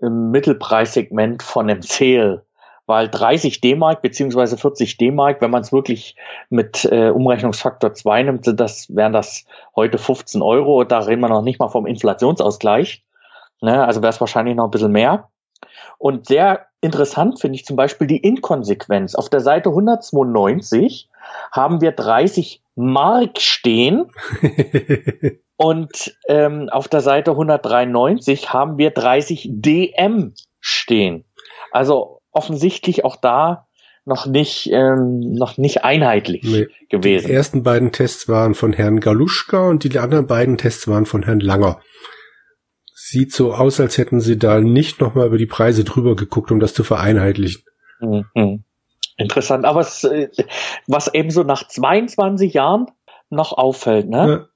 im 0.00 0.30
Mittelpreissegment 0.30 1.42
von 1.42 1.70
einem 1.70 1.82
Sale 1.82 2.46
weil 2.86 3.08
30 3.08 3.60
D-Mark 3.60 4.00
beziehungsweise 4.00 4.56
40 4.56 4.96
D-Mark, 4.96 5.40
wenn 5.40 5.50
man 5.50 5.62
es 5.62 5.72
wirklich 5.72 6.16
mit 6.50 6.84
äh, 6.84 7.10
Umrechnungsfaktor 7.10 7.92
2 7.92 8.22
nimmt, 8.22 8.60
das 8.60 8.94
wären 8.94 9.12
das 9.12 9.44
heute 9.74 9.98
15 9.98 10.40
Euro. 10.40 10.84
Da 10.84 11.00
reden 11.00 11.20
wir 11.20 11.28
noch 11.28 11.42
nicht 11.42 11.58
mal 11.58 11.68
vom 11.68 11.86
Inflationsausgleich. 11.86 13.04
Ne? 13.60 13.84
Also 13.84 14.02
wäre 14.02 14.10
es 14.10 14.20
wahrscheinlich 14.20 14.54
noch 14.54 14.64
ein 14.64 14.70
bisschen 14.70 14.92
mehr. 14.92 15.28
Und 15.98 16.26
sehr 16.26 16.66
interessant 16.80 17.40
finde 17.40 17.56
ich 17.56 17.64
zum 17.64 17.76
Beispiel 17.76 18.06
die 18.06 18.18
Inkonsequenz. 18.18 19.14
Auf 19.14 19.28
der 19.28 19.40
Seite 19.40 19.70
192 19.70 21.08
haben 21.50 21.80
wir 21.80 21.92
30 21.92 22.62
Mark 22.76 23.40
stehen 23.40 24.12
und 25.56 26.16
ähm, 26.28 26.68
auf 26.70 26.88
der 26.88 27.00
Seite 27.00 27.32
193 27.32 28.52
haben 28.52 28.78
wir 28.78 28.90
30 28.90 29.48
DM 29.50 30.34
stehen. 30.60 31.24
Also 31.72 32.20
offensichtlich 32.30 33.04
auch 33.04 33.16
da 33.16 33.66
noch 34.04 34.26
nicht, 34.26 34.70
ähm, 34.70 35.32
noch 35.32 35.58
nicht 35.58 35.84
einheitlich 35.84 36.44
nee. 36.44 36.66
gewesen. 36.88 37.26
Die 37.26 37.32
ersten 37.32 37.62
beiden 37.62 37.90
Tests 37.90 38.28
waren 38.28 38.54
von 38.54 38.72
Herrn 38.72 39.00
Galuschka 39.00 39.68
und 39.68 39.82
die 39.82 39.98
anderen 39.98 40.26
beiden 40.26 40.58
Tests 40.58 40.86
waren 40.86 41.06
von 41.06 41.24
Herrn 41.24 41.40
Langer. 41.40 41.80
Sieht 42.94 43.32
so 43.32 43.54
aus, 43.54 43.80
als 43.80 43.98
hätten 43.98 44.20
sie 44.20 44.38
da 44.38 44.60
nicht 44.60 45.00
nochmal 45.00 45.26
über 45.26 45.38
die 45.38 45.46
Preise 45.46 45.84
drüber 45.84 46.14
geguckt, 46.16 46.52
um 46.52 46.60
das 46.60 46.74
zu 46.74 46.84
vereinheitlichen. 46.84 47.62
Mhm. 48.00 48.64
Interessant, 49.16 49.64
aber 49.64 49.80
es, 49.80 50.04
äh, 50.04 50.28
was 50.86 51.12
eben 51.12 51.30
so 51.30 51.42
nach 51.42 51.66
22 51.66 52.52
Jahren 52.52 52.86
noch 53.30 53.52
auffällt, 53.52 54.08
ne? 54.08 54.28
Ja. 54.28 54.55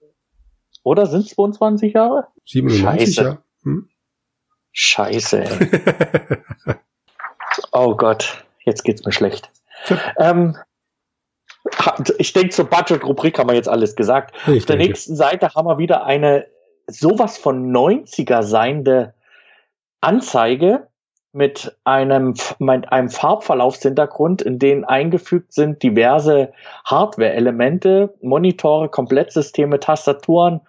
Oder 0.83 1.07
sind 1.07 1.27
es 1.27 1.35
22 1.35 1.93
Jahre? 1.95 2.29
97, 2.47 3.15
Scheiße. 3.15 3.23
ja. 3.23 3.39
Hm? 3.65 3.89
Scheiße. 4.73 5.45
Oh 7.73 7.97
Gott, 7.97 8.45
jetzt 8.65 8.85
geht's 8.85 9.05
mir 9.05 9.13
schlecht. 9.13 9.51
Ähm, 10.19 10.57
ich 12.19 12.33
denke, 12.33 12.51
zur 12.51 12.67
Budget-Rubrik 12.67 13.39
haben 13.39 13.49
wir 13.49 13.57
jetzt 13.57 13.69
alles 13.69 13.97
gesagt. 13.97 14.35
Ich 14.47 14.59
Auf 14.61 14.67
der 14.67 14.77
denke. 14.77 14.89
nächsten 14.89 15.17
Seite 15.17 15.55
haben 15.55 15.67
wir 15.67 15.79
wieder 15.79 16.05
eine 16.05 16.47
sowas 16.87 17.39
von 17.39 17.71
90er 17.73 18.43
seiende 18.43 19.15
Anzeige 20.01 20.89
mit 21.33 21.77
einem, 21.85 22.35
mit 22.59 22.91
einem 22.93 23.09
Farbverlaufshintergrund, 23.09 24.43
in 24.43 24.59
den 24.59 24.85
eingefügt 24.85 25.53
sind 25.53 25.83
diverse 25.83 26.53
Hardware-Elemente, 26.85 28.15
Monitore, 28.21 28.89
Komplettsysteme, 28.89 29.79
Tastaturen, 29.79 30.61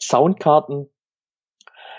Soundkarten, 0.00 0.90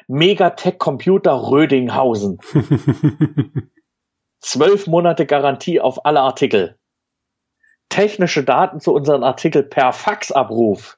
Megatech 0.08 0.78
Computer 0.78 1.50
Rödinghausen. 1.50 2.40
Zwölf 4.40 4.88
Monate 4.88 5.26
Garantie 5.26 5.82
auf 5.82 6.06
alle 6.06 6.22
Artikel. 6.22 6.78
Technische 7.90 8.44
Daten 8.44 8.80
zu 8.80 8.94
unseren 8.94 9.24
Artikeln 9.24 9.70
per 9.70 9.94
Faxabruf. 9.94 10.97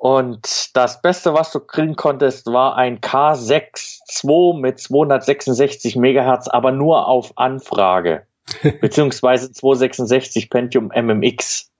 Und 0.00 0.74
das 0.74 1.02
Beste, 1.02 1.34
was 1.34 1.52
du 1.52 1.60
kriegen 1.60 1.94
konntest, 1.94 2.46
war 2.46 2.74
ein 2.74 3.02
K6-2 3.02 4.58
mit 4.58 4.80
266 4.80 5.94
Megahertz, 5.96 6.48
aber 6.48 6.72
nur 6.72 7.06
auf 7.06 7.34
Anfrage. 7.36 8.26
Beziehungsweise 8.80 9.52
266 9.52 10.48
Pentium 10.48 10.86
MMX 10.86 11.70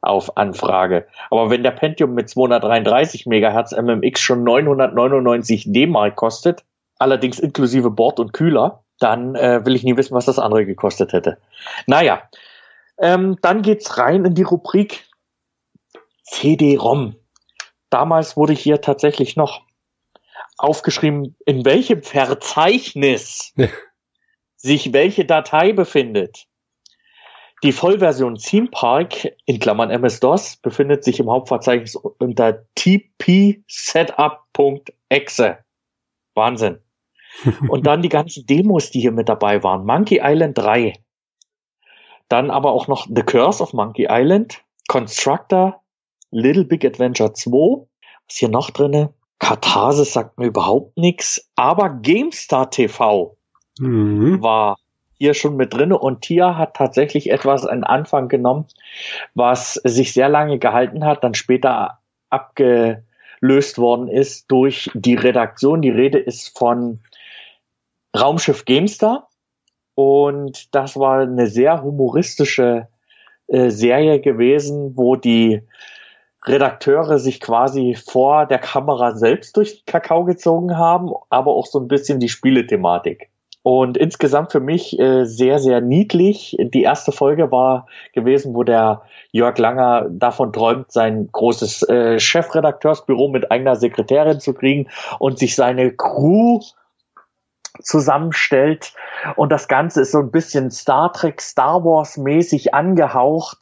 auf 0.00 0.36
Anfrage. 0.36 1.06
Aber 1.30 1.50
wenn 1.50 1.62
der 1.62 1.70
Pentium 1.70 2.14
mit 2.14 2.28
233 2.28 3.26
Megahertz 3.26 3.70
MMX 3.70 4.18
schon 4.22 4.42
999 4.42 5.66
D-Mark 5.68 6.16
kostet, 6.16 6.64
allerdings 6.98 7.38
inklusive 7.38 7.92
Bord 7.92 8.18
und 8.18 8.32
Kühler, 8.32 8.82
dann 8.98 9.36
äh, 9.36 9.64
will 9.64 9.76
ich 9.76 9.84
nie 9.84 9.96
wissen, 9.96 10.16
was 10.16 10.24
das 10.24 10.40
andere 10.40 10.66
gekostet 10.66 11.12
hätte. 11.12 11.38
Naja, 11.86 12.22
ähm, 12.98 13.36
dann 13.40 13.62
geht's 13.62 13.98
rein 13.98 14.24
in 14.24 14.34
die 14.34 14.42
Rubrik 14.42 15.06
CD-ROM. 16.24 17.14
Damals 17.90 18.36
wurde 18.36 18.52
hier 18.52 18.80
tatsächlich 18.80 19.36
noch 19.36 19.62
aufgeschrieben, 20.56 21.36
in 21.46 21.64
welchem 21.64 22.02
Verzeichnis 22.02 23.54
sich 24.56 24.92
welche 24.92 25.24
Datei 25.24 25.72
befindet. 25.72 26.46
Die 27.64 27.72
Vollversion 27.72 28.36
Theme 28.36 28.68
Park 28.70 29.34
in 29.44 29.58
Klammern 29.58 29.90
MS-DOS 29.90 30.58
befindet 30.58 31.02
sich 31.02 31.18
im 31.18 31.28
Hauptverzeichnis 31.28 31.96
unter 31.96 32.64
tpsetup.exe. 32.76 33.98
Wahnsinn. 36.34 36.78
Und 37.68 37.86
dann 37.86 38.02
die 38.02 38.08
ganzen 38.08 38.46
Demos, 38.46 38.90
die 38.90 39.00
hier 39.00 39.12
mit 39.12 39.28
dabei 39.28 39.64
waren. 39.64 39.84
Monkey 39.84 40.20
Island 40.22 40.56
3. 40.56 40.92
Dann 42.28 42.50
aber 42.50 42.72
auch 42.72 42.86
noch 42.86 43.06
The 43.12 43.22
Curse 43.22 43.62
of 43.62 43.72
Monkey 43.72 44.06
Island, 44.08 44.62
Constructor, 44.86 45.82
Little 46.30 46.64
Big 46.64 46.84
Adventure 46.84 47.32
2. 47.32 47.86
Was 48.26 48.36
hier 48.36 48.48
noch 48.48 48.70
drinne? 48.70 49.12
Katharsis 49.38 50.12
sagt 50.12 50.38
mir 50.38 50.46
überhaupt 50.46 50.96
nichts, 50.96 51.48
aber 51.54 51.90
GameStar 51.90 52.70
TV 52.70 53.36
mhm. 53.78 54.42
war 54.42 54.76
hier 55.18 55.34
schon 55.34 55.56
mit 55.56 55.74
drinne 55.74 55.98
und 55.98 56.22
Tia 56.22 56.56
hat 56.56 56.74
tatsächlich 56.74 57.30
etwas 57.30 57.66
an 57.66 57.84
Anfang 57.84 58.28
genommen, 58.28 58.66
was 59.34 59.74
sich 59.84 60.12
sehr 60.12 60.28
lange 60.28 60.58
gehalten 60.58 61.04
hat, 61.04 61.24
dann 61.24 61.34
später 61.34 61.98
abgelöst 62.30 63.78
worden 63.78 64.08
ist 64.08 64.50
durch 64.50 64.90
die 64.94 65.14
Redaktion. 65.14 65.82
Die 65.82 65.90
Rede 65.90 66.18
ist 66.18 66.56
von 66.56 67.00
Raumschiff 68.16 68.64
GameStar 68.64 69.28
und 69.94 70.74
das 70.74 70.96
war 70.96 71.20
eine 71.20 71.48
sehr 71.48 71.82
humoristische 71.82 72.88
äh, 73.48 73.70
Serie 73.70 74.20
gewesen, 74.20 74.96
wo 74.96 75.16
die 75.16 75.62
Redakteure 76.44 77.18
sich 77.18 77.40
quasi 77.40 77.94
vor 77.94 78.46
der 78.46 78.58
Kamera 78.58 79.14
selbst 79.14 79.56
durch 79.56 79.84
Kakao 79.86 80.24
gezogen 80.24 80.76
haben, 80.76 81.10
aber 81.30 81.52
auch 81.52 81.66
so 81.66 81.78
ein 81.80 81.88
bisschen 81.88 82.20
die 82.20 82.28
Spielethematik. 82.28 83.30
Und 83.62 83.98
insgesamt 83.98 84.52
für 84.52 84.60
mich 84.60 84.98
äh, 84.98 85.24
sehr, 85.24 85.58
sehr 85.58 85.80
niedlich. 85.80 86.56
Die 86.58 86.82
erste 86.82 87.12
Folge 87.12 87.50
war 87.50 87.86
gewesen, 88.14 88.54
wo 88.54 88.62
der 88.62 89.02
Jörg 89.30 89.58
Langer 89.58 90.06
davon 90.08 90.52
träumt, 90.52 90.90
sein 90.90 91.28
großes 91.30 91.82
äh, 91.88 92.18
Chefredakteursbüro 92.18 93.28
mit 93.28 93.50
eigener 93.50 93.76
Sekretärin 93.76 94.40
zu 94.40 94.54
kriegen 94.54 94.88
und 95.18 95.38
sich 95.38 95.54
seine 95.54 95.92
Crew 95.92 96.60
zusammenstellt. 97.82 98.94
Und 99.36 99.50
das 99.50 99.68
Ganze 99.68 100.02
ist 100.02 100.12
so 100.12 100.18
ein 100.18 100.30
bisschen 100.30 100.70
Star 100.70 101.12
Trek, 101.12 101.42
Star 101.42 101.84
Wars 101.84 102.16
mäßig 102.16 102.72
angehaucht. 102.72 103.58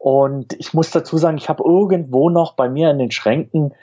Und 0.00 0.54
ich 0.58 0.72
muss 0.72 0.90
dazu 0.90 1.18
sagen, 1.18 1.36
ich 1.36 1.50
habe 1.50 1.62
irgendwo 1.62 2.30
noch 2.30 2.54
bei 2.54 2.70
mir 2.70 2.90
in 2.90 2.98
den 2.98 3.10
Schränken 3.10 3.74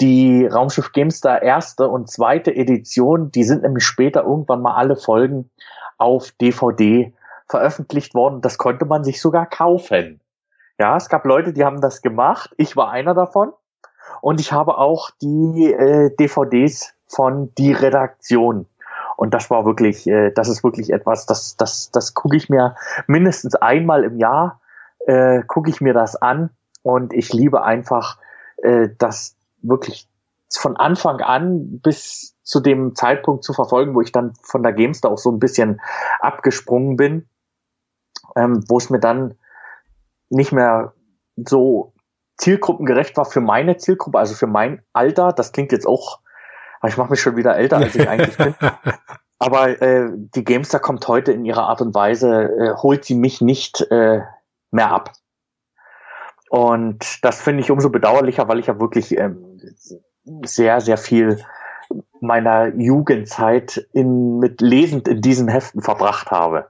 die 0.00 0.44
Raumschiff 0.44 0.90
Gamestar 0.90 1.42
erste 1.42 1.88
und 1.88 2.10
zweite 2.10 2.52
Edition. 2.52 3.30
Die 3.30 3.44
sind 3.44 3.62
nämlich 3.62 3.84
später 3.84 4.24
irgendwann 4.24 4.62
mal 4.62 4.74
alle 4.74 4.96
Folgen 4.96 5.48
auf 5.96 6.32
DVD 6.32 7.14
veröffentlicht 7.48 8.16
worden. 8.16 8.40
Das 8.40 8.58
konnte 8.58 8.84
man 8.84 9.04
sich 9.04 9.20
sogar 9.20 9.46
kaufen. 9.46 10.20
Ja, 10.80 10.96
es 10.96 11.08
gab 11.08 11.24
Leute, 11.24 11.52
die 11.52 11.64
haben 11.64 11.80
das 11.80 12.02
gemacht. 12.02 12.52
Ich 12.56 12.76
war 12.76 12.90
einer 12.90 13.14
davon. 13.14 13.52
Und 14.22 14.40
ich 14.40 14.50
habe 14.50 14.76
auch 14.76 15.10
die 15.22 15.72
äh, 15.72 16.10
DVDs 16.16 16.94
von 17.06 17.54
die 17.54 17.70
Redaktion. 17.72 18.66
Und 19.16 19.34
das 19.34 19.50
war 19.50 19.64
wirklich, 19.64 20.08
äh, 20.08 20.32
das 20.32 20.48
ist 20.48 20.64
wirklich 20.64 20.92
etwas, 20.92 21.26
das, 21.26 21.56
das, 21.56 21.92
das 21.92 22.14
gucke 22.14 22.36
ich 22.36 22.48
mir 22.48 22.74
mindestens 23.06 23.54
einmal 23.54 24.02
im 24.02 24.18
Jahr 24.18 24.59
äh, 25.10 25.42
gucke 25.44 25.70
ich 25.70 25.80
mir 25.80 25.92
das 25.92 26.14
an 26.14 26.50
und 26.82 27.12
ich 27.12 27.32
liebe 27.32 27.64
einfach 27.64 28.18
äh, 28.58 28.90
das 28.98 29.36
wirklich 29.60 30.08
von 30.48 30.76
Anfang 30.76 31.20
an 31.20 31.80
bis 31.80 32.36
zu 32.44 32.60
dem 32.60 32.94
Zeitpunkt 32.94 33.42
zu 33.42 33.52
verfolgen, 33.52 33.94
wo 33.94 34.02
ich 34.02 34.12
dann 34.12 34.34
von 34.42 34.62
der 34.62 34.72
Gamestar 34.72 35.10
auch 35.10 35.18
so 35.18 35.30
ein 35.32 35.40
bisschen 35.40 35.80
abgesprungen 36.20 36.96
bin, 36.96 37.28
ähm, 38.36 38.64
wo 38.68 38.78
es 38.78 38.88
mir 38.88 39.00
dann 39.00 39.34
nicht 40.28 40.52
mehr 40.52 40.94
so 41.36 41.92
zielgruppengerecht 42.36 43.16
war 43.16 43.24
für 43.24 43.40
meine 43.40 43.78
Zielgruppe, 43.78 44.18
also 44.18 44.34
für 44.34 44.46
mein 44.46 44.82
Alter. 44.92 45.32
Das 45.32 45.50
klingt 45.50 45.72
jetzt 45.72 45.86
auch, 45.86 46.20
ich 46.86 46.96
mache 46.96 47.10
mich 47.10 47.20
schon 47.20 47.36
wieder 47.36 47.56
älter, 47.56 47.78
als 47.78 47.96
ich 47.96 48.08
eigentlich 48.08 48.36
bin. 48.36 48.54
Aber 49.40 49.80
äh, 49.82 50.10
die 50.12 50.44
Gamestar 50.44 50.80
kommt 50.80 51.06
heute 51.08 51.32
in 51.32 51.44
ihrer 51.44 51.64
Art 51.64 51.80
und 51.80 51.94
Weise, 51.94 52.44
äh, 52.44 52.74
holt 52.76 53.04
sie 53.04 53.14
mich 53.14 53.40
nicht 53.40 53.80
äh, 53.90 54.20
mehr 54.70 54.90
ab. 54.90 55.12
Und 56.50 57.24
das 57.24 57.40
finde 57.40 57.62
ich 57.62 57.70
umso 57.70 57.90
bedauerlicher, 57.90 58.48
weil 58.48 58.58
ich 58.58 58.66
ja 58.66 58.80
wirklich 58.80 59.16
ähm, 59.16 59.60
sehr, 60.44 60.80
sehr 60.80 60.98
viel 60.98 61.44
meiner 62.20 62.74
Jugendzeit 62.74 63.86
in, 63.92 64.38
mit 64.38 64.60
lesend 64.60 65.08
in 65.08 65.20
diesen 65.20 65.48
Heften 65.48 65.82
verbracht 65.82 66.30
habe. 66.30 66.68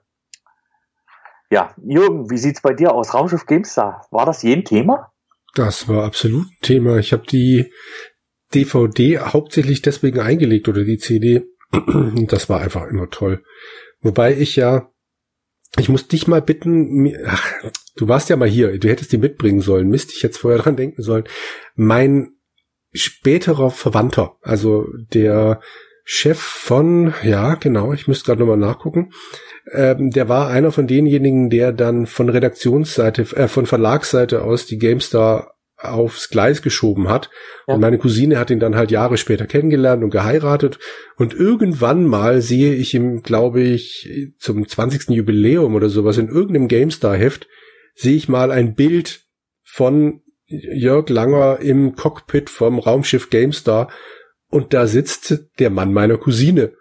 Ja, 1.50 1.74
Jürgen, 1.82 2.30
wie 2.30 2.38
sieht's 2.38 2.60
bei 2.60 2.74
dir 2.74 2.94
aus? 2.94 3.12
Raumschiff 3.12 3.46
GameStar, 3.46 4.06
war 4.10 4.24
das 4.24 4.42
jeden 4.42 4.64
Thema? 4.64 5.12
Das 5.54 5.88
war 5.88 6.04
absolut 6.04 6.46
ein 6.46 6.58
Thema. 6.62 6.98
Ich 6.98 7.12
habe 7.12 7.24
die 7.26 7.72
DVD 8.54 9.18
hauptsächlich 9.18 9.82
deswegen 9.82 10.20
eingelegt 10.20 10.68
oder 10.68 10.84
die 10.84 10.98
CD. 10.98 11.46
Das 12.28 12.48
war 12.48 12.60
einfach 12.60 12.86
immer 12.86 13.10
toll. 13.10 13.44
Wobei 14.00 14.36
ich 14.36 14.56
ja 14.56 14.90
ich 15.78 15.88
muss 15.88 16.08
dich 16.08 16.26
mal 16.26 16.42
bitten, 16.42 17.12
ach, 17.26 17.52
du 17.96 18.08
warst 18.08 18.28
ja 18.28 18.36
mal 18.36 18.48
hier, 18.48 18.78
du 18.78 18.88
hättest 18.88 19.12
die 19.12 19.18
mitbringen 19.18 19.60
sollen, 19.60 19.88
Mist, 19.88 20.12
ich 20.14 20.22
hätte 20.22 20.38
vorher 20.38 20.60
dran 20.60 20.76
denken 20.76 21.02
sollen. 21.02 21.24
Mein 21.74 22.32
späterer 22.92 23.70
Verwandter, 23.70 24.36
also 24.42 24.86
der 25.12 25.60
Chef 26.04 26.40
von, 26.40 27.14
ja, 27.22 27.54
genau, 27.54 27.92
ich 27.92 28.08
müsste 28.08 28.26
gerade 28.26 28.40
nochmal 28.40 28.56
nachgucken, 28.56 29.12
ähm, 29.72 30.10
der 30.10 30.28
war 30.28 30.48
einer 30.48 30.72
von 30.72 30.88
denjenigen, 30.88 31.50
der 31.50 31.72
dann 31.72 32.06
von 32.06 32.28
Redaktionsseite, 32.28 33.22
äh, 33.36 33.46
von 33.46 33.66
Verlagsseite 33.66 34.42
aus 34.42 34.66
die 34.66 34.78
GameStar 34.78 35.54
aufs 35.82 36.28
Gleis 36.28 36.62
geschoben 36.62 37.08
hat. 37.08 37.30
Ja. 37.66 37.74
Und 37.74 37.80
meine 37.80 37.98
Cousine 37.98 38.38
hat 38.38 38.50
ihn 38.50 38.60
dann 38.60 38.76
halt 38.76 38.90
Jahre 38.90 39.16
später 39.16 39.46
kennengelernt 39.46 40.02
und 40.04 40.10
geheiratet. 40.10 40.78
Und 41.16 41.34
irgendwann 41.34 42.06
mal 42.06 42.42
sehe 42.42 42.74
ich 42.74 42.94
ihm, 42.94 43.22
glaube 43.22 43.62
ich, 43.62 44.32
zum 44.38 44.66
20. 44.66 45.10
Jubiläum 45.10 45.74
oder 45.74 45.88
sowas 45.88 46.18
in 46.18 46.28
irgendeinem 46.28 46.68
GameStar-Heft, 46.68 47.48
sehe 47.94 48.16
ich 48.16 48.28
mal 48.28 48.50
ein 48.50 48.74
Bild 48.74 49.22
von 49.64 50.22
Jörg 50.46 51.08
Langer 51.08 51.60
im 51.60 51.94
Cockpit 51.94 52.50
vom 52.50 52.78
Raumschiff 52.78 53.30
GameStar. 53.30 53.90
Und 54.48 54.74
da 54.74 54.86
sitzt 54.86 55.44
der 55.58 55.70
Mann 55.70 55.92
meiner 55.92 56.18
Cousine. 56.18 56.72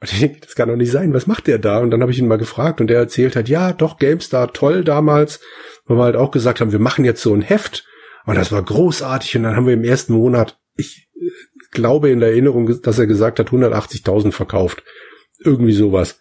Und 0.00 0.12
ich 0.12 0.20
denke, 0.20 0.40
das 0.42 0.54
kann 0.54 0.68
doch 0.68 0.76
nicht 0.76 0.92
sein. 0.92 1.12
Was 1.14 1.26
macht 1.26 1.46
der 1.46 1.58
da? 1.58 1.78
Und 1.78 1.90
dann 1.90 2.02
habe 2.02 2.12
ich 2.12 2.18
ihn 2.18 2.28
mal 2.28 2.38
gefragt 2.38 2.80
und 2.80 2.88
der 2.88 2.98
erzählt 2.98 3.34
hat, 3.34 3.48
ja, 3.48 3.72
doch, 3.72 3.98
GameStar, 3.98 4.52
toll 4.52 4.84
damals. 4.84 5.40
Weil 5.86 5.96
wir 5.96 6.04
halt 6.04 6.16
auch 6.16 6.30
gesagt 6.30 6.60
haben, 6.60 6.70
wir 6.70 6.78
machen 6.78 7.04
jetzt 7.04 7.22
so 7.22 7.34
ein 7.34 7.42
Heft 7.42 7.84
und 8.26 8.36
das 8.36 8.52
war 8.52 8.62
großartig. 8.62 9.36
Und 9.36 9.44
dann 9.44 9.56
haben 9.56 9.66
wir 9.66 9.74
im 9.74 9.84
ersten 9.84 10.12
Monat, 10.12 10.58
ich 10.76 11.08
äh, 11.14 11.30
glaube 11.70 12.10
in 12.10 12.20
der 12.20 12.30
Erinnerung, 12.30 12.80
dass 12.82 12.98
er 12.98 13.06
gesagt 13.06 13.38
hat, 13.38 13.48
180.000 13.48 14.32
verkauft. 14.32 14.82
Irgendwie 15.38 15.72
sowas. 15.72 16.20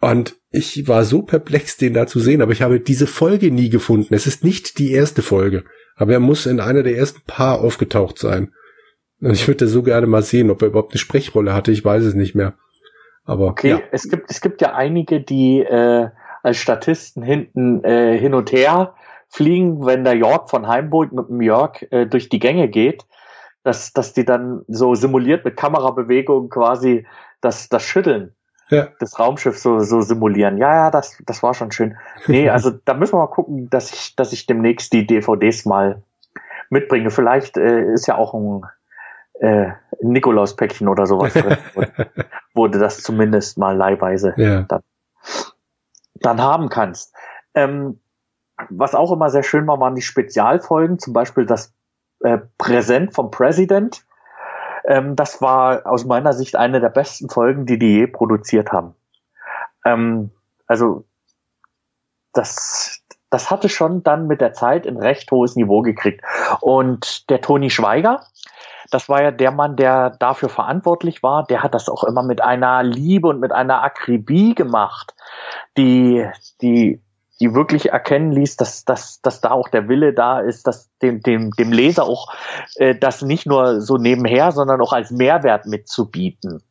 Und 0.00 0.36
ich 0.50 0.88
war 0.88 1.04
so 1.04 1.22
perplex, 1.22 1.76
den 1.76 1.94
da 1.94 2.06
zu 2.06 2.20
sehen, 2.20 2.42
aber 2.42 2.52
ich 2.52 2.62
habe 2.62 2.80
diese 2.80 3.06
Folge 3.06 3.50
nie 3.50 3.68
gefunden. 3.68 4.14
Es 4.14 4.26
ist 4.26 4.42
nicht 4.42 4.78
die 4.78 4.92
erste 4.92 5.22
Folge, 5.22 5.64
aber 5.96 6.14
er 6.14 6.20
muss 6.20 6.46
in 6.46 6.58
einer 6.58 6.82
der 6.82 6.96
ersten 6.96 7.20
paar 7.26 7.60
aufgetaucht 7.60 8.18
sein. 8.18 8.52
Und 9.20 9.32
ich 9.32 9.46
würde 9.46 9.68
so 9.68 9.82
gerne 9.82 10.06
mal 10.06 10.22
sehen, 10.22 10.50
ob 10.50 10.62
er 10.62 10.68
überhaupt 10.68 10.92
eine 10.92 10.98
Sprechrolle 10.98 11.52
hatte. 11.52 11.70
Ich 11.70 11.84
weiß 11.84 12.04
es 12.04 12.14
nicht 12.14 12.34
mehr. 12.34 12.54
Aber 13.24 13.46
okay, 13.46 13.70
ja. 13.70 13.80
es 13.92 14.08
gibt 14.08 14.30
es 14.30 14.40
gibt 14.40 14.62
ja 14.62 14.74
einige, 14.74 15.20
die 15.20 15.60
äh, 15.60 16.08
als 16.42 16.56
Statisten 16.56 17.22
hinten 17.22 17.84
äh, 17.84 18.18
hin 18.18 18.34
und 18.34 18.50
her 18.50 18.94
fliegen, 19.30 19.86
wenn 19.86 20.04
der 20.04 20.16
York 20.16 20.50
von 20.50 20.66
Heimburg 20.66 21.12
mit 21.12 21.28
dem 21.28 21.40
Jörg 21.40 21.86
äh, 21.90 22.06
durch 22.06 22.28
die 22.28 22.40
Gänge 22.40 22.68
geht, 22.68 23.06
dass, 23.62 23.92
dass 23.92 24.12
die 24.12 24.24
dann 24.24 24.62
so 24.68 24.94
simuliert 24.94 25.44
mit 25.44 25.56
Kamerabewegungen 25.56 26.50
quasi 26.50 27.06
das, 27.40 27.68
das 27.68 27.82
Schütteln 27.82 28.34
ja. 28.68 28.88
des 29.00 29.18
Raumschiffs 29.18 29.62
so, 29.62 29.80
so 29.80 30.00
simulieren. 30.00 30.58
Ja, 30.58 30.74
ja, 30.74 30.90
das, 30.90 31.16
das 31.26 31.42
war 31.42 31.54
schon 31.54 31.70
schön. 31.70 31.96
Nee, 32.26 32.48
also 32.50 32.70
da 32.70 32.94
müssen 32.94 33.14
wir 33.14 33.18
mal 33.18 33.26
gucken, 33.26 33.70
dass 33.70 33.92
ich, 33.92 34.16
dass 34.16 34.32
ich 34.32 34.46
demnächst 34.46 34.92
die 34.92 35.06
DVDs 35.06 35.64
mal 35.64 36.02
mitbringe. 36.70 37.10
Vielleicht 37.10 37.56
äh, 37.56 37.92
ist 37.92 38.06
ja 38.06 38.16
auch 38.16 38.34
ein 38.34 38.62
äh, 39.40 39.72
Nikolaus-Päckchen 40.00 40.88
oder 40.88 41.06
sowas 41.06 41.34
drin, 41.34 41.56
wurde 42.54 42.78
das 42.78 43.02
zumindest 43.02 43.58
mal 43.58 43.76
leihweise 43.76 44.34
ja. 44.36 44.62
dann, 44.62 44.82
dann 46.14 46.40
haben 46.40 46.68
kannst. 46.68 47.14
Ähm, 47.54 47.99
was 48.68 48.94
auch 48.94 49.12
immer 49.12 49.30
sehr 49.30 49.42
schön 49.42 49.66
war, 49.66 49.80
waren 49.80 49.94
die 49.94 50.02
Spezialfolgen, 50.02 50.98
zum 50.98 51.12
Beispiel 51.12 51.46
das 51.46 51.72
äh, 52.20 52.38
Präsent 52.58 53.14
vom 53.14 53.30
President. 53.30 54.04
Ähm, 54.84 55.16
das 55.16 55.40
war 55.40 55.86
aus 55.86 56.04
meiner 56.04 56.32
Sicht 56.32 56.56
eine 56.56 56.80
der 56.80 56.88
besten 56.88 57.28
Folgen, 57.28 57.66
die 57.66 57.78
die 57.78 57.98
je 57.98 58.06
produziert 58.06 58.72
haben. 58.72 58.94
Ähm, 59.84 60.30
also 60.66 61.04
das, 62.32 63.02
das 63.30 63.50
hatte 63.50 63.68
schon 63.68 64.02
dann 64.02 64.26
mit 64.26 64.40
der 64.40 64.52
Zeit 64.52 64.86
ein 64.86 64.96
recht 64.96 65.30
hohes 65.30 65.56
Niveau 65.56 65.82
gekriegt. 65.82 66.24
Und 66.60 67.28
der 67.30 67.40
Toni 67.40 67.70
Schweiger, 67.70 68.24
das 68.90 69.08
war 69.08 69.22
ja 69.22 69.30
der 69.30 69.50
Mann, 69.50 69.76
der 69.76 70.10
dafür 70.10 70.48
verantwortlich 70.48 71.22
war, 71.22 71.44
der 71.44 71.62
hat 71.62 71.74
das 71.74 71.88
auch 71.88 72.04
immer 72.04 72.22
mit 72.22 72.42
einer 72.42 72.82
Liebe 72.82 73.28
und 73.28 73.40
mit 73.40 73.52
einer 73.52 73.82
Akribie 73.82 74.54
gemacht, 74.54 75.14
die, 75.76 76.28
die 76.60 77.00
die 77.40 77.54
wirklich 77.54 77.90
erkennen 77.90 78.32
ließ, 78.32 78.56
dass, 78.56 78.84
dass, 78.84 79.22
dass 79.22 79.40
da 79.40 79.50
auch 79.50 79.68
der 79.68 79.88
Wille 79.88 80.12
da 80.12 80.40
ist, 80.40 80.66
dass 80.66 80.90
dem, 80.98 81.22
dem, 81.22 81.50
dem 81.52 81.72
Leser 81.72 82.04
auch 82.04 82.32
äh, 82.76 82.94
das 82.94 83.22
nicht 83.22 83.46
nur 83.46 83.80
so 83.80 83.96
nebenher, 83.96 84.52
sondern 84.52 84.80
auch 84.80 84.92
als 84.92 85.10
Mehrwert 85.10 85.66
mitzubieten. 85.66 86.62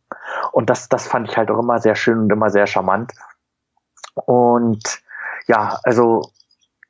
Und 0.52 0.70
das, 0.70 0.88
das 0.88 1.08
fand 1.08 1.30
ich 1.30 1.38
halt 1.38 1.50
auch 1.50 1.60
immer 1.60 1.80
sehr 1.80 1.96
schön 1.96 2.20
und 2.20 2.32
immer 2.32 2.52
sehr 2.52 2.68
charmant. 2.68 3.14
Und 4.26 5.02
ja, 5.48 5.80
also 5.84 6.22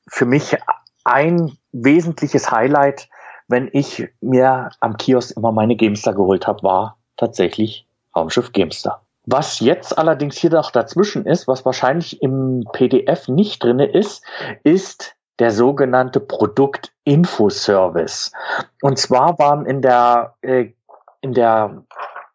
für 0.08 0.26
mich 0.26 0.58
ein 1.06 1.58
wesentliches 1.72 2.52
Highlight, 2.52 3.08
wenn 3.48 3.70
ich 3.72 4.10
mir 4.20 4.72
am 4.82 4.98
Kiosk 4.98 5.38
immer 5.38 5.52
meine 5.52 5.78
Gamester 5.78 6.14
geholt 6.14 6.48
habe, 6.48 6.64
war 6.64 6.98
tatsächlich 7.16 7.88
Raumschiff 8.16 8.52
Gamester. 8.52 9.02
Was 9.32 9.60
jetzt 9.60 9.96
allerdings 9.96 10.38
hier 10.38 10.50
noch 10.50 10.72
dazwischen 10.72 11.28
ist, 11.28 11.48
was 11.48 11.64
wahrscheinlich 11.64 12.24
im 12.24 12.64
PDF 12.74 13.28
nicht 13.28 13.64
drinne 13.64 13.86
ist, 13.86 14.24
ist 14.64 15.16
der 15.38 15.52
sogenannte 15.52 16.20
Produktinfoservice. 16.20 18.32
Und 18.82 18.98
zwar 18.98 19.38
waren 19.38 19.68
in 19.68 19.84
der 19.84 20.34
äh, 20.42 20.72
in 21.22 21.34
der 21.34 21.84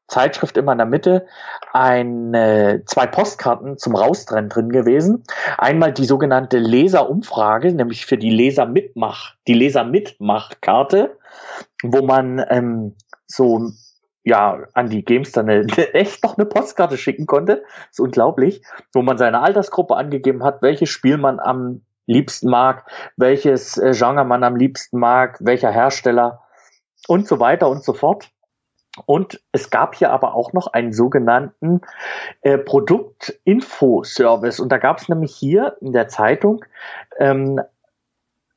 Zeitschrift 0.07 0.57
immer 0.57 0.73
in 0.73 0.79
der 0.79 0.87
Mitte 0.87 1.27
eine, 1.73 2.83
zwei 2.87 3.07
Postkarten 3.07 3.79
zum 3.79 3.97
Raustrennen 3.97 4.49
drin 4.49 4.69
gewesen. 4.69 5.25
Einmal 5.59 5.93
die 5.93 6.05
sogenannte 6.05 6.59
Leserumfrage, 6.59 7.73
nämlich 7.73 8.07
für 8.07 8.19
die 8.19 8.31
Leser-Mitmach, 8.31 9.35
die 9.49 9.55
Leser-Mitmach-Karte, 9.55 11.19
wo 11.83 12.03
man 12.03 12.45
ähm, 12.51 12.95
so 13.27 13.73
ja 14.25 14.65
an 14.73 14.89
die 14.89 15.05
Games 15.05 15.33
dann 15.33 15.49
eine, 15.49 15.67
echt 15.95 16.25
noch 16.25 16.37
eine 16.37 16.47
Postkarte 16.47 16.97
schicken 16.97 17.27
konnte. 17.27 17.63
Ist 17.91 18.01
unglaublich, 18.01 18.63
wo 18.93 19.03
man 19.03 19.19
seine 19.19 19.41
Altersgruppe 19.41 19.97
angegeben 19.97 20.43
hat, 20.43 20.63
welches 20.63 20.89
Spiel 20.89 21.19
man 21.19 21.39
am 21.39 21.83
liebsten 22.07 22.51
mag, 22.51 22.91
welches 23.17 23.79
äh, 23.79 23.93
Genre 23.93 24.25
man 24.25 24.45
am 24.45 24.57
liebsten 24.57 24.99
mag, 24.99 25.39
welcher 25.41 25.71
Hersteller 25.71 26.43
und 27.07 27.29
so 27.29 27.41
weiter 27.41 27.69
und 27.69 27.85
so 27.85 27.93
fort. 27.93 28.31
Und 29.07 29.43
es 29.51 29.71
gab 29.71 29.97
hier 29.97 30.13
aber 30.13 30.35
auch 30.35 30.53
noch 30.53 30.69
einen 30.69 30.93
sogenannten 30.93 31.81
äh, 32.43 32.59
Produktinfo-Service. 32.59 34.61
Und 34.61 34.71
da 34.71 34.79
gab 34.79 34.99
es 34.99 35.09
nämlich 35.09 35.35
hier 35.35 35.77
in 35.81 35.93
der 35.93 36.07
Zeitung 36.09 36.65
ähm, 37.19 37.61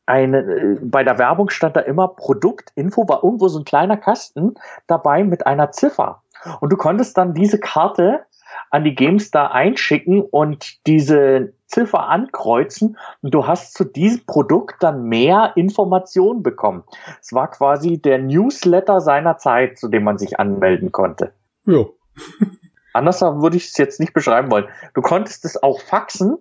eine, 0.07 0.39
äh, 0.39 0.79
bei 0.81 1.03
der 1.03 1.19
Werbung 1.19 1.49
stand 1.49 1.75
da 1.75 1.81
immer 1.81 2.07
Produktinfo, 2.07 3.07
war 3.07 3.23
irgendwo 3.23 3.47
so 3.47 3.59
ein 3.59 3.65
kleiner 3.65 3.97
Kasten 3.97 4.55
dabei 4.87 5.23
mit 5.23 5.45
einer 5.45 5.71
Ziffer. 5.71 6.23
Und 6.61 6.71
du 6.71 6.77
konntest 6.77 7.17
dann 7.17 7.33
diese 7.33 7.59
Karte 7.59 8.25
an 8.69 8.83
die 8.83 8.95
GameStar 8.95 9.51
einschicken 9.51 10.21
und 10.21 10.85
diese 10.87 11.53
Ziffer 11.67 12.07
ankreuzen 12.07 12.97
und 13.21 13.33
du 13.33 13.45
hast 13.45 13.73
zu 13.73 13.83
diesem 13.83 14.25
Produkt 14.25 14.81
dann 14.81 15.03
mehr 15.03 15.53
Informationen 15.55 16.43
bekommen. 16.43 16.83
Es 17.21 17.33
war 17.33 17.49
quasi 17.49 18.01
der 18.01 18.19
Newsletter 18.19 19.01
seiner 19.01 19.37
Zeit, 19.37 19.77
zu 19.77 19.89
dem 19.89 20.03
man 20.03 20.17
sich 20.17 20.39
anmelden 20.39 20.91
konnte. 20.91 21.33
Ja. 21.65 21.85
Anders 22.93 23.21
würde 23.21 23.57
ich 23.57 23.67
es 23.67 23.77
jetzt 23.77 23.99
nicht 23.99 24.13
beschreiben 24.13 24.49
wollen. 24.49 24.67
Du 24.93 25.01
konntest 25.01 25.45
es 25.45 25.61
auch 25.61 25.81
faxen, 25.81 26.37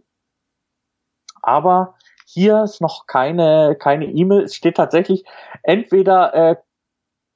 aber 1.43 1.95
hier 2.27 2.65
ist 2.65 2.81
noch 2.81 3.07
keine 3.07 3.77
keine 3.79 4.07
E-Mail. 4.07 4.43
Es 4.43 4.55
steht 4.55 4.77
tatsächlich 4.77 5.25
entweder 5.63 6.35
äh, 6.35 6.57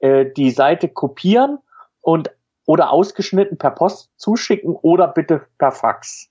äh, 0.00 0.32
die 0.32 0.50
Seite 0.50 0.88
kopieren 0.88 1.58
und 2.00 2.30
oder 2.66 2.90
ausgeschnitten 2.90 3.56
per 3.56 3.70
Post 3.70 4.10
zuschicken 4.16 4.74
oder 4.74 5.08
bitte 5.08 5.46
per 5.58 5.72
Fax. 5.72 6.28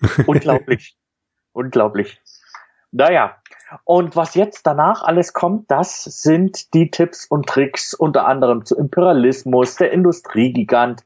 Unglaublich. 0.26 0.96
Unglaublich. 1.52 2.20
Naja, 2.90 3.36
und 3.84 4.16
was 4.16 4.34
jetzt 4.34 4.66
danach 4.66 5.02
alles 5.02 5.34
kommt, 5.34 5.70
das 5.70 6.04
sind 6.04 6.72
die 6.72 6.90
Tipps 6.90 7.26
und 7.26 7.46
Tricks, 7.46 7.92
unter 7.92 8.26
anderem 8.26 8.64
zu 8.64 8.76
Imperialismus, 8.76 9.76
der 9.76 9.92
Industriegigant. 9.92 11.04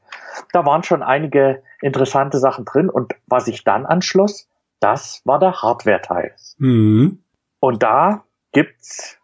Da 0.53 0.65
waren 0.65 0.83
schon 0.83 1.03
einige 1.03 1.61
interessante 1.81 2.39
Sachen 2.39 2.63
drin. 2.63 2.89
Und 2.89 3.15
was 3.27 3.47
ich 3.47 3.65
dann 3.65 3.85
anschloss, 3.85 4.47
das 4.83 5.21
war 5.23 5.39
der 5.39 5.61
Hardware-Teil. 5.61 6.35
Mhm. 6.57 7.23
Und 7.59 7.83
da 7.83 8.25
gibt's 8.51 9.17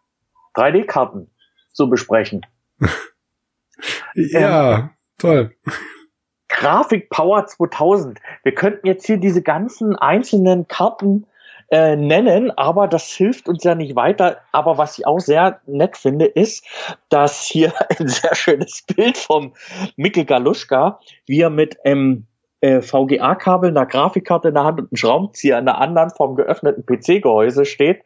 3D-Karten 0.55 1.29
zu 1.73 1.89
besprechen. 1.89 2.45
ja. 4.15 4.77
Ähm, 4.77 4.89
Toll. 5.17 5.55
Grafik 6.47 7.09
Power 7.09 7.45
2000. 7.45 8.19
Wir 8.43 8.53
könnten 8.53 8.87
jetzt 8.87 9.05
hier 9.05 9.17
diese 9.17 9.41
ganzen 9.41 9.97
einzelnen 9.97 10.67
Karten 10.67 11.27
äh, 11.71 11.95
nennen, 11.95 12.51
aber 12.57 12.87
das 12.87 13.09
hilft 13.11 13.47
uns 13.49 13.63
ja 13.63 13.75
nicht 13.75 13.95
weiter. 13.95 14.41
Aber 14.51 14.77
was 14.77 14.97
ich 14.97 15.05
auch 15.05 15.19
sehr 15.19 15.61
nett 15.67 15.97
finde, 15.97 16.25
ist, 16.25 16.65
dass 17.09 17.43
hier 17.43 17.73
ein 17.99 18.07
sehr 18.07 18.33
schönes 18.33 18.83
Bild 18.83 19.17
vom 19.17 19.53
Mikkel 19.97 20.23
Galuschka, 20.23 20.99
wie 21.25 21.41
er 21.41 21.49
mit 21.49 21.77
ähm, 21.83 22.27
äh, 22.61 22.81
VGA-Kabel, 22.81 23.69
einer 23.69 23.85
Grafikkarte 23.85 24.49
in 24.49 24.53
der 24.53 24.63
Hand 24.63 24.79
und 24.79 24.91
einem 24.91 24.97
Schraubenzieher 24.97 25.59
in 25.59 25.65
der 25.65 25.77
anderen 25.77 26.09
vom 26.09 26.35
geöffneten 26.35 26.85
PC-Gehäuse 26.85 27.65
steht 27.65 28.03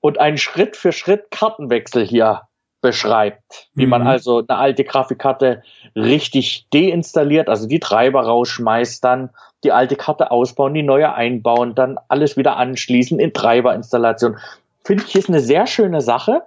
und 0.00 0.18
einen 0.18 0.38
Schritt 0.38 0.76
für 0.76 0.92
Schritt 0.92 1.30
Kartenwechsel 1.30 2.04
hier 2.04 2.42
beschreibt, 2.80 3.68
wie 3.74 3.84
mhm. 3.84 3.90
man 3.90 4.06
also 4.06 4.44
eine 4.46 4.58
alte 4.58 4.84
Grafikkarte 4.84 5.62
richtig 5.94 6.66
deinstalliert, 6.70 7.48
also 7.48 7.68
die 7.68 7.80
Treiber 7.80 8.22
rausschmeißt, 8.22 9.02
dann 9.04 9.30
die 9.62 9.72
alte 9.72 9.94
Karte 9.94 10.32
ausbauen, 10.32 10.74
die 10.74 10.82
neue 10.82 11.14
einbauen, 11.14 11.76
dann 11.76 11.98
alles 12.08 12.36
wieder 12.36 12.56
anschließen 12.56 13.20
in 13.20 13.32
Treiberinstallation. 13.32 14.36
Finde 14.84 15.04
ich 15.06 15.14
ist 15.14 15.28
eine 15.28 15.40
sehr 15.40 15.68
schöne 15.68 16.00
Sache, 16.00 16.42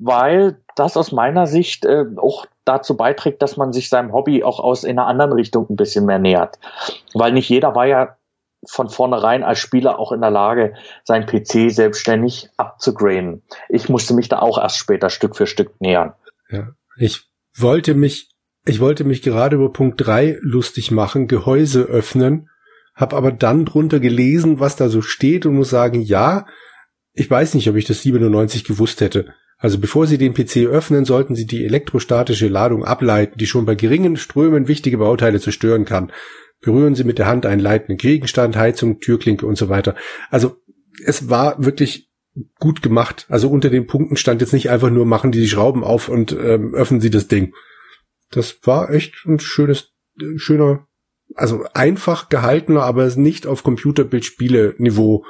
weil 0.00 0.56
das 0.76 0.96
aus 0.96 1.12
meiner 1.12 1.46
Sicht 1.46 1.84
äh, 1.84 2.06
auch 2.16 2.46
dazu 2.64 2.96
beiträgt, 2.96 3.42
dass 3.42 3.56
man 3.56 3.72
sich 3.72 3.90
seinem 3.90 4.12
Hobby 4.12 4.42
auch 4.42 4.58
aus 4.58 4.82
in 4.82 4.98
einer 4.98 5.06
anderen 5.06 5.32
Richtung 5.32 5.66
ein 5.68 5.76
bisschen 5.76 6.06
mehr 6.06 6.18
nähert. 6.18 6.58
Weil 7.12 7.32
nicht 7.32 7.48
jeder 7.48 7.74
war 7.74 7.86
ja 7.86 8.16
von 8.66 8.88
vornherein 8.88 9.42
als 9.42 9.58
Spieler 9.58 9.98
auch 9.98 10.12
in 10.12 10.20
der 10.20 10.30
Lage, 10.30 10.74
sein 11.04 11.26
PC 11.26 11.70
selbstständig 11.70 12.48
abzugraden. 12.56 13.42
Ich 13.68 13.88
musste 13.88 14.14
mich 14.14 14.28
da 14.28 14.40
auch 14.40 14.58
erst 14.58 14.78
später 14.78 15.10
Stück 15.10 15.36
für 15.36 15.46
Stück 15.46 15.80
nähern. 15.80 16.14
Ja, 16.50 16.68
ich 16.96 17.22
wollte 17.56 17.94
mich, 17.94 18.30
ich 18.66 18.80
wollte 18.80 19.04
mich 19.04 19.22
gerade 19.22 19.56
über 19.56 19.72
Punkt 19.72 20.04
drei 20.04 20.38
lustig 20.40 20.90
machen, 20.90 21.26
Gehäuse 21.26 21.82
öffnen, 21.82 22.48
habe 22.94 23.16
aber 23.16 23.32
dann 23.32 23.64
drunter 23.64 24.00
gelesen, 24.00 24.60
was 24.60 24.76
da 24.76 24.88
so 24.88 25.02
steht 25.02 25.46
und 25.46 25.54
muss 25.54 25.70
sagen, 25.70 26.00
ja, 26.00 26.46
ich 27.12 27.30
weiß 27.30 27.54
nicht, 27.54 27.68
ob 27.68 27.76
ich 27.76 27.86
das 27.86 28.02
97 28.02 28.64
gewusst 28.64 29.00
hätte. 29.00 29.34
Also 29.60 29.78
bevor 29.78 30.06
Sie 30.06 30.18
den 30.18 30.34
PC 30.34 30.66
öffnen, 30.66 31.04
sollten 31.04 31.36
Sie 31.36 31.46
die 31.46 31.64
elektrostatische 31.64 32.48
Ladung 32.48 32.84
ableiten, 32.84 33.38
die 33.38 33.46
schon 33.46 33.66
bei 33.66 33.76
geringen 33.76 34.16
Strömen 34.16 34.66
wichtige 34.66 34.98
Bauteile 34.98 35.38
zerstören 35.38 35.84
kann 35.84 36.10
berühren 36.60 36.94
Sie 36.94 37.04
mit 37.04 37.18
der 37.18 37.26
Hand 37.26 37.46
einen 37.46 37.60
leitenden 37.60 37.96
Gegenstand, 37.96 38.56
Heizung, 38.56 39.00
Türklinke 39.00 39.46
und 39.46 39.56
so 39.56 39.68
weiter. 39.68 39.94
Also 40.30 40.56
es 41.04 41.30
war 41.30 41.62
wirklich 41.64 42.10
gut 42.58 42.82
gemacht. 42.82 43.26
Also 43.28 43.50
unter 43.50 43.70
den 43.70 43.86
Punkten 43.86 44.16
stand 44.16 44.40
jetzt 44.40 44.52
nicht 44.52 44.70
einfach 44.70 44.90
nur 44.90 45.06
machen 45.06 45.32
die 45.32 45.40
die 45.40 45.48
Schrauben 45.48 45.82
auf 45.82 46.08
und 46.08 46.32
ähm, 46.32 46.74
öffnen 46.74 47.00
Sie 47.00 47.10
das 47.10 47.28
Ding. 47.28 47.54
Das 48.30 48.58
war 48.62 48.90
echt 48.90 49.24
ein 49.26 49.40
schönes, 49.40 49.92
schöner, 50.36 50.86
also 51.34 51.64
einfach 51.74 52.28
gehaltener, 52.28 52.82
aber 52.82 53.06
nicht 53.16 53.46
auf 53.46 53.62
Computerbildspiele-Niveau 53.62 55.24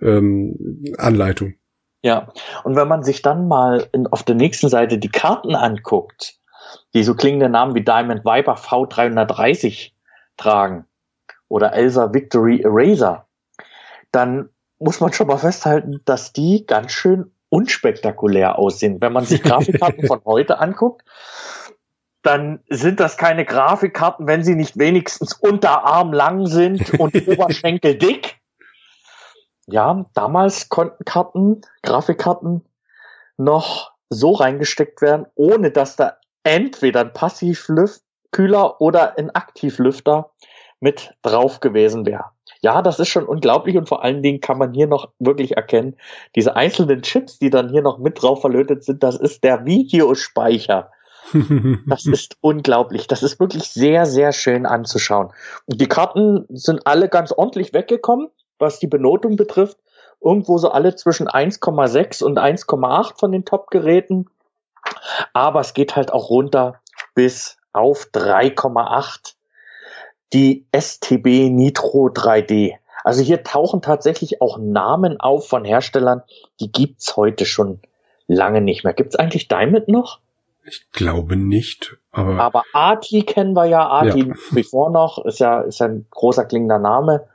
ähm, 0.00 0.94
Anleitung. 0.96 1.54
Ja, 2.02 2.28
und 2.64 2.76
wenn 2.76 2.88
man 2.88 3.02
sich 3.02 3.22
dann 3.22 3.48
mal 3.48 3.88
in, 3.92 4.06
auf 4.06 4.22
der 4.22 4.34
nächsten 4.34 4.68
Seite 4.68 4.98
die 4.98 5.08
Karten 5.08 5.54
anguckt, 5.54 6.38
die 6.94 7.02
so 7.02 7.14
klingende 7.14 7.48
Namen 7.48 7.74
wie 7.74 7.84
Diamond 7.84 8.24
Viper 8.24 8.54
V330 8.54 9.92
tragen 10.36 10.86
oder 11.48 11.72
Elsa 11.72 12.12
Victory 12.12 12.60
Eraser, 12.60 13.26
dann 14.12 14.50
muss 14.78 15.00
man 15.00 15.12
schon 15.12 15.26
mal 15.26 15.38
festhalten, 15.38 16.00
dass 16.04 16.32
die 16.32 16.66
ganz 16.66 16.92
schön 16.92 17.32
unspektakulär 17.48 18.58
aussehen. 18.58 19.00
Wenn 19.00 19.12
man 19.12 19.24
sich 19.24 19.42
Grafikkarten 19.44 20.06
von 20.06 20.20
heute 20.24 20.58
anguckt, 20.58 21.02
dann 22.22 22.60
sind 22.68 22.98
das 22.98 23.16
keine 23.16 23.44
Grafikkarten, 23.44 24.26
wenn 24.26 24.42
sie 24.42 24.56
nicht 24.56 24.78
wenigstens 24.78 25.32
unterarmlang 25.34 26.46
sind 26.46 26.98
und 26.98 27.14
Oberschenkel 27.28 27.96
dick. 27.96 28.38
Ja, 29.66 30.06
damals 30.14 30.68
konnten 30.68 31.04
Karten, 31.04 31.60
Grafikkarten 31.82 32.64
noch 33.36 33.92
so 34.08 34.32
reingesteckt 34.32 35.02
werden, 35.02 35.26
ohne 35.34 35.70
dass 35.72 35.96
da 35.96 36.18
entweder 36.44 37.00
ein 37.00 37.12
Passivlüft 37.12 38.02
Kühler 38.30 38.80
oder 38.80 39.18
ein 39.18 39.30
Aktivlüfter 39.30 40.30
mit 40.80 41.14
drauf 41.22 41.60
gewesen 41.60 42.06
wäre. 42.06 42.26
Ja, 42.60 42.82
das 42.82 42.98
ist 42.98 43.08
schon 43.08 43.24
unglaublich 43.24 43.76
und 43.76 43.88
vor 43.88 44.02
allen 44.02 44.22
Dingen 44.22 44.40
kann 44.40 44.58
man 44.58 44.72
hier 44.72 44.86
noch 44.86 45.10
wirklich 45.18 45.56
erkennen, 45.56 45.96
diese 46.34 46.56
einzelnen 46.56 47.02
Chips, 47.02 47.38
die 47.38 47.50
dann 47.50 47.70
hier 47.70 47.82
noch 47.82 47.98
mit 47.98 48.20
drauf 48.20 48.40
verlötet 48.40 48.84
sind, 48.84 49.02
das 49.02 49.16
ist 49.16 49.44
der 49.44 49.64
Videospeicher. 49.64 50.90
Das 51.88 52.06
ist 52.06 52.36
unglaublich. 52.40 53.08
Das 53.08 53.24
ist 53.24 53.40
wirklich 53.40 53.64
sehr, 53.64 54.06
sehr 54.06 54.30
schön 54.30 54.64
anzuschauen. 54.64 55.32
Und 55.64 55.80
die 55.80 55.88
Karten 55.88 56.44
sind 56.50 56.86
alle 56.86 57.08
ganz 57.08 57.32
ordentlich 57.32 57.72
weggekommen, 57.72 58.28
was 58.58 58.78
die 58.78 58.86
Benotung 58.86 59.36
betrifft. 59.36 59.78
irgendwo 60.18 60.56
so 60.56 60.70
alle 60.70 60.96
zwischen 60.96 61.28
1,6 61.28 62.24
und 62.24 62.38
1,8 62.38 63.18
von 63.18 63.32
den 63.32 63.44
Top-Geräten. 63.44 64.30
Aber 65.34 65.60
es 65.60 65.74
geht 65.74 65.94
halt 65.94 66.10
auch 66.12 66.30
runter 66.30 66.80
bis 67.14 67.58
auf 67.72 68.08
3,8 68.12 69.34
die 70.32 70.66
STB 70.72 71.50
Nitro 71.50 72.08
3D. 72.08 72.74
Also 73.04 73.22
hier 73.22 73.44
tauchen 73.44 73.82
tatsächlich 73.82 74.40
auch 74.40 74.58
Namen 74.58 75.20
auf 75.20 75.48
von 75.48 75.64
Herstellern, 75.64 76.22
die 76.60 76.72
gibt's 76.72 77.16
heute 77.16 77.46
schon 77.46 77.80
lange 78.26 78.60
nicht 78.60 78.82
mehr. 78.82 78.94
Gibt's 78.94 79.16
eigentlich 79.16 79.48
Diamond 79.48 79.88
noch? 79.88 80.18
Ich 80.64 80.90
glaube 80.90 81.36
nicht, 81.36 81.96
aber. 82.10 82.40
Aber 82.40 82.64
Arti 82.72 83.22
kennen 83.22 83.54
wir 83.54 83.66
ja, 83.66 83.86
Arti 83.86 84.26
ja. 84.26 84.34
bevor 84.50 84.90
noch, 84.90 85.24
ist 85.24 85.38
ja, 85.38 85.60
ist 85.60 85.80
ein 85.80 86.06
großer 86.10 86.44
klingender 86.44 86.80
Name. 86.80 87.28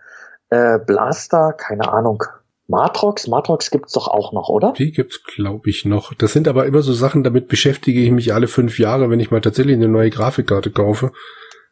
Äh, 0.52 0.80
Blaster, 0.80 1.53
keine 1.53 1.91
Ahnung. 1.91 2.23
Matrox, 2.68 3.28
Matrox 3.28 3.72
gibt's 3.72 3.94
doch 3.94 4.07
auch 4.07 4.32
noch, 4.32 4.49
oder? 4.49 4.73
Die 4.73 4.91
gibt's, 4.91 5.23
glaube 5.23 5.69
ich, 5.69 5.86
noch. 5.86 6.14
Das 6.14 6.34
sind 6.34 6.48
aber 6.48 6.65
immer 6.65 6.82
so 6.82 6.94
Sachen, 6.94 7.23
damit 7.23 7.48
beschäftige 7.48 8.02
ich 8.02 8.11
mich 8.11 8.34
alle 8.34 8.48
fünf 8.48 8.78
Jahre, 8.78 9.10
wenn 9.10 9.19
ich 9.19 9.32
mal 9.32 9.41
tatsächlich 9.41 9.76
eine 9.76 9.88
neue 9.88 10.10
Grafikkarte 10.10 10.72
kaufe. 10.72 11.11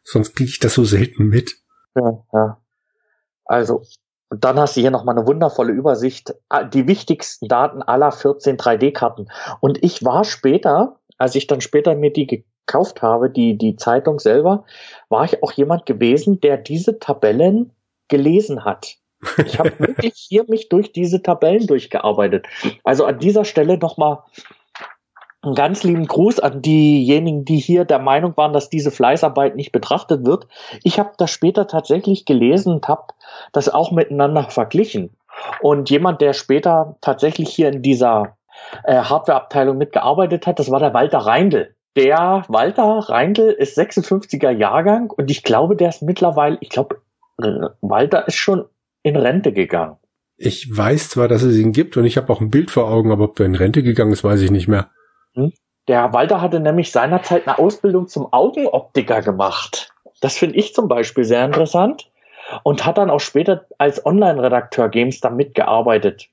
Sonst 0.02 0.34
kriege 0.34 0.50
ich 0.50 0.58
das 0.58 0.74
so 0.74 0.84
selten 0.84 1.28
mit. 1.28 1.56
Ja, 1.94 2.24
ja. 2.32 2.58
Also, 3.44 3.82
und 4.30 4.44
dann 4.44 4.58
hast 4.58 4.76
du 4.76 4.80
hier 4.80 4.90
nochmal 4.90 5.16
eine 5.16 5.26
wundervolle 5.26 5.72
Übersicht, 5.72 6.34
ah, 6.48 6.64
die 6.64 6.86
wichtigsten 6.86 7.48
Daten 7.48 7.82
aller 7.82 8.12
14 8.12 8.56
3D-Karten. 8.56 9.28
Und 9.60 9.82
ich 9.82 10.04
war 10.04 10.24
später, 10.24 11.00
als 11.18 11.34
ich 11.34 11.46
dann 11.46 11.60
später 11.60 11.94
mir 11.96 12.12
die 12.12 12.26
gekauft 12.26 13.02
habe, 13.02 13.28
die, 13.28 13.58
die 13.58 13.76
Zeitung 13.76 14.20
selber, 14.20 14.64
war 15.08 15.24
ich 15.24 15.42
auch 15.42 15.52
jemand 15.52 15.84
gewesen, 15.84 16.40
der 16.40 16.58
diese 16.58 16.98
Tabellen 16.98 17.72
gelesen 18.10 18.64
hat. 18.64 18.96
Ich 19.44 19.58
habe 19.58 19.72
wirklich 19.78 20.14
hier 20.14 20.44
mich 20.48 20.68
durch 20.68 20.92
diese 20.92 21.22
Tabellen 21.22 21.66
durchgearbeitet. 21.66 22.46
Also 22.84 23.04
an 23.04 23.18
dieser 23.18 23.44
Stelle 23.44 23.78
nochmal 23.78 24.18
einen 25.42 25.54
ganz 25.54 25.82
lieben 25.84 26.06
Gruß 26.06 26.40
an 26.40 26.60
diejenigen, 26.60 27.44
die 27.44 27.58
hier 27.58 27.84
der 27.84 27.98
Meinung 27.98 28.36
waren, 28.36 28.52
dass 28.52 28.68
diese 28.68 28.90
Fleißarbeit 28.90 29.56
nicht 29.56 29.72
betrachtet 29.72 30.26
wird. 30.26 30.46
Ich 30.82 30.98
habe 30.98 31.12
das 31.16 31.30
später 31.30 31.66
tatsächlich 31.66 32.26
gelesen 32.26 32.74
und 32.74 32.88
habe 32.88 33.14
das 33.52 33.68
auch 33.68 33.90
miteinander 33.90 34.50
verglichen. 34.50 35.16
Und 35.62 35.88
jemand, 35.88 36.20
der 36.20 36.34
später 36.34 36.96
tatsächlich 37.00 37.48
hier 37.48 37.68
in 37.68 37.80
dieser 37.80 38.36
äh, 38.84 38.96
Hardwareabteilung 38.96 39.78
mitgearbeitet 39.78 40.46
hat, 40.46 40.58
das 40.58 40.70
war 40.70 40.80
der 40.80 40.92
Walter 40.92 41.18
Reindl. 41.18 41.74
Der 41.96 42.44
Walter 42.48 42.98
Reindl 43.08 43.50
ist 43.50 43.78
56er 43.78 44.50
Jahrgang 44.50 45.10
und 45.10 45.30
ich 45.30 45.42
glaube, 45.42 45.74
der 45.74 45.88
ist 45.88 46.02
mittlerweile, 46.02 46.58
ich 46.60 46.68
glaube, 46.68 47.00
Walter 47.80 48.26
ist 48.26 48.36
schon 48.36 48.66
in 49.02 49.16
Rente 49.16 49.52
gegangen. 49.52 49.96
Ich 50.36 50.74
weiß 50.74 51.10
zwar, 51.10 51.28
dass 51.28 51.42
es 51.42 51.56
ihn 51.56 51.72
gibt 51.72 51.96
und 51.96 52.04
ich 52.04 52.16
habe 52.16 52.32
auch 52.32 52.40
ein 52.40 52.50
Bild 52.50 52.70
vor 52.70 52.90
Augen, 52.90 53.12
aber 53.12 53.24
ob 53.24 53.40
er 53.40 53.46
in 53.46 53.54
Rente 53.54 53.82
gegangen 53.82 54.12
ist, 54.12 54.24
weiß 54.24 54.40
ich 54.40 54.50
nicht 54.50 54.68
mehr. 54.68 54.90
Hm? 55.34 55.52
Der 55.88 56.12
Walter 56.12 56.40
hatte 56.40 56.60
nämlich 56.60 56.92
seinerzeit 56.92 57.46
eine 57.46 57.58
Ausbildung 57.58 58.08
zum 58.08 58.32
Augenoptiker 58.32 59.22
gemacht. 59.22 59.92
Das 60.20 60.36
finde 60.36 60.56
ich 60.56 60.74
zum 60.74 60.88
Beispiel 60.88 61.24
sehr 61.24 61.44
interessant 61.44 62.10
und 62.62 62.86
hat 62.86 62.98
dann 62.98 63.10
auch 63.10 63.20
später 63.20 63.66
als 63.78 64.04
Online-Redakteur 64.04 64.88
GameStar 64.88 65.32
mitgearbeitet. 65.32 66.28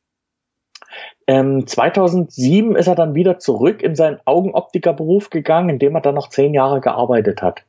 Ähm, 1.27 1.67
2007 1.67 2.75
ist 2.75 2.88
er 2.88 2.95
dann 2.95 3.15
wieder 3.15 3.39
zurück 3.39 3.81
in 3.81 3.95
seinen 3.95 4.19
Augenoptikerberuf 4.25 5.29
gegangen, 5.29 5.69
in 5.69 5.79
dem 5.79 5.95
er 5.95 6.01
dann 6.01 6.15
noch 6.15 6.29
zehn 6.29 6.53
Jahre 6.53 6.79
gearbeitet 6.79 7.41
hat. 7.41 7.63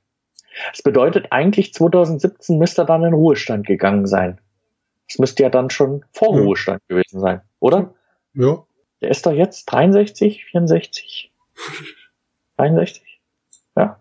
Das 0.72 0.82
bedeutet 0.82 1.26
eigentlich 1.30 1.74
2017 1.74 2.59
müsste 2.59 2.82
er 2.82 2.86
dann 2.86 3.05
in 3.05 3.14
Ruhestand 3.14 3.66
gegangen 3.66 4.06
sein. 4.06 4.40
Das 5.09 5.18
müsste 5.18 5.43
ja 5.43 5.51
dann 5.51 5.70
schon 5.70 6.05
vor 6.12 6.35
ja. 6.36 6.43
Ruhestand 6.43 6.82
gewesen 6.89 7.20
sein, 7.20 7.40
oder? 7.60 7.94
Ja. 8.35 8.64
Der 9.01 9.10
ist 9.10 9.24
doch 9.24 9.32
jetzt 9.32 9.66
63, 9.66 10.44
64? 10.47 11.32
63? 12.56 13.20
Ja. 13.76 14.01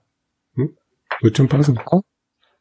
Hm. 0.56 0.76
Wird 1.22 1.38
schon 1.38 1.48
passen. 1.48 1.80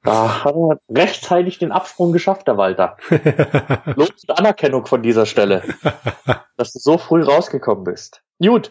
Da 0.03 0.45
hat 0.45 0.55
er 0.55 0.79
rechtzeitig 0.89 1.59
den 1.59 1.73
Absprung 1.73 2.13
geschafft, 2.13 2.47
der 2.47 2.57
Walter. 2.57 2.97
Lob 3.97 4.11
und 4.11 4.39
Anerkennung 4.39 4.87
von 4.87 5.03
dieser 5.03 5.27
Stelle, 5.27 5.65
dass 6.57 6.73
du 6.73 6.79
so 6.79 6.97
früh 6.97 7.25
rausgekommen 7.25 7.83
bist. 7.83 8.23
Gut, 8.41 8.71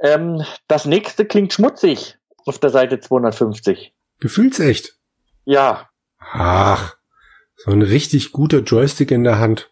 ähm, 0.00 0.44
das 0.68 0.84
nächste 0.84 1.24
klingt 1.24 1.52
schmutzig 1.52 2.18
auf 2.44 2.60
der 2.60 2.70
Seite 2.70 3.00
250. 3.00 3.95
Gefühlsecht. 4.20 4.98
Ja. 5.44 5.88
Ach, 6.18 6.96
so 7.54 7.70
ein 7.70 7.82
richtig 7.82 8.32
guter 8.32 8.58
Joystick 8.58 9.10
in 9.10 9.24
der 9.24 9.38
Hand, 9.38 9.70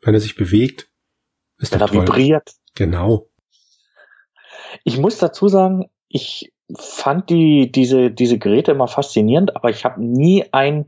wenn 0.00 0.14
er 0.14 0.20
sich 0.20 0.36
bewegt. 0.36 0.88
Ist 1.58 1.72
wenn 1.72 1.80
er 1.80 1.86
toll. 1.86 2.02
vibriert. 2.02 2.52
Genau. 2.74 3.28
Ich 4.84 4.98
muss 4.98 5.18
dazu 5.18 5.48
sagen, 5.48 5.90
ich 6.08 6.52
fand 6.74 7.30
die, 7.30 7.70
diese, 7.70 8.10
diese 8.10 8.38
Geräte 8.38 8.72
immer 8.72 8.88
faszinierend, 8.88 9.56
aber 9.56 9.70
ich 9.70 9.84
habe 9.84 10.02
nie 10.02 10.44
ein 10.52 10.86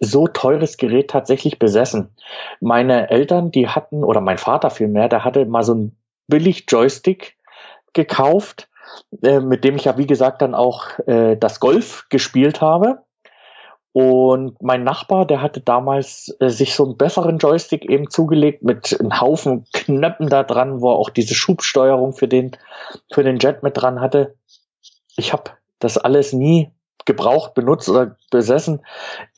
so 0.00 0.26
teures 0.26 0.76
Gerät 0.76 1.10
tatsächlich 1.10 1.58
besessen. 1.58 2.10
Meine 2.60 3.10
Eltern, 3.10 3.50
die 3.50 3.68
hatten, 3.68 4.04
oder 4.04 4.20
mein 4.20 4.38
Vater 4.38 4.70
vielmehr, 4.70 5.08
der 5.08 5.24
hatte 5.24 5.46
mal 5.46 5.62
so 5.62 5.74
ein 5.74 5.96
billig 6.26 6.66
Joystick 6.68 7.36
gekauft, 7.92 8.68
äh, 9.22 9.40
mit 9.40 9.64
dem 9.64 9.76
ich 9.76 9.84
ja, 9.84 9.98
wie 9.98 10.06
gesagt, 10.06 10.42
dann 10.42 10.54
auch 10.54 10.86
äh, 11.06 11.36
das 11.36 11.60
Golf 11.60 12.06
gespielt 12.08 12.60
habe. 12.60 13.04
Und 13.92 14.60
mein 14.60 14.84
Nachbar, 14.84 15.26
der 15.26 15.40
hatte 15.40 15.62
damals 15.62 16.36
äh, 16.40 16.50
sich 16.50 16.74
so 16.74 16.84
einen 16.84 16.98
besseren 16.98 17.38
Joystick 17.38 17.86
eben 17.86 18.10
zugelegt 18.10 18.62
mit 18.62 18.98
einem 19.00 19.20
Haufen 19.20 19.64
Knöpfen 19.72 20.28
da 20.28 20.42
dran, 20.42 20.82
wo 20.82 20.90
er 20.90 20.96
auch 20.96 21.08
diese 21.08 21.34
Schubsteuerung 21.34 22.12
für 22.12 22.28
den, 22.28 22.54
für 23.10 23.24
den 23.24 23.38
Jet 23.38 23.62
mit 23.62 23.78
dran 23.78 24.02
hatte. 24.02 24.34
Ich 25.16 25.32
habe 25.32 25.52
das 25.78 25.96
alles 25.96 26.34
nie 26.34 26.70
gebraucht, 27.06 27.54
benutzt 27.54 27.88
oder 27.88 28.16
besessen. 28.30 28.84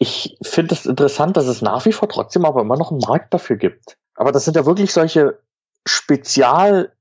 Ich 0.00 0.36
finde 0.42 0.74
es 0.74 0.86
interessant, 0.86 1.36
dass 1.36 1.46
es 1.46 1.62
nach 1.62 1.84
wie 1.86 1.92
vor 1.92 2.08
trotzdem 2.08 2.44
aber 2.44 2.62
immer 2.62 2.76
noch 2.76 2.90
einen 2.90 3.00
Markt 3.06 3.32
dafür 3.32 3.56
gibt. 3.56 3.96
Aber 4.16 4.32
das 4.32 4.44
sind 4.44 4.56
ja 4.56 4.66
wirklich 4.66 4.92
solche 4.92 5.38
Spezial, 5.86 6.92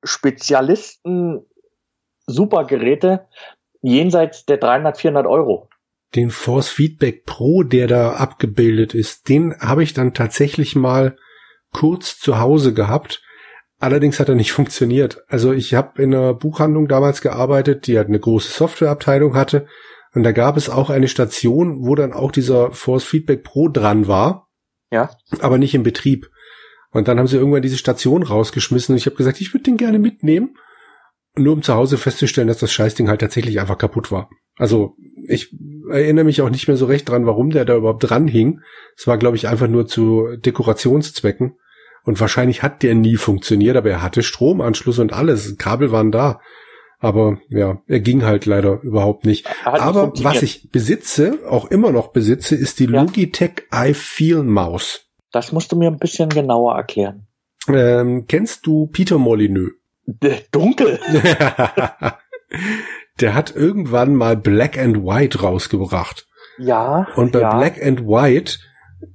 Spezialisten, 2.28 2.34
Supergeräte 2.34 3.28
jenseits 3.82 4.46
der 4.46 4.58
300, 4.58 4.98
400 4.98 5.26
Euro 5.28 5.70
den 6.16 6.30
Force 6.30 6.70
Feedback 6.70 7.26
Pro, 7.26 7.64
der 7.64 7.88
da 7.88 8.14
abgebildet 8.14 8.94
ist, 8.94 9.30
den 9.30 9.56
habe 9.60 9.84
ich 9.84 9.94
dann 9.94 10.14
tatsächlich 10.14 10.76
mal 10.76 11.18
kurz 11.74 12.18
zu 12.20 12.40
Hause 12.40 12.74
gehabt. 12.74 13.22
Allerdings 13.80 14.20
hat 14.20 14.30
er 14.30 14.36
nicht 14.36 14.52
funktioniert. 14.52 15.24
Also 15.28 15.54
ich 15.54 15.74
habe 15.74 16.02
in 16.02 16.14
einer 16.14 16.34
Buchhandlung 16.34 16.88
damals 16.88 17.22
gearbeitet, 17.22 17.88
die 17.88 17.98
halt 17.98 18.08
eine 18.08 18.20
große 18.20 18.52
Softwareabteilung 18.52 19.36
hatte. 19.36 19.68
Und 20.14 20.24
da 20.24 20.32
gab 20.32 20.58
es 20.58 20.70
auch 20.70 20.90
eine 20.90 21.08
Station, 21.08 21.86
wo 21.86 21.94
dann 21.94 22.14
auch 22.14 22.32
dieser 22.32 22.72
Force 22.72 23.04
Feedback 23.04 23.44
Pro 23.44 23.68
dran 23.68 24.08
war. 24.08 24.50
Ja. 24.92 25.12
Aber 25.42 25.58
nicht 25.58 25.76
im 25.76 25.84
Betrieb. 25.84 26.30
Und 26.92 27.08
dann 27.08 27.20
haben 27.20 27.28
sie 27.28 27.38
irgendwann 27.38 27.62
diese 27.62 27.78
Station 27.78 28.24
rausgeschmissen 28.24 28.94
und 28.94 28.98
ich 28.98 29.06
habe 29.06 29.18
gesagt, 29.18 29.42
ich 29.42 29.54
würde 29.54 29.64
den 29.64 29.78
gerne 29.78 30.00
mitnehmen. 30.00 30.56
Nur 31.38 31.54
um 31.54 31.62
zu 31.62 31.74
Hause 31.74 31.98
festzustellen, 31.98 32.48
dass 32.48 32.60
das 32.60 32.72
Scheißding 32.72 33.10
halt 33.10 33.22
tatsächlich 33.22 33.60
einfach 33.60 33.78
kaputt 33.78 34.12
war. 34.12 34.30
Also 34.58 34.96
ich 35.28 35.54
erinnere 35.90 36.26
mich 36.26 36.42
auch 36.42 36.50
nicht 36.50 36.68
mehr 36.68 36.78
so 36.78 36.86
recht 36.86 37.08
dran, 37.10 37.26
warum 37.26 37.50
der 37.50 37.66
da 37.66 37.76
überhaupt 37.76 38.10
dran 38.10 38.28
hing. 38.28 38.62
Es 38.96 39.08
war, 39.08 39.18
glaube 39.18 39.38
ich, 39.38 39.48
einfach 39.48 39.68
nur 39.68 39.88
zu 39.88 40.36
Dekorationszwecken. 40.38 41.58
Und 42.04 42.20
wahrscheinlich 42.20 42.64
hat 42.64 42.84
der 42.84 42.96
nie 42.96 43.18
funktioniert, 43.18 43.76
aber 43.76 43.90
er 43.90 44.02
hatte 44.02 44.24
Stromanschluss 44.24 45.00
und 45.00 45.14
alles. 45.14 45.58
Kabel 45.58 45.92
waren 45.92 46.12
da. 46.12 46.40
Aber 47.00 47.40
ja, 47.50 47.82
er 47.86 48.00
ging 48.00 48.24
halt 48.24 48.46
leider 48.46 48.82
überhaupt 48.82 49.26
nicht. 49.26 49.46
Aber 49.66 50.14
was 50.24 50.42
ich 50.42 50.72
besitze, 50.72 51.40
auch 51.48 51.70
immer 51.70 51.92
noch 51.92 52.08
besitze, 52.08 52.56
ist 52.56 52.80
die 52.80 52.86
ja. 52.86 53.02
Logitech 53.02 53.68
iFeel 53.72 54.44
Maus. 54.44 55.02
Das 55.32 55.52
musst 55.52 55.72
du 55.72 55.76
mir 55.76 55.90
ein 55.90 56.00
bisschen 56.00 56.30
genauer 56.30 56.76
erklären. 56.76 57.28
Ähm, 57.68 58.26
kennst 58.28 58.66
du 58.66 58.88
Peter 58.88 59.18
Molyneux? 59.18 59.74
Dunkel. 60.52 61.00
der 63.20 63.36
hat 63.36 63.56
irgendwann 63.56 64.16
mal 64.16 64.38
Black 64.38 64.78
and 64.78 64.98
White 64.98 65.42
rausgebracht. 65.42 66.28
Ja. 66.58 67.08
Und 67.16 67.34
bei 67.34 67.42
ja. 67.42 67.56
Black 67.56 67.84
and 67.84 68.02
White 68.02 68.60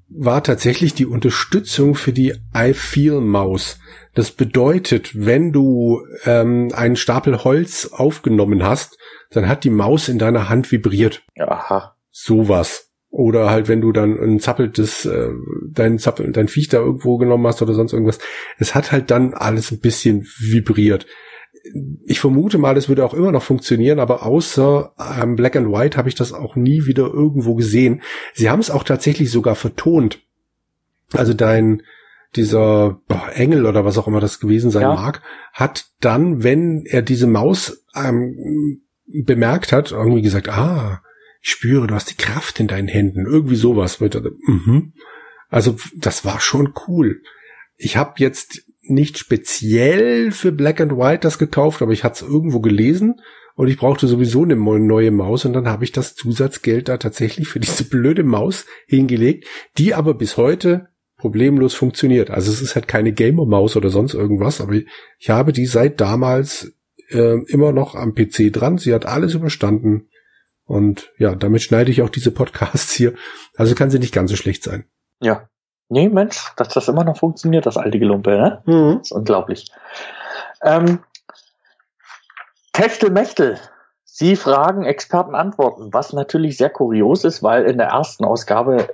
war 0.09 0.43
tatsächlich 0.45 0.95
die 0.95 1.07
Unterstützung 1.07 1.95
für 1.95 2.13
die 2.13 2.35
I 2.57 2.75
Feel 2.75 3.21
Maus. 3.21 3.79
Das 4.15 4.31
bedeutet, 4.31 5.13
wenn 5.15 5.53
du 5.53 6.03
ähm, 6.27 6.71
einen 6.75 6.97
Stapel 6.97 7.45
Holz 7.45 7.91
aufgenommen 7.93 8.63
hast, 8.63 8.99
dann 9.31 9.49
hat 9.49 9.65
die 9.65 9.71
Maus 9.71 10.09
in 10.09 10.19
deiner 10.19 10.51
Hand 10.51 10.71
vibriert. 10.71 11.23
Aha. 11.39 11.97
Sowas. 12.11 12.92
Oder 13.13 13.51
halt, 13.51 13.69
wenn 13.69 13.83
du 13.83 13.93
dann 13.93 14.19
ein 14.19 14.41
zappeltes, 14.41 15.05
äh, 15.05 15.29
dein 15.71 15.99
Zappel, 15.99 16.33
dein 16.33 16.49
Viech 16.49 16.69
da 16.69 16.79
irgendwo 16.79 17.19
genommen 17.19 17.47
hast 17.47 17.61
oder 17.61 17.75
sonst 17.75 17.93
irgendwas. 17.93 18.19
Es 18.59 18.75
hat 18.75 18.91
halt 18.91 19.11
dann 19.11 19.35
alles 19.35 19.71
ein 19.71 19.81
bisschen 19.81 20.27
vibriert 20.41 21.07
ich 22.05 22.21
vermute 22.21 22.59
mal, 22.59 22.77
es 22.77 22.89
würde 22.89 23.05
auch 23.05 23.15
immer 23.15 23.33
noch 23.33 23.43
funktionieren, 23.43 23.99
aber 24.01 24.25
außer 24.25 24.95
ähm, 25.21 25.37
Black 25.37 25.57
and 25.57 25.69
White 25.69 25.97
habe 25.97 26.09
ich 26.09 26.15
das 26.15 26.33
auch 26.33 26.57
nie 26.57 26.87
wieder 26.87 27.05
irgendwo 27.05 27.55
gesehen. 27.55 28.03
Sie 28.35 28.51
haben 28.51 28.61
es 28.61 28.71
auch 28.71 28.85
tatsächlich 28.85 29.31
sogar 29.31 29.55
vertont. 29.55 30.21
Also 31.13 31.35
dein 31.35 31.83
dieser 32.35 33.01
boah, 33.09 33.29
Engel 33.35 33.67
oder 33.67 33.85
was 33.85 33.99
auch 33.99 34.09
immer 34.09 34.21
das 34.21 34.41
gewesen 34.41 34.71
sein 34.71 34.83
ja. 34.83 34.95
mag, 34.95 35.23
hat 35.53 35.87
dann, 36.01 36.43
wenn 36.43 36.85
er 36.87 37.03
diese 37.03 37.27
Maus 37.27 37.85
ähm, 37.95 38.81
bemerkt 39.07 39.73
hat, 39.73 39.93
irgendwie 39.93 40.23
gesagt, 40.23 40.49
ah, 40.49 41.03
ich 41.43 41.51
spüre, 41.51 41.89
du 41.89 41.95
hast 41.95 42.11
die 42.11 42.17
Kraft 42.17 42.61
in 42.61 42.69
deinen 42.69 42.89
Händen, 42.89 43.27
irgendwie 43.27 43.57
sowas. 43.57 44.01
Mhm. 44.01 44.93
Also 45.49 45.77
das 45.97 46.25
war 46.25 46.41
schon 46.41 46.73
cool. 46.87 47.21
Ich 47.77 47.97
habe 47.97 48.15
jetzt 48.19 48.63
nicht 48.83 49.19
speziell 49.19 50.31
für 50.31 50.53
Black 50.53 50.81
and 50.81 50.93
White 50.93 51.21
das 51.21 51.39
gekauft, 51.39 51.83
aber 51.83 51.93
ich 51.93 52.05
hatte 52.05 52.25
es 52.25 52.31
irgendwo 52.31 52.61
gelesen 52.61 53.21
und 53.55 53.69
ich 53.69 53.77
brauchte 53.77 54.07
sowieso 54.07 54.45
eine 54.45 54.57
neue 54.57 55.11
Maus 55.11 55.45
und 55.45 55.53
dann 55.53 55.69
habe 55.69 55.85
ich 55.85 55.93
das 55.93 56.15
Zusatzgeld 56.15 56.89
da 56.89 56.97
tatsächlich 56.97 57.49
für 57.49 57.61
diese 57.61 57.85
blöde 57.85 58.23
Maus 58.23 58.67
hingelegt, 58.87 59.47
die 59.79 59.95
aber 59.95 60.15
bis 60.15 60.37
heute 60.37 60.89
problemlos 61.17 61.75
funktioniert. 61.75 62.31
Also 62.31 62.51
es 62.51 62.63
ist 62.63 62.75
halt 62.77 62.89
keine 62.89 63.13
Gamer-Maus 63.13 63.77
oder 63.77 63.91
sonst 63.91 64.15
irgendwas, 64.15 64.61
aber 64.61 64.75
ich 65.19 65.31
habe 65.31 65.53
die 65.53 65.67
seit 65.67 66.01
damals 66.01 66.73
äh, 67.11 67.39
immer 67.47 67.73
noch 67.73 67.95
am 67.95 68.15
PC 68.15 68.53
dran. 68.53 68.79
Sie 68.79 68.95
hat 68.95 69.07
alles 69.07 69.35
überstanden. 69.35 70.09
Und 70.73 71.13
ja, 71.19 71.35
damit 71.35 71.61
schneide 71.61 71.91
ich 71.91 72.01
auch 72.01 72.09
diese 72.09 72.31
Podcasts 72.31 72.95
hier. 72.95 73.13
Also 73.59 73.75
kann 73.75 73.91
sie 73.91 73.99
nicht 73.99 74.15
ganz 74.15 74.31
so 74.31 74.39
schlecht 74.39 74.63
sein. 74.63 74.87
Ja. 75.21 75.51
Nee, 75.91 76.09
Mensch, 76.09 76.51
dass 76.57 76.69
das 76.69 76.89
immer 76.89 77.05
noch 77.05 77.19
funktioniert, 77.19 77.67
das 77.67 77.77
alte 77.77 77.99
Gelumpe, 77.99 78.31
ne? 78.31 78.63
Mhm. 78.65 78.97
Das 78.97 79.09
ist 79.09 79.13
unglaublich. 79.13 79.71
Ähm, 80.63 81.01
Techtelmechtel. 82.73 83.59
Sie 84.05 84.35
fragen, 84.35 84.87
Experten 84.87 85.35
antworten, 85.35 85.93
was 85.93 86.15
natürlich 86.15 86.57
sehr 86.57 86.71
kurios 86.71 87.25
ist, 87.25 87.43
weil 87.43 87.65
in 87.65 87.77
der 87.77 87.89
ersten 87.89 88.25
Ausgabe 88.25 88.89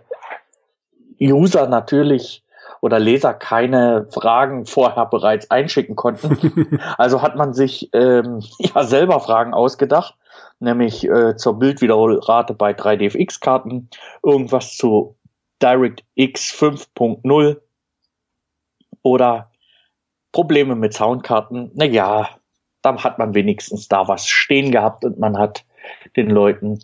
User 1.21 1.69
natürlich 1.69 2.43
oder 2.81 2.99
Leser 2.99 3.35
keine 3.35 4.09
Fragen 4.11 4.67
vorher 4.67 5.07
bereits 5.07 5.49
einschicken 5.53 5.95
konnten. 5.95 6.81
also 6.99 7.23
hat 7.23 7.37
man 7.37 7.55
sich 7.55 7.91
ähm, 7.93 8.43
ja 8.59 8.83
selber 8.83 9.21
Fragen 9.21 9.55
ausgedacht, 9.55 10.17
nämlich 10.61 11.05
äh, 11.09 11.37
zur 11.37 11.59
Bildwiederholrate 11.59 12.55
bei 12.55 12.73
3DFX-Karten, 12.73 13.91
irgendwas 14.23 14.77
zu 14.77 15.17
DirectX 15.63 16.53
5.0 16.53 17.61
oder 19.03 19.51
Probleme 20.33 20.75
mit 20.75 20.95
Soundkarten. 20.95 21.71
Naja, 21.75 22.29
dann 22.83 23.03
hat 23.03 23.19
man 23.19 23.35
wenigstens 23.35 23.89
da 23.89 24.09
was 24.09 24.27
stehen 24.27 24.71
gehabt 24.71 25.05
und 25.05 25.19
man 25.19 25.39
hat 25.39 25.65
den 26.17 26.31
Leuten 26.31 26.81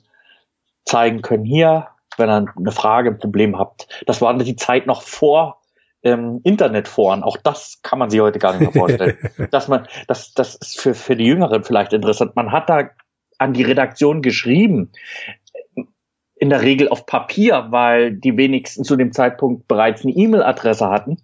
zeigen 0.85 1.23
können, 1.23 1.45
hier, 1.45 1.89
wenn 2.17 2.29
ihr 2.29 2.47
eine 2.57 2.73
Frage, 2.73 3.11
ein 3.11 3.19
Problem 3.19 3.59
habt. 3.59 3.89
Das 4.07 4.21
war 4.21 4.35
die 4.35 4.57
Zeit 4.57 4.87
noch 4.87 5.03
vor 5.03 5.63
ähm, 6.03 6.41
Internetforen. 6.45 7.23
Auch 7.23 7.37
das 7.37 7.81
kann 7.83 7.99
man 7.99 8.11
sich 8.11 8.21
heute 8.21 8.39
gar 8.39 8.53
nicht 8.53 8.61
mehr 8.61 8.73
vorstellen. 8.73 9.19
dass 9.51 9.69
man, 9.69 9.87
das, 10.07 10.35
das 10.35 10.55
ist 10.57 10.81
für, 10.81 10.95
für 10.95 11.17
die 11.17 11.27
Jüngeren 11.27 11.65
vielleicht 11.65 11.93
interessant. 11.93 12.37
Man 12.37 12.53
hat 12.53 12.69
da 12.69 12.91
an 13.45 13.53
die 13.53 13.63
Redaktion 13.63 14.23
geschrieben. 14.23 14.91
In 16.35 16.51
der 16.51 16.63
Regel 16.63 16.89
auf 16.89 17.07
Papier, 17.07 17.67
weil 17.71 18.13
die 18.13 18.37
wenigsten 18.37 18.85
zu 18.85 18.97
dem 18.97 19.13
Zeitpunkt 19.13 19.69
bereits 19.69 20.03
eine 20.03 20.13
E-Mail-Adresse 20.15 20.89
hatten. 20.89 21.19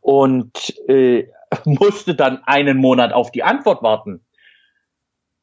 Und 0.00 0.74
äh, 0.88 1.28
musste 1.64 2.14
dann 2.14 2.42
einen 2.44 2.78
Monat 2.78 3.12
auf 3.12 3.30
die 3.30 3.42
Antwort 3.42 3.82
warten. 3.82 4.20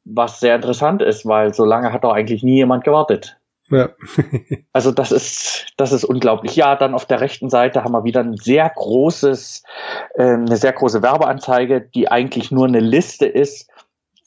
Was 0.06 0.40
sehr 0.40 0.56
interessant 0.56 1.02
ist, 1.02 1.26
weil 1.26 1.54
so 1.54 1.66
lange 1.66 1.94
hat 1.94 2.04
doch 2.04 2.14
eigentlich 2.14 2.42
nie 2.42 2.56
jemand 2.56 2.84
gewartet. 2.84 3.38
Ja. 3.70 3.90
also 4.74 4.92
das 4.92 5.12
ist, 5.12 5.68
das 5.78 5.92
ist 5.92 6.06
unglaublich. 6.06 6.56
Ja, 6.56 6.76
dann 6.76 6.96
auf 6.96 7.06
der 7.06 7.22
rechten 7.22 7.50
Seite 7.50 7.84
haben 7.84 7.92
wir 7.92 8.06
wieder 8.06 8.22
ein 8.22 8.38
sehr 8.38 8.72
großes, 8.74 9.64
äh, 10.16 10.24
eine 10.24 10.58
sehr 10.58 10.74
große 10.74 11.04
Werbeanzeige, 11.04 11.82
die 11.82 12.10
eigentlich 12.10 12.50
nur 12.50 12.66
eine 12.66 12.80
Liste 12.80 13.28
ist 13.28 13.70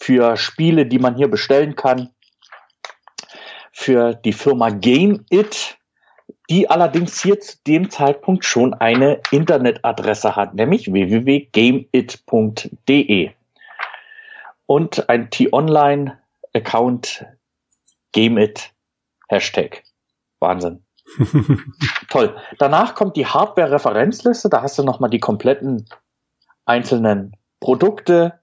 für 0.02 0.36
Spiele, 0.36 0.84
die 0.86 0.98
man 0.98 1.14
hier 1.14 1.30
bestellen 1.30 1.76
kann. 1.76 2.10
Für 3.70 4.14
die 4.14 4.32
Firma 4.32 4.70
Game 4.70 5.24
It, 5.30 5.78
die 6.50 6.68
allerdings 6.68 7.22
hier 7.22 7.38
zu 7.38 7.58
dem 7.66 7.88
Zeitpunkt 7.88 8.44
schon 8.44 8.74
eine 8.74 9.20
Internetadresse 9.30 10.34
hat, 10.34 10.54
nämlich 10.54 10.92
www.gameit.de 10.92 13.30
und 14.66 15.08
ein 15.08 15.30
T-Online-Account 15.30 17.26
GameIt 18.12 18.72
Hashtag. 19.28 19.84
Wahnsinn. 20.40 20.82
Toll. 22.10 22.36
Danach 22.58 22.96
kommt 22.96 23.16
die 23.16 23.26
Hardware-Referenzliste. 23.26 24.48
Da 24.48 24.62
hast 24.62 24.78
du 24.78 24.82
nochmal 24.82 25.10
die 25.10 25.20
kompletten 25.20 25.86
einzelnen 26.64 27.36
Produkte 27.60 28.40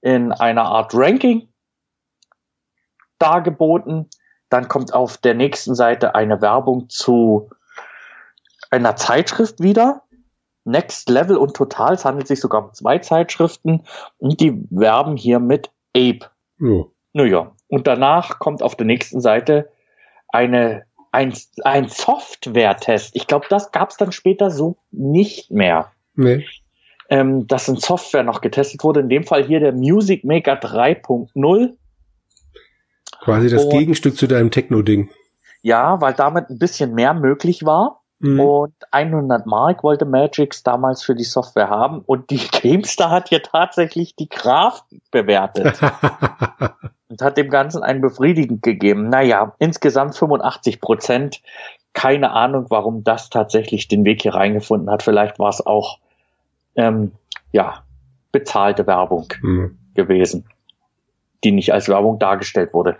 in 0.00 0.32
einer 0.32 0.64
Art 0.64 0.92
Ranking 0.94 1.48
dargeboten. 3.18 4.08
Dann 4.48 4.68
kommt 4.68 4.94
auf 4.94 5.18
der 5.18 5.34
nächsten 5.34 5.74
Seite 5.74 6.14
eine 6.14 6.40
Werbung 6.40 6.88
zu 6.88 7.50
einer 8.70 8.96
Zeitschrift 8.96 9.60
wieder. 9.60 10.02
Next 10.64 11.08
Level 11.08 11.36
und 11.36 11.54
Total. 11.54 11.94
Es 11.94 12.04
handelt 12.04 12.28
sich 12.28 12.40
sogar 12.40 12.64
um 12.66 12.74
zwei 12.74 12.98
Zeitschriften 12.98 13.84
und 14.18 14.40
die 14.40 14.66
werben 14.70 15.16
hier 15.16 15.38
mit 15.40 15.70
Ape. 15.96 16.30
Ja. 16.58 16.84
Naja. 17.12 17.52
Und 17.68 17.86
danach 17.86 18.38
kommt 18.38 18.62
auf 18.62 18.76
der 18.76 18.86
nächsten 18.86 19.20
Seite 19.20 19.70
eine, 20.28 20.84
ein, 21.12 21.34
ein 21.64 21.88
Software-Test. 21.88 23.16
Ich 23.16 23.26
glaube, 23.26 23.46
das 23.48 23.72
gab 23.72 23.90
es 23.90 23.96
dann 23.96 24.12
später 24.12 24.50
so 24.50 24.76
nicht 24.90 25.50
mehr. 25.50 25.92
Nee. 26.14 26.46
Ähm, 27.08 27.46
dass 27.46 27.68
ein 27.68 27.76
Software 27.76 28.22
noch 28.22 28.40
getestet 28.40 28.84
wurde. 28.84 29.00
In 29.00 29.08
dem 29.08 29.24
Fall 29.24 29.44
hier 29.44 29.60
der 29.60 29.72
Music 29.72 30.24
Maker 30.24 30.60
3.0. 30.60 31.76
Quasi 33.20 33.48
das 33.48 33.64
Und, 33.64 33.70
Gegenstück 33.70 34.16
zu 34.16 34.26
deinem 34.26 34.50
Techno-Ding. 34.50 35.08
Ja, 35.62 36.00
weil 36.00 36.14
damit 36.14 36.50
ein 36.50 36.58
bisschen 36.58 36.94
mehr 36.94 37.14
möglich 37.14 37.64
war. 37.64 38.02
Mhm. 38.20 38.40
Und 38.40 38.74
100 38.90 39.46
Mark 39.46 39.84
wollte 39.84 40.04
Magix 40.04 40.62
damals 40.62 41.02
für 41.02 41.14
die 41.14 41.24
Software 41.24 41.70
haben. 41.70 42.02
Und 42.04 42.30
die 42.30 42.40
GameStar 42.62 43.10
hat 43.10 43.28
hier 43.28 43.42
tatsächlich 43.42 44.16
die 44.16 44.28
Grafik 44.28 45.02
bewertet. 45.10 45.78
und 47.08 47.22
hat 47.22 47.36
dem 47.36 47.50
Ganzen 47.50 47.82
einen 47.82 48.00
befriedigend 48.00 48.62
gegeben. 48.62 49.08
Naja, 49.08 49.54
insgesamt 49.58 50.16
85 50.16 50.80
Prozent. 50.80 51.40
Keine 51.92 52.30
Ahnung, 52.32 52.66
warum 52.68 53.02
das 53.02 53.30
tatsächlich 53.30 53.88
den 53.88 54.04
Weg 54.04 54.22
hier 54.22 54.34
reingefunden 54.34 54.90
hat. 54.90 55.02
Vielleicht 55.02 55.38
war 55.38 55.48
es 55.48 55.64
auch, 55.64 55.98
ähm, 56.78 57.12
ja, 57.52 57.84
bezahlte 58.32 58.86
Werbung 58.86 59.26
mhm. 59.42 59.78
gewesen, 59.94 60.48
die 61.44 61.52
nicht 61.52 61.72
als 61.72 61.88
Werbung 61.88 62.18
dargestellt 62.18 62.72
wurde. 62.72 62.96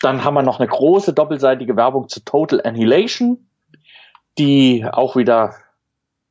Dann 0.00 0.22
haben 0.22 0.34
wir 0.34 0.42
noch 0.42 0.60
eine 0.60 0.68
große 0.68 1.12
doppelseitige 1.12 1.76
Werbung 1.76 2.08
zu 2.08 2.24
Total 2.24 2.60
Annihilation, 2.62 3.48
die 4.38 4.86
auch 4.90 5.16
wieder 5.16 5.54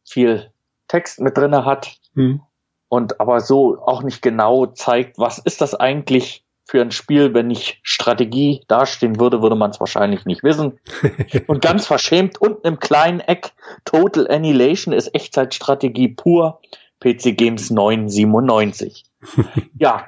viel 0.07 0.52
Text 0.88 1.19
mit 1.19 1.38
drinne 1.38 1.65
hat. 1.65 1.98
Mhm. 2.14 2.41
Und 2.88 3.19
aber 3.19 3.40
so 3.40 3.82
auch 3.82 4.03
nicht 4.03 4.22
genau 4.22 4.65
zeigt, 4.65 5.18
was 5.18 5.40
ist 5.40 5.61
das 5.61 5.73
eigentlich 5.73 6.45
für 6.72 6.82
ein 6.82 6.91
Spiel, 6.91 7.34
wenn 7.34 7.48
nicht 7.48 7.80
Strategie 7.84 8.64
dastehen 8.68 9.19
würde, 9.19 9.41
würde 9.41 9.57
man 9.57 9.72
es 9.72 9.80
wahrscheinlich 9.82 10.26
nicht 10.26 10.41
wissen. 10.41 10.80
Und 11.48 11.61
ganz 11.61 11.86
verschämt 11.86 12.40
unten 12.40 12.65
im 12.65 12.80
kleinen 12.80 13.19
Eck 13.19 13.52
Total 13.84 14.26
Annihilation 14.30 14.94
ist 14.94 15.14
Echtzeitstrategie 15.14 16.10
pur. 16.10 16.61
PC 17.02 17.38
Games 17.38 17.69
997. 17.69 19.03
ja. 19.78 20.07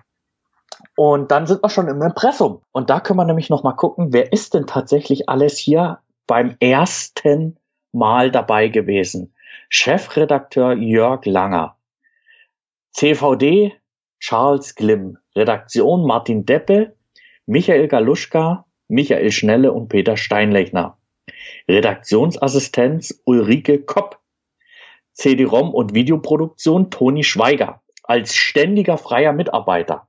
Und 0.96 1.32
dann 1.32 1.48
sind 1.48 1.64
wir 1.64 1.70
schon 1.70 1.88
im 1.88 2.02
Impressum. 2.02 2.62
Und 2.72 2.90
da 2.90 3.00
können 3.00 3.18
wir 3.18 3.26
nämlich 3.26 3.50
noch 3.50 3.64
mal 3.64 3.74
gucken, 3.74 4.14
wer 4.14 4.32
ist 4.32 4.54
denn 4.54 4.68
tatsächlich 4.68 5.28
alles 5.28 5.58
hier 5.58 6.00
beim 6.28 6.56
ersten 6.60 7.58
Mal 7.92 8.32
dabei 8.32 8.68
gewesen? 8.68 9.34
Chefredakteur 9.70 10.74
Jörg 10.74 11.26
Langer. 11.26 11.78
CVD 12.92 13.74
Charles 14.20 14.76
Glimm, 14.76 15.18
Redaktion 15.36 16.06
Martin 16.08 16.46
Deppe, 16.46 16.96
Michael 17.46 17.90
Galuschka, 17.90 18.66
Michael 18.88 19.32
Schnelle 19.32 19.74
und 19.74 19.90
Peter 19.90 20.16
Steinlechner. 20.16 20.98
Redaktionsassistenz 21.68 23.22
Ulrike 23.26 23.80
Kopp. 23.80 24.23
CD-ROM 25.14 25.74
und 25.74 25.94
Videoproduktion 25.94 26.92
Toni 26.92 27.24
Schweiger 27.24 27.82
als 28.04 28.36
ständiger 28.36 28.98
freier 28.98 29.34
Mitarbeiter. 29.34 30.08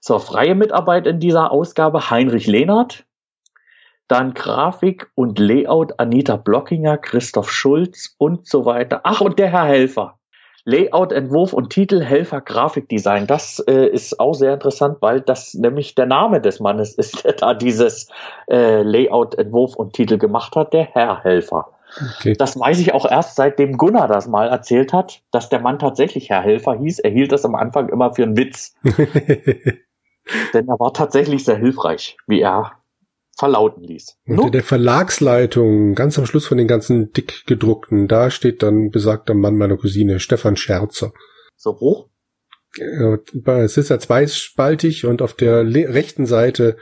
Zur 0.00 0.20
freie 0.20 0.54
Mitarbeit 0.54 1.06
in 1.06 1.20
dieser 1.20 1.50
Ausgabe 1.50 2.10
Heinrich 2.10 2.46
Lehnert, 2.46 3.06
dann 4.08 4.34
Grafik 4.34 5.10
und 5.14 5.38
Layout 5.38 5.98
Anita 5.98 6.36
Blockinger, 6.36 6.98
Christoph 6.98 7.50
Schulz 7.50 8.14
und 8.18 8.46
so 8.46 8.66
weiter. 8.66 9.00
Ach, 9.04 9.20
und 9.20 9.38
der 9.38 9.48
Herr 9.48 9.64
Helfer. 9.64 10.18
Layout, 10.66 11.12
Entwurf 11.12 11.52
und 11.52 11.70
Titel 11.70 12.02
Helfer 12.02 12.40
Grafikdesign. 12.40 13.26
Das 13.26 13.58
äh, 13.60 13.86
ist 13.86 14.18
auch 14.18 14.32
sehr 14.32 14.54
interessant, 14.54 14.98
weil 15.00 15.20
das 15.20 15.52
nämlich 15.52 15.94
der 15.94 16.06
Name 16.06 16.40
des 16.40 16.58
Mannes 16.58 16.94
ist, 16.94 17.24
der 17.24 17.34
da 17.34 17.54
dieses 17.54 18.08
äh, 18.48 18.82
Layout, 18.82 19.34
Entwurf 19.34 19.76
und 19.76 19.92
Titel 19.92 20.16
gemacht 20.18 20.56
hat, 20.56 20.72
der 20.72 20.84
Herr 20.84 21.22
Helfer. 21.22 21.73
Okay. 22.16 22.34
Das 22.34 22.58
weiß 22.58 22.80
ich 22.80 22.92
auch 22.92 23.08
erst, 23.08 23.36
seitdem 23.36 23.76
Gunnar 23.76 24.08
das 24.08 24.26
mal 24.26 24.48
erzählt 24.48 24.92
hat, 24.92 25.22
dass 25.30 25.48
der 25.48 25.60
Mann 25.60 25.78
tatsächlich 25.78 26.30
Herr 26.30 26.42
Helfer 26.42 26.78
hieß. 26.78 26.98
Er 27.00 27.10
hielt 27.10 27.32
das 27.32 27.44
am 27.44 27.54
Anfang 27.54 27.88
immer 27.88 28.14
für 28.14 28.24
einen 28.24 28.36
Witz. 28.36 28.74
Denn 30.54 30.68
er 30.68 30.80
war 30.80 30.92
tatsächlich 30.92 31.44
sehr 31.44 31.56
hilfreich, 31.56 32.16
wie 32.26 32.40
er 32.40 32.72
verlauten 33.36 33.82
ließ. 33.82 34.16
Unter 34.26 34.50
der 34.50 34.62
Verlagsleitung, 34.62 35.94
ganz 35.94 36.18
am 36.18 36.26
Schluss 36.26 36.46
von 36.46 36.58
den 36.58 36.68
ganzen 36.68 37.12
dick 37.12 37.46
gedruckten, 37.46 38.08
da 38.08 38.30
steht 38.30 38.62
dann 38.62 38.90
besagter 38.90 39.34
Mann 39.34 39.56
meiner 39.56 39.76
Cousine, 39.76 40.20
Stefan 40.20 40.56
Scherzer. 40.56 41.12
So 41.56 41.78
hoch? 41.80 42.08
Es 43.44 43.76
ist 43.76 43.90
ja 43.90 43.98
zweispaltig 43.98 45.06
und 45.06 45.22
auf 45.22 45.34
der 45.34 45.64
rechten 45.64 46.26
Seite 46.26 46.76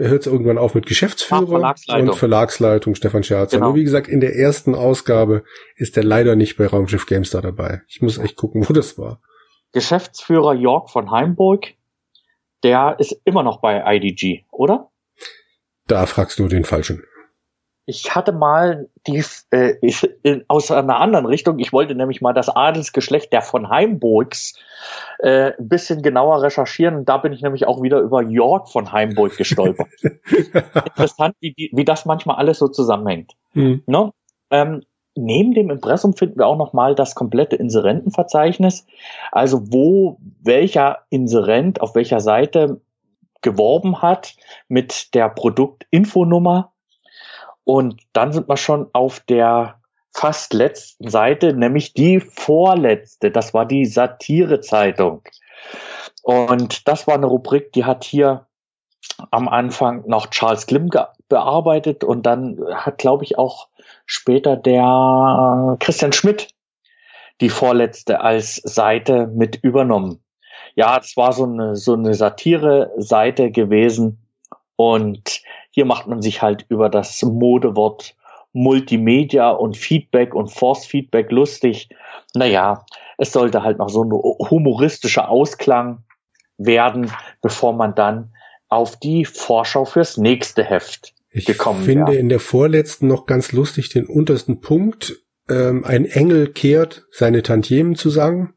hört 0.00 0.22
es 0.22 0.26
irgendwann 0.26 0.58
auf 0.58 0.74
mit 0.74 0.86
Geschäftsführer 0.86 1.42
Ach, 1.44 1.48
Verlagsleitung. 1.48 2.08
und 2.08 2.16
Verlagsleitung 2.16 2.94
Stefan 2.94 3.22
Scherzer. 3.22 3.58
Genau. 3.58 3.68
Nur 3.68 3.76
wie 3.76 3.84
gesagt, 3.84 4.08
in 4.08 4.20
der 4.20 4.36
ersten 4.36 4.74
Ausgabe 4.74 5.44
ist 5.76 5.96
er 5.96 6.04
leider 6.04 6.36
nicht 6.36 6.56
bei 6.56 6.66
Raumschiff 6.66 7.06
GameStar 7.06 7.42
dabei. 7.42 7.82
Ich 7.88 8.02
muss 8.02 8.18
echt 8.18 8.36
gucken, 8.36 8.68
wo 8.68 8.72
das 8.72 8.98
war. 8.98 9.20
Geschäftsführer 9.72 10.54
Jörg 10.54 10.90
von 10.90 11.10
Heimburg, 11.10 11.66
der 12.62 12.96
ist 12.98 13.20
immer 13.24 13.42
noch 13.42 13.60
bei 13.60 13.82
IDG, 13.96 14.44
oder? 14.50 14.90
Da 15.86 16.06
fragst 16.06 16.38
du 16.38 16.48
den 16.48 16.64
Falschen. 16.64 17.04
Ich 17.88 18.14
hatte 18.14 18.32
mal 18.32 18.90
die 19.06 19.24
äh, 19.50 19.76
ich, 19.80 20.06
in, 20.22 20.44
aus 20.46 20.70
einer 20.70 21.00
anderen 21.00 21.24
Richtung. 21.24 21.58
Ich 21.58 21.72
wollte 21.72 21.94
nämlich 21.94 22.20
mal 22.20 22.34
das 22.34 22.50
Adelsgeschlecht 22.50 23.32
der 23.32 23.40
von 23.40 23.70
Heimburgs 23.70 24.58
äh, 25.20 25.52
ein 25.58 25.68
bisschen 25.68 26.02
genauer 26.02 26.42
recherchieren. 26.42 26.96
Und 26.96 27.08
da 27.08 27.16
bin 27.16 27.32
ich 27.32 27.40
nämlich 27.40 27.66
auch 27.66 27.80
wieder 27.80 28.00
über 28.00 28.22
Jörg 28.22 28.68
von 28.68 28.92
Heimburg 28.92 29.38
gestolpert. 29.38 29.88
Interessant, 30.02 31.34
wie, 31.40 31.70
wie 31.72 31.84
das 31.86 32.04
manchmal 32.04 32.36
alles 32.36 32.58
so 32.58 32.68
zusammenhängt. 32.68 33.32
Mhm. 33.54 33.82
Ne? 33.86 34.12
Ähm, 34.50 34.82
neben 35.14 35.54
dem 35.54 35.70
Impressum 35.70 36.12
finden 36.12 36.38
wir 36.38 36.46
auch 36.46 36.58
noch 36.58 36.74
mal 36.74 36.94
das 36.94 37.14
komplette 37.14 37.56
Inserentenverzeichnis. 37.56 38.86
Also 39.32 39.72
wo 39.72 40.18
welcher 40.42 41.04
Inserent 41.08 41.80
auf 41.80 41.94
welcher 41.94 42.20
Seite 42.20 42.82
geworben 43.40 44.02
hat 44.02 44.36
mit 44.68 45.14
der 45.14 45.30
Produktinfonummer. 45.30 46.72
Und 47.68 48.02
dann 48.14 48.32
sind 48.32 48.48
wir 48.48 48.56
schon 48.56 48.88
auf 48.94 49.20
der 49.20 49.80
fast 50.14 50.54
letzten 50.54 51.10
Seite, 51.10 51.52
nämlich 51.52 51.92
die 51.92 52.20
vorletzte. 52.20 53.30
Das 53.30 53.52
war 53.52 53.66
die 53.66 53.84
Satirezeitung. 53.84 55.22
Und 56.22 56.88
das 56.88 57.06
war 57.06 57.14
eine 57.14 57.26
Rubrik, 57.26 57.72
die 57.72 57.84
hat 57.84 58.04
hier 58.04 58.46
am 59.30 59.48
Anfang 59.48 60.04
noch 60.06 60.28
Charles 60.28 60.66
Klim 60.66 60.90
bearbeitet 61.28 62.04
und 62.04 62.24
dann 62.24 62.58
hat, 62.72 62.98
glaube 62.98 63.24
ich, 63.24 63.36
auch 63.36 63.68
später 64.06 64.56
der 64.56 65.76
Christian 65.78 66.12
Schmidt 66.12 66.48
die 67.40 67.50
vorletzte 67.50 68.20
als 68.20 68.56
Seite 68.56 69.26
mit 69.26 69.56
übernommen 69.56 70.22
ja, 70.78 70.96
das 70.96 71.16
war 71.16 71.32
so 71.32 71.42
eine, 71.42 71.74
so 71.74 71.94
eine 71.94 72.14
Satire-Seite 72.14 73.50
gewesen. 73.50 74.24
Und 74.76 75.42
hier 75.78 75.84
macht 75.84 76.08
man 76.08 76.20
sich 76.20 76.42
halt 76.42 76.66
über 76.70 76.88
das 76.88 77.22
Modewort 77.22 78.16
Multimedia 78.52 79.50
und 79.50 79.76
Feedback 79.76 80.34
und 80.34 80.48
Force 80.48 80.84
Feedback 80.84 81.30
lustig. 81.30 81.88
Naja, 82.34 82.84
es 83.16 83.30
sollte 83.30 83.62
halt 83.62 83.78
noch 83.78 83.88
so 83.88 84.02
ein 84.02 84.10
humoristischer 84.10 85.28
Ausklang 85.28 86.02
werden, 86.56 87.12
bevor 87.42 87.74
man 87.74 87.94
dann 87.94 88.32
auf 88.68 88.96
die 88.96 89.24
Vorschau 89.24 89.84
fürs 89.84 90.16
nächste 90.16 90.64
Heft 90.64 91.14
ich 91.30 91.44
gekommen 91.44 91.86
wäre. 91.86 91.90
Ich 91.90 91.96
finde 92.06 92.18
in 92.18 92.28
der 92.28 92.40
vorletzten 92.40 93.06
noch 93.06 93.26
ganz 93.26 93.52
lustig 93.52 93.88
den 93.88 94.06
untersten 94.06 94.60
Punkt. 94.60 95.22
Ähm, 95.48 95.84
ein 95.84 96.06
Engel 96.06 96.48
kehrt 96.48 97.06
seine 97.12 97.44
Tantiemen 97.44 97.94
zu 97.94 98.10
sagen. 98.10 98.52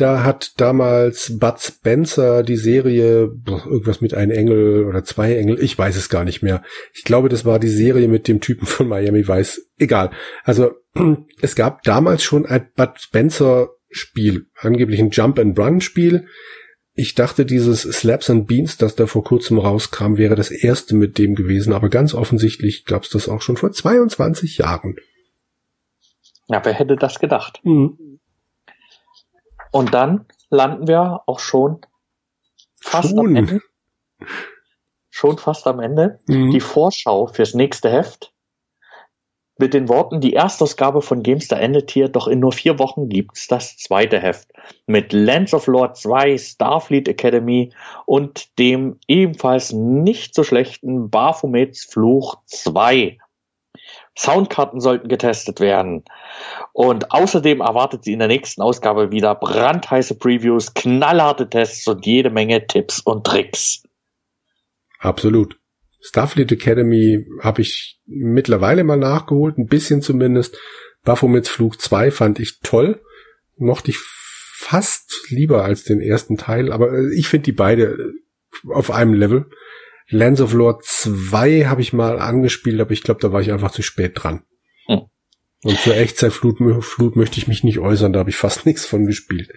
Da 0.00 0.24
hat 0.24 0.52
damals 0.56 1.36
Bud 1.38 1.60
Spencer 1.60 2.42
die 2.42 2.56
Serie, 2.56 3.30
irgendwas 3.46 4.00
mit 4.00 4.14
einem 4.14 4.30
Engel 4.30 4.86
oder 4.86 5.04
zwei 5.04 5.36
Engel, 5.36 5.62
ich 5.62 5.76
weiß 5.76 5.94
es 5.96 6.08
gar 6.08 6.24
nicht 6.24 6.42
mehr. 6.42 6.62
Ich 6.94 7.04
glaube, 7.04 7.28
das 7.28 7.44
war 7.44 7.58
die 7.58 7.68
Serie 7.68 8.08
mit 8.08 8.26
dem 8.26 8.40
Typen 8.40 8.64
von 8.66 8.88
Miami 8.88 9.28
Vice. 9.28 9.68
Egal. 9.76 10.10
Also, 10.42 10.72
es 11.42 11.54
gab 11.54 11.82
damals 11.82 12.22
schon 12.22 12.46
ein 12.46 12.70
Bud 12.74 12.92
Spencer 12.96 13.68
Spiel, 13.90 14.46
angeblich 14.56 15.00
ein 15.00 15.10
Jump 15.10 15.38
and 15.38 15.58
Run 15.58 15.82
Spiel. 15.82 16.26
Ich 16.94 17.14
dachte, 17.14 17.44
dieses 17.44 17.82
Slaps 17.82 18.30
and 18.30 18.46
Beans, 18.46 18.78
das 18.78 18.94
da 18.94 19.06
vor 19.06 19.22
kurzem 19.22 19.58
rauskam, 19.58 20.16
wäre 20.16 20.34
das 20.34 20.50
erste 20.50 20.96
mit 20.96 21.18
dem 21.18 21.34
gewesen, 21.34 21.74
aber 21.74 21.90
ganz 21.90 22.14
offensichtlich 22.14 22.86
gab 22.86 23.02
es 23.02 23.10
das 23.10 23.28
auch 23.28 23.42
schon 23.42 23.58
vor 23.58 23.70
22 23.70 24.56
Jahren. 24.56 24.96
Ja, 26.48 26.64
wer 26.64 26.72
hätte 26.72 26.96
das 26.96 27.18
gedacht? 27.18 27.60
Mhm. 27.64 28.09
Und 29.70 29.94
dann 29.94 30.26
landen 30.50 30.88
wir 30.88 31.22
auch 31.26 31.38
schon 31.38 31.80
fast 32.80 33.10
schon. 33.10 33.18
am 33.18 33.36
Ende. 33.36 33.60
Schon 35.10 35.38
fast 35.38 35.66
am 35.66 35.80
Ende. 35.80 36.20
Mhm. 36.26 36.50
Die 36.50 36.60
Vorschau 36.60 37.26
fürs 37.26 37.54
nächste 37.54 37.90
Heft. 37.90 38.32
Mit 39.58 39.74
den 39.74 39.90
Worten, 39.90 40.22
die 40.22 40.32
Erstausgabe 40.32 41.02
von 41.02 41.22
Gamester 41.22 41.58
endet 41.58 41.90
hier, 41.90 42.08
doch 42.08 42.28
in 42.28 42.40
nur 42.40 42.52
vier 42.52 42.78
Wochen 42.78 43.10
gibt's 43.10 43.46
das 43.46 43.76
zweite 43.76 44.18
Heft. 44.18 44.50
Mit 44.86 45.12
Lands 45.12 45.52
of 45.52 45.66
Lord 45.66 45.98
2, 45.98 46.38
Starfleet 46.38 47.08
Academy 47.08 47.70
und 48.06 48.58
dem 48.58 48.98
ebenfalls 49.06 49.72
nicht 49.72 50.34
so 50.34 50.44
schlechten 50.44 51.10
Baphomets 51.10 51.84
Fluch 51.84 52.38
2. 52.46 53.18
Soundkarten 54.20 54.80
sollten 54.80 55.08
getestet 55.08 55.60
werden. 55.60 56.04
Und 56.72 57.10
außerdem 57.10 57.60
erwartet 57.60 58.04
sie 58.04 58.12
in 58.12 58.18
der 58.18 58.28
nächsten 58.28 58.60
Ausgabe 58.60 59.10
wieder 59.10 59.34
brandheiße 59.34 60.18
Previews, 60.18 60.74
knallharte 60.74 61.48
Tests 61.48 61.86
und 61.88 62.04
jede 62.04 62.30
Menge 62.30 62.66
Tipps 62.66 63.00
und 63.00 63.26
Tricks. 63.26 63.82
Absolut. 64.98 65.56
Starfleet 66.02 66.52
Academy 66.52 67.26
habe 67.40 67.62
ich 67.62 68.00
mittlerweile 68.06 68.84
mal 68.84 68.96
nachgeholt, 68.96 69.58
ein 69.58 69.66
bisschen 69.66 70.02
zumindest. 70.02 70.58
Baphomets 71.02 71.48
Flug 71.48 71.80
2 71.80 72.10
fand 72.10 72.38
ich 72.40 72.60
toll. 72.60 73.02
Mochte 73.56 73.90
ich 73.90 73.98
fast 73.98 75.26
lieber 75.30 75.64
als 75.64 75.84
den 75.84 76.00
ersten 76.00 76.36
Teil, 76.36 76.72
aber 76.72 76.92
äh, 76.92 77.14
ich 77.14 77.28
finde 77.28 77.44
die 77.44 77.52
beide 77.52 78.12
auf 78.68 78.90
einem 78.90 79.14
Level. 79.14 79.46
Lands 80.10 80.40
of 80.40 80.52
Lord 80.52 80.84
2 80.84 81.66
habe 81.66 81.80
ich 81.80 81.92
mal 81.92 82.18
angespielt, 82.18 82.80
aber 82.80 82.90
ich 82.90 83.02
glaube, 83.02 83.20
da 83.20 83.32
war 83.32 83.40
ich 83.40 83.52
einfach 83.52 83.70
zu 83.70 83.82
spät 83.82 84.12
dran. 84.16 84.42
Hm. 84.86 85.02
Und 85.62 85.78
zur 85.78 85.96
Echtzeitflut 85.96 86.58
Flut 86.84 87.16
möchte 87.16 87.38
ich 87.38 87.46
mich 87.46 87.64
nicht 87.64 87.78
äußern, 87.78 88.12
da 88.12 88.20
habe 88.20 88.30
ich 88.30 88.36
fast 88.36 88.66
nichts 88.66 88.86
von 88.86 89.06
gespielt. 89.06 89.52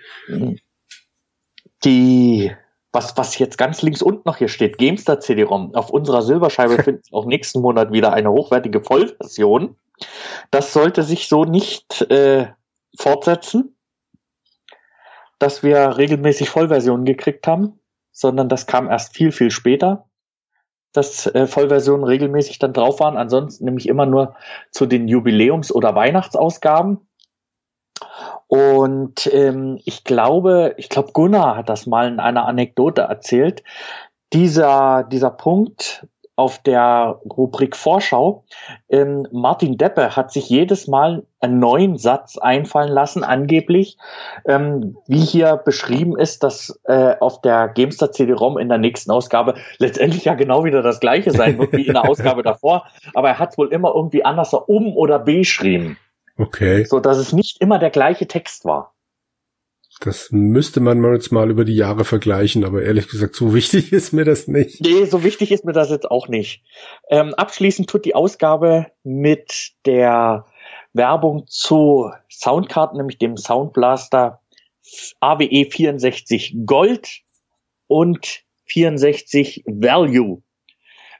Die, 1.83 2.51
was, 2.91 3.17
was 3.17 3.37
jetzt 3.39 3.57
ganz 3.57 3.81
links 3.81 4.01
unten 4.01 4.21
noch 4.25 4.37
hier 4.37 4.47
steht, 4.47 4.77
Gamestar 4.77 5.19
CD-ROM. 5.19 5.73
Auf 5.73 5.89
unserer 5.89 6.21
Silberscheibe 6.21 6.75
findet 6.83 7.07
auch 7.11 7.25
nächsten 7.25 7.59
Monat 7.61 7.91
wieder 7.91 8.13
eine 8.13 8.31
hochwertige 8.31 8.81
Vollversion. 8.81 9.75
Das 10.51 10.73
sollte 10.73 11.03
sich 11.03 11.27
so 11.27 11.45
nicht 11.45 12.01
äh, 12.11 12.47
fortsetzen, 12.97 13.75
dass 15.39 15.63
wir 15.63 15.97
regelmäßig 15.97 16.49
Vollversionen 16.49 17.05
gekriegt 17.05 17.47
haben, 17.47 17.79
sondern 18.11 18.49
das 18.49 18.67
kam 18.67 18.87
erst 18.87 19.15
viel, 19.15 19.31
viel 19.31 19.49
später 19.49 20.09
dass 20.93 21.27
äh, 21.27 21.47
Vollversionen 21.47 22.05
regelmäßig 22.05 22.59
dann 22.59 22.73
drauf 22.73 22.99
waren. 22.99 23.17
Ansonsten 23.17 23.65
nämlich 23.65 23.89
immer 23.89 24.05
nur 24.05 24.35
zu 24.71 24.85
den 24.85 25.07
Jubiläums- 25.07 25.73
oder 25.73 25.95
Weihnachtsausgaben. 25.95 26.99
Und 28.47 29.27
ähm, 29.33 29.79
ich 29.83 30.03
glaube, 30.03 30.75
ich 30.77 30.89
glaube, 30.89 31.11
Gunnar 31.11 31.57
hat 31.57 31.69
das 31.69 31.87
mal 31.87 32.07
in 32.07 32.19
einer 32.19 32.45
Anekdote 32.45 33.01
erzählt. 33.01 33.63
Dieser, 34.31 35.03
dieser 35.03 35.31
Punkt, 35.31 36.07
auf 36.35 36.61
der 36.63 37.19
Rubrik 37.25 37.75
Vorschau. 37.75 38.43
Ähm, 38.89 39.27
Martin 39.31 39.77
Deppe 39.77 40.15
hat 40.15 40.31
sich 40.31 40.49
jedes 40.49 40.87
Mal 40.87 41.23
einen 41.39 41.59
neuen 41.59 41.97
Satz 41.97 42.37
einfallen 42.37 42.91
lassen, 42.91 43.23
angeblich, 43.23 43.97
ähm, 44.45 44.97
wie 45.07 45.19
hier 45.19 45.57
beschrieben 45.57 46.17
ist, 46.17 46.43
dass 46.43 46.79
äh, 46.85 47.15
auf 47.19 47.41
der 47.41 47.67
Gamestar 47.67 48.11
CD-ROM 48.11 48.57
in 48.57 48.69
der 48.69 48.79
nächsten 48.79 49.11
Ausgabe 49.11 49.55
letztendlich 49.77 50.25
ja 50.25 50.33
genau 50.33 50.63
wieder 50.63 50.81
das 50.81 50.99
gleiche 50.99 51.31
sein 51.31 51.59
wird 51.59 51.73
wie 51.73 51.87
in 51.87 51.93
der 51.93 52.09
Ausgabe 52.09 52.41
davor, 52.43 52.87
aber 53.13 53.29
er 53.29 53.39
hat 53.39 53.57
wohl 53.57 53.71
immer 53.71 53.93
irgendwie 53.93 54.25
anders 54.25 54.53
um 54.53 54.95
oder 54.95 55.19
beschrieben. 55.19 55.97
Okay. 56.37 56.85
So 56.85 56.99
dass 56.99 57.17
es 57.17 57.31
nicht 57.31 57.61
immer 57.61 57.77
der 57.77 57.91
gleiche 57.91 58.27
Text 58.27 58.65
war. 58.65 58.93
Das 60.05 60.29
müsste 60.31 60.81
man 60.81 61.01
jetzt 61.13 61.31
mal 61.31 61.49
über 61.49 61.63
die 61.63 61.75
Jahre 61.75 62.03
vergleichen, 62.03 62.65
aber 62.65 62.83
ehrlich 62.83 63.07
gesagt, 63.07 63.35
so 63.35 63.53
wichtig 63.55 63.93
ist 63.93 64.11
mir 64.11 64.25
das 64.25 64.47
nicht. 64.47 64.81
Nee, 64.81 65.05
so 65.05 65.23
wichtig 65.23 65.51
ist 65.51 65.63
mir 65.63 65.71
das 65.71 65.89
jetzt 65.89 66.09
auch 66.11 66.27
nicht. 66.27 66.61
Ähm, 67.09 67.33
abschließend 67.33 67.89
tut 67.89 68.03
die 68.03 68.15
Ausgabe 68.15 68.87
mit 69.03 69.71
der 69.85 70.45
Werbung 70.91 71.45
zu 71.47 72.11
Soundkarten, 72.29 72.97
nämlich 72.97 73.17
dem 73.17 73.37
Soundblaster 73.37 74.41
AWE 75.21 75.65
64 75.71 76.57
Gold 76.65 77.21
und 77.87 78.43
64 78.65 79.63
Value. 79.65 80.41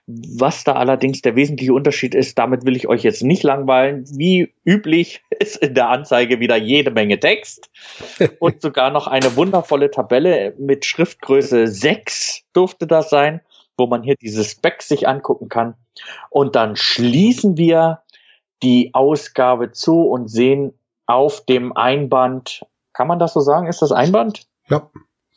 Was 0.06 0.64
da 0.64 0.74
allerdings 0.74 1.22
der 1.22 1.34
wesentliche 1.34 1.72
Unterschied 1.72 2.14
ist, 2.14 2.38
damit 2.38 2.66
will 2.66 2.76
ich 2.76 2.88
euch 2.88 3.02
jetzt 3.02 3.22
nicht 3.22 3.42
langweilen. 3.42 4.04
Wie 4.10 4.52
üblich 4.64 5.22
ist 5.30 5.56
in 5.56 5.74
der 5.74 5.88
Anzeige 5.88 6.40
wieder 6.40 6.56
jede 6.56 6.90
Menge 6.90 7.18
Text 7.18 7.70
und 8.38 8.60
sogar 8.60 8.90
noch 8.90 9.06
eine 9.06 9.36
wundervolle 9.36 9.90
Tabelle 9.90 10.54
mit 10.58 10.84
Schriftgröße 10.84 11.68
6 11.68 12.42
durfte 12.52 12.86
das 12.86 13.08
sein, 13.08 13.40
wo 13.78 13.86
man 13.86 14.02
hier 14.02 14.16
diese 14.16 14.44
Specs 14.44 14.88
sich 14.88 15.08
angucken 15.08 15.48
kann. 15.48 15.74
Und 16.28 16.54
dann 16.54 16.76
schließen 16.76 17.56
wir 17.56 18.02
die 18.62 18.90
Ausgabe 18.94 19.72
zu 19.72 20.02
und 20.02 20.28
sehen 20.28 20.74
auf 21.06 21.44
dem 21.44 21.76
Einband, 21.76 22.66
kann 22.92 23.08
man 23.08 23.18
das 23.18 23.32
so 23.32 23.40
sagen? 23.40 23.66
Ist 23.66 23.82
das 23.82 23.92
Einband? 23.92 24.46
Ja, 24.68 24.90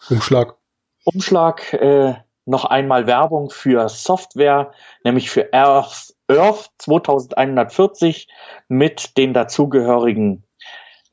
Umschlag. 0.10 0.56
Umschlag, 1.03 1.73
äh, 1.73 2.15
noch 2.48 2.65
einmal 2.65 3.07
Werbung 3.07 3.49
für 3.49 3.90
Software, 3.90 4.72
nämlich 5.03 5.30
für 5.30 5.53
Earth, 5.53 6.15
Earth 6.28 6.69
2140 6.80 8.28
mit 8.69 9.18
den 9.18 9.34
dazugehörigen 9.34 10.44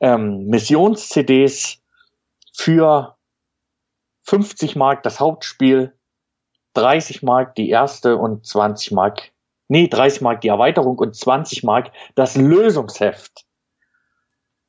ähm, 0.00 0.46
Missions-CDs 0.46 1.80
für 2.52 3.16
50 4.22 4.76
Mark 4.76 5.02
das 5.02 5.20
Hauptspiel, 5.20 5.92
30 6.74 7.22
Mark 7.22 7.54
die 7.56 7.68
erste 7.68 8.16
und 8.16 8.46
20 8.46 8.92
Mark, 8.92 9.32
nee, 9.68 9.88
30 9.88 10.22
Mark 10.22 10.40
die 10.40 10.48
Erweiterung 10.48 10.98
und 10.98 11.16
20 11.16 11.64
Mark 11.64 11.90
das 12.14 12.36
Lösungsheft. 12.36 13.44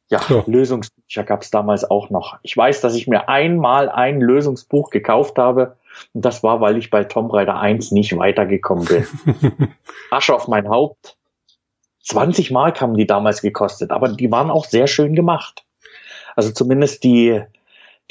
Ja, 0.09 0.21
ja. 0.29 0.43
Lösungsbücher 0.45 1.23
gab 1.23 1.41
es 1.41 1.51
damals 1.51 1.89
auch 1.89 2.09
noch. 2.09 2.37
Ich 2.43 2.55
weiß, 2.55 2.81
dass 2.81 2.95
ich 2.95 3.07
mir 3.07 3.27
einmal 3.27 3.89
ein 3.89 4.21
Lösungsbuch 4.21 4.91
gekauft 4.91 5.37
habe. 5.37 5.77
Und 6.13 6.25
das 6.25 6.43
war, 6.43 6.61
weil 6.61 6.77
ich 6.77 6.89
bei 6.89 7.03
Tomb 7.03 7.33
Raider 7.33 7.59
1 7.59 7.91
nicht 7.91 8.17
weitergekommen 8.17 8.85
bin. 8.85 9.05
Asche 10.11 10.33
auf 10.33 10.47
mein 10.47 10.69
Haupt. 10.69 11.17
20 12.03 12.51
Mark 12.51 12.81
haben 12.81 12.95
die 12.95 13.07
damals 13.07 13.41
gekostet, 13.41 13.91
aber 13.91 14.09
die 14.09 14.31
waren 14.31 14.51
auch 14.51 14.65
sehr 14.65 14.87
schön 14.87 15.15
gemacht. 15.15 15.65
Also 16.35 16.51
zumindest 16.51 17.03
die, 17.03 17.41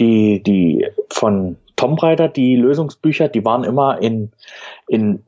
die, 0.00 0.42
die 0.42 0.86
von 1.10 1.56
Tomb 1.76 2.02
Raider, 2.02 2.28
die 2.28 2.56
Lösungsbücher, 2.56 3.28
die 3.28 3.44
waren 3.44 3.64
immer 3.64 4.00
in, 4.00 4.32
in 4.88 5.24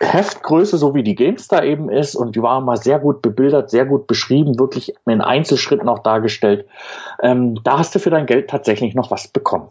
Heftgröße, 0.00 0.76
so 0.76 0.94
wie 0.94 1.02
die 1.02 1.14
GameStar 1.14 1.64
eben 1.64 1.88
ist, 1.88 2.14
und 2.14 2.36
die 2.36 2.42
waren 2.42 2.64
mal 2.64 2.76
sehr 2.76 2.98
gut 2.98 3.22
bebildert, 3.22 3.70
sehr 3.70 3.86
gut 3.86 4.06
beschrieben, 4.06 4.58
wirklich 4.58 4.94
in 5.06 5.20
Einzelschritten 5.20 5.88
auch 5.88 6.00
dargestellt. 6.00 6.66
Ähm, 7.22 7.60
da 7.64 7.78
hast 7.78 7.94
du 7.94 7.98
für 7.98 8.10
dein 8.10 8.26
Geld 8.26 8.50
tatsächlich 8.50 8.94
noch 8.94 9.10
was 9.10 9.28
bekommen. 9.28 9.68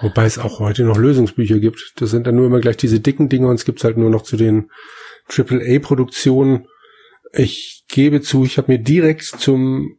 Wobei 0.00 0.24
es 0.24 0.38
auch 0.38 0.60
heute 0.60 0.84
noch 0.84 0.96
Lösungsbücher 0.96 1.58
gibt. 1.58 1.92
Das 1.96 2.10
sind 2.10 2.26
dann 2.26 2.36
nur 2.36 2.46
immer 2.46 2.60
gleich 2.60 2.76
diese 2.76 3.00
dicken 3.00 3.28
Dinge 3.28 3.48
und 3.48 3.56
es 3.56 3.64
gibt 3.64 3.82
halt 3.84 3.96
nur 3.96 4.10
noch 4.10 4.22
zu 4.22 4.36
den 4.36 4.70
AAA-Produktionen. 5.28 6.66
Ich 7.32 7.84
gebe 7.88 8.22
zu, 8.22 8.44
ich 8.44 8.58
habe 8.58 8.72
mir 8.72 8.78
direkt 8.78 9.24
zum 9.24 9.98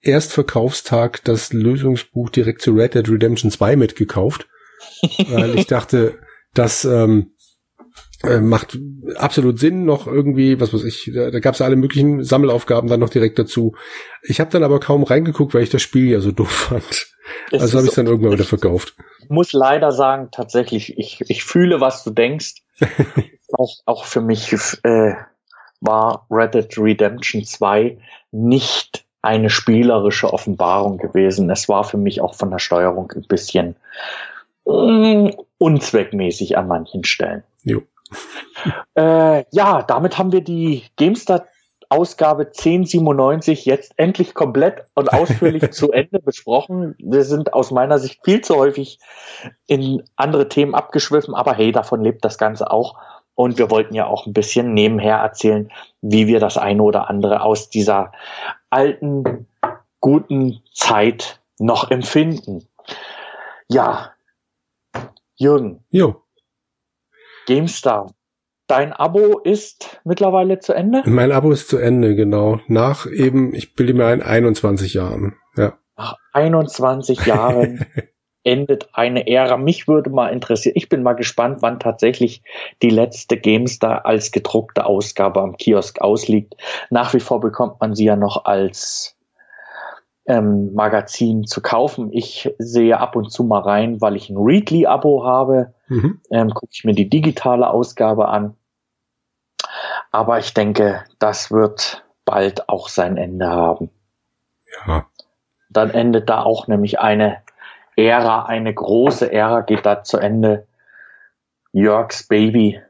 Erstverkaufstag 0.00 1.22
das 1.24 1.52
Lösungsbuch 1.52 2.30
direkt 2.30 2.62
zu 2.62 2.72
Red 2.72 2.94
Dead 2.94 3.08
Redemption 3.08 3.50
2 3.50 3.76
mitgekauft, 3.76 4.48
weil 5.28 5.58
ich 5.58 5.66
dachte, 5.66 6.18
dass 6.54 6.84
ähm, 6.84 7.32
äh, 8.22 8.40
macht 8.40 8.78
absolut 9.16 9.58
Sinn 9.58 9.84
noch 9.84 10.06
irgendwie, 10.06 10.60
was 10.60 10.72
weiß 10.72 10.84
ich, 10.84 11.10
da, 11.14 11.30
da 11.30 11.40
gab 11.40 11.54
es 11.54 11.60
alle 11.60 11.76
möglichen 11.76 12.24
Sammelaufgaben 12.24 12.88
dann 12.88 13.00
noch 13.00 13.10
direkt 13.10 13.38
dazu. 13.38 13.74
Ich 14.22 14.40
habe 14.40 14.50
dann 14.50 14.62
aber 14.62 14.80
kaum 14.80 15.02
reingeguckt, 15.02 15.54
weil 15.54 15.62
ich 15.62 15.70
das 15.70 15.82
Spiel 15.82 16.08
ja 16.08 16.20
so 16.20 16.32
doof 16.32 16.50
fand. 16.50 17.09
Es 17.50 17.62
also 17.62 17.78
habe 17.78 17.86
ich 17.86 17.90
es 17.90 17.96
dann 17.96 18.06
irgendwann 18.06 18.32
wieder 18.32 18.44
verkauft. 18.44 18.94
Ich 19.20 19.30
muss 19.30 19.52
leider 19.52 19.92
sagen, 19.92 20.28
tatsächlich, 20.30 20.98
ich, 20.98 21.20
ich 21.28 21.44
fühle, 21.44 21.80
was 21.80 22.04
du 22.04 22.10
denkst. 22.10 22.56
auch, 23.52 23.76
auch 23.86 24.04
für 24.04 24.20
mich 24.20 24.52
äh, 24.84 25.14
war 25.80 26.26
Red 26.30 26.54
Dead 26.54 26.78
Redemption 26.78 27.44
2 27.44 27.98
nicht 28.32 29.04
eine 29.22 29.50
spielerische 29.50 30.32
Offenbarung 30.32 30.98
gewesen. 30.98 31.50
Es 31.50 31.68
war 31.68 31.84
für 31.84 31.98
mich 31.98 32.20
auch 32.20 32.34
von 32.34 32.50
der 32.50 32.58
Steuerung 32.58 33.12
ein 33.14 33.26
bisschen 33.28 33.76
äh, 34.66 35.32
unzweckmäßig 35.58 36.56
an 36.56 36.68
manchen 36.68 37.04
Stellen. 37.04 37.42
Jo. 37.62 37.82
Äh, 38.94 39.44
ja, 39.50 39.82
damit 39.82 40.18
haben 40.18 40.32
wir 40.32 40.42
die 40.42 40.84
GameStar 40.96 41.46
Ausgabe 41.90 42.46
1097 42.46 43.66
jetzt 43.66 43.92
endlich 43.96 44.32
komplett 44.32 44.86
und 44.94 45.12
ausführlich 45.12 45.72
zu 45.72 45.90
Ende 45.90 46.20
besprochen. 46.20 46.94
Wir 46.98 47.24
sind 47.24 47.52
aus 47.52 47.70
meiner 47.72 47.98
Sicht 47.98 48.20
viel 48.24 48.40
zu 48.40 48.56
häufig 48.56 48.98
in 49.66 50.02
andere 50.16 50.48
Themen 50.48 50.74
abgeschwiffen, 50.74 51.34
aber 51.34 51.52
hey, 51.52 51.72
davon 51.72 52.02
lebt 52.02 52.24
das 52.24 52.38
Ganze 52.38 52.70
auch. 52.70 52.96
Und 53.34 53.58
wir 53.58 53.70
wollten 53.70 53.94
ja 53.94 54.06
auch 54.06 54.26
ein 54.26 54.32
bisschen 54.32 54.74
nebenher 54.74 55.16
erzählen, 55.16 55.70
wie 56.00 56.26
wir 56.26 56.40
das 56.40 56.56
eine 56.56 56.82
oder 56.82 57.10
andere 57.10 57.42
aus 57.42 57.70
dieser 57.70 58.12
alten, 58.68 59.46
guten 60.00 60.62
Zeit 60.72 61.40
noch 61.58 61.90
empfinden. 61.90 62.68
Ja, 63.68 64.12
Jürgen. 65.36 65.84
Jo. 65.90 66.22
GameStar. 67.46 68.12
Dein 68.70 68.92
Abo 68.92 69.40
ist 69.40 70.00
mittlerweile 70.04 70.60
zu 70.60 70.72
Ende? 70.72 71.02
Mein 71.04 71.32
Abo 71.32 71.50
ist 71.50 71.68
zu 71.68 71.76
Ende, 71.76 72.14
genau. 72.14 72.60
Nach 72.68 73.04
eben, 73.06 73.52
ich 73.52 73.74
bilde 73.74 73.94
mir 73.94 74.06
ein, 74.06 74.22
21 74.22 74.94
Jahren. 74.94 75.34
Ja. 75.56 75.74
Nach 75.96 76.14
21 76.32 77.26
Jahren 77.26 77.84
endet 78.44 78.88
eine 78.92 79.26
Ära. 79.26 79.56
Mich 79.56 79.88
würde 79.88 80.10
mal 80.10 80.28
interessieren, 80.28 80.74
ich 80.76 80.88
bin 80.88 81.02
mal 81.02 81.14
gespannt, 81.14 81.62
wann 81.62 81.80
tatsächlich 81.80 82.42
die 82.80 82.90
letzte 82.90 83.36
GameStar 83.36 84.06
als 84.06 84.30
gedruckte 84.30 84.86
Ausgabe 84.86 85.40
am 85.40 85.56
Kiosk 85.56 86.00
ausliegt. 86.00 86.54
Nach 86.90 87.12
wie 87.12 87.20
vor 87.20 87.40
bekommt 87.40 87.80
man 87.80 87.96
sie 87.96 88.04
ja 88.04 88.14
noch 88.14 88.44
als 88.44 89.16
ähm, 90.26 90.72
Magazin 90.74 91.44
zu 91.44 91.60
kaufen. 91.60 92.12
Ich 92.12 92.54
sehe 92.58 92.98
ab 93.00 93.16
und 93.16 93.32
zu 93.32 93.42
mal 93.42 93.62
rein, 93.62 94.00
weil 94.00 94.14
ich 94.14 94.30
ein 94.30 94.36
Readly-Abo 94.36 95.24
habe. 95.24 95.74
Mhm. 95.88 96.20
Ähm, 96.30 96.50
Gucke 96.50 96.70
ich 96.72 96.84
mir 96.84 96.94
die 96.94 97.10
digitale 97.10 97.68
Ausgabe 97.68 98.28
an. 98.28 98.54
Aber 100.10 100.38
ich 100.38 100.54
denke, 100.54 101.04
das 101.18 101.50
wird 101.50 102.04
bald 102.24 102.68
auch 102.68 102.88
sein 102.88 103.16
Ende 103.16 103.48
haben. 103.48 103.90
Ja. 104.86 105.06
Dann 105.68 105.90
endet 105.90 106.28
da 106.28 106.42
auch 106.42 106.66
nämlich 106.66 106.98
eine 107.00 107.42
Ära, 107.96 108.46
eine 108.46 108.72
große 108.72 109.30
Ära 109.30 109.60
geht 109.60 109.86
da 109.86 110.02
zu 110.02 110.18
Ende. 110.18 110.66
Jörgs 111.72 112.26
Baby, 112.26 112.80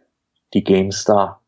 die 0.55 0.65
GameStar. 0.65 1.41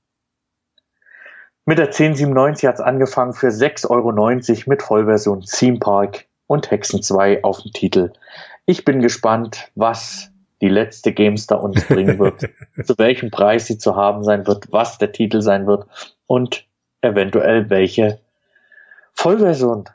Mit 1.65 1.79
der 1.79 1.87
1097 1.87 2.69
hat's 2.69 2.81
angefangen 2.81 3.33
für 3.33 3.49
6,90 3.49 3.89
Euro 3.89 4.71
mit 4.71 4.83
Vollversion 4.83 5.43
Theme 5.43 5.79
Park 5.79 6.27
und 6.49 6.71
Hexen 6.71 7.03
2 7.03 7.45
auf 7.45 7.63
dem 7.63 7.73
Titel. 7.73 8.13
Ich 8.67 8.85
bin 8.85 9.01
gespannt, 9.01 9.71
was 9.77 10.32
die 10.63 10.69
letzte 10.69 11.13
Gamestar 11.13 11.63
uns 11.63 11.85
bringen 11.87 12.19
wird, 12.19 12.49
zu 12.85 12.95
welchem 12.97 13.31
Preis 13.31 13.67
sie 13.67 13.79
zu 13.79 13.97
haben 13.97 14.23
sein 14.25 14.47
wird, 14.47 14.73
was 14.73 14.97
der 14.97 15.13
Titel 15.13 15.43
sein 15.43 15.67
wird 15.67 15.87
und 16.27 16.65
eventuell 17.03 17.69
welche 17.69 18.21
Vollversion 19.13 19.89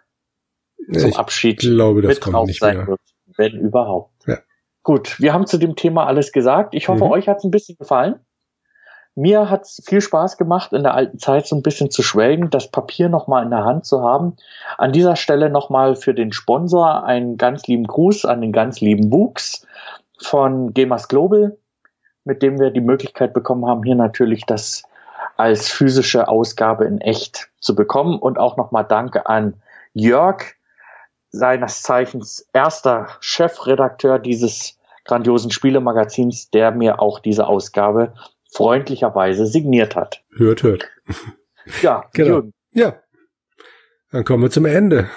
zum 0.92 1.10
ich 1.10 1.18
Abschied 1.18 1.60
glaube, 1.60 2.02
mit 2.04 2.24
drauf 2.24 2.50
sein 2.52 2.78
mehr. 2.78 2.88
wird, 2.88 3.02
wenn 3.38 3.54
überhaupt. 3.54 4.28
Ja. 4.28 4.38
Gut, 4.84 5.20
wir 5.20 5.34
haben 5.34 5.48
zu 5.48 5.58
dem 5.58 5.76
Thema 5.76 6.06
alles 6.06 6.34
gesagt. 6.34 6.76
Ich 6.76 6.90
hoffe, 6.90 7.06
mhm. 7.06 7.12
euch 7.12 7.28
hat's 7.28 7.46
ein 7.46 7.52
bisschen 7.52 7.78
gefallen. 7.78 8.20
Mir 9.16 9.50
hat 9.50 9.64
es 9.64 9.82
viel 9.84 10.02
Spaß 10.02 10.38
gemacht, 10.38 10.74
in 10.74 10.84
der 10.84 10.94
alten 10.94 11.18
Zeit 11.18 11.48
so 11.48 11.56
ein 11.56 11.64
bisschen 11.64 11.90
zu 11.90 12.04
schwelgen, 12.04 12.52
das 12.52 12.70
Papier 12.70 13.10
nochmal 13.10 13.44
in 13.44 13.50
der 13.50 13.66
Hand 13.66 13.86
zu 13.86 14.04
haben. 14.04 14.36
An 14.78 14.92
dieser 14.92 15.16
Stelle 15.16 15.50
nochmal 15.50 15.96
für 15.96 16.14
den 16.14 16.32
Sponsor 16.34 17.04
einen 17.04 17.36
ganz 17.38 17.66
lieben 17.66 17.88
Gruß 17.88 18.26
an 18.26 18.42
den 18.42 18.52
ganz 18.52 18.80
lieben 18.80 19.12
Wuchs 19.12 19.66
von 20.20 20.74
Gamers 20.74 21.08
Global, 21.08 21.58
mit 22.24 22.42
dem 22.42 22.60
wir 22.60 22.72
die 22.72 22.82
Möglichkeit 22.82 23.34
bekommen 23.34 23.66
haben, 23.66 23.84
hier 23.84 23.96
natürlich 23.96 24.46
das 24.46 24.84
als 25.38 25.70
physische 25.70 26.28
Ausgabe 26.28 26.86
in 26.86 27.00
echt 27.00 27.50
zu 27.60 27.76
bekommen. 27.76 28.20
Und 28.20 28.38
auch 28.38 28.58
nochmal 28.58 28.86
Danke 28.86 29.28
an 29.28 29.62
Jörg, 29.94 30.44
seines 31.30 31.84
Zeichens 31.84 32.48
erster 32.54 33.08
Chefredakteur 33.20 34.20
dieses 34.20 34.78
grandiosen 35.06 35.52
Spielemagazins, 35.52 36.50
der 36.50 36.72
mir 36.72 37.02
auch 37.02 37.20
diese 37.20 37.48
Ausgabe 37.48 38.14
freundlicherweise 38.52 39.46
signiert 39.46 39.96
hat. 39.96 40.24
Hört, 40.36 40.64
hört. 40.64 40.90
Ja, 41.82 42.06
genau. 42.14 42.28
Jürgen. 42.30 42.54
Ja. 42.72 42.96
Dann 44.12 44.24
kommen 44.24 44.44
wir 44.44 44.50
zum 44.50 44.66
Ende. 44.66 45.10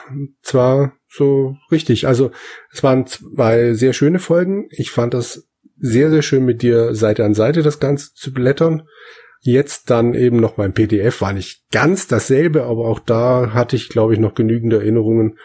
Zwar 0.42 0.94
so 1.08 1.56
richtig. 1.70 2.06
Also 2.06 2.30
es 2.72 2.82
waren 2.82 3.06
zwei 3.06 3.74
sehr 3.74 3.92
schöne 3.92 4.18
Folgen. 4.18 4.66
Ich 4.70 4.90
fand 4.90 5.14
das 5.14 5.48
sehr, 5.76 6.10
sehr 6.10 6.22
schön 6.22 6.44
mit 6.44 6.62
dir 6.62 6.94
Seite 6.94 7.24
an 7.24 7.34
Seite 7.34 7.62
das 7.62 7.80
Ganze 7.80 8.12
zu 8.14 8.32
blättern. 8.32 8.82
Jetzt 9.42 9.88
dann 9.88 10.12
eben 10.14 10.38
noch 10.38 10.58
mein 10.58 10.74
PDF 10.74 11.22
war 11.22 11.32
nicht 11.32 11.62
ganz 11.70 12.06
dasselbe, 12.06 12.64
aber 12.64 12.86
auch 12.86 12.98
da 12.98 13.54
hatte 13.54 13.74
ich, 13.74 13.88
glaube 13.88 14.12
ich, 14.12 14.20
noch 14.20 14.34
genügend 14.34 14.72
Erinnerungen 14.72 15.38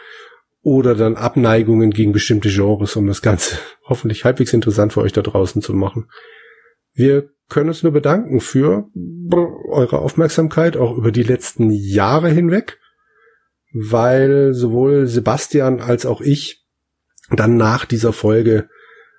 oder 0.60 0.94
dann 0.94 1.16
Abneigungen 1.16 1.90
gegen 1.90 2.12
bestimmte 2.12 2.50
Genres, 2.50 2.96
um 2.96 3.06
das 3.06 3.22
Ganze 3.22 3.56
hoffentlich 3.84 4.24
halbwegs 4.24 4.52
interessant 4.52 4.92
für 4.92 5.00
euch 5.00 5.12
da 5.12 5.22
draußen 5.22 5.62
zu 5.62 5.72
machen. 5.72 6.10
Wir 6.92 7.30
können 7.48 7.68
uns 7.68 7.82
nur 7.82 7.92
bedanken 7.92 8.40
für 8.40 8.88
eure 9.70 10.00
Aufmerksamkeit, 10.00 10.76
auch 10.76 10.96
über 10.96 11.12
die 11.12 11.22
letzten 11.22 11.70
Jahre 11.70 12.28
hinweg, 12.28 12.78
weil 13.72 14.54
sowohl 14.54 15.06
Sebastian 15.06 15.80
als 15.80 16.06
auch 16.06 16.20
ich 16.20 16.66
dann 17.30 17.56
nach 17.56 17.84
dieser 17.84 18.12
Folge 18.12 18.68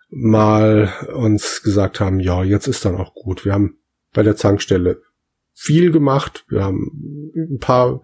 mal 0.10 0.94
uns 1.14 1.62
gesagt 1.64 2.00
haben, 2.00 2.20
ja, 2.20 2.44
jetzt 2.44 2.68
ist 2.68 2.86
dann 2.86 2.96
auch 2.96 3.14
gut. 3.14 3.44
Wir 3.46 3.54
haben 3.54 3.80
bei 4.14 4.24
der 4.24 4.36
Zankstelle 4.36 5.02
viel 5.54 5.92
gemacht. 5.92 6.46
Wir 6.50 6.64
haben 6.64 7.32
ein 7.36 7.60
paar 7.60 8.02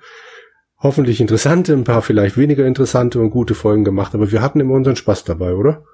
hoffentlich 0.78 1.22
interessante, 1.22 1.74
ein 1.74 1.86
paar 1.86 2.02
vielleicht 2.02 2.36
weniger 2.36 2.66
interessante 2.66 3.20
und 3.20 3.30
gute 3.30 3.56
Folgen 3.56 3.86
gemacht, 3.86 4.14
aber 4.14 4.32
wir 4.32 4.42
hatten 4.42 4.60
immer 4.60 4.74
unseren 4.74 4.98
Spaß 4.98 5.24
dabei, 5.24 5.54
oder? 5.54 5.86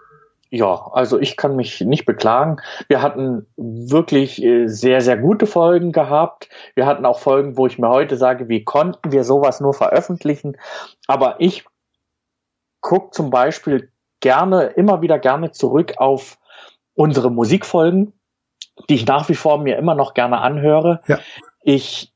Ja, 0.52 0.90
also 0.94 1.20
ich 1.20 1.38
kann 1.38 1.56
mich 1.56 1.80
nicht 1.82 2.06
beklagen. 2.06 2.58
Wir 2.88 3.04
hatten 3.04 3.46
wirklich 3.56 4.44
äh, 4.44 4.68
sehr, 4.68 5.02
sehr 5.02 5.18
gute 5.18 5.46
Folgen 5.46 5.92
gehabt. 5.92 6.50
Wir 6.74 6.88
hatten 6.88 7.06
auch 7.06 7.20
Folgen, 7.20 7.56
wo 7.56 7.68
ich 7.68 7.78
mir 7.78 7.90
heute 7.90 8.18
sage, 8.18 8.50
wie 8.50 8.64
konnten 8.64 9.12
wir 9.12 9.24
sowas 9.24 9.60
nur 9.60 9.76
veröffentlichen? 9.76 10.58
Aber 11.08 11.36
ich 11.40 11.66
gucke 12.82 13.12
zum 13.12 13.30
Beispiel 13.30 13.92
gerne, 14.22 14.64
immer 14.64 15.02
wieder 15.02 15.20
gerne 15.20 15.52
zurück 15.52 15.94
auf 15.98 16.40
unsere 16.96 17.30
Musikfolgen, 17.30 18.14
die 18.90 18.96
ich 18.96 19.06
nach 19.06 19.30
wie 19.30 19.36
vor 19.36 19.60
mir 19.60 19.78
immer 19.78 19.94
noch 19.94 20.16
gerne 20.16 20.40
anhöre. 20.40 21.02
Ja. 21.08 21.20
Ich 21.62 22.12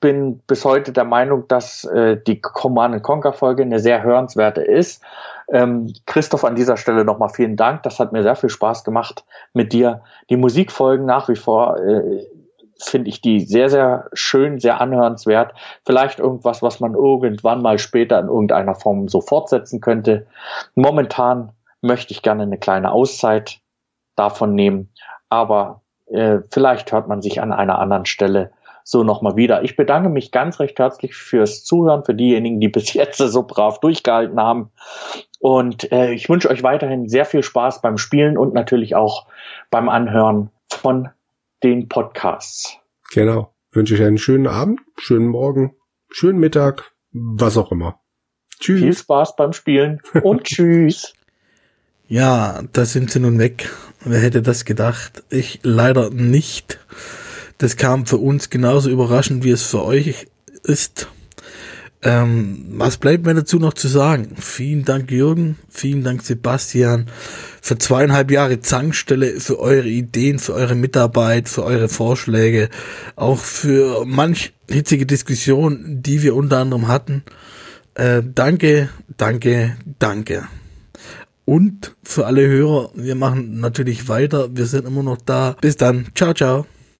bin 0.00 0.40
bis 0.46 0.64
heute 0.64 0.92
der 0.92 1.04
Meinung, 1.04 1.48
dass 1.48 1.84
äh, 1.84 2.16
die 2.26 2.40
Command 2.40 3.02
Conquer 3.02 3.32
Folge 3.32 3.62
eine 3.62 3.78
sehr 3.78 4.02
hörenswerte 4.02 4.60
ist. 4.60 5.02
Ähm, 5.52 5.92
Christoph, 6.06 6.44
an 6.44 6.56
dieser 6.56 6.78
Stelle 6.78 7.04
nochmal 7.04 7.28
vielen 7.28 7.56
Dank. 7.56 7.82
Das 7.82 8.00
hat 8.00 8.12
mir 8.12 8.22
sehr 8.22 8.36
viel 8.36 8.48
Spaß 8.48 8.84
gemacht 8.84 9.24
mit 9.52 9.72
dir. 9.72 10.02
Die 10.30 10.36
Musikfolgen 10.36 11.04
nach 11.04 11.28
wie 11.28 11.36
vor 11.36 11.78
äh, 11.78 12.26
finde 12.78 13.10
ich 13.10 13.20
die 13.20 13.40
sehr, 13.40 13.68
sehr 13.68 14.08
schön, 14.14 14.58
sehr 14.58 14.80
anhörenswert. 14.80 15.54
Vielleicht 15.84 16.18
irgendwas, 16.18 16.62
was 16.62 16.80
man 16.80 16.94
irgendwann 16.94 17.62
mal 17.62 17.78
später 17.78 18.18
in 18.18 18.28
irgendeiner 18.28 18.74
Form 18.74 19.08
so 19.08 19.20
fortsetzen 19.20 19.80
könnte. 19.80 20.26
Momentan 20.74 21.52
möchte 21.82 22.12
ich 22.12 22.22
gerne 22.22 22.44
eine 22.44 22.58
kleine 22.58 22.90
Auszeit 22.90 23.60
davon 24.16 24.54
nehmen, 24.54 24.88
aber 25.28 25.82
äh, 26.06 26.38
vielleicht 26.50 26.92
hört 26.92 27.08
man 27.08 27.22
sich 27.22 27.40
an 27.40 27.52
einer 27.52 27.78
anderen 27.78 28.06
Stelle 28.06 28.52
so 28.84 29.04
nochmal 29.04 29.36
wieder. 29.36 29.62
Ich 29.62 29.76
bedanke 29.76 30.08
mich 30.08 30.32
ganz 30.32 30.60
recht 30.60 30.78
herzlich 30.78 31.14
fürs 31.14 31.64
Zuhören, 31.64 32.04
für 32.04 32.14
diejenigen, 32.14 32.60
die 32.60 32.68
bis 32.68 32.92
jetzt 32.94 33.18
so 33.18 33.42
brav 33.44 33.80
durchgehalten 33.80 34.40
haben. 34.40 34.70
Und 35.42 35.90
äh, 35.90 36.12
ich 36.12 36.28
wünsche 36.28 36.48
euch 36.48 36.62
weiterhin 36.62 37.08
sehr 37.08 37.24
viel 37.24 37.42
Spaß 37.42 37.82
beim 37.82 37.98
Spielen 37.98 38.38
und 38.38 38.54
natürlich 38.54 38.94
auch 38.94 39.26
beim 39.72 39.88
Anhören 39.88 40.50
von 40.70 41.08
den 41.64 41.88
Podcasts. 41.88 42.78
Genau. 43.12 43.52
Wünsche 43.72 43.96
ich 43.96 44.02
einen 44.04 44.18
schönen 44.18 44.46
Abend, 44.46 44.78
schönen 44.98 45.26
Morgen, 45.26 45.74
schönen 46.12 46.38
Mittag, 46.38 46.92
was 47.10 47.56
auch 47.56 47.72
immer. 47.72 47.98
Tschüss. 48.60 48.82
Viel 48.82 48.96
Spaß 48.96 49.34
beim 49.34 49.52
Spielen 49.52 50.00
und 50.22 50.44
tschüss. 50.44 51.12
Ja, 52.06 52.62
da 52.72 52.84
sind 52.84 53.10
sie 53.10 53.18
nun 53.18 53.40
weg. 53.40 53.68
Wer 54.04 54.20
hätte 54.20 54.42
das 54.42 54.64
gedacht? 54.64 55.24
Ich 55.28 55.58
leider 55.64 56.10
nicht. 56.10 56.78
Das 57.58 57.76
kam 57.76 58.06
für 58.06 58.18
uns 58.18 58.48
genauso 58.48 58.90
überraschend, 58.90 59.42
wie 59.42 59.50
es 59.50 59.64
für 59.64 59.84
euch 59.84 60.28
ist. 60.62 61.08
Ähm, 62.04 62.64
was 62.72 62.96
bleibt 62.96 63.24
mir 63.24 63.34
dazu 63.34 63.58
noch 63.58 63.74
zu 63.74 63.86
sagen? 63.86 64.34
Vielen 64.38 64.84
Dank, 64.84 65.10
Jürgen. 65.12 65.56
Vielen 65.70 66.02
Dank, 66.02 66.22
Sebastian, 66.22 67.06
für 67.60 67.78
zweieinhalb 67.78 68.30
Jahre 68.30 68.60
Zankstelle, 68.60 69.38
für 69.38 69.60
eure 69.60 69.88
Ideen, 69.88 70.40
für 70.40 70.54
eure 70.54 70.74
Mitarbeit, 70.74 71.48
für 71.48 71.62
eure 71.64 71.88
Vorschläge, 71.88 72.70
auch 73.14 73.38
für 73.38 74.04
manch 74.04 74.52
hitzige 74.68 75.06
Diskussion, 75.06 76.02
die 76.02 76.22
wir 76.22 76.34
unter 76.34 76.58
anderem 76.58 76.88
hatten. 76.88 77.22
Äh, 77.94 78.22
danke, 78.34 78.88
danke, 79.16 79.76
danke. 79.98 80.48
Und 81.44 81.94
für 82.02 82.26
alle 82.26 82.46
Hörer, 82.46 82.90
wir 82.94 83.14
machen 83.14 83.60
natürlich 83.60 84.08
weiter. 84.08 84.56
Wir 84.56 84.66
sind 84.66 84.86
immer 84.86 85.02
noch 85.02 85.18
da. 85.18 85.56
Bis 85.60 85.76
dann. 85.76 86.06
Ciao, 86.14 86.34
ciao. 86.34 86.66